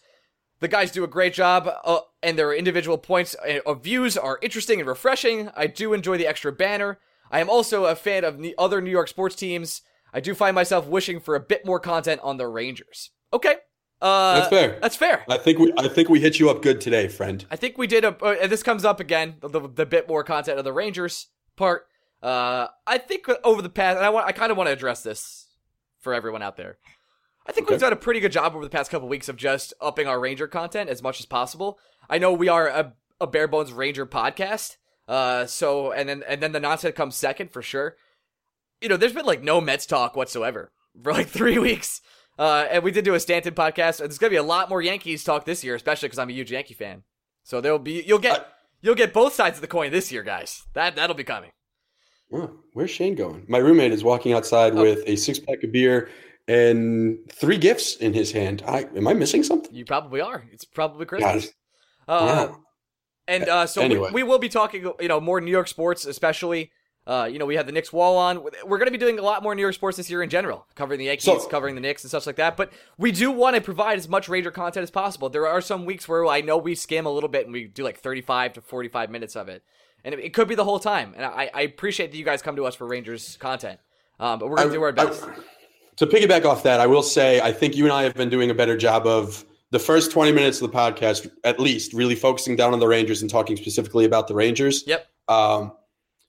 The 0.61 0.69
guys 0.69 0.93
do 0.93 1.03
a 1.03 1.09
great 1.09 1.35
job, 1.35 1.69
uh, 1.85 2.01
and 2.23 2.39
their 2.39 2.53
individual 2.55 2.97
points 2.99 3.35
uh, 3.47 3.59
of 3.67 3.83
views 3.83 4.17
are 4.17 4.39
interesting 4.43 4.79
and 4.79 4.89
refreshing. 4.89 5.51
I 5.57 5.67
do 5.67 5.93
enjoy 5.93 6.17
the 6.19 6.27
extra 6.27 6.53
banner. 6.53 7.01
I 7.31 7.41
am 7.41 7.51
also 7.51 7.87
a 7.87 7.97
fan 7.97 8.25
of 8.25 8.39
ne- 8.39 8.55
other 8.57 8.81
New 8.81 8.91
York 8.91 9.09
sports 9.09 9.35
teams. 9.35 9.83
I 10.15 10.21
do 10.21 10.35
find 10.35 10.55
myself 10.55 10.87
wishing 10.87 11.19
for 11.19 11.35
a 11.35 11.41
bit 11.41 11.67
more 11.67 11.81
content 11.81 12.21
on 12.23 12.37
the 12.37 12.47
Rangers. 12.47 13.11
Okay. 13.33 13.57
Uh, 14.01 14.35
That's 14.41 14.49
fair. 14.51 14.79
That's 14.81 14.97
fair. 14.97 15.25
I 15.29 15.39
think 15.39 15.59
we 15.59 15.73
I 15.79 15.89
think 15.89 16.09
we 16.09 16.21
hit 16.21 16.39
you 16.41 16.51
up 16.51 16.61
good 16.61 16.81
today, 16.81 17.07
friend. 17.09 17.45
I 17.51 17.57
think 17.57 17.79
we 17.79 17.87
did 17.87 18.05
a. 18.05 18.17
Uh, 18.23 18.47
this 18.49 18.63
comes 18.63 18.85
up 18.85 18.99
again. 19.01 19.37
The, 19.41 19.49
the, 19.49 19.69
the 19.69 19.87
bit 19.87 20.09
more 20.09 20.23
content 20.25 20.59
of 20.59 20.65
the 20.65 20.73
Rangers 20.73 21.29
part. 21.57 21.87
Uh, 22.23 22.69
I 22.87 22.99
think 22.99 23.27
over 23.45 23.63
the 23.63 23.69
past, 23.69 23.97
and 23.97 24.07
I 24.07 24.11
want. 24.11 24.27
I 24.27 24.33
kind 24.33 24.51
of 24.53 24.57
want 24.57 24.69
to 24.69 24.73
address 24.73 25.03
this 25.03 25.49
for 26.01 26.15
everyone 26.15 26.43
out 26.43 26.57
there. 26.57 26.79
I 27.47 27.51
think 27.53 27.69
we've 27.69 27.81
done 27.81 27.93
a 27.93 27.97
pretty 27.97 28.21
good 28.21 28.31
job 28.31 28.55
over 28.55 28.63
the 28.65 28.71
past 28.71 28.91
couple 28.91 29.09
weeks 29.09 29.29
of 29.29 29.37
just 29.37 29.75
upping 29.81 30.07
our 30.07 30.21
Ranger 30.21 30.47
content 30.47 30.89
as 30.89 31.03
much 31.03 31.19
as 31.19 31.27
possible. 31.27 31.79
I 32.09 32.19
know 32.19 32.33
we 32.33 32.49
are 32.49 32.69
a, 32.69 32.93
a 33.21 33.27
bare 33.27 33.49
bones 33.49 33.73
Ranger 33.73 34.07
podcast. 34.07 34.77
Uh, 35.09 35.47
so 35.47 35.91
and 35.91 36.09
then 36.09 36.23
and 36.29 36.41
then 36.41 36.53
the 36.53 36.61
nonsense 36.61 36.95
comes 36.95 37.17
second 37.17 37.51
for 37.51 37.61
sure. 37.63 37.97
You 38.81 38.89
know, 38.89 38.97
there's 38.97 39.13
been 39.13 39.27
like 39.27 39.43
no 39.43 39.61
Mets 39.61 39.87
talk 39.87 40.15
whatsoever 40.15 40.71
for 41.03 41.13
like 41.13 41.29
three 41.41 41.59
weeks. 41.59 42.01
Uh, 42.39 42.67
and 42.71 42.85
we 42.85 42.93
did 42.93 43.05
do 43.05 43.15
a 43.15 43.21
Stanton 43.21 43.55
podcast. 43.55 44.01
and 44.01 44.09
There's 44.09 44.19
gonna 44.19 44.31
be 44.31 44.37
a 44.37 44.43
lot 44.45 44.69
more 44.69 44.81
Yankees 44.81 45.25
talk 45.25 45.45
this 45.45 45.65
year, 45.65 45.75
especially 45.75 46.07
because 46.07 46.21
I'm 46.21 46.31
a 46.31 46.35
huge 46.35 46.53
Yankee 46.53 46.75
fan. 46.75 47.03
So 47.43 47.61
there'll 47.61 47.81
be 47.81 48.05
you'll 48.07 48.21
get 48.21 48.41
I- 48.41 48.45
you'll 48.81 48.95
get 48.95 49.13
both 49.13 49.35
sides 49.35 49.57
of 49.59 49.63
the 49.63 49.67
coin 49.67 49.91
this 49.91 50.13
year, 50.13 50.23
guys. 50.23 50.63
That 50.75 50.95
that'll 50.95 51.17
be 51.17 51.25
coming. 51.25 51.51
Oh, 52.33 52.51
where's 52.73 52.91
Shane 52.91 53.15
going? 53.15 53.45
My 53.49 53.59
roommate 53.59 53.93
is 53.93 54.03
walking 54.05 54.33
outside 54.33 54.75
Oh. 54.75 54.83
with 54.83 55.03
a 55.07 55.17
six 55.17 55.39
pack 55.39 55.63
of 55.63 55.73
beer 55.73 56.09
and 56.49 57.19
three 57.31 57.59
gifts 57.59 57.97
in 57.97 58.13
his 58.13 58.33
hand. 58.33 58.63
I 58.67 58.87
am 58.97 59.07
I 59.07 59.15
missing 59.15 59.43
something? 59.43 59.75
You 59.75 59.85
probably 59.85 60.21
are. 60.21 60.45
It's 60.53 60.65
probably 60.65 61.07
Christmas. 61.07 61.49
Uh, 62.09 62.49
wow. 62.51 62.59
And 63.29 63.49
uh, 63.49 63.67
so 63.67 63.83
Anyway. 63.83 64.11
we, 64.13 64.23
we 64.23 64.29
will 64.29 64.39
be 64.41 64.49
talking, 64.49 64.85
you 65.01 65.09
know, 65.09 65.21
more 65.21 65.41
New 65.41 65.51
York 65.51 65.69
sports, 65.69 66.05
especially. 66.07 66.71
Uh, 67.05 67.29
you 67.31 67.37
know, 67.41 67.47
we 67.47 67.57
had 67.57 67.67
the 67.67 67.73
Knicks 67.73 67.93
wall 67.93 68.17
on. 68.17 68.45
We're 68.65 68.79
going 68.79 68.87
to 68.87 68.93
be 68.93 68.99
doing 68.99 69.19
a 69.19 69.23
lot 69.23 69.43
more 69.43 69.55
New 69.57 69.63
York 69.63 69.75
sports 69.75 69.97
this 69.97 70.09
year 70.09 70.23
in 70.23 70.31
general, 70.31 70.67
covering 70.77 70.99
the 70.99 71.07
Yankees, 71.07 71.25
So- 71.25 71.49
covering 71.49 71.75
the 71.75 71.81
Knicks, 71.81 72.05
and 72.05 72.11
such 72.13 72.27
like 72.27 72.37
that. 72.37 72.57
But 72.57 72.73
we 72.97 73.11
do 73.11 73.31
want 73.33 73.57
to 73.57 73.61
provide 73.63 73.99
as 73.99 74.09
much 74.09 74.29
Ranger 74.29 74.53
content 74.53 74.85
as 74.85 74.91
possible. 74.91 75.29
There 75.29 75.47
are 75.47 75.61
some 75.61 75.85
weeks 75.85 76.09
where 76.09 76.25
I 76.27 76.41
know 76.43 76.57
we 76.59 76.75
skim 76.77 77.05
a 77.07 77.11
little 77.11 77.29
bit 77.29 77.45
and 77.45 77.53
we 77.53 77.65
do 77.65 77.83
like 77.83 77.99
35 77.99 78.53
to 78.55 78.61
45 78.61 79.11
minutes 79.11 79.35
of 79.35 79.49
it, 79.49 79.65
and 80.05 80.15
it, 80.15 80.21
it 80.21 80.35
could 80.35 80.49
be 80.49 80.55
the 80.55 80.65
whole 80.65 80.79
time. 80.79 81.13
And 81.17 81.25
I, 81.25 81.51
I 81.53 81.63
appreciate 81.63 82.11
that 82.13 82.17
you 82.19 82.25
guys 82.25 82.43
come 82.43 82.57
to 82.57 82.67
us 82.67 82.75
for 82.75 82.87
Rangers 82.87 83.37
content, 83.39 83.81
um, 84.21 84.39
but 84.39 84.49
we're 84.49 84.57
going 84.57 84.69
to 84.69 84.75
I- 84.75 84.77
do 84.77 84.83
our 84.83 84.89
I- 84.89 84.93
best. 84.93 85.25
to 85.97 86.07
piggyback 86.07 86.45
off 86.45 86.63
that, 86.65 86.81
I 86.81 86.87
will 86.87 87.03
say 87.03 87.41
I 87.41 87.53
think 87.53 87.77
you 87.77 87.85
and 87.85 87.93
I 87.93 88.03
have 88.03 88.15
been 88.15 88.31
doing 88.31 88.51
a 88.51 88.55
better 88.55 88.77
job 88.77 89.07
of 89.07 89.45
the 89.71 89.79
first 89.79 90.11
20 90.11 90.33
minutes 90.33 90.61
of 90.61 90.71
the 90.71 90.77
podcast, 90.77 91.31
at 91.45 91.59
least, 91.59 91.93
really 91.95 92.15
focusing 92.15 92.57
down 92.57 92.73
on 92.75 92.79
the 92.81 92.87
Rangers 92.89 93.23
and 93.23 93.31
talking 93.31 93.57
specifically 93.57 94.05
about 94.05 94.29
the 94.29 94.35
Rangers. 94.35 94.85
Yep. 94.87 95.07
Um, 95.29 95.73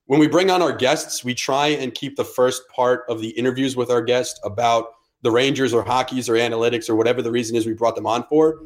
when 0.05 0.19
we 0.19 0.27
bring 0.27 0.49
on 0.49 0.61
our 0.61 0.71
guests, 0.73 1.23
we 1.25 1.33
try 1.33 1.67
and 1.67 1.93
keep 1.93 2.15
the 2.15 2.23
first 2.25 2.61
part 2.69 3.03
of 3.09 3.19
the 3.21 3.29
interviews 3.29 3.75
with 3.75 3.89
our 3.89 4.01
guest 4.01 4.39
about 4.43 4.87
the 5.23 5.31
Rangers 5.31 5.73
or 5.73 5.83
hockeys 5.83 6.29
or 6.29 6.33
analytics 6.33 6.89
or 6.89 6.95
whatever 6.95 7.21
the 7.21 7.31
reason 7.31 7.55
is 7.55 7.65
we 7.65 7.73
brought 7.73 7.95
them 7.95 8.05
on 8.05 8.25
for. 8.29 8.61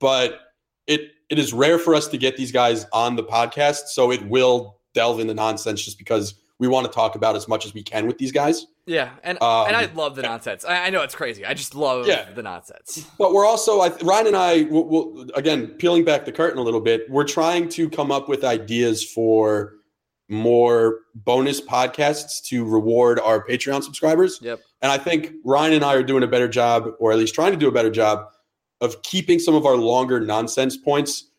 But 0.00 0.38
it 0.86 1.10
it 1.32 1.38
is 1.38 1.52
rare 1.54 1.78
for 1.78 1.94
us 1.94 2.06
to 2.08 2.18
get 2.18 2.36
these 2.36 2.52
guys 2.52 2.84
on 2.92 3.16
the 3.16 3.24
podcast, 3.24 3.86
so 3.86 4.12
it 4.12 4.22
will 4.28 4.76
delve 4.94 5.18
into 5.18 5.32
nonsense 5.32 5.82
just 5.82 5.98
because 5.98 6.34
we 6.58 6.68
want 6.68 6.86
to 6.86 6.92
talk 6.92 7.14
about 7.16 7.34
as 7.34 7.48
much 7.48 7.64
as 7.66 7.72
we 7.72 7.82
can 7.82 8.06
with 8.06 8.18
these 8.18 8.30
guys. 8.30 8.66
Yeah, 8.86 9.10
and 9.24 9.42
Um, 9.42 9.66
and 9.68 9.74
I 9.74 9.86
love 9.94 10.14
the 10.14 10.22
nonsense. 10.22 10.64
I, 10.64 10.86
I 10.86 10.90
know 10.90 11.02
it's 11.02 11.14
crazy. 11.14 11.46
I 11.46 11.54
just 11.54 11.74
love 11.74 12.06
Yeah. 12.06 12.30
the 12.30 12.42
nonsense. 12.42 13.06
But 13.18 13.32
we're 13.32 13.46
also, 13.46 13.80
I, 13.80 13.88
Ryan 14.02 14.26
and 14.28 14.36
I, 14.36 14.62
will 14.64 14.86
will 14.86 15.26
again, 15.34 15.68
peeling 15.78 16.04
back 16.04 16.24
the 16.26 16.32
curtain 16.32 16.58
a 16.58 16.62
little 16.62 16.80
bit, 16.80 17.08
we're 17.08 17.24
trying 17.24 17.68
to 17.70 17.88
come 17.88 18.12
up 18.12 18.28
with 18.28 18.44
ideas 18.44 19.02
for 19.02 19.74
more 20.28 21.00
bonus 21.14 21.60
podcasts 21.60 22.44
to 22.48 22.64
reward 22.64 23.18
our 23.20 23.44
Patreon 23.46 23.82
subscribers. 23.82 24.38
Yep. 24.42 24.60
And 24.82 24.92
I 24.92 24.98
think 24.98 25.32
Ryan 25.44 25.72
and 25.74 25.84
I 25.84 25.94
are 25.94 26.02
doing 26.02 26.22
a 26.22 26.26
better 26.28 26.48
job, 26.48 26.90
or 26.98 27.10
at 27.12 27.18
least 27.18 27.34
trying 27.34 27.52
to 27.52 27.58
do 27.58 27.68
a 27.68 27.72
better 27.72 27.90
job, 27.90 28.26
of 28.82 29.02
keeping 29.02 29.38
some 29.38 29.54
of 29.54 29.64
our 29.64 29.76
longer 29.76 30.20
nonsense 30.20 30.76
points 30.76 31.30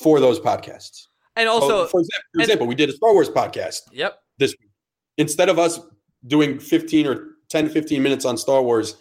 for 0.00 0.18
those 0.18 0.40
podcasts. 0.40 1.06
And 1.36 1.48
also, 1.48 1.68
So, 1.68 1.86
for 1.86 2.00
example, 2.00 2.24
for 2.34 2.40
and- 2.40 2.42
example, 2.42 2.66
we 2.66 2.74
did 2.74 2.88
a 2.88 2.92
Star 2.92 3.12
Wars 3.12 3.28
podcast 3.28 3.82
yep, 3.92 4.18
this 4.38 4.54
week. 4.60 4.70
Instead 5.18 5.48
of 5.48 5.58
us 5.58 5.78
doing 6.26 6.58
15 6.58 7.06
or 7.06 7.26
10 7.50 7.68
15 7.68 8.02
minutes 8.02 8.24
on 8.24 8.36
Star 8.36 8.62
Wars 8.62 8.96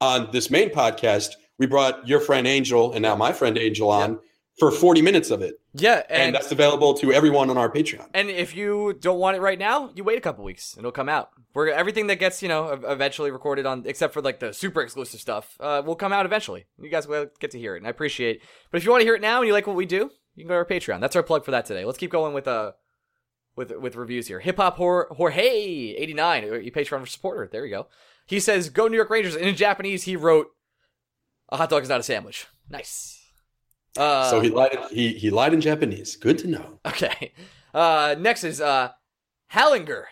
on 0.00 0.28
this 0.32 0.50
main 0.50 0.70
podcast, 0.70 1.30
we 1.58 1.66
brought 1.66 2.06
your 2.08 2.20
friend 2.20 2.46
Angel 2.46 2.92
and 2.92 3.02
now 3.02 3.14
my 3.14 3.32
friend 3.32 3.56
Angel 3.58 3.90
on 3.90 4.18
for 4.58 4.70
40 4.70 5.02
minutes 5.02 5.30
of 5.30 5.40
it. 5.42 5.60
yeah, 5.74 6.02
And, 6.10 6.22
and 6.22 6.34
that's 6.34 6.50
available 6.50 6.94
to 6.94 7.12
everyone 7.12 7.48
on 7.50 7.56
our 7.56 7.70
Patreon. 7.70 8.08
and 8.12 8.28
if 8.28 8.56
you 8.56 8.92
don't 9.00 9.18
want 9.20 9.36
it 9.36 9.40
right 9.40 9.58
now, 9.58 9.90
you 9.94 10.02
wait 10.04 10.18
a 10.18 10.20
couple 10.20 10.42
weeks 10.44 10.72
and 10.74 10.80
it'll 10.80 10.90
come 10.92 11.08
out. 11.08 11.30
We're 11.54 11.68
everything 11.70 12.08
that 12.08 12.16
gets 12.16 12.42
you 12.42 12.48
know 12.48 12.68
eventually 12.86 13.30
recorded 13.30 13.66
on, 13.66 13.84
except 13.86 14.12
for 14.14 14.20
like 14.20 14.40
the 14.40 14.52
super 14.52 14.80
exclusive 14.80 15.20
stuff, 15.20 15.56
uh, 15.60 15.82
will 15.84 15.96
come 15.96 16.12
out 16.12 16.26
eventually. 16.26 16.66
You 16.80 16.88
guys 16.90 17.06
will 17.08 17.26
get 17.40 17.50
to 17.52 17.58
hear 17.58 17.74
it, 17.74 17.78
and 17.78 17.86
I 17.86 17.90
appreciate. 17.90 18.36
it. 18.36 18.42
But 18.70 18.78
if 18.78 18.84
you 18.84 18.90
want 18.90 19.00
to 19.00 19.04
hear 19.06 19.14
it 19.14 19.22
now 19.22 19.38
and 19.38 19.46
you 19.46 19.52
like 19.52 19.66
what 19.66 19.76
we 19.76 19.86
do, 19.86 20.10
you 20.34 20.44
can 20.44 20.48
go 20.48 20.54
to 20.54 20.58
our 20.58 20.64
Patreon. 20.64 21.00
That's 21.00 21.16
our 21.16 21.22
plug 21.22 21.44
for 21.44 21.50
that 21.52 21.66
today. 21.66 21.84
Let's 21.84 21.98
keep 21.98 22.10
going 22.10 22.34
with 22.34 22.46
uh 22.46 22.72
with 23.56 23.72
with 23.72 23.96
reviews 23.96 24.28
here. 24.28 24.40
Hip 24.40 24.56
hop 24.56 24.76
horror 24.76 25.08
Jorge 25.16 25.42
eighty 25.96 26.14
nine, 26.14 26.44
you 26.44 26.70
Patreon 26.72 27.06
supporter. 27.08 27.48
There 27.50 27.64
you 27.64 27.70
go. 27.74 27.86
He 28.26 28.38
says, 28.40 28.68
"Go 28.70 28.86
New 28.88 28.96
York 28.96 29.10
Rangers." 29.10 29.34
And 29.34 29.46
in 29.46 29.56
Japanese, 29.56 30.02
he 30.04 30.14
wrote, 30.16 30.48
"A 31.48 31.56
hot 31.56 31.70
dog 31.70 31.82
is 31.82 31.88
not 31.88 32.00
a 32.00 32.04
sandwich." 32.04 32.46
Nice. 32.68 33.17
Uh, 33.96 34.30
so 34.30 34.40
he 34.40 34.50
lied 34.50 34.76
he 34.90 35.12
he 35.14 35.30
lied 35.30 35.54
in 35.54 35.60
Japanese. 35.60 36.16
Good 36.16 36.38
to 36.38 36.48
know. 36.48 36.78
Okay. 36.86 37.32
Uh, 37.74 38.14
next 38.18 38.44
is 38.44 38.60
uh, 38.60 38.90
Hallinger. 39.52 40.04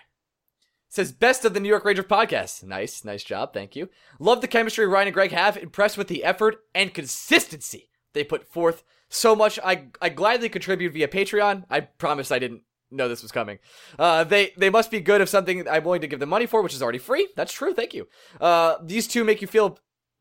Says 0.89 1.13
best 1.13 1.45
of 1.45 1.53
the 1.53 1.61
New 1.61 1.69
York 1.69 1.85
Rangers 1.85 2.07
podcast. 2.07 2.65
Nice, 2.65 3.05
nice 3.05 3.23
job. 3.23 3.53
Thank 3.53 3.77
you. 3.77 3.91
Love 4.19 4.41
the 4.41 4.49
chemistry 4.49 4.87
Ryan 4.87 5.09
and 5.09 5.15
Greg 5.15 5.31
have. 5.33 5.57
Impressed 5.57 5.99
with 5.99 6.09
the 6.09 6.25
effort 6.25 6.57
and 6.75 6.95
consistency 6.95 7.91
they 8.13 8.25
put 8.25 8.47
forth. 8.49 8.83
So 9.09 9.37
much. 9.37 9.59
I 9.63 9.89
I 10.01 10.09
gladly 10.09 10.49
contribute 10.49 10.93
via 10.93 11.09
Patreon. 11.09 11.65
I 11.71 11.81
promise 11.81 12.33
I 12.33 12.39
didn't 12.39 12.63
know 12.91 13.09
this 13.09 13.23
was 13.23 13.33
coming. 13.33 13.59
Uh, 13.99 14.25
they 14.25 14.53
they 14.57 14.71
must 14.71 14.91
be 14.91 15.01
good 15.01 15.21
of 15.21 15.29
something 15.29 15.69
I'm 15.69 15.85
willing 15.85 16.01
to 16.01 16.09
give 16.09 16.21
them 16.21 16.29
money 16.29 16.47
for, 16.47 16.63
which 16.63 16.75
is 16.75 16.83
already 16.83 16.99
free. 16.99 17.29
That's 17.37 17.53
true. 17.53 17.75
Thank 17.75 17.95
you. 17.95 18.09
Uh, 18.41 18.77
these 18.83 19.07
two 19.07 19.23
make 19.23 19.43
you 19.43 19.49
feel 19.49 19.79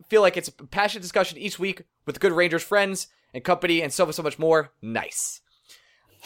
feel 0.09 0.21
like 0.21 0.35
it's 0.35 0.49
a 0.49 0.51
passionate 0.67 1.01
discussion 1.03 1.37
each 1.37 1.57
week 1.57 1.83
with 2.05 2.19
good 2.19 2.33
Rangers 2.33 2.63
friends 2.63 3.07
and 3.35 3.43
company 3.43 3.81
and 3.83 3.93
so 3.93 4.09
so 4.11 4.23
much 4.23 4.39
more. 4.39 4.71
Nice. 4.81 5.41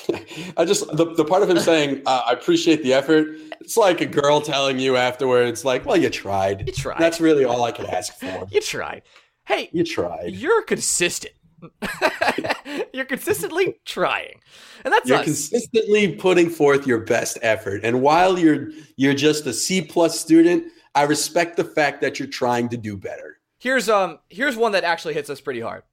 I 0.57 0.63
just 0.63 0.87
the, 0.95 1.13
the 1.15 1.25
part 1.25 1.43
of 1.43 1.49
him 1.49 1.59
saying 1.59 2.03
uh, 2.05 2.21
I 2.27 2.31
appreciate 2.31 2.83
the 2.83 2.93
effort. 2.93 3.27
It's 3.59 3.75
like 3.75 3.99
a 3.99 4.05
girl 4.05 4.39
telling 4.39 4.79
you 4.79 4.95
afterwards, 4.95 5.65
like, 5.65 5.85
"Well, 5.85 5.97
you 5.97 6.09
tried. 6.09 6.65
You 6.67 6.73
tried. 6.73 6.99
That's 6.99 7.19
really 7.19 7.43
all 7.43 7.63
I 7.65 7.73
could 7.73 7.87
ask 7.87 8.17
for. 8.17 8.47
You 8.51 8.61
tried. 8.61 9.01
Hey, 9.45 9.69
You 9.73 9.83
tried. 9.83 10.35
you're 10.35 10.61
consistent. 10.63 11.33
you're 12.93 13.03
consistently 13.05 13.79
trying, 13.83 14.39
and 14.85 14.93
that's 14.93 15.09
You're 15.09 15.17
us. 15.17 15.25
consistently 15.25 16.15
putting 16.15 16.49
forth 16.49 16.87
your 16.87 16.99
best 16.99 17.37
effort, 17.41 17.81
and 17.83 18.01
while 18.01 18.39
you're 18.39 18.69
you're 18.95 19.13
just 19.13 19.45
a 19.47 19.51
C 19.53 19.81
plus 19.81 20.17
student, 20.17 20.63
I 20.95 21.03
respect 21.03 21.57
the 21.57 21.65
fact 21.65 21.99
that 22.01 22.17
you're 22.19 22.29
trying 22.29 22.69
to 22.69 22.77
do 22.77 22.95
better. 22.95 23.39
here's 23.59 23.89
um 23.89 24.19
here's 24.29 24.55
one 24.55 24.71
that 24.71 24.85
actually 24.85 25.13
hits 25.15 25.29
us 25.29 25.41
pretty 25.41 25.59
hard. 25.59 25.83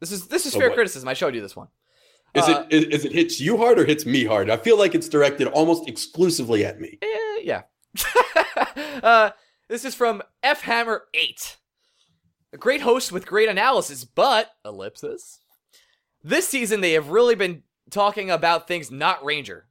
This 0.00 0.12
is 0.12 0.28
this 0.28 0.46
is 0.46 0.54
fair 0.54 0.70
criticism. 0.70 1.08
I 1.08 1.14
showed 1.14 1.34
you 1.34 1.40
this 1.40 1.56
one. 1.56 1.68
Is 2.34 2.44
Uh, 2.44 2.66
it 2.70 2.84
is, 2.84 3.00
is 3.00 3.04
it 3.04 3.12
hits 3.12 3.40
you 3.40 3.56
hard 3.56 3.78
or 3.78 3.84
hits 3.84 4.04
me 4.04 4.24
hard? 4.24 4.50
I 4.50 4.56
feel 4.56 4.78
like 4.78 4.94
it's 4.94 5.08
directed 5.08 5.48
almost 5.48 5.88
exclusively 5.88 6.64
at 6.64 6.80
me. 6.80 6.98
Eh, 7.00 7.40
yeah. 7.42 7.62
uh, 9.02 9.30
this 9.68 9.84
is 9.84 9.94
from 9.94 10.22
F 10.42 10.62
Hammer 10.62 11.04
Eight. 11.14 11.56
A 12.52 12.56
great 12.56 12.82
host 12.82 13.12
with 13.12 13.26
great 13.26 13.48
analysis, 13.48 14.04
but 14.04 14.52
ellipsis. 14.64 15.40
This 16.22 16.48
season 16.48 16.80
they 16.80 16.92
have 16.92 17.10
really 17.10 17.34
been 17.34 17.62
talking 17.90 18.30
about 18.30 18.68
things 18.68 18.90
not 18.90 19.24
Ranger, 19.24 19.66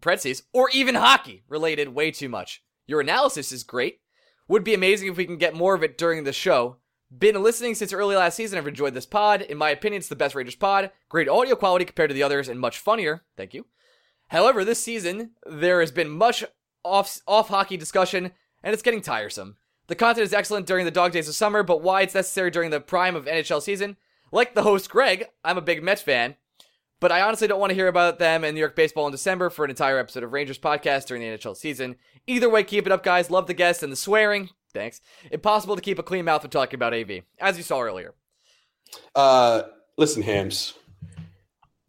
parentheses, 0.00 0.42
or 0.52 0.68
even 0.70 0.94
hockey 0.94 1.44
related 1.48 1.88
way 1.88 2.10
too 2.10 2.28
much. 2.28 2.62
Your 2.86 3.00
analysis 3.00 3.52
is 3.52 3.64
great. 3.64 4.00
Would 4.48 4.64
be 4.64 4.74
amazing 4.74 5.08
if 5.08 5.16
we 5.16 5.26
can 5.26 5.38
get 5.38 5.54
more 5.54 5.74
of 5.74 5.82
it 5.82 5.98
during 5.98 6.24
the 6.24 6.32
show. 6.32 6.76
Been 7.16 7.40
listening 7.40 7.76
since 7.76 7.92
early 7.92 8.16
last 8.16 8.34
season. 8.34 8.58
I've 8.58 8.66
enjoyed 8.66 8.94
this 8.94 9.06
pod. 9.06 9.42
In 9.42 9.56
my 9.56 9.70
opinion, 9.70 10.00
it's 10.00 10.08
the 10.08 10.16
best 10.16 10.34
Rangers 10.34 10.56
pod. 10.56 10.90
Great 11.08 11.28
audio 11.28 11.54
quality 11.54 11.84
compared 11.84 12.10
to 12.10 12.14
the 12.14 12.22
others, 12.22 12.48
and 12.48 12.58
much 12.58 12.78
funnier. 12.78 13.22
Thank 13.36 13.54
you. 13.54 13.66
However, 14.28 14.64
this 14.64 14.82
season 14.82 15.30
there 15.46 15.80
has 15.80 15.92
been 15.92 16.10
much 16.10 16.44
off 16.84 17.20
off 17.26 17.48
hockey 17.48 17.76
discussion, 17.76 18.32
and 18.62 18.74
it's 18.74 18.82
getting 18.82 19.02
tiresome. 19.02 19.56
The 19.86 19.94
content 19.94 20.24
is 20.24 20.34
excellent 20.34 20.66
during 20.66 20.84
the 20.84 20.90
dog 20.90 21.12
days 21.12 21.28
of 21.28 21.36
summer, 21.36 21.62
but 21.62 21.80
why 21.80 22.02
it's 22.02 22.14
necessary 22.14 22.50
during 22.50 22.70
the 22.70 22.80
prime 22.80 23.14
of 23.14 23.26
NHL 23.26 23.62
season? 23.62 23.96
Like 24.32 24.54
the 24.54 24.64
host 24.64 24.90
Greg, 24.90 25.28
I'm 25.44 25.58
a 25.58 25.62
big 25.62 25.84
Mets 25.84 26.02
fan, 26.02 26.34
but 26.98 27.12
I 27.12 27.20
honestly 27.20 27.46
don't 27.46 27.60
want 27.60 27.70
to 27.70 27.76
hear 27.76 27.86
about 27.86 28.18
them 28.18 28.42
and 28.42 28.54
New 28.54 28.60
York 28.60 28.74
baseball 28.74 29.06
in 29.06 29.12
December 29.12 29.48
for 29.48 29.64
an 29.64 29.70
entire 29.70 29.98
episode 29.98 30.24
of 30.24 30.32
Rangers 30.32 30.58
podcast 30.58 31.06
during 31.06 31.22
the 31.22 31.38
NHL 31.38 31.56
season. 31.56 31.94
Either 32.26 32.50
way, 32.50 32.64
keep 32.64 32.84
it 32.84 32.92
up, 32.92 33.04
guys. 33.04 33.30
Love 33.30 33.46
the 33.46 33.54
guests 33.54 33.84
and 33.84 33.92
the 33.92 33.96
swearing. 33.96 34.50
Thanks. 34.76 35.00
Impossible 35.30 35.74
to 35.74 35.82
keep 35.82 35.98
a 35.98 36.02
clean 36.02 36.24
mouth 36.26 36.42
when 36.42 36.50
talking 36.50 36.76
about 36.76 36.92
AV, 36.92 37.22
as 37.40 37.56
you 37.56 37.62
saw 37.62 37.80
earlier. 37.80 38.14
Uh, 39.14 39.62
listen, 39.96 40.22
Hams. 40.22 40.74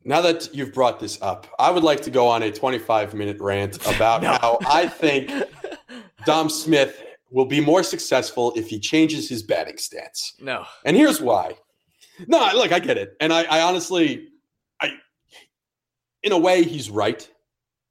Now 0.06 0.22
that 0.22 0.56
you've 0.56 0.74
brought 0.74 1.00
this 1.02 1.22
up, 1.22 1.48
I 1.60 1.70
would 1.70 1.84
like 1.84 2.02
to 2.04 2.10
go 2.10 2.28
on 2.30 2.42
a 2.44 2.52
25 2.52 3.14
minute 3.14 3.40
rant 3.42 3.76
about 3.96 4.22
No. 4.22 4.30
how 4.42 4.58
I 4.66 4.88
think 4.88 5.30
Dom 6.26 6.50
Smith 6.50 7.04
will 7.30 7.46
be 7.46 7.60
more 7.60 7.84
successful 7.84 8.54
if 8.56 8.70
he 8.70 8.80
changes 8.80 9.28
his 9.28 9.44
batting 9.44 9.78
stance. 9.78 10.34
No. 10.40 10.64
And 10.86 10.96
here's 10.96 11.20
why. 11.22 11.56
No, 12.26 12.40
look, 12.56 12.72
I 12.72 12.80
get 12.80 12.98
it. 12.98 13.16
And 13.20 13.34
I, 13.34 13.44
I 13.44 13.62
honestly, 13.64 14.30
I, 14.82 14.92
in 16.24 16.32
a 16.32 16.38
way, 16.38 16.64
he's 16.64 16.90
right. 16.90 17.30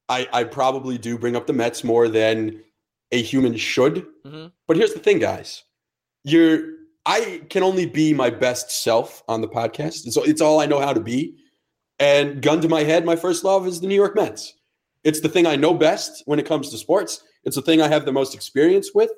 I, 0.08 0.26
I 0.32 0.44
probably 0.44 0.96
do 0.96 1.18
bring 1.18 1.36
up 1.36 1.46
the 1.46 1.52
Mets 1.52 1.84
more 1.84 2.08
than 2.08 2.62
a 3.12 3.22
human 3.22 3.56
should. 3.56 4.06
Mhm. 4.24 4.52
But 4.66 4.76
here's 4.76 4.92
the 4.94 4.98
thing, 5.00 5.18
guys. 5.18 5.62
You're, 6.24 6.74
I 7.04 7.42
can 7.50 7.62
only 7.62 7.86
be 7.86 8.12
my 8.12 8.30
best 8.30 8.70
self 8.82 9.22
on 9.28 9.40
the 9.40 9.48
podcast. 9.48 10.10
so 10.12 10.22
it's 10.24 10.40
all 10.40 10.60
I 10.60 10.66
know 10.66 10.80
how 10.80 10.92
to 10.92 11.00
be. 11.00 11.36
And 11.98 12.42
gun 12.42 12.60
to 12.60 12.68
my 12.68 12.82
head, 12.82 13.04
my 13.06 13.16
first 13.16 13.44
love 13.44 13.66
is 13.66 13.80
the 13.80 13.86
New 13.86 13.94
York 13.94 14.14
Mets. 14.16 14.54
It's 15.04 15.20
the 15.20 15.28
thing 15.28 15.46
I 15.46 15.56
know 15.56 15.72
best 15.72 16.22
when 16.26 16.38
it 16.38 16.46
comes 16.46 16.70
to 16.70 16.78
sports. 16.78 17.22
It's 17.44 17.56
the 17.56 17.62
thing 17.62 17.80
I 17.80 17.88
have 17.88 18.04
the 18.04 18.12
most 18.12 18.34
experience 18.34 18.90
with. 18.92 19.10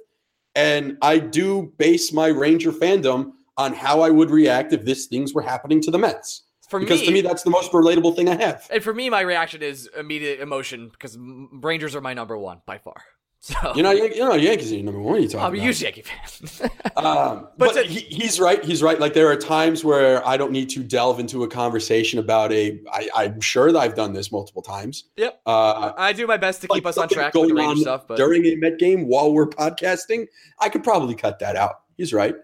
And 0.54 0.98
I 1.02 1.18
do 1.18 1.72
base 1.78 2.12
my 2.12 2.26
Ranger 2.28 2.72
fandom 2.72 3.32
on 3.56 3.72
how 3.72 4.02
I 4.02 4.10
would 4.10 4.30
react 4.30 4.72
if 4.72 4.84
these 4.84 5.06
things 5.06 5.32
were 5.34 5.42
happening 5.42 5.80
to 5.82 5.90
the 5.90 5.98
Mets. 5.98 6.42
For 6.68 6.78
Because 6.78 7.00
me, 7.00 7.06
to 7.06 7.12
me, 7.12 7.20
that's 7.22 7.42
the 7.42 7.50
most 7.50 7.72
relatable 7.72 8.14
thing 8.14 8.28
I 8.28 8.36
have. 8.36 8.66
and 8.70 8.84
for 8.84 8.92
me, 8.92 9.08
my 9.08 9.22
reaction 9.22 9.62
is 9.62 9.88
immediate 9.98 10.40
emotion 10.40 10.90
because 10.90 11.16
Rangers 11.18 11.96
are 11.96 12.02
my 12.02 12.12
number 12.12 12.36
one 12.36 12.60
by 12.66 12.76
far. 12.78 13.02
So 13.40 13.54
You 13.76 13.82
know, 13.84 13.92
you 13.92 14.18
know, 14.18 14.34
Yankees 14.34 14.72
are 14.72 14.74
your 14.74 14.84
number 14.84 15.00
one. 15.00 15.22
You 15.22 15.28
talking 15.28 15.38
about? 15.38 15.46
I'm 15.48 15.54
a 15.54 15.56
about? 15.58 15.64
huge 15.64 15.82
Yankee 15.82 16.02
fan. 16.02 16.70
Um, 16.96 17.48
But 17.56 17.58
but 17.58 17.72
to- 17.74 17.84
he, 17.84 18.00
he's 18.00 18.40
right. 18.40 18.62
He's 18.64 18.82
right. 18.82 18.98
Like 18.98 19.14
there 19.14 19.28
are 19.28 19.36
times 19.36 19.84
where 19.84 20.26
I 20.26 20.36
don't 20.36 20.50
need 20.50 20.68
to 20.70 20.82
delve 20.82 21.20
into 21.20 21.44
a 21.44 21.48
conversation 21.48 22.18
about 22.18 22.50
a. 22.52 22.80
I, 22.92 23.08
I'm 23.14 23.40
sure 23.40 23.70
that 23.70 23.78
I've 23.78 23.94
done 23.94 24.12
this 24.12 24.32
multiple 24.32 24.62
times. 24.62 25.04
Yep. 25.16 25.40
Uh, 25.46 25.92
I 25.96 26.12
do 26.12 26.26
my 26.26 26.36
best 26.36 26.62
to 26.62 26.66
like 26.68 26.78
keep 26.78 26.86
us 26.86 26.98
on 26.98 27.08
track 27.08 27.32
with 27.34 27.48
the 27.50 27.54
going 27.54 27.66
on 27.68 27.76
stuff, 27.76 28.08
but 28.08 28.16
during 28.16 28.44
a 28.46 28.56
Met 28.56 28.78
game 28.78 29.06
while 29.06 29.32
we're 29.32 29.46
podcasting, 29.46 30.26
I 30.60 30.68
could 30.68 30.82
probably 30.82 31.14
cut 31.14 31.38
that 31.38 31.54
out. 31.54 31.82
He's 31.96 32.12
right. 32.12 32.34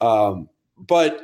Um, 0.00 0.48
but 0.78 1.20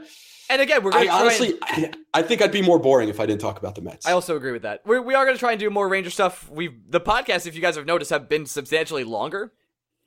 and 0.51 0.62
again, 0.62 0.82
we're 0.82 0.93
going 0.93 1.06
to 1.06 1.12
honestly, 1.12 1.55
and, 1.74 1.97
I, 2.14 2.20
I 2.20 2.23
think 2.23 2.43
I'd 2.43 2.52
be 2.52 2.62
more 2.62 2.78
boring 2.78 3.09
if 3.09 3.20
I 3.20 3.27
didn't 3.27 3.40
talk 3.40 3.59
about 3.59 3.74
the 3.74 3.82
Mets. 3.82 4.06
I 4.06 4.12
also 4.12 4.36
agree 4.36 4.52
with 4.52 4.62
that. 4.62 4.82
We're, 4.85 5.02
we 5.02 5.14
are 5.14 5.24
going 5.24 5.36
to 5.36 5.40
try 5.40 5.52
and 5.52 5.60
do 5.60 5.70
more 5.70 5.89
Ranger 5.89 6.10
stuff. 6.10 6.51
We 6.51 6.77
the 6.89 7.01
podcast, 7.01 7.47
if 7.47 7.55
you 7.55 7.60
guys 7.60 7.77
have 7.77 7.86
noticed, 7.86 8.10
have 8.10 8.28
been 8.28 8.47
substantially 8.47 9.05
longer 9.05 9.52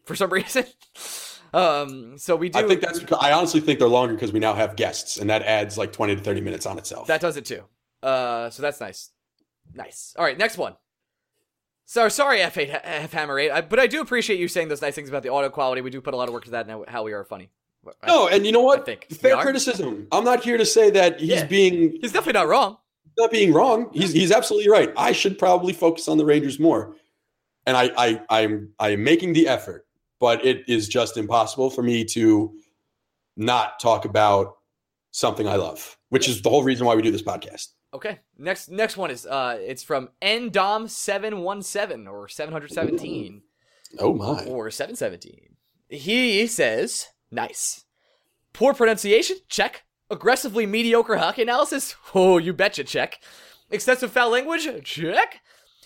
for 0.05 0.15
some 0.15 0.29
reason. 0.33 0.65
Um, 1.53 2.17
so 2.17 2.35
we 2.35 2.49
do 2.49 2.59
I 2.59 2.67
think 2.67 2.81
that's. 2.81 2.99
Because, 2.99 3.17
I 3.21 3.31
honestly 3.31 3.59
think 3.59 3.79
they're 3.79 3.87
longer 3.87 4.13
because 4.13 4.31
we 4.31 4.39
now 4.39 4.53
have 4.53 4.75
guests, 4.75 5.17
and 5.17 5.29
that 5.29 5.43
adds 5.43 5.77
like 5.77 5.91
20 5.91 6.15
to 6.15 6.21
30 6.21 6.41
minutes 6.41 6.65
on 6.65 6.77
itself. 6.77 7.07
that 7.07 7.21
does 7.21 7.37
it 7.37 7.45
too. 7.45 7.63
Uh, 8.03 8.49
so 8.49 8.61
that's 8.61 8.79
nice. 8.79 9.11
Nice. 9.73 10.15
All 10.17 10.23
right, 10.23 10.37
next 10.37 10.57
one. 10.57 10.75
So 11.85 12.07
sorry, 12.07 12.37
F8 12.37 12.81
F 12.83 13.13
Hammer 13.13 13.39
8, 13.39 13.67
but 13.67 13.79
I 13.79 13.87
do 13.87 13.99
appreciate 13.99 14.39
you 14.39 14.47
saying 14.47 14.67
those 14.67 14.81
nice 14.81 14.93
things 14.93 15.09
about 15.09 15.23
the 15.23 15.29
audio 15.29 15.49
quality. 15.49 15.81
We 15.81 15.89
do 15.89 16.01
put 16.01 16.13
a 16.13 16.17
lot 16.17 16.27
of 16.27 16.33
work 16.33 16.45
to 16.45 16.51
that 16.51 16.67
and 16.67 16.87
how 16.87 17.03
we 17.03 17.13
are 17.13 17.23
funny. 17.23 17.49
I- 18.03 18.07
no, 18.07 18.27
and 18.27 18.45
you 18.45 18.51
know 18.51 18.61
what? 18.61 18.81
I 18.81 18.83
think 18.83 19.07
Fair 19.11 19.37
criticism. 19.37 20.07
I'm 20.11 20.23
not 20.23 20.43
here 20.43 20.57
to 20.57 20.65
say 20.65 20.89
that 20.91 21.19
he's 21.19 21.29
Yeah. 21.29 21.45
being 21.45 21.97
He's 22.01 22.11
definitely 22.11 22.39
not 22.39 22.47
wrong. 22.47 22.77
not 23.17 23.31
being 23.31 23.51
wrong. 23.53 23.89
He's 23.93 24.13
he's 24.13 24.31
absolutely 24.31 24.69
right. 24.69 24.91
I 24.97 25.11
should 25.11 25.37
probably 25.37 25.73
focus 25.73 26.07
on 26.07 26.17
the 26.17 26.25
Rangers 26.25 26.59
more, 26.59 26.95
and 27.65 27.75
I 27.77 27.91
I 27.97 28.21
I'm 28.29 28.73
I 28.79 28.89
am 28.91 29.03
making 29.03 29.33
the 29.33 29.47
effort. 29.47 29.85
but 30.19 30.43
it 30.45 30.67
is 30.67 30.89
just 30.89 31.15
impossible 31.15 31.69
for 31.69 31.81
me 31.81 32.03
to 32.03 32.53
not 33.37 33.79
talk 33.79 34.03
about 34.03 34.57
something 35.11 35.47
I 35.47 35.55
love, 35.55 35.97
which 36.09 36.27
is 36.27 36.41
the 36.41 36.49
whole 36.49 36.61
reason 36.63 36.85
why 36.85 36.93
we 36.95 37.01
do 37.01 37.09
this 37.11 37.21
podcast. 37.23 37.69
Okay. 37.93 38.19
Next 38.37 38.69
next 38.69 38.97
one 38.97 39.09
is 39.11 39.25
uh 39.25 39.57
it's 39.61 39.81
from 39.83 40.09
ndom717 40.21 42.07
or 42.11 42.27
717 42.27 43.41
Oh 43.99 44.13
my. 44.13 44.43
or 44.45 44.69
717. 44.69 45.55
He 45.89 46.45
says, 46.47 47.07
"Nice. 47.31 47.85
Poor 48.53 48.73
pronunciation? 48.73 49.37
Check. 49.47 49.83
Aggressively 50.09 50.65
mediocre 50.65 51.17
hockey 51.17 51.43
analysis? 51.43 51.95
Oh, 52.15 52.37
you 52.37 52.51
betcha, 52.53 52.83
check. 52.83 53.19
Excessive 53.69 54.11
foul 54.11 54.31
language? 54.31 54.67
Check. 54.83 55.41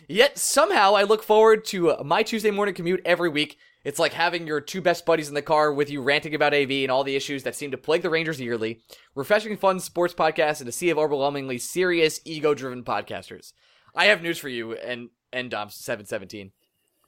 Yet 0.07 0.37
somehow 0.37 0.95
I 0.95 1.03
look 1.03 1.23
forward 1.23 1.65
to 1.65 1.91
uh, 1.91 2.03
my 2.03 2.23
Tuesday 2.23 2.51
morning 2.51 2.75
commute 2.75 3.01
every 3.05 3.29
week. 3.29 3.57
It's 3.83 3.99
like 3.99 4.13
having 4.13 4.47
your 4.47 4.61
two 4.61 4.81
best 4.81 5.05
buddies 5.05 5.27
in 5.27 5.33
the 5.33 5.41
car 5.41 5.73
with 5.73 5.89
you 5.89 6.01
ranting 6.01 6.33
about 6.33 6.53
AV 6.53 6.71
and 6.71 6.91
all 6.91 7.03
the 7.03 7.17
issues 7.17 7.43
that 7.43 7.55
seem 7.55 7.71
to 7.71 7.77
plague 7.77 8.01
the 8.01 8.09
Rangers 8.09 8.39
yearly. 8.39 8.81
Refreshing, 9.13 9.57
fun 9.57 9.81
sports 9.81 10.13
podcast 10.13 10.61
and 10.61 10.69
a 10.69 10.71
sea 10.71 10.89
of 10.89 10.97
overwhelmingly 10.97 11.57
serious, 11.57 12.21
ego-driven 12.23 12.83
podcasters. 12.83 13.51
I 13.93 14.05
have 14.05 14.21
news 14.21 14.37
for 14.37 14.49
you 14.49 14.73
and 14.73 15.09
and 15.33 15.51
Dom 15.51 15.69
seven 15.69 16.05
seventeen. 16.05 16.51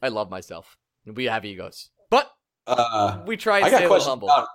I 0.02 0.10
love 0.10 0.30
myself. 0.30 0.78
We 1.06 1.26
have 1.26 1.46
egos, 1.46 1.92
but 2.10 2.32
Uh, 2.68 3.20
we 3.26 3.38
try 3.38 3.58
and 3.58 3.66
I 3.66 3.70
stay 3.70 3.72
got 3.72 3.80
a 3.80 3.82
little 3.84 3.90
questions. 3.96 4.10
humble. 4.10 4.28
About, 4.30 4.48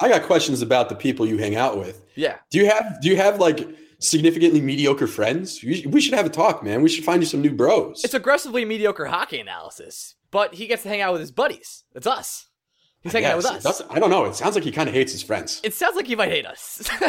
I 0.00 0.08
got 0.08 0.22
questions 0.22 0.62
about 0.62 0.88
the 0.88 0.94
people 0.94 1.26
you 1.26 1.38
hang 1.38 1.56
out 1.56 1.76
with. 1.78 2.04
yeah, 2.14 2.36
Do 2.50 2.58
you 2.58 2.66
have 2.66 3.00
Do 3.02 3.08
you 3.08 3.16
have 3.16 3.40
like 3.40 3.66
significantly 3.98 4.60
mediocre 4.60 5.06
friends? 5.08 5.60
We 5.64 6.00
should 6.00 6.14
have 6.14 6.26
a 6.26 6.30
talk, 6.30 6.62
man. 6.62 6.82
We 6.82 6.88
should 6.88 7.04
find 7.04 7.20
you 7.22 7.26
some 7.26 7.42
new 7.42 7.50
bros. 7.52 8.04
it's 8.04 8.14
aggressively 8.14 8.64
mediocre 8.64 9.06
hockey 9.06 9.40
analysis, 9.40 10.14
but 10.30 10.54
he 10.54 10.66
gets 10.68 10.84
to 10.84 10.88
hang 10.88 11.00
out 11.00 11.12
with 11.12 11.20
his 11.20 11.32
buddies. 11.32 11.84
It's 11.94 12.06
us. 12.06 12.46
He's 13.00 13.12
hanging 13.12 13.28
out 13.30 13.36
with 13.38 13.46
us. 13.46 13.82
I 13.90 13.98
don't 14.00 14.10
know. 14.10 14.24
It 14.24 14.34
sounds 14.34 14.54
like 14.56 14.64
he 14.64 14.72
kind 14.72 14.88
of 14.88 14.94
hates 14.94 15.12
his 15.12 15.22
friends. 15.22 15.60
It 15.62 15.72
sounds 15.72 15.94
like 15.94 16.06
he 16.08 16.16
might 16.16 16.30
hate 16.30 16.46
us. 16.46 16.88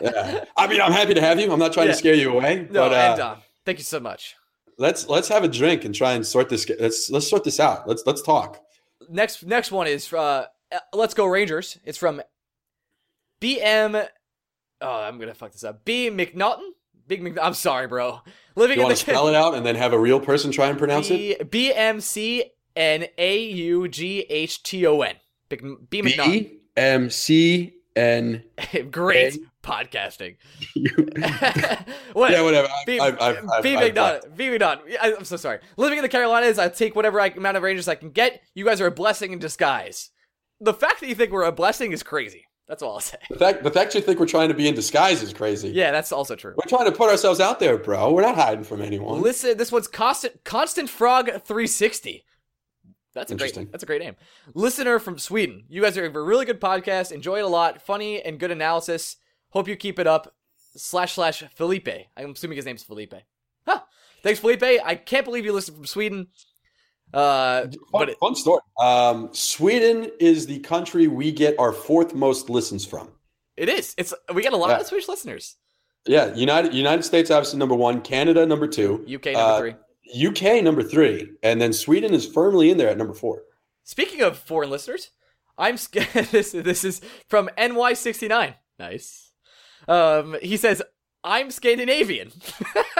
Yeah. 0.00 0.44
I 0.56 0.68
mean, 0.68 0.80
I'm 0.80 0.92
happy 0.92 1.14
to 1.14 1.20
have 1.20 1.40
you. 1.40 1.50
I'm 1.52 1.58
not 1.58 1.72
trying 1.72 1.86
Yeah. 1.88 1.92
to 1.94 1.98
scare 1.98 2.14
you 2.14 2.30
away, 2.32 2.68
no, 2.70 2.88
but 2.88 2.92
uh, 2.92 2.94
and 2.96 3.18
Dom, 3.18 3.38
thank 3.64 3.78
you 3.78 3.84
so 3.84 3.98
much. 3.98 4.36
let's 4.78 5.08
let's 5.08 5.26
have 5.26 5.42
a 5.42 5.48
drink 5.48 5.84
and 5.84 5.92
try 5.92 6.12
and 6.12 6.24
sort 6.24 6.48
this. 6.48 6.70
Let's 6.78 7.10
let's 7.10 7.28
sort 7.28 7.42
this 7.42 7.58
out. 7.58 7.88
Let's 7.88 8.04
let's 8.06 8.22
talk. 8.22 8.60
Next, 9.08 9.44
next 9.44 9.72
one 9.72 9.86
is 9.86 10.12
uh, 10.12 10.46
Let's 10.92 11.14
Go 11.14 11.26
Rangers. 11.26 11.78
It's 11.84 11.98
from 11.98 12.20
BM. 13.40 14.06
Oh, 14.80 15.02
I'm 15.02 15.18
gonna 15.18 15.34
fuck 15.34 15.52
this 15.52 15.64
up. 15.64 15.84
B 15.84 16.10
McNaughton. 16.10 16.70
Big 17.06 17.22
Mc. 17.22 17.38
I'm 17.42 17.54
sorry, 17.54 17.86
bro. 17.86 18.20
Living 18.54 18.78
You 18.78 18.82
in 18.84 18.88
the 18.90 18.94
to 18.94 19.00
spell 19.10 19.28
it 19.28 19.34
out 19.34 19.54
and 19.54 19.64
then 19.64 19.76
have 19.76 19.92
a 19.92 19.98
real 19.98 20.20
person 20.20 20.52
try 20.52 20.66
and 20.68 20.78
pronounce 20.78 21.10
it? 21.10 21.50
B 21.50 21.72
M 21.72 22.00
C 22.00 22.44
N 22.76 23.06
A 23.16 23.42
U 23.44 23.88
G 23.88 24.20
H 24.28 24.62
T 24.62 24.86
O 24.86 25.00
N. 25.00 25.16
Big 25.48 25.64
B 25.88 26.02
McNaughton. 26.02 26.26
B 26.26 26.60
M 26.76 27.10
C 27.10 27.74
N. 27.96 28.44
Great 28.90 29.38
podcasting. 29.62 30.36
Yeah, 32.14 32.42
whatever. 32.42 32.68
I've- 32.86 33.16
McDonald. 33.76 34.36
B 34.36 34.50
McDonald. 34.50 34.88
I'm 35.00 35.24
so 35.24 35.36
sorry. 35.36 35.60
Living 35.76 35.98
in 35.98 36.02
the 36.02 36.08
Carolinas, 36.08 36.58
I 36.58 36.68
take 36.68 36.96
whatever 36.96 37.20
I, 37.20 37.26
amount 37.28 37.56
of 37.56 37.62
Rangers 37.62 37.88
I 37.88 37.94
can 37.94 38.10
get. 38.10 38.42
You 38.54 38.64
guys 38.64 38.80
are 38.80 38.86
a 38.86 38.90
blessing 38.90 39.32
in 39.32 39.38
disguise. 39.38 40.10
The 40.60 40.74
fact 40.74 41.00
that 41.00 41.08
you 41.08 41.14
think 41.14 41.30
we're 41.30 41.44
a 41.44 41.52
blessing 41.52 41.92
is 41.92 42.02
crazy. 42.02 42.44
That's 42.66 42.82
all 42.82 42.94
I'll 42.94 43.00
say. 43.00 43.16
The 43.30 43.38
fact, 43.38 43.62
the 43.62 43.70
fact 43.70 43.94
you 43.94 44.00
think 44.02 44.20
we're 44.20 44.26
trying 44.26 44.48
to 44.48 44.54
be 44.54 44.68
in 44.68 44.74
disguise 44.74 45.22
is 45.22 45.32
crazy. 45.32 45.70
Yeah, 45.70 45.90
that's 45.90 46.12
also 46.12 46.36
true. 46.36 46.54
We're 46.56 46.68
trying 46.68 46.84
to 46.84 46.96
put 46.96 47.08
ourselves 47.08 47.40
out 47.40 47.60
there, 47.60 47.78
bro. 47.78 48.12
We're 48.12 48.22
not 48.22 48.34
hiding 48.34 48.64
from 48.64 48.82
anyone. 48.82 49.22
Listen, 49.22 49.56
this 49.56 49.72
one's 49.72 49.88
constant 49.88 50.44
constant 50.44 50.90
frog 50.90 51.26
360. 51.26 52.24
That's 53.18 53.32
a 53.32 53.34
great. 53.34 53.48
Interesting. 53.48 53.68
That's 53.70 53.82
a 53.82 53.86
great 53.86 54.00
name. 54.02 54.16
Listener 54.54 54.98
from 54.98 55.18
Sweden. 55.18 55.64
You 55.68 55.82
guys 55.82 55.96
are 55.98 56.04
a 56.06 56.10
really 56.10 56.44
good 56.46 56.60
podcast. 56.60 57.12
Enjoy 57.12 57.38
it 57.38 57.44
a 57.44 57.48
lot. 57.48 57.82
Funny 57.82 58.22
and 58.22 58.38
good 58.38 58.50
analysis. 58.50 59.16
Hope 59.50 59.68
you 59.68 59.76
keep 59.76 59.98
it 59.98 60.06
up. 60.06 60.34
Slash 60.76 61.14
slash 61.14 61.42
Felipe. 61.54 61.88
I'm 62.16 62.30
assuming 62.30 62.56
his 62.56 62.64
name's 62.66 62.84
Felipe. 62.84 63.14
Huh. 63.66 63.80
Thanks, 64.22 64.38
Felipe. 64.40 64.62
I 64.62 64.94
can't 64.94 65.24
believe 65.24 65.44
you 65.44 65.52
listen 65.52 65.74
from 65.74 65.86
Sweden. 65.86 66.28
Uh, 67.12 67.62
Fun, 67.62 67.72
but 67.92 68.08
it, 68.10 68.18
fun 68.18 68.34
story. 68.34 68.60
Um, 68.80 69.30
Sweden 69.32 70.10
is 70.20 70.46
the 70.46 70.58
country 70.60 71.08
we 71.08 71.32
get 71.32 71.58
our 71.58 71.72
fourth 71.72 72.14
most 72.14 72.50
listens 72.50 72.84
from. 72.84 73.10
it 73.56 73.68
is. 73.68 73.94
It's 73.96 74.12
we 74.34 74.42
got 74.42 74.52
a 74.52 74.56
lot 74.56 74.68
Yeah. 74.70 74.80
of 74.80 74.86
Swedish 74.86 75.08
listeners. 75.08 75.56
Yeah, 76.06 76.34
United 76.34 76.74
United 76.74 77.02
States 77.04 77.30
obviously 77.30 77.58
number 77.58 77.74
one, 77.74 78.02
Canada 78.02 78.44
number 78.46 78.66
two, 78.68 79.04
UK 79.08 79.32
number 79.32 79.38
Uh, 79.40 79.58
three. 79.58 79.74
UK 80.14 80.62
number 80.62 80.82
three, 80.82 81.30
and 81.42 81.60
then 81.60 81.72
Sweden 81.72 82.14
is 82.14 82.26
firmly 82.26 82.70
in 82.70 82.78
there 82.78 82.88
at 82.88 82.98
number 82.98 83.14
four. 83.14 83.42
Speaking 83.84 84.22
of 84.22 84.38
foreign 84.38 84.70
listeners, 84.70 85.10
I'm 85.56 85.76
scared. 85.76 86.26
this, 86.30 86.52
this 86.52 86.84
is 86.84 87.00
from 87.28 87.50
NY69. 87.58 88.54
Nice. 88.78 89.32
Um, 89.86 90.36
he 90.42 90.56
says, 90.56 90.82
I'm 91.24 91.50
Scandinavian. 91.50 92.32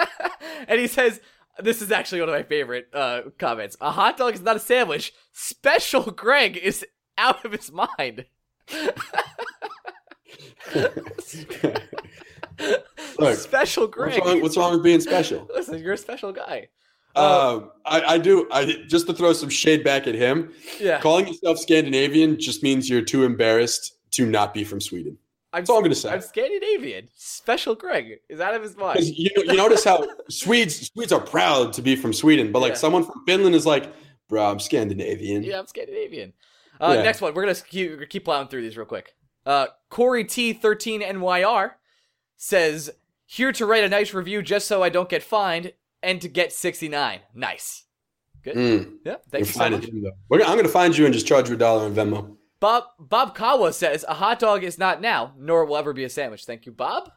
and 0.67 0.79
he 0.79 0.87
says, 0.87 1.21
this 1.59 1.81
is 1.81 1.91
actually 1.91 2.21
one 2.21 2.29
of 2.29 2.35
my 2.35 2.43
favorite 2.43 2.89
uh, 2.93 3.21
comments. 3.37 3.77
A 3.81 3.91
hot 3.91 4.17
dog 4.17 4.33
is 4.33 4.41
not 4.41 4.55
a 4.55 4.59
sandwich. 4.59 5.13
Special 5.31 6.03
Greg 6.03 6.57
is 6.57 6.85
out 7.17 7.43
of 7.45 7.51
his 7.51 7.71
mind. 7.71 8.25
Look, 13.19 13.35
special 13.37 13.83
what's 13.83 13.95
Greg. 13.95 14.25
wrong, 14.25 14.41
what's 14.41 14.57
wrong 14.57 14.73
with 14.73 14.83
being 14.83 15.01
special? 15.01 15.47
Listen, 15.53 15.79
you're 15.79 15.93
a 15.93 15.97
special 15.97 16.31
guy. 16.31 16.69
Uh, 17.15 17.55
Um, 17.57 17.71
I, 17.85 18.01
I 18.13 18.17
do. 18.17 18.47
I 18.51 18.83
just 18.87 19.07
to 19.07 19.13
throw 19.13 19.33
some 19.33 19.49
shade 19.49 19.83
back 19.83 20.07
at 20.07 20.15
him. 20.15 20.53
yeah. 20.79 20.99
Calling 21.01 21.27
yourself 21.27 21.57
Scandinavian 21.59 22.39
just 22.39 22.61
means 22.63 22.89
you're 22.89 23.01
too 23.01 23.23
embarrassed 23.23 23.93
to 24.11 24.25
not 24.25 24.53
be 24.53 24.63
from 24.63 24.79
Sweden. 24.79 25.17
I'm, 25.51 25.61
That's 25.61 25.69
all 25.71 25.77
I'm 25.77 25.83
gonna 25.83 25.95
say. 25.95 26.11
I'm 26.11 26.21
Scandinavian. 26.21 27.09
Special 27.15 27.73
Greg 27.73 28.19
is 28.29 28.39
out 28.39 28.53
of 28.53 28.61
his 28.61 28.77
mind. 28.77 28.99
You, 29.03 29.31
you 29.35 29.55
notice 29.55 29.83
how 29.83 30.07
Swedes 30.29 30.91
Swedes 30.93 31.11
are 31.11 31.19
proud 31.19 31.73
to 31.73 31.81
be 31.81 31.95
from 31.95 32.13
Sweden, 32.13 32.51
but 32.51 32.59
like 32.59 32.73
Yeah. 32.73 32.77
someone 32.77 33.03
from 33.03 33.23
Finland 33.25 33.55
is 33.55 33.65
like, 33.65 33.91
bro, 34.27 34.45
I'm 34.51 34.59
Scandinavian. 34.59 35.41
Yeah, 35.43 35.57
I'm 35.59 35.65
Scandinavian. 35.67 36.33
Uh, 36.79 36.93
Yeah. 36.97 37.01
Next 37.03 37.21
one, 37.21 37.33
we're 37.33 37.41
gonna 37.43 37.55
keep, 37.55 38.07
keep 38.09 38.25
plowing 38.25 38.47
through 38.49 38.61
these 38.61 38.77
real 38.77 38.85
quick. 38.85 39.15
Uh, 39.45 39.67
Corey 39.89 40.23
T 40.25 40.53
thirteen 40.53 41.01
NYR 41.01 41.71
says 42.37 42.91
here 43.25 43.51
to 43.53 43.65
write 43.65 43.83
a 43.83 43.89
nice 43.89 44.13
review 44.13 44.43
just 44.43 44.67
so 44.67 44.83
I 44.83 44.89
don't 44.89 45.09
get 45.09 45.23
fined 45.23 45.73
and 46.03 46.21
to 46.21 46.27
get 46.27 46.51
sixty 46.53 46.87
nine. 46.89 47.19
Nice. 47.33 47.85
Good. 48.43 48.55
Mm, 48.55 48.93
Yeah. 49.05 49.11
you're 49.11 49.19
Thank 49.31 49.45
you 49.47 49.51
so 49.51 49.69
much. 49.69 49.85
him. 49.85 50.05
We're 50.29 50.39
I'm 50.41 50.53
going 50.53 50.63
to 50.63 50.69
find 50.71 50.97
you 50.97 51.05
and 51.05 51.13
just 51.13 51.27
charge 51.27 51.49
you 51.49 51.55
a 51.55 51.57
dollar 51.57 51.85
on 51.85 51.93
Venmo. 51.93 52.37
Bob 52.59 52.83
Bob 52.99 53.35
Kawa 53.35 53.73
says 53.73 54.05
a 54.07 54.13
hot 54.13 54.39
dog 54.39 54.63
is 54.63 54.77
not 54.77 55.01
now, 55.01 55.33
nor 55.37 55.65
will 55.65 55.77
ever 55.77 55.93
be 55.93 56.03
a 56.03 56.09
sandwich. 56.09 56.45
Thank 56.45 56.65
you, 56.65 56.71
Bob. 56.71 57.11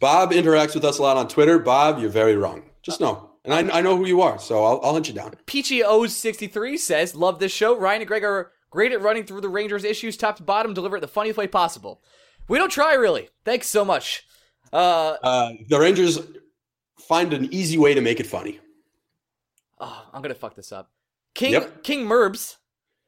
Bob 0.00 0.32
interacts 0.32 0.74
with 0.74 0.84
us 0.84 0.98
a 0.98 1.02
lot 1.02 1.16
on 1.16 1.28
Twitter. 1.28 1.58
Bob, 1.58 1.98
you're 1.98 2.10
very 2.10 2.36
wrong. 2.36 2.62
Just 2.82 3.00
know, 3.00 3.30
and 3.44 3.52
I, 3.54 3.78
I 3.78 3.80
know 3.82 3.96
who 3.96 4.06
you 4.06 4.22
are, 4.22 4.38
so 4.38 4.64
I'll, 4.64 4.80
I'll 4.82 4.92
hunt 4.94 5.06
you 5.08 5.14
down. 5.14 5.34
Peachy 5.46 5.82
O's 5.84 6.16
sixty 6.16 6.46
three 6.46 6.76
says 6.76 7.14
love 7.14 7.38
this 7.38 7.52
show. 7.52 7.76
Ryan 7.78 8.00
and 8.02 8.08
Greg 8.08 8.24
are 8.24 8.52
great 8.70 8.92
at 8.92 9.02
running 9.02 9.24
through 9.24 9.42
the 9.42 9.48
Rangers 9.48 9.84
issues 9.84 10.16
top 10.16 10.36
to 10.36 10.42
bottom, 10.42 10.72
deliver 10.74 10.96
it 10.96 11.00
the 11.00 11.08
funniest 11.08 11.38
way 11.38 11.46
possible. 11.46 12.02
We 12.48 12.58
don't 12.58 12.70
try 12.70 12.94
really. 12.94 13.28
Thanks 13.44 13.68
so 13.68 13.84
much. 13.84 14.24
Uh, 14.72 15.16
Uh, 15.22 15.50
the 15.68 15.78
Rangers 15.78 16.18
find 17.08 17.32
an 17.32 17.52
easy 17.52 17.78
way 17.78 17.94
to 17.94 18.00
make 18.00 18.20
it 18.20 18.26
funny. 18.26 18.60
Oh, 19.78 20.06
I'm 20.12 20.22
gonna 20.22 20.34
fuck 20.34 20.54
this 20.54 20.72
up. 20.72 20.90
King 21.34 21.52
Yep. 21.52 21.82
King 21.82 22.06
Merbs 22.06 22.56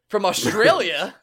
from 0.09 0.25
Australia 0.27 1.15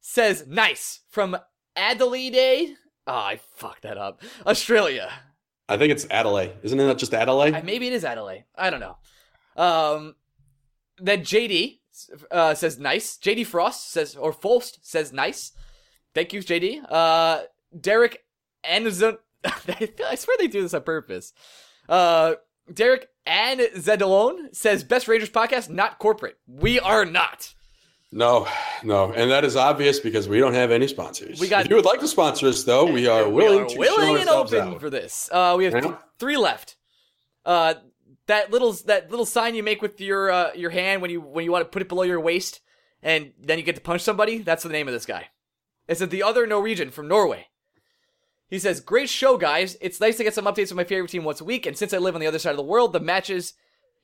says 0.00 0.46
nice 0.46 1.00
from 1.08 1.36
Adelaide. 1.76 2.76
Oh, 3.06 3.12
I 3.12 3.40
fucked 3.56 3.82
that 3.82 3.98
up. 3.98 4.22
Australia. 4.46 5.10
I 5.68 5.76
think 5.76 5.92
it's 5.92 6.06
Adelaide, 6.10 6.52
isn't 6.62 6.78
it? 6.78 6.98
Just 6.98 7.14
Adelaide. 7.14 7.54
I, 7.54 7.62
maybe 7.62 7.86
it 7.86 7.92
is 7.92 8.04
Adelaide. 8.04 8.44
I 8.56 8.70
don't 8.70 8.80
know. 8.80 8.96
Um, 9.56 10.14
then 10.98 11.20
JD 11.20 11.80
uh, 12.30 12.54
says 12.54 12.78
nice. 12.78 13.16
JD 13.16 13.46
Frost 13.46 13.90
says 13.90 14.16
or 14.16 14.32
Folst 14.32 14.78
says 14.82 15.12
nice. 15.12 15.52
Thank 16.14 16.32
you, 16.32 16.40
JD. 16.40 16.84
Uh, 16.90 17.42
Derek 17.78 18.24
Anzon. 18.64 19.18
I 19.44 20.14
swear 20.14 20.36
they 20.38 20.46
do 20.46 20.62
this 20.62 20.74
on 20.74 20.82
purpose. 20.82 21.32
Uh, 21.88 22.34
Derek 22.72 23.08
and 23.26 23.60
Zedalone 23.60 24.54
says 24.54 24.84
best 24.84 25.08
Rangers 25.08 25.30
podcast, 25.30 25.68
not 25.68 25.98
corporate. 25.98 26.38
We 26.46 26.80
are 26.80 27.04
not. 27.04 27.54
No, 28.14 28.46
no, 28.84 29.10
and 29.12 29.30
that 29.30 29.42
is 29.44 29.56
obvious 29.56 29.98
because 29.98 30.28
we 30.28 30.38
don't 30.38 30.52
have 30.52 30.70
any 30.70 30.86
sponsors. 30.86 31.40
We 31.40 31.48
got- 31.48 31.64
if 31.64 31.70
you 31.70 31.76
would 31.76 31.84
like 31.86 32.00
to 32.00 32.08
sponsor 32.08 32.46
us, 32.48 32.62
though, 32.64 32.84
we 32.84 33.06
are 33.06 33.26
willing 33.28 33.64
we 33.64 33.68
to 33.74 33.74
are 33.76 33.78
willing 33.78 34.20
and 34.20 34.28
open 34.28 34.60
out. 34.60 34.80
for 34.80 34.90
this. 34.90 35.30
Uh, 35.32 35.54
we 35.56 35.64
have 35.64 35.82
th- 35.82 35.94
three 36.18 36.36
left. 36.36 36.76
Uh, 37.46 37.74
that 38.26 38.50
little 38.50 38.72
that 38.86 39.10
little 39.10 39.24
sign 39.26 39.54
you 39.54 39.62
make 39.62 39.80
with 39.82 40.00
your 40.00 40.30
uh, 40.30 40.52
your 40.54 40.70
hand 40.70 41.00
when 41.00 41.10
you 41.10 41.20
when 41.22 41.44
you 41.44 41.50
want 41.52 41.64
to 41.64 41.68
put 41.70 41.80
it 41.82 41.88
below 41.88 42.02
your 42.02 42.20
waist, 42.20 42.60
and 43.02 43.32
then 43.40 43.58
you 43.58 43.64
get 43.64 43.74
to 43.76 43.80
punch 43.80 44.02
somebody. 44.02 44.38
That's 44.38 44.62
the 44.62 44.68
name 44.68 44.86
of 44.88 44.94
this 44.94 45.06
guy. 45.06 45.28
It's 45.88 46.00
the 46.00 46.22
other 46.22 46.46
Norwegian 46.46 46.90
from 46.90 47.08
Norway. 47.08 47.46
He 48.52 48.58
says, 48.58 48.80
"Great 48.80 49.08
show, 49.08 49.38
guys. 49.38 49.78
It's 49.80 49.98
nice 49.98 50.18
to 50.18 50.24
get 50.24 50.34
some 50.34 50.44
updates 50.44 50.70
on 50.70 50.76
my 50.76 50.84
favorite 50.84 51.10
team 51.10 51.24
once 51.24 51.40
a 51.40 51.44
week. 51.44 51.64
And 51.64 51.74
since 51.74 51.94
I 51.94 51.96
live 51.96 52.14
on 52.14 52.20
the 52.20 52.26
other 52.26 52.38
side 52.38 52.50
of 52.50 52.58
the 52.58 52.62
world, 52.62 52.92
the 52.92 53.00
matches 53.00 53.54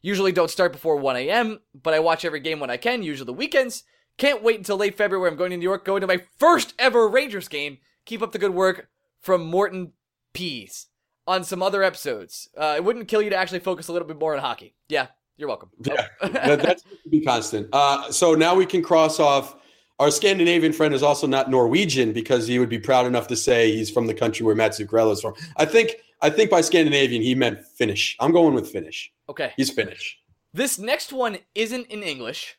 usually 0.01 0.33
don't 0.33 0.51
start 0.51 0.73
before 0.73 0.97
1 0.97 1.17
a.m. 1.17 1.61
But 1.75 1.93
I 1.93 2.01
watch 2.01 2.25
every 2.25 2.41
game 2.41 2.59
when 2.59 2.71
I 2.71 2.79
can, 2.79 3.03
usually 3.03 3.27
the 3.27 3.35
weekends. 3.35 3.83
Can't 4.17 4.43
wait 4.43 4.57
until 4.57 4.79
late 4.79 4.97
February. 4.97 5.31
I'm 5.31 5.37
going 5.37 5.51
to 5.51 5.59
New 5.59 5.63
York, 5.63 5.85
going 5.85 6.01
to 6.01 6.07
my 6.07 6.23
first 6.39 6.73
ever 6.79 7.07
Rangers 7.07 7.47
game. 7.47 7.77
Keep 8.07 8.23
up 8.23 8.33
the 8.33 8.39
good 8.39 8.55
work 8.55 8.89
from 9.21 9.45
Morton 9.45 9.93
Pease 10.33 10.87
on 11.27 11.45
some 11.45 11.63
other 11.63 11.83
episodes. 11.83 12.49
Uh, 12.57 12.73
it 12.75 12.85
wouldn't 12.85 13.07
kill 13.07 13.21
you 13.21 13.29
to 13.29 13.37
actually 13.37 13.59
focus 13.59 13.89
a 13.89 13.93
little 13.93 14.09
bit 14.09 14.19
more 14.19 14.35
on 14.35 14.41
hockey. 14.41 14.75
Yeah, 14.89 15.09
you're 15.37 15.49
welcome. 15.49 15.69
Yeah, 15.85 16.07
that, 16.23 16.63
that's 16.63 16.85
be 17.11 17.21
constant. 17.21 17.69
Uh, 17.71 18.11
so 18.11 18.35
now 18.35 18.55
we 18.55 18.65
can 18.65 18.81
cross 18.81 19.21
off. 19.21 19.57
Our 19.99 20.13
Scandinavian 20.13 20.73
friend 20.73 20.95
is 20.95 21.03
also 21.03 21.27
not 21.27 21.51
Norwegian 21.51 22.13
because 22.13 22.47
he 22.47 22.59
would 22.61 22.69
be 22.69 22.79
proud 22.79 23.07
enough 23.07 23.27
to 23.29 23.37
say 23.37 23.73
he's 23.73 23.91
from 23.91 24.07
the 24.07 24.15
country 24.15 24.47
where 24.47 24.55
Matt 24.55 24.73
Zuccarello 24.73 25.13
is 25.13 25.21
from. 25.21 25.35
I 25.57 25.65
think 25.65 25.97
I 26.21 26.31
think 26.31 26.51
by 26.51 26.61
Scandinavian 26.61 27.23
he 27.23 27.35
meant 27.35 27.65
Finnish. 27.65 28.17
I'm 28.21 28.33
going 28.33 28.55
with 28.55 28.71
Finnish. 28.71 29.13
Okay. 29.29 29.53
He's 29.57 29.71
Finnish. 29.71 30.19
This 30.53 30.79
next 30.79 31.13
one 31.13 31.39
isn't 31.55 31.87
in 31.89 32.03
English, 32.03 32.57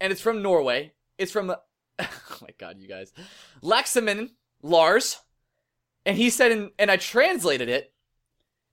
and 0.00 0.12
it's 0.12 0.20
from 0.20 0.42
Norway. 0.42 0.92
It's 1.16 1.32
from, 1.32 1.50
oh 1.98 2.38
my 2.42 2.50
god, 2.58 2.78
you 2.78 2.88
guys, 2.88 3.12
Laxamin 3.62 4.30
Lars, 4.62 5.18
and 6.04 6.16
he 6.16 6.30
said, 6.30 6.52
in, 6.52 6.70
and 6.78 6.90
I 6.90 6.96
translated 6.96 7.68
it. 7.68 7.92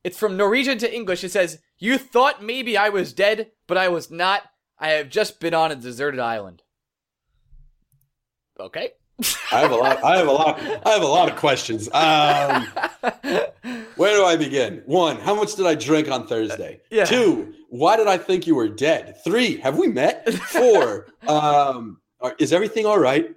It's 0.04 0.18
from 0.18 0.38
Norwegian 0.38 0.78
to 0.80 0.94
English. 0.94 1.24
It 1.24 1.32
says, 1.32 1.60
"You 1.80 1.98
thought 1.98 2.44
maybe 2.44 2.78
I 2.78 2.90
was 2.90 3.14
dead, 3.14 3.52
but 3.66 3.78
I 3.78 3.90
was 3.90 4.12
not. 4.12 4.44
I 4.78 4.90
have 4.90 5.10
just 5.10 5.40
been 5.40 5.54
on 5.54 5.72
a 5.72 5.76
deserted 5.76 6.20
island." 6.20 6.62
Okay. 8.60 8.92
I 9.52 9.60
have 9.60 9.72
a 9.72 9.76
lot. 9.76 10.04
I 10.04 10.18
have 10.18 10.28
a 10.28 10.32
lot. 10.32 10.60
I 10.86 10.90
have 10.90 11.02
a 11.02 11.08
lot 11.08 11.30
of 11.32 11.38
questions. 11.38 11.88
Um, 11.94 12.68
where 13.96 14.16
do 14.16 14.26
I 14.26 14.36
begin? 14.36 14.82
One, 14.86 15.18
how 15.18 15.34
much 15.36 15.56
did 15.56 15.66
I 15.66 15.76
drink 15.76 16.10
on 16.10 16.28
Thursday? 16.28 16.82
Yeah. 16.92 17.06
Two, 17.06 17.54
why 17.70 17.96
did 17.96 18.08
I 18.08 18.18
think 18.18 18.46
you 18.46 18.56
were 18.56 18.68
dead? 18.68 19.16
Three, 19.24 19.58
have 19.58 19.78
we 19.78 19.88
met? 19.88 20.32
Four, 20.34 21.08
um, 21.28 22.00
are- 22.20 22.36
is 22.40 22.52
everything 22.52 22.86
all 22.86 23.00
right? 23.00 23.34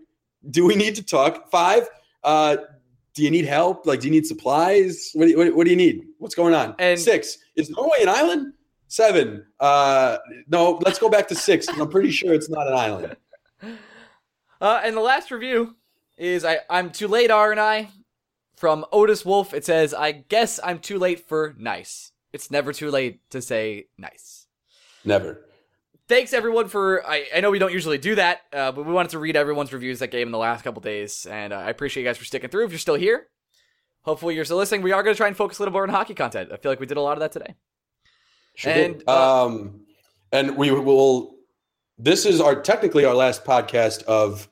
Do 0.51 0.67
we 0.67 0.75
need 0.75 0.97
to 0.97 1.03
talk? 1.05 1.49
Five, 1.51 1.89
uh, 2.25 2.57
do 3.15 3.23
you 3.23 3.31
need 3.31 3.45
help? 3.45 3.87
Like, 3.87 4.01
do 4.01 4.07
you 4.07 4.13
need 4.13 4.27
supplies? 4.27 5.11
What 5.15 5.27
do 5.27 5.31
you, 5.31 5.39
what, 5.39 5.55
what 5.55 5.65
do 5.65 5.71
you 5.71 5.77
need? 5.77 6.07
What's 6.19 6.35
going 6.35 6.55
on? 6.55 6.75
And- 6.81 6.99
Six, 6.99 7.39
is 7.57 7.71
Norway 7.71 7.99
an 8.03 8.09
island? 8.09 8.53
Seven, 8.91 9.45
uh, 9.61 10.17
no, 10.49 10.81
let's 10.85 10.99
go 10.99 11.11
back 11.11 11.29
to 11.29 11.35
six. 11.35 11.69
I'm 11.69 11.91
pretty 11.91 12.11
sure 12.11 12.33
it's 12.33 12.49
not 12.49 12.67
an 12.67 12.73
island. 12.73 13.15
Uh, 14.61 14.81
and 14.83 14.97
the 14.97 15.01
last 15.01 15.31
review 15.31 15.77
is 16.17 16.45
I, 16.45 16.59
I'm 16.69 16.91
too 16.91 17.09
late, 17.09 17.31
R 17.31 17.51
and 17.51 17.61
I, 17.61 17.91
from 18.57 18.85
Otis 18.93 19.25
Wolf. 19.25 19.55
It 19.55 19.65
says, 19.65 19.95
I 19.95 20.13
guess 20.13 20.59
I'm 20.63 20.81
too 20.81 20.99
late 20.99 21.29
for 21.29 21.55
nice. 21.59 22.13
It's 22.33 22.51
never 22.51 22.73
too 22.73 22.91
late 22.91 23.21
to 23.31 23.41
say 23.41 23.87
nice. 23.97 24.47
Never. 25.05 25.45
Thanks 26.09 26.33
everyone 26.33 26.69
for. 26.69 27.07
I, 27.07 27.27
I 27.35 27.41
know 27.41 27.51
we 27.51 27.59
don't 27.59 27.73
usually 27.73 27.99
do 27.99 28.15
that, 28.17 28.41
uh, 28.53 28.73
but 28.73 28.85
we 28.87 28.93
wanted 28.93 29.11
to 29.11 29.19
read 29.19 29.37
everyone's 29.37 29.73
reviews 29.73 29.99
that 29.99 30.11
game 30.11 30.29
in 30.29 30.33
the 30.33 30.39
last 30.39 30.65
couple 30.65 30.81
days, 30.81 31.27
and 31.27 31.53
uh, 31.53 31.57
I 31.57 31.71
appreciate 31.71 32.03
you 32.03 32.09
guys 32.09 32.17
for 32.17 32.25
sticking 32.25 32.49
through. 32.51 32.65
If 32.65 32.71
you're 32.73 32.79
still 32.79 32.95
here, 32.95 33.29
hopefully 34.03 34.35
you're 34.35 34.45
still 34.47 34.57
listening. 34.57 34.83
We 34.83 34.93
are 34.93 35.03
going 35.03 35.15
to 35.15 35.19
try 35.19 35.29
and 35.29 35.37
focus 35.37 35.59
a 35.59 35.63
little 35.63 35.73
more 35.73 35.83
on 35.83 35.91
hockey 35.91 36.15
content. 36.15 36.51
I 36.51 36.57
feel 36.57 36.73
like 36.73 36.81
we 36.81 36.87
did 36.87 36.97
a 36.97 37.03
lot 37.03 37.13
of 37.13 37.21
that 37.21 37.33
today. 37.33 37.55
Sure 38.55 38.73
And, 38.73 38.99
did. 38.99 39.09
uh, 39.09 39.45
um, 39.47 39.83
and 40.33 40.57
we 40.57 40.71
will. 40.71 41.35
This 42.01 42.25
is 42.25 42.41
our 42.41 42.55
technically 42.55 43.05
our 43.05 43.15
last 43.15 43.45
podcast 43.45 44.05
of 44.05 44.49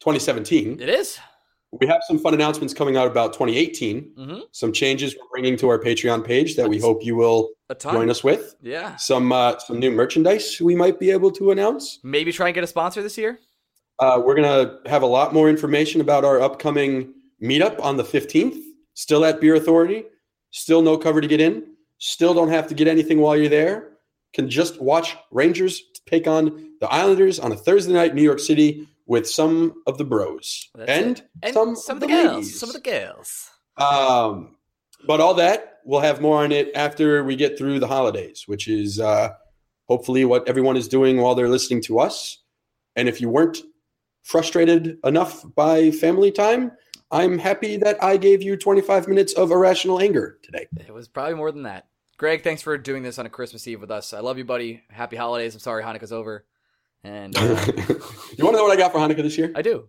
2017. 0.00 0.80
It 0.80 0.88
is. 0.88 1.18
We 1.70 1.86
have 1.86 2.00
some 2.06 2.18
fun 2.18 2.32
announcements 2.32 2.72
coming 2.72 2.96
out 2.96 3.06
about 3.06 3.34
2018. 3.34 4.12
Mm-hmm. 4.16 4.40
Some 4.52 4.72
changes 4.72 5.14
we're 5.14 5.28
bringing 5.30 5.58
to 5.58 5.68
our 5.68 5.78
Patreon 5.78 6.24
page 6.24 6.56
that 6.56 6.66
we 6.66 6.78
hope 6.78 7.04
you 7.04 7.14
will 7.14 7.50
join 7.78 8.08
us 8.08 8.24
with. 8.24 8.54
Yeah. 8.62 8.96
Some 8.96 9.32
uh, 9.32 9.58
some 9.58 9.80
new 9.80 9.90
merchandise 9.90 10.60
we 10.62 10.74
might 10.74 10.98
be 10.98 11.10
able 11.10 11.30
to 11.32 11.50
announce. 11.50 11.98
Maybe 12.02 12.32
try 12.32 12.48
and 12.48 12.54
get 12.54 12.64
a 12.64 12.66
sponsor 12.66 13.02
this 13.02 13.18
year. 13.18 13.38
Uh, 13.98 14.22
we're 14.24 14.34
gonna 14.34 14.78
have 14.86 15.02
a 15.02 15.06
lot 15.06 15.34
more 15.34 15.50
information 15.50 16.00
about 16.00 16.24
our 16.24 16.40
upcoming 16.40 17.12
meetup 17.42 17.78
on 17.82 17.98
the 17.98 18.04
15th. 18.04 18.58
Still 18.94 19.26
at 19.26 19.42
Beer 19.42 19.56
Authority. 19.56 20.04
Still 20.52 20.80
no 20.80 20.96
cover 20.96 21.20
to 21.20 21.28
get 21.28 21.40
in. 21.40 21.74
Still 21.98 22.32
don't 22.32 22.48
have 22.48 22.66
to 22.68 22.74
get 22.74 22.88
anything 22.88 23.18
while 23.18 23.36
you're 23.36 23.50
there. 23.50 23.90
Can 24.32 24.48
just 24.48 24.80
watch 24.80 25.16
Rangers 25.30 25.82
take 26.06 26.26
on 26.26 26.74
the 26.80 26.88
Islanders 26.88 27.38
on 27.38 27.52
a 27.52 27.56
Thursday 27.56 27.92
night 27.92 28.10
in 28.10 28.16
New 28.16 28.22
York 28.22 28.40
City 28.40 28.88
with 29.06 29.28
some 29.28 29.82
of 29.86 29.98
the 29.98 30.04
bros 30.04 30.70
and, 30.86 31.22
and 31.42 31.54
some, 31.54 31.76
some, 31.76 31.96
of 31.96 32.00
the 32.00 32.06
girls. 32.06 32.34
ladies. 32.34 32.60
Some 32.60 32.68
of 32.68 32.74
the 32.74 32.80
girls. 32.80 33.50
Um, 33.76 34.56
but 35.06 35.20
all 35.20 35.34
that 35.34 35.72
we'll 35.84 36.00
have 36.00 36.20
more 36.20 36.42
on 36.42 36.52
it 36.52 36.70
after 36.74 37.24
we 37.24 37.36
get 37.36 37.58
through 37.58 37.80
the 37.80 37.86
holidays, 37.86 38.44
which 38.46 38.68
is 38.68 39.00
uh, 39.00 39.30
hopefully 39.88 40.24
what 40.24 40.48
everyone 40.48 40.76
is 40.76 40.88
doing 40.88 41.18
while 41.18 41.34
they're 41.34 41.48
listening 41.48 41.82
to 41.82 41.98
us. 41.98 42.38
And 42.96 43.08
if 43.08 43.20
you 43.20 43.28
weren't 43.28 43.58
frustrated 44.22 44.98
enough 45.04 45.44
by 45.54 45.90
family 45.90 46.30
time, 46.30 46.72
I'm 47.10 47.38
happy 47.38 47.76
that 47.78 48.02
I 48.02 48.16
gave 48.16 48.42
you 48.42 48.56
25 48.56 49.08
minutes 49.08 49.32
of 49.34 49.50
irrational 49.50 50.00
anger 50.00 50.38
today. 50.42 50.66
It 50.86 50.94
was 50.94 51.08
probably 51.08 51.34
more 51.34 51.52
than 51.52 51.64
that. 51.64 51.86
Greg, 52.22 52.44
thanks 52.44 52.62
for 52.62 52.78
doing 52.78 53.02
this 53.02 53.18
on 53.18 53.26
a 53.26 53.28
Christmas 53.28 53.66
Eve 53.66 53.80
with 53.80 53.90
us. 53.90 54.12
I 54.12 54.20
love 54.20 54.38
you, 54.38 54.44
buddy. 54.44 54.84
Happy 54.90 55.16
holidays. 55.16 55.54
I'm 55.54 55.58
sorry 55.58 55.82
Hanukkah's 55.82 56.12
over. 56.12 56.46
And 57.02 57.36
uh, 57.36 57.40
you 57.66 58.44
want 58.44 58.54
to 58.54 58.58
know 58.58 58.62
what 58.62 58.70
I 58.70 58.76
got 58.76 58.92
for 58.92 58.98
Hanukkah 58.98 59.24
this 59.24 59.36
year? 59.36 59.50
I 59.56 59.62
do. 59.62 59.88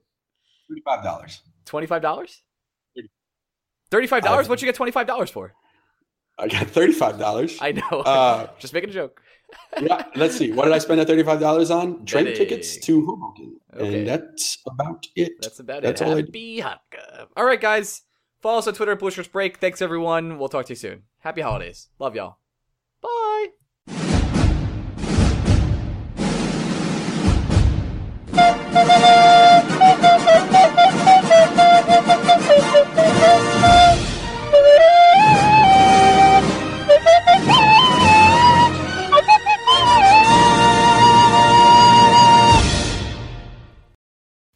$35. 0.71 1.39
Twenty-five 1.65 2.01
dollars. 2.01 2.41
Thirty-five 3.91 4.23
dollars. 4.23 4.47
Uh, 4.47 4.49
What 4.49 4.63
you 4.63 4.65
get 4.65 4.73
twenty-five 4.73 5.05
dollars 5.05 5.29
for? 5.29 5.53
I 6.39 6.47
got 6.47 6.65
$35. 6.65 7.57
I 7.61 7.71
know. 7.73 7.99
Uh, 8.01 8.47
Just 8.59 8.73
making 8.73 8.89
a 8.89 8.93
joke. 8.93 9.21
yeah, 9.79 10.03
let's 10.15 10.35
see. 10.35 10.51
What 10.51 10.63
did 10.65 10.73
I 10.73 10.79
spend 10.79 11.01
that 11.01 11.07
$35 11.07 11.69
on? 11.69 12.03
Train 12.07 12.25
tickets 12.25 12.77
to 12.77 13.05
Hoboken. 13.05 13.57
Okay. 13.75 13.99
And 13.99 14.07
that's 14.07 14.57
about 14.65 15.05
it. 15.15 15.33
That's 15.39 15.59
about 15.59 15.83
That's 15.83 16.01
it. 16.01 16.05
all 16.07 16.13
I 16.13 16.21
Happy 16.21 16.61
Hanukkah. 16.61 17.27
All 17.37 17.45
right, 17.45 17.61
guys. 17.61 18.01
Follow 18.43 18.59
us 18.59 18.67
on 18.67 18.73
Twitter 18.73 19.09
Shirts 19.09 19.29
Break. 19.29 19.55
Thanks, 19.59 19.81
everyone. 19.81 20.37
We'll 20.37 20.49
talk 20.49 20.65
to 20.65 20.73
you 20.73 20.75
soon. 20.75 21.03
Happy 21.19 21.39
holidays. 21.39 21.87
Love 21.97 22.13
y'all. 22.13 22.39
Bye. 23.01 23.51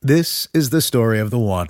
This 0.01 0.49
is 0.53 0.71
the 0.71 0.81
story 0.81 1.19
of 1.19 1.29
the 1.29 1.39
one. 1.39 1.69